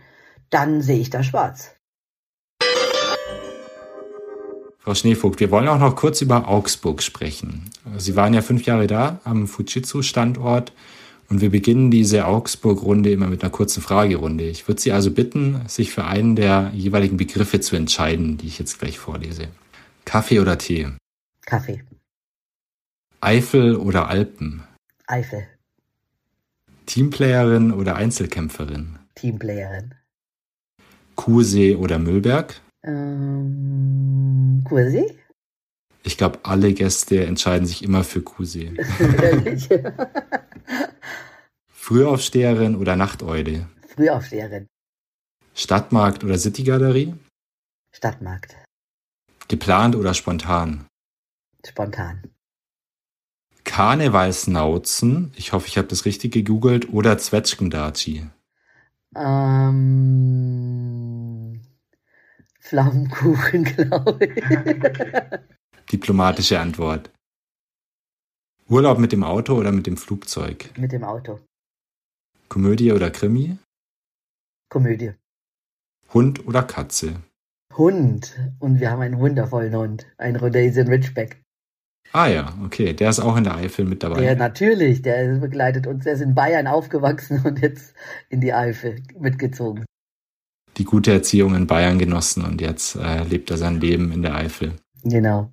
dann 0.50 0.82
sehe 0.82 1.00
ich 1.00 1.10
da 1.10 1.22
schwarz. 1.22 1.74
Frau 4.78 4.94
Schneevogt, 4.94 5.40
wir 5.40 5.50
wollen 5.50 5.68
auch 5.68 5.78
noch 5.78 5.96
kurz 5.96 6.22
über 6.22 6.48
Augsburg 6.48 7.02
sprechen. 7.02 7.70
Sie 7.98 8.16
waren 8.16 8.32
ja 8.32 8.40
fünf 8.40 8.64
Jahre 8.64 8.86
da 8.86 9.20
am 9.24 9.46
Fujitsu-Standort 9.46 10.72
und 11.28 11.42
wir 11.42 11.50
beginnen 11.50 11.90
diese 11.90 12.26
Augsburg-Runde 12.26 13.10
immer 13.10 13.26
mit 13.26 13.42
einer 13.42 13.50
kurzen 13.50 13.82
Fragerunde. 13.82 14.44
Ich 14.44 14.66
würde 14.66 14.80
Sie 14.80 14.92
also 14.92 15.10
bitten, 15.10 15.60
sich 15.66 15.90
für 15.90 16.04
einen 16.04 16.36
der 16.36 16.70
jeweiligen 16.72 17.18
Begriffe 17.18 17.60
zu 17.60 17.76
entscheiden, 17.76 18.38
die 18.38 18.46
ich 18.46 18.58
jetzt 18.58 18.78
gleich 18.78 18.98
vorlese. 18.98 19.48
Kaffee 20.06 20.40
oder 20.40 20.56
Tee? 20.56 20.88
Kaffee. 21.48 21.82
Eifel 23.22 23.74
oder 23.76 24.08
Alpen? 24.08 24.64
Eifel. 25.06 25.48
Teamplayerin 26.84 27.72
oder 27.72 27.96
Einzelkämpferin? 27.96 28.98
Teamplayerin. 29.14 29.94
Kuhsee 31.16 31.74
oder 31.74 31.98
Müllberg? 31.98 32.60
Ähm, 32.84 34.62
Kuhsee? 34.68 35.18
Ich 36.02 36.18
glaube, 36.18 36.40
alle 36.42 36.74
Gäste 36.74 37.24
entscheiden 37.24 37.66
sich 37.66 37.82
immer 37.82 38.04
für 38.04 38.20
Kuhsee. 38.20 38.74
Frühaufsteherin 41.72 42.76
oder 42.76 42.94
Nachteule? 42.94 43.70
Frühaufsteherin. 43.86 44.66
Stadtmarkt 45.54 46.24
oder 46.24 46.36
Citygalerie? 46.36 47.14
Stadtmarkt. 47.96 48.54
Geplant 49.48 49.96
oder 49.96 50.12
spontan? 50.12 50.87
Spontan. 51.68 52.22
Karnevalsnauzen, 53.64 55.32
ich 55.36 55.52
hoffe, 55.52 55.66
ich 55.68 55.76
habe 55.76 55.88
das 55.88 56.06
richtig 56.06 56.32
gegoogelt, 56.32 56.92
oder 56.92 57.18
Zwetschgendatschi? 57.18 58.30
Ähm, 59.14 60.48
Pflaumenkuchen, 62.60 63.64
glaube 63.76 64.24
ich. 64.24 64.44
Diplomatische 65.92 66.60
Antwort. 66.60 67.10
Urlaub 68.68 68.98
mit 68.98 69.12
dem 69.12 69.24
Auto 69.24 69.54
oder 69.54 69.72
mit 69.72 69.86
dem 69.86 69.96
Flugzeug? 69.96 70.70
Mit 70.76 70.92
dem 70.92 71.04
Auto. 71.04 71.40
Komödie 72.48 72.92
oder 72.92 73.10
Krimi? 73.10 73.58
Komödie. 74.70 75.12
Hund 76.12 76.46
oder 76.46 76.62
Katze? 76.62 77.22
Hund. 77.76 78.38
Und 78.58 78.80
wir 78.80 78.90
haben 78.90 79.02
einen 79.02 79.18
wundervollen 79.18 79.74
Hund. 79.74 80.06
Einen 80.18 80.36
Rhodesian 80.36 80.88
Ridgeback. 80.88 81.42
Ah 82.12 82.26
ja, 82.26 82.54
okay. 82.64 82.92
Der 82.92 83.10
ist 83.10 83.20
auch 83.20 83.36
in 83.36 83.44
der 83.44 83.56
Eifel 83.56 83.84
mit 83.84 84.02
dabei. 84.02 84.22
Ja, 84.24 84.34
natürlich. 84.34 85.02
Der 85.02 85.36
begleitet 85.36 85.86
uns. 85.86 86.04
Der 86.04 86.14
ist 86.14 86.20
in 86.20 86.34
Bayern 86.34 86.66
aufgewachsen 86.66 87.42
und 87.44 87.60
jetzt 87.60 87.94
in 88.28 88.40
die 88.40 88.52
Eifel 88.52 89.02
mitgezogen. 89.18 89.84
Die 90.76 90.84
gute 90.84 91.12
Erziehung 91.12 91.54
in 91.54 91.66
Bayern 91.66 91.98
genossen 91.98 92.44
und 92.44 92.60
jetzt 92.60 92.96
äh, 92.96 93.24
lebt 93.24 93.50
er 93.50 93.56
sein 93.56 93.80
Leben 93.80 94.12
in 94.12 94.22
der 94.22 94.34
Eifel. 94.36 94.74
Genau. 95.02 95.50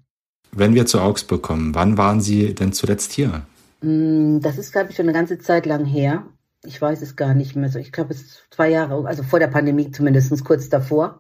Wenn 0.52 0.76
wir 0.76 0.86
zu 0.86 1.02
Augsburg 1.02 1.42
kommen, 1.42 1.76
wann 1.76 1.98
waren 1.98 2.22
Sie 2.22 2.54
denn 2.54 2.74
zuletzt 2.74 3.12
hier? 3.12 3.42
Mm, 3.82 4.40
das 4.40 4.58
ist, 4.58 4.72
glaube 4.72 4.92
ich, 4.92 4.96
schon 4.96 5.06
eine 5.06 5.14
ganze 5.14 5.40
Zeit 5.40 5.66
lang 5.66 5.86
her. 5.86 6.26
Ich 6.64 6.82
weiß 6.82 7.02
es 7.02 7.16
gar 7.16 7.34
nicht 7.34 7.56
mehr 7.56 7.70
so. 7.70 7.80
Ich 7.80 7.92
glaube, 7.92 8.14
es 8.14 8.22
ist 8.22 8.44
zwei 8.52 8.70
Jahre, 8.70 9.06
also 9.08 9.24
vor 9.24 9.40
der 9.40 9.48
Pandemie 9.48 9.92
zumindest, 9.92 10.44
kurz 10.46 10.70
davor. 10.70 11.20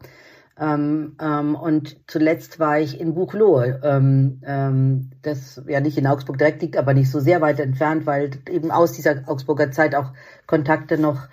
Ähm, 0.57 1.17
ähm, 1.21 1.55
und 1.55 1.97
zuletzt 2.07 2.59
war 2.59 2.79
ich 2.79 2.99
in 2.99 3.13
Buchloe, 3.13 3.81
ähm, 3.83 4.41
ähm, 4.45 5.11
das 5.21 5.61
ja 5.67 5.81
nicht 5.81 5.97
in 5.97 6.07
Augsburg 6.07 6.37
direkt 6.37 6.61
liegt, 6.61 6.77
aber 6.77 6.93
nicht 6.93 7.11
so 7.11 7.19
sehr 7.19 7.41
weit 7.41 7.59
entfernt, 7.59 8.05
weil 8.05 8.31
eben 8.49 8.71
aus 8.71 8.93
dieser 8.93 9.23
Augsburger 9.27 9.71
Zeit 9.71 9.95
auch 9.95 10.13
Kontakte 10.47 10.97
noch 10.97 11.27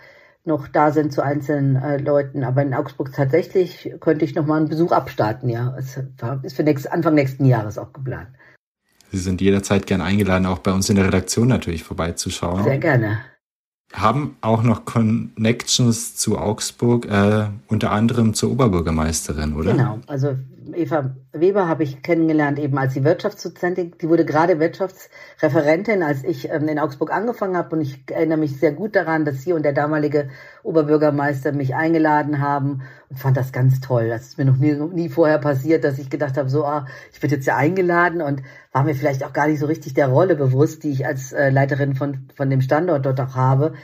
noch 0.45 0.67
da 0.67 0.91
sind 0.91 1.13
zu 1.13 1.23
einzelnen 1.23 1.77
äh, 1.77 1.99
Leuten. 1.99 2.43
Aber 2.43 2.63
in 2.63 2.75
Augsburg 2.75 3.13
tatsächlich 3.13 3.95
könnte 4.01 4.25
ich 4.25 4.35
noch 4.35 4.45
mal 4.45 4.57
einen 4.57 4.69
Besuch 4.69 4.91
abstarten. 4.91 5.49
Ja, 5.49 5.73
es 5.79 6.01
ist 6.43 6.57
für 6.57 6.65
nächst, 6.65 6.91
Anfang 6.91 7.15
nächsten 7.15 7.45
Jahres 7.45 7.79
auch 7.79 7.93
geplant. 7.93 8.27
Sie 9.13 9.19
sind 9.19 9.41
jederzeit 9.41 9.87
gern 9.87 10.01
eingeladen, 10.01 10.47
auch 10.47 10.59
bei 10.59 10.73
uns 10.73 10.91
in 10.91 10.97
der 10.97 11.07
Redaktion 11.07 11.47
natürlich 11.47 11.85
vorbeizuschauen. 11.85 12.65
Sehr 12.65 12.79
gerne 12.79 13.21
haben 13.93 14.37
auch 14.41 14.63
noch 14.63 14.85
Connections 14.85 16.17
zu 16.17 16.39
Augsburg, 16.39 17.07
äh, 17.07 17.47
unter 17.69 17.91
anderem 17.91 18.35
zur 18.35 18.53
Oberbürgermeisterin, 18.53 19.55
oder? 19.55 19.73
Genau, 19.73 19.99
also 20.07 20.37
Eva 20.75 21.17
Weber 21.33 21.69
habe 21.69 21.83
ich 21.83 22.03
kennengelernt 22.03 22.59
eben 22.59 22.79
als 22.79 22.95
die 22.95 23.05
Wirtschaftsdozentin. 23.05 23.95
Die 24.01 24.09
wurde 24.09 24.25
gerade 24.25 24.61
Wirtschaftsreferentin, 24.61 26.03
als 26.03 26.25
ich 26.25 26.51
ähm, 26.51 26.69
in 26.69 26.79
Augsburg 26.79 27.13
angefangen 27.13 27.57
habe. 27.57 27.77
Und 27.77 27.83
ich 27.83 28.05
erinnere 28.11 28.39
mich 28.39 28.59
sehr 28.59 28.73
gut 28.73 28.95
daran, 28.95 29.25
dass 29.25 29.43
sie 29.43 29.53
und 29.53 29.65
der 29.65 29.73
damalige 29.73 30.29
Oberbürgermeister 30.63 31.53
mich 31.53 31.75
eingeladen 31.75 32.41
haben 32.41 32.83
und 33.09 33.19
fand 33.19 33.37
das 33.37 33.53
ganz 33.53 33.81
toll. 33.81 34.09
Das 34.09 34.23
ist 34.23 34.39
mir 34.39 34.45
noch 34.45 34.57
nie, 34.57 34.73
nie 34.73 35.09
vorher 35.09 35.39
passiert, 35.39 35.85
dass 35.85 35.99
ich 35.99 36.11
gedacht 36.11 36.37
habe, 36.37 36.49
so, 36.49 36.65
ah, 36.65 36.87
ich 37.13 37.23
werde 37.23 37.37
jetzt 37.37 37.47
ja 37.47 37.57
eingeladen 37.57 38.23
und 38.23 38.43
war 38.73 38.85
mir 38.85 38.95
vielleicht 38.95 39.25
auch 39.25 39.33
gar 39.33 39.49
nicht 39.49 39.59
so 39.59 39.67
richtig 39.67 39.95
der 39.95 40.09
Rolle 40.09 40.37
bewusst, 40.37 40.85
die 40.85 40.91
ich 40.91 41.07
als 41.07 41.33
äh, 41.33 41.51
Leiterin 41.51 41.95
von, 41.95 42.29
von 42.35 42.51
dem 42.51 42.61
Standort 42.61 43.05
dort 43.07 43.21
auch 43.21 43.35
habe 43.35 43.75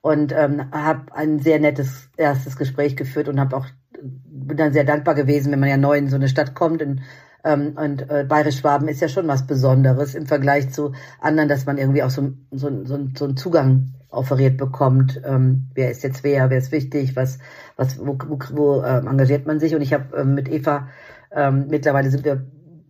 und 0.00 0.32
ähm, 0.32 0.70
habe 0.72 1.14
ein 1.14 1.40
sehr 1.40 1.58
nettes 1.58 2.08
erstes 2.16 2.56
Gespräch 2.56 2.96
geführt 2.96 3.28
und 3.28 3.40
habe 3.40 3.56
auch 3.56 3.66
bin 4.02 4.56
dann 4.56 4.72
sehr 4.72 4.84
dankbar 4.84 5.14
gewesen, 5.14 5.52
wenn 5.52 5.60
man 5.60 5.68
ja 5.68 5.76
neu 5.76 5.96
in 5.96 6.08
so 6.08 6.16
eine 6.16 6.28
Stadt 6.28 6.54
kommt. 6.54 6.82
In, 6.82 7.00
ähm, 7.44 7.76
und 7.76 8.10
äh, 8.10 8.24
Bayerisch-Schwaben 8.28 8.88
ist 8.88 9.00
ja 9.00 9.08
schon 9.08 9.28
was 9.28 9.46
Besonderes 9.46 10.14
im 10.14 10.26
Vergleich 10.26 10.70
zu 10.70 10.92
anderen, 11.20 11.48
dass 11.48 11.66
man 11.66 11.78
irgendwie 11.78 12.02
auch 12.02 12.10
so, 12.10 12.32
so, 12.50 12.84
so, 12.84 12.98
so 13.14 13.24
einen 13.24 13.36
Zugang 13.36 13.94
offeriert 14.10 14.56
bekommt. 14.56 15.20
Ähm, 15.24 15.68
wer 15.74 15.90
ist 15.90 16.02
jetzt 16.02 16.24
wer, 16.24 16.50
wer 16.50 16.58
ist 16.58 16.72
wichtig, 16.72 17.14
was, 17.16 17.38
was, 17.76 17.98
wo, 17.98 18.18
wo, 18.26 18.38
wo 18.52 18.82
äh, 18.82 18.98
engagiert 18.98 19.46
man 19.46 19.60
sich? 19.60 19.74
Und 19.74 19.82
ich 19.82 19.92
habe 19.92 20.16
ähm, 20.16 20.34
mit 20.34 20.48
Eva 20.48 20.88
ähm, 21.30 21.66
mittlerweile 21.68 22.10
sind 22.10 22.24
wir 22.24 22.46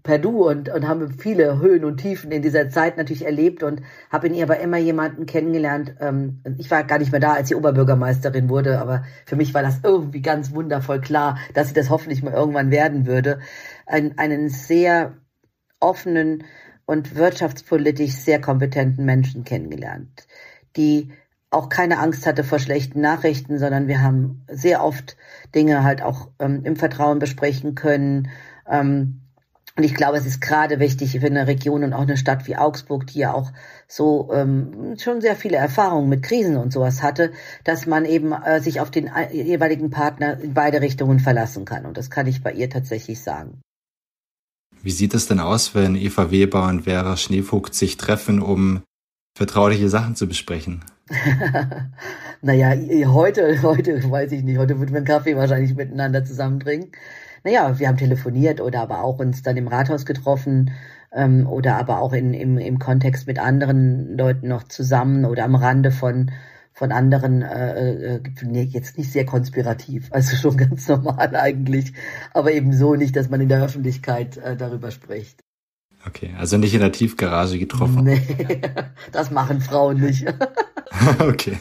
per 0.09 0.19
Du 0.19 0.49
und, 0.49 0.71
und 0.71 0.89
haben 0.89 1.11
viele 1.19 1.61
Höhen 1.61 1.85
und 1.85 1.99
Tiefen 1.99 2.33
in 2.33 2.41
dieser 2.41 2.71
Zeit 2.71 2.97
natürlich 2.97 3.27
erlebt 3.27 3.63
und 3.63 3.83
habe 4.09 4.29
in 4.29 4.33
ihr 4.33 4.45
aber 4.45 4.59
immer 4.59 4.79
jemanden 4.79 5.27
kennengelernt. 5.27 5.97
Ähm, 6.01 6.41
ich 6.57 6.71
war 6.71 6.83
gar 6.85 6.99
nicht 6.99 7.13
mehr 7.13 7.21
da, 7.21 7.35
als 7.35 7.49
sie 7.49 7.55
Oberbürgermeisterin 7.55 8.49
wurde, 8.49 8.81
aber 8.81 9.05
für 9.27 9.37
mich 9.37 9.53
war 9.53 9.63
das 9.63 9.81
irgendwie 9.83 10.23
ganz 10.23 10.55
wundervoll 10.55 11.03
klar, 11.03 11.37
dass 11.53 11.69
sie 11.69 11.75
das 11.75 11.91
hoffentlich 11.91 12.23
mal 12.23 12.33
irgendwann 12.33 12.71
werden 12.71 13.05
würde. 13.05 13.41
Ein, 13.85 14.17
einen 14.17 14.49
sehr 14.49 15.19
offenen 15.79 16.45
und 16.87 17.15
wirtschaftspolitisch 17.15 18.13
sehr 18.13 18.41
kompetenten 18.41 19.05
Menschen 19.05 19.45
kennengelernt, 19.45 20.27
die 20.75 21.13
auch 21.51 21.69
keine 21.69 21.99
Angst 21.99 22.27
hatte 22.27 22.45
vor 22.45 22.61
schlechten 22.61 23.03
Nachrichten, 23.03 23.59
sondern 23.59 23.89
wir 23.89 24.01
haben 24.01 24.47
sehr 24.51 24.83
oft 24.83 25.19
Dinge 25.55 25.85
halt 25.85 26.01
auch 26.01 26.31
ähm, 26.39 26.63
im 26.65 26.77
Vertrauen 26.77 27.19
besprechen 27.19 27.75
können. 27.75 28.29
Ähm, 28.67 29.28
und 29.79 29.85
ich 29.85 29.95
glaube, 29.95 30.19
es 30.19 30.27
ist 30.27 30.41
gerade 30.41 30.81
wichtig 30.81 31.21
für 31.21 31.27
eine 31.27 31.47
Region 31.47 31.85
und 31.85 31.93
auch 31.93 32.03
eine 32.03 32.17
Stadt 32.17 32.49
wie 32.49 32.57
Augsburg, 32.57 33.07
die 33.07 33.21
ja 33.21 33.33
auch 33.33 33.53
so 33.87 34.29
ähm, 34.33 34.97
schon 34.99 35.21
sehr 35.21 35.37
viele 35.37 35.57
Erfahrungen 35.57 36.09
mit 36.09 36.25
Krisen 36.25 36.57
und 36.57 36.73
sowas 36.73 37.01
hatte, 37.01 37.31
dass 37.63 37.87
man 37.87 38.05
eben 38.05 38.33
äh, 38.33 38.61
sich 38.61 38.81
auf 38.81 38.91
den 38.91 39.07
äh, 39.07 39.33
jeweiligen 39.33 39.91
Partner 39.91 40.41
in 40.41 40.53
beide 40.53 40.81
Richtungen 40.81 41.21
verlassen 41.21 41.65
kann. 41.65 41.87
Und 41.87 41.97
das 41.97 42.11
kann 42.11 42.27
ich 42.27 42.43
bei 42.43 42.53
ihr 42.53 42.69
tatsächlich 42.69 43.23
sagen. 43.23 43.61
Wie 44.83 44.91
sieht 44.91 45.15
es 45.15 45.29
denn 45.29 45.39
aus, 45.39 45.77
wenn 45.77 45.95
Eva 45.95 46.33
Weber 46.33 46.67
und 46.67 46.83
Vera 46.83 47.17
Schneevogt 47.17 47.77
sich 47.77 47.97
treffen, 47.99 48.43
um 48.43 48.83
vertrauliche 49.37 49.89
Sachen 49.89 50.17
zu 50.17 50.27
besprechen? 50.27 50.85
naja, 52.43 52.75
heute, 53.07 53.63
heute 53.63 54.11
weiß 54.11 54.33
ich 54.33 54.43
nicht, 54.43 54.59
heute 54.59 54.81
würden 54.81 54.91
wir 54.91 54.97
einen 54.97 55.07
Kaffee 55.07 55.37
wahrscheinlich 55.37 55.77
miteinander 55.77 56.25
zusammen 56.25 56.59
trinken 56.59 56.91
naja, 57.45 57.79
wir 57.79 57.89
haben 57.89 57.97
telefoniert 57.97 58.61
oder 58.61 58.81
aber 58.83 59.03
auch 59.03 59.19
uns 59.19 59.43
dann 59.43 59.57
im 59.57 59.69
Rathaus 59.69 60.07
getroffen 60.07 60.73
ähm, 61.13 61.47
oder 61.47 61.77
aber 61.77 62.01
auch 62.01 62.13
in, 62.13 62.35
im, 62.35 62.59
im 62.59 62.79
Kontext 62.79 63.27
mit 63.27 63.39
anderen 63.39 64.17
Leuten 64.17 64.49
noch 64.49 64.65
zusammen 64.65 65.25
oder 65.25 65.45
am 65.45 65.55
Rande 65.55 65.91
von 65.91 66.31
von 66.73 66.93
anderen 66.93 67.43
äh, 67.43 68.15
äh, 68.17 68.21
nee, 68.43 68.63
jetzt 68.63 68.99
nicht 68.99 69.11
sehr 69.11 69.27
konspirativ, 69.27 70.09
also 70.13 70.37
schon 70.37 70.57
ganz 70.57 70.87
normal 70.87 71.35
eigentlich, 71.35 71.93
aber 72.33 72.53
eben 72.53 72.73
so 72.73 72.95
nicht, 72.95 73.17
dass 73.17 73.29
man 73.29 73.41
in 73.41 73.49
der 73.49 73.65
Öffentlichkeit 73.65 74.37
äh, 74.37 74.57
darüber 74.57 74.93
spricht. 74.93 75.41
Okay, 76.07 76.33
also 76.39 76.57
nicht 76.57 76.75
in 76.75 76.81
der 76.81 76.93
Tiefgarage 76.93 77.59
getroffen. 77.59 78.05
Nee, 78.05 78.23
das 79.13 79.33
machen 79.33 79.61
Frauen 79.61 79.99
nicht. 79.99 80.25
okay 81.19 81.57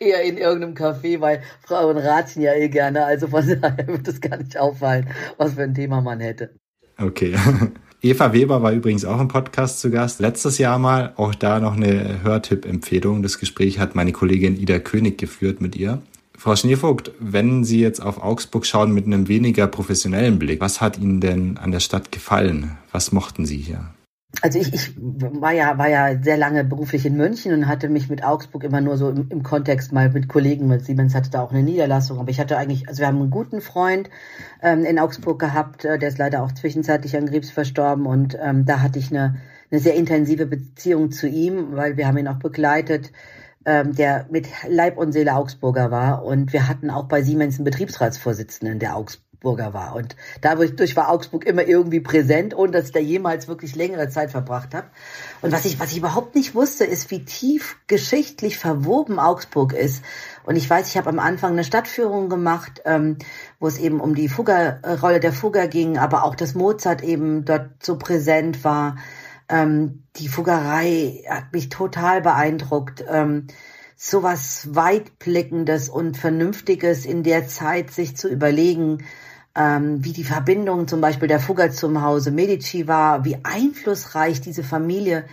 eher 0.00 0.22
in 0.22 0.36
irgendeinem 0.36 0.74
Café, 0.74 1.20
weil 1.20 1.42
Frauen 1.66 1.96
ratschen 1.96 2.42
ja 2.42 2.54
eh 2.54 2.68
gerne. 2.68 3.04
Also 3.04 3.28
von 3.28 3.46
daher 3.60 3.86
wird 3.86 4.06
es 4.08 4.20
gar 4.20 4.36
nicht 4.36 4.56
auffallen, 4.56 5.08
was 5.36 5.54
für 5.54 5.62
ein 5.62 5.74
Thema 5.74 6.00
man 6.00 6.20
hätte. 6.20 6.50
Okay. 6.98 7.34
Eva 8.00 8.32
Weber 8.32 8.62
war 8.62 8.72
übrigens 8.72 9.04
auch 9.04 9.20
im 9.20 9.26
Podcast 9.26 9.80
zu 9.80 9.90
Gast. 9.90 10.20
Letztes 10.20 10.58
Jahr 10.58 10.78
mal, 10.78 11.14
auch 11.16 11.34
da 11.34 11.58
noch 11.58 11.76
eine 11.76 12.22
Hörtipp-Empfehlung. 12.22 13.24
Das 13.24 13.40
Gespräch 13.40 13.80
hat 13.80 13.96
meine 13.96 14.12
Kollegin 14.12 14.56
Ida 14.56 14.78
König 14.78 15.18
geführt 15.18 15.60
mit 15.60 15.74
ihr. 15.74 16.00
Frau 16.36 16.54
Schneevogt, 16.54 17.10
wenn 17.18 17.64
Sie 17.64 17.80
jetzt 17.80 18.00
auf 18.00 18.22
Augsburg 18.22 18.64
schauen 18.64 18.92
mit 18.92 19.06
einem 19.06 19.26
weniger 19.26 19.66
professionellen 19.66 20.38
Blick, 20.38 20.60
was 20.60 20.80
hat 20.80 20.96
Ihnen 20.96 21.20
denn 21.20 21.56
an 21.56 21.72
der 21.72 21.80
Stadt 21.80 22.12
gefallen? 22.12 22.78
Was 22.92 23.10
mochten 23.10 23.44
Sie 23.44 23.56
hier? 23.56 23.90
Also 24.42 24.58
ich, 24.58 24.72
ich 24.74 24.94
war 24.96 25.52
ja 25.52 25.78
war 25.78 25.88
ja 25.88 26.22
sehr 26.22 26.36
lange 26.36 26.62
beruflich 26.62 27.06
in 27.06 27.16
München 27.16 27.52
und 27.52 27.66
hatte 27.66 27.88
mich 27.88 28.08
mit 28.08 28.22
Augsburg 28.22 28.62
immer 28.62 28.80
nur 28.80 28.96
so 28.96 29.08
im, 29.08 29.26
im 29.30 29.42
Kontext 29.42 29.92
mal 29.92 30.10
mit 30.10 30.28
Kollegen, 30.28 30.68
mit 30.68 30.84
Siemens 30.84 31.14
hatte 31.14 31.30
da 31.30 31.42
auch 31.42 31.50
eine 31.50 31.62
Niederlassung, 31.62 32.18
aber 32.18 32.30
ich 32.30 32.38
hatte 32.38 32.56
eigentlich, 32.56 32.88
also 32.88 33.00
wir 33.00 33.06
haben 33.06 33.20
einen 33.20 33.30
guten 33.30 33.60
Freund 33.60 34.10
ähm, 34.62 34.84
in 34.84 34.98
Augsburg 34.98 35.38
gehabt, 35.38 35.84
äh, 35.84 35.98
der 35.98 36.10
ist 36.10 36.18
leider 36.18 36.42
auch 36.42 36.52
zwischenzeitlich 36.52 37.16
an 37.16 37.26
Krebs 37.26 37.50
verstorben 37.50 38.06
und 38.06 38.38
ähm, 38.40 38.64
da 38.64 38.80
hatte 38.80 38.98
ich 38.98 39.10
eine, 39.10 39.36
eine 39.70 39.80
sehr 39.80 39.94
intensive 39.94 40.46
Beziehung 40.46 41.10
zu 41.10 41.26
ihm, 41.26 41.74
weil 41.74 41.96
wir 41.96 42.06
haben 42.06 42.18
ihn 42.18 42.28
auch 42.28 42.38
begleitet, 42.38 43.12
ähm, 43.64 43.94
der 43.94 44.26
mit 44.30 44.46
Leib 44.68 44.98
und 44.98 45.12
Seele 45.12 45.34
Augsburger 45.34 45.90
war 45.90 46.24
und 46.24 46.52
wir 46.52 46.68
hatten 46.68 46.90
auch 46.90 47.04
bei 47.04 47.22
Siemens 47.22 47.56
einen 47.56 47.64
Betriebsratsvorsitzenden, 47.64 48.78
der 48.78 48.96
Augsburg 48.96 49.27
Augsburger 49.38 49.72
war. 49.72 49.94
Und 49.94 50.16
dadurch 50.40 50.96
war 50.96 51.08
Augsburg 51.10 51.46
immer 51.46 51.66
irgendwie 51.66 52.00
präsent, 52.00 52.56
ohne 52.56 52.72
dass 52.72 52.86
ich 52.86 52.92
da 52.92 52.98
jemals 52.98 53.46
wirklich 53.46 53.76
längere 53.76 54.08
Zeit 54.08 54.30
verbracht 54.30 54.74
habe. 54.74 54.88
Und 55.42 55.52
was 55.52 55.64
ich, 55.64 55.78
was 55.78 55.92
ich 55.92 55.98
überhaupt 55.98 56.34
nicht 56.34 56.54
wusste, 56.54 56.84
ist, 56.84 57.10
wie 57.10 57.24
tief 57.24 57.76
geschichtlich 57.86 58.58
verwoben 58.58 59.18
Augsburg 59.20 59.72
ist. 59.72 60.04
Und 60.44 60.56
ich 60.56 60.68
weiß, 60.68 60.88
ich 60.88 60.96
habe 60.96 61.08
am 61.08 61.20
Anfang 61.20 61.52
eine 61.52 61.64
Stadtführung 61.64 62.28
gemacht, 62.28 62.82
ähm, 62.84 63.16
wo 63.60 63.68
es 63.68 63.78
eben 63.78 64.00
um 64.00 64.14
die 64.14 64.28
Fugger-Rolle 64.28 65.20
der 65.20 65.32
Fugger 65.32 65.68
ging, 65.68 65.98
aber 65.98 66.24
auch, 66.24 66.34
dass 66.34 66.54
Mozart 66.54 67.02
eben 67.02 67.44
dort 67.44 67.82
so 67.82 67.96
präsent 67.96 68.64
war. 68.64 68.96
Ähm, 69.48 70.02
die 70.16 70.28
Fuggerei 70.28 71.22
hat 71.28 71.52
mich 71.52 71.68
total 71.68 72.22
beeindruckt. 72.22 73.04
Ähm, 73.08 73.46
sowas 74.00 74.68
weitblickendes 74.76 75.88
und 75.88 76.16
vernünftiges 76.16 77.04
in 77.04 77.24
der 77.24 77.48
Zeit 77.48 77.90
sich 77.90 78.16
zu 78.16 78.28
überlegen, 78.28 78.98
ähm, 79.58 80.04
wie 80.04 80.12
die 80.12 80.24
Verbindung 80.24 80.86
zum 80.86 81.00
Beispiel 81.00 81.28
der 81.28 81.40
Fugger 81.40 81.70
zum 81.72 82.02
Hause 82.02 82.30
Medici 82.30 82.86
war, 82.86 83.24
wie 83.24 83.38
einflussreich 83.42 84.40
diese 84.40 84.62
Familie 84.62 85.24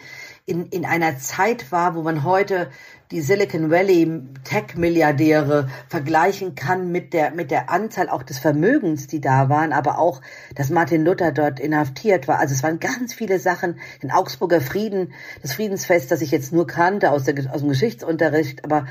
in, 0.48 0.68
in 0.68 0.86
einer 0.86 1.18
Zeit 1.20 1.72
war, 1.72 1.96
wo 1.96 2.02
man 2.02 2.24
heute 2.24 2.70
die 3.12 3.22
Silicon 3.22 3.70
Valley 3.70 4.22
Tech-Milliardäre 4.44 5.70
vergleichen 5.90 6.56
kann 6.56 6.92
mit 6.92 7.14
der, 7.14 7.32
mit 7.32 7.52
der 7.52 7.70
Anzahl 7.70 8.10
auch 8.10 8.24
des 8.24 8.40
Vermögens, 8.40 9.06
die 9.08 9.22
da 9.22 9.50
waren, 9.50 9.74
aber 9.74 10.00
auch, 10.00 10.22
dass 10.56 10.72
Martin 10.72 11.06
Luther 11.06 11.32
dort 11.32 11.60
inhaftiert 11.60 12.28
war. 12.28 12.40
Also 12.40 12.56
es 12.56 12.64
waren 12.64 12.80
ganz 12.80 13.14
viele 13.14 13.40
Sachen, 13.40 13.80
den 14.02 14.12
Augsburger 14.12 14.62
Frieden, 14.62 15.14
das 15.44 15.54
Friedensfest, 15.54 16.12
das 16.12 16.22
ich 16.22 16.32
jetzt 16.32 16.52
nur 16.52 16.66
kannte 16.66 17.12
aus, 17.12 17.26
der, 17.26 17.36
aus 17.54 17.62
dem 17.62 17.70
Geschichtsunterricht, 17.70 18.66
aber 18.66 18.88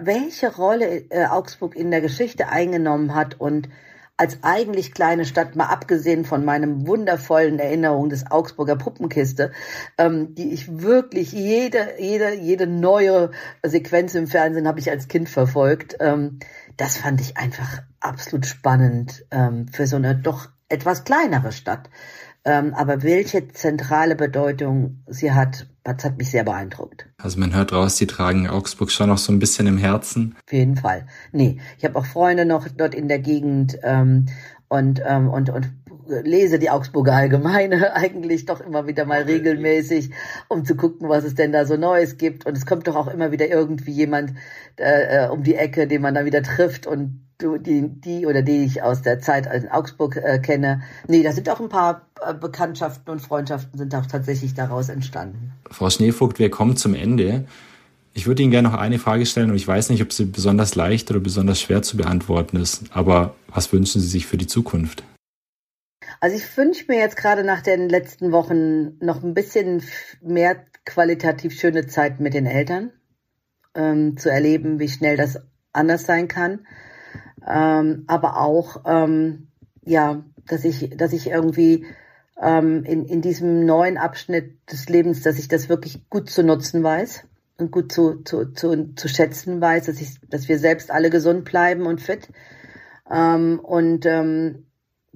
welche 0.00 0.54
Rolle 0.54 1.04
äh, 1.10 1.26
Augsburg 1.26 1.76
in 1.76 1.90
der 1.90 2.00
Geschichte 2.00 2.48
eingenommen 2.48 3.14
hat 3.14 3.40
und 3.40 3.68
als 4.16 4.38
eigentlich 4.42 4.94
kleine 4.94 5.24
Stadt, 5.24 5.56
mal 5.56 5.66
abgesehen 5.66 6.24
von 6.24 6.44
meinem 6.44 6.86
wundervollen 6.86 7.58
Erinnerung 7.58 8.08
des 8.08 8.30
Augsburger 8.30 8.76
Puppenkiste, 8.76 9.52
ähm, 9.98 10.34
die 10.34 10.52
ich 10.52 10.80
wirklich 10.80 11.32
jede, 11.32 11.94
jede, 11.98 12.34
jede 12.34 12.66
neue 12.66 13.32
Sequenz 13.64 14.14
im 14.14 14.28
Fernsehen 14.28 14.68
habe 14.68 14.78
ich 14.78 14.90
als 14.90 15.08
Kind 15.08 15.28
verfolgt. 15.28 15.96
Ähm, 15.98 16.38
das 16.76 16.96
fand 16.98 17.20
ich 17.20 17.36
einfach 17.36 17.82
absolut 17.98 18.46
spannend 18.46 19.26
ähm, 19.32 19.66
für 19.68 19.86
so 19.86 19.96
eine 19.96 20.14
doch 20.14 20.48
etwas 20.68 21.04
kleinere 21.04 21.50
Stadt. 21.52 21.90
Ähm, 22.44 22.74
aber 22.74 23.02
welche 23.02 23.48
zentrale 23.48 24.14
Bedeutung 24.14 25.02
sie 25.06 25.32
hat, 25.32 25.66
das 25.84 26.02
hat 26.02 26.18
mich 26.18 26.30
sehr 26.30 26.44
beeindruckt. 26.44 27.06
Also 27.18 27.38
man 27.38 27.54
hört 27.54 27.72
raus, 27.72 27.96
die 27.96 28.06
tragen 28.06 28.48
Augsburg 28.48 28.90
schon 28.90 29.08
noch 29.10 29.18
so 29.18 29.32
ein 29.32 29.38
bisschen 29.38 29.66
im 29.66 29.78
Herzen. 29.78 30.34
Auf 30.44 30.52
jeden 30.52 30.76
Fall. 30.76 31.06
Nee, 31.30 31.60
ich 31.78 31.84
habe 31.84 31.98
auch 31.98 32.06
Freunde 32.06 32.46
noch 32.46 32.66
dort 32.68 32.94
in 32.94 33.06
der 33.06 33.18
Gegend 33.18 33.78
ähm, 33.82 34.26
und, 34.68 35.02
ähm, 35.06 35.28
und, 35.28 35.50
und 35.50 35.70
lese 36.06 36.58
die 36.58 36.70
Augsburger 36.70 37.14
Allgemeine 37.14 37.92
eigentlich 37.94 38.46
doch 38.46 38.60
immer 38.60 38.86
wieder 38.86 39.04
mal 39.04 39.22
regelmäßig, 39.22 40.10
um 40.48 40.64
zu 40.64 40.74
gucken, 40.74 41.08
was 41.08 41.24
es 41.24 41.34
denn 41.34 41.52
da 41.52 41.66
so 41.66 41.76
Neues 41.76 42.16
gibt. 42.16 42.46
Und 42.46 42.56
es 42.56 42.66
kommt 42.66 42.86
doch 42.86 42.96
auch 42.96 43.08
immer 43.08 43.30
wieder 43.30 43.48
irgendwie 43.48 43.92
jemand 43.92 44.32
äh, 44.76 45.24
äh 45.24 45.28
um 45.28 45.42
die 45.42 45.54
Ecke, 45.54 45.86
den 45.86 46.02
man 46.02 46.14
da 46.14 46.24
wieder 46.24 46.42
trifft 46.42 46.86
und 46.86 47.23
die, 47.40 47.88
die 47.88 48.26
oder 48.26 48.42
die 48.42 48.64
ich 48.64 48.82
aus 48.82 49.02
der 49.02 49.20
Zeit 49.20 49.46
in 49.52 49.68
Augsburg 49.68 50.16
äh, 50.16 50.38
kenne. 50.38 50.82
Nee, 51.08 51.22
da 51.22 51.32
sind 51.32 51.48
auch 51.48 51.60
ein 51.60 51.68
paar 51.68 52.06
äh, 52.24 52.34
Bekanntschaften 52.34 53.10
und 53.10 53.20
Freundschaften 53.20 53.78
sind 53.78 53.94
auch 53.94 54.06
tatsächlich 54.06 54.54
daraus 54.54 54.88
entstanden. 54.88 55.52
Frau 55.70 55.90
Schneevogt, 55.90 56.38
wir 56.38 56.50
kommen 56.50 56.76
zum 56.76 56.94
Ende. 56.94 57.44
Ich 58.12 58.26
würde 58.26 58.42
Ihnen 58.42 58.52
gerne 58.52 58.68
noch 58.68 58.78
eine 58.78 58.98
Frage 58.98 59.26
stellen 59.26 59.50
und 59.50 59.56
ich 59.56 59.66
weiß 59.66 59.90
nicht, 59.90 60.02
ob 60.02 60.12
sie 60.12 60.24
besonders 60.24 60.76
leicht 60.76 61.10
oder 61.10 61.18
besonders 61.18 61.60
schwer 61.60 61.82
zu 61.82 61.96
beantworten 61.96 62.56
ist. 62.56 62.84
Aber 62.90 63.34
was 63.48 63.72
wünschen 63.72 64.00
Sie 64.00 64.06
sich 64.06 64.26
für 64.26 64.36
die 64.36 64.46
Zukunft? 64.46 65.02
Also 66.20 66.36
ich 66.36 66.56
wünsche 66.56 66.84
mir 66.88 66.98
jetzt 66.98 67.16
gerade 67.16 67.42
nach 67.42 67.60
den 67.60 67.88
letzten 67.88 68.30
Wochen 68.30 68.98
noch 69.04 69.24
ein 69.24 69.34
bisschen 69.34 69.82
mehr 70.22 70.64
qualitativ 70.86 71.58
schöne 71.58 71.88
Zeit 71.88 72.20
mit 72.20 72.34
den 72.34 72.46
Eltern, 72.46 72.92
ähm, 73.74 74.16
zu 74.16 74.30
erleben, 74.30 74.78
wie 74.78 74.88
schnell 74.88 75.16
das 75.16 75.38
anders 75.72 76.06
sein 76.06 76.28
kann 76.28 76.60
ähm, 77.46 78.04
aber 78.06 78.40
auch 78.40 78.82
ähm, 78.86 79.48
ja, 79.84 80.24
dass 80.46 80.64
ich, 80.64 80.96
dass 80.96 81.12
ich 81.12 81.28
irgendwie 81.28 81.86
ähm, 82.40 82.84
in, 82.84 83.04
in 83.04 83.22
diesem 83.22 83.64
neuen 83.64 83.96
Abschnitt 83.96 84.56
des 84.70 84.88
Lebens, 84.88 85.22
dass 85.22 85.38
ich 85.38 85.48
das 85.48 85.68
wirklich 85.68 86.08
gut 86.10 86.30
zu 86.30 86.42
nutzen 86.42 86.82
weiß 86.82 87.24
und 87.58 87.70
gut 87.70 87.92
zu, 87.92 88.22
zu, 88.22 88.52
zu, 88.52 88.94
zu 88.94 89.08
schätzen 89.08 89.60
weiß, 89.60 89.86
dass 89.86 90.00
ich, 90.00 90.20
dass 90.28 90.48
wir 90.48 90.58
selbst 90.58 90.90
alle 90.90 91.10
gesund 91.10 91.44
bleiben 91.44 91.86
und 91.86 92.00
fit. 92.00 92.28
Ähm, 93.10 93.60
und 93.60 94.06
ähm, 94.06 94.66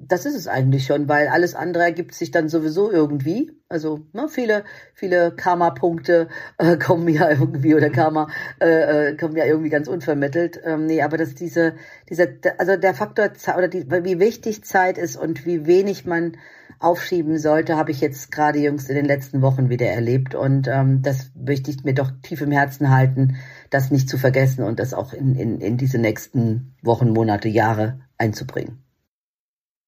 das 0.07 0.27
ist 0.27 0.35
es 0.35 0.47
eigentlich 0.47 0.87
schon, 0.87 1.09
weil 1.09 1.29
alles 1.29 1.55
andere 1.55 1.85
ergibt 1.85 2.15
sich 2.15 2.31
dann 2.31 2.49
sowieso 2.49 2.91
irgendwie. 2.91 3.53
Also 3.69 4.07
ne, 4.13 4.29
viele, 4.29 4.65
viele 4.95 5.33
Karma-Punkte 5.35 6.29
äh, 6.59 6.77
kommen 6.79 7.09
ja 7.09 7.31
irgendwie 7.31 7.75
oder 7.75 7.91
Karma 7.91 8.29
äh, 8.61 9.11
äh, 9.11 9.17
kommen 9.17 9.37
ja 9.37 9.45
irgendwie 9.45 9.71
ganz 9.71 9.89
unvermittelt. 9.89 10.61
Ähm, 10.65 10.87
nee, 10.87 11.03
aber 11.03 11.17
dass 11.17 11.35
diese, 11.35 11.75
dieser, 12.09 12.29
also 12.59 12.77
der 12.77 12.95
Faktor 12.95 13.31
oder 13.57 13.69
die, 13.69 13.91
wie 13.91 14.21
wichtig 14.21 14.65
Zeit 14.65 14.99
ist 14.99 15.17
und 15.17 15.45
wie 15.47 15.67
wenig 15.67 16.07
man 16.07 16.37
aufschieben 16.81 17.39
sollte, 17.39 17.77
habe 17.77 17.91
ich 17.91 18.01
jetzt 18.01 18.31
gerade 18.31 18.61
jüngst 18.61 18.89
in 18.89 18.95
den 18.95 19.05
letzten 19.05 19.43
Wochen 19.43 19.69
wieder 19.69 19.87
erlebt. 19.87 20.35
Und 20.37 20.69
ähm, 20.69 21.03
das 21.03 21.33
möchte 21.35 21.71
ich 21.71 21.83
mir 21.83 21.95
doch 21.95 22.13
tief 22.23 22.41
im 22.41 22.53
Herzen 22.53 22.91
halten, 22.91 23.37
das 23.71 23.91
nicht 23.91 24.09
zu 24.09 24.17
vergessen 24.17 24.63
und 24.63 24.79
das 24.79 24.95
auch 24.95 25.13
in, 25.13 25.35
in, 25.35 25.61
in 25.61 25.77
diese 25.77 25.99
nächsten 25.99 26.77
Wochen, 26.83 27.11
Monate, 27.11 27.49
Jahre 27.49 28.01
einzubringen. 28.17 28.88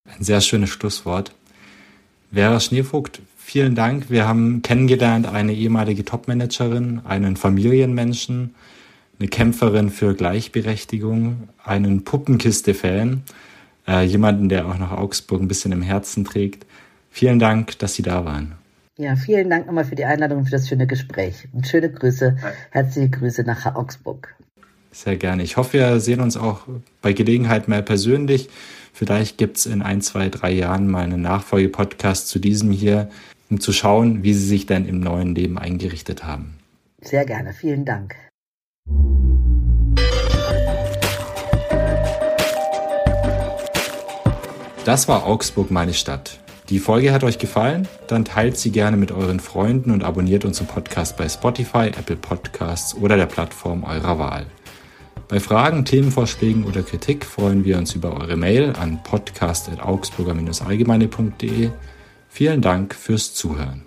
Ein 0.07 0.25
sehr 0.25 0.41
schönes 0.41 0.71
Schlusswort. 0.71 1.33
Vera 2.33 2.61
Schneevogt, 2.61 3.21
vielen 3.37 3.75
Dank. 3.75 4.11
Wir 4.11 4.27
haben 4.27 4.63
kennengelernt 4.63 5.27
eine 5.27 5.53
ehemalige 5.53 6.05
Topmanagerin, 6.05 7.01
einen 7.05 7.37
Familienmenschen, 7.37 8.55
eine 9.19 9.29
Kämpferin 9.29 9.91
für 9.91 10.15
Gleichberechtigung, 10.15 11.49
einen 11.63 12.05
Puppenkiste-Fan, 12.05 13.23
äh, 13.87 14.05
jemanden, 14.05 14.49
der 14.49 14.67
auch 14.67 14.79
nach 14.79 14.93
Augsburg 14.93 15.43
ein 15.43 15.49
bisschen 15.49 15.73
im 15.73 15.83
Herzen 15.83 16.25
trägt. 16.25 16.67
Vielen 17.11 17.39
Dank, 17.39 17.79
dass 17.79 17.95
Sie 17.95 18.03
da 18.03 18.25
waren. 18.25 18.53
Ja, 18.97 19.17
vielen 19.17 19.51
Dank 19.51 19.67
nochmal 19.67 19.85
für 19.85 19.97
die 19.97 20.05
Einladung 20.05 20.39
und 20.39 20.45
für 20.45 20.53
das 20.53 20.69
schöne 20.69 20.87
Gespräch. 20.87 21.49
Und 21.53 21.67
schöne 21.67 21.91
Grüße, 21.91 22.37
herzliche 22.71 23.11
Grüße 23.11 23.43
nach 23.43 23.75
Augsburg. 23.75 24.35
Sehr 24.93 25.17
gerne. 25.17 25.43
Ich 25.43 25.57
hoffe, 25.57 25.75
wir 25.75 26.01
sehen 26.01 26.21
uns 26.21 26.37
auch 26.37 26.61
bei 27.01 27.13
Gelegenheit 27.13 27.69
mal 27.69 27.83
persönlich. 27.83 28.49
Vielleicht 29.01 29.39
gibt 29.39 29.57
es 29.57 29.65
in 29.65 29.81
ein, 29.81 30.03
zwei, 30.03 30.29
drei 30.29 30.51
Jahren 30.51 30.87
mal 30.87 31.03
einen 31.03 31.23
Nachfolgepodcast 31.23 32.29
zu 32.29 32.39
diesem 32.39 32.71
hier, 32.71 33.09
um 33.49 33.59
zu 33.59 33.73
schauen, 33.73 34.25
wie 34.25 34.35
Sie 34.35 34.47
sich 34.47 34.67
denn 34.67 34.85
im 34.85 35.01
neuen 35.01 35.35
Leben 35.35 35.57
eingerichtet 35.57 36.23
haben. 36.23 36.59
Sehr 37.01 37.25
gerne, 37.25 37.55
vielen 37.55 37.87
Dank. 37.87 38.15
Das 44.85 45.09
war 45.09 45.25
Augsburg, 45.25 45.71
meine 45.71 45.95
Stadt. 45.95 46.39
Die 46.69 46.79
Folge 46.79 47.15
hat 47.15 47.25
euch 47.25 47.39
gefallen? 47.39 47.89
Dann 48.07 48.27
teilt 48.27 48.59
sie 48.59 48.71
gerne 48.71 48.99
mit 48.99 49.13
euren 49.13 49.41
Freunden 49.41 49.93
und 49.93 50.05
abonniert 50.05 50.45
unseren 50.45 50.67
Podcast 50.67 51.17
bei 51.17 51.27
Spotify, 51.27 51.87
Apple 51.87 52.17
Podcasts 52.17 52.95
oder 52.95 53.17
der 53.17 53.25
Plattform 53.25 53.83
eurer 53.83 54.19
Wahl. 54.19 54.45
Bei 55.31 55.39
Fragen, 55.39 55.85
Themenvorschlägen 55.85 56.65
oder 56.65 56.83
Kritik 56.83 57.25
freuen 57.25 57.65
wir 57.65 57.79
uns 57.79 57.95
über 57.95 58.21
eure 58.21 58.37
Mail 58.37 58.73
an 58.77 59.01
podcast.augsburger-allgemeine.de. 59.05 61.71
Vielen 62.29 62.61
Dank 62.61 62.97
fürs 62.97 63.33
Zuhören. 63.33 63.85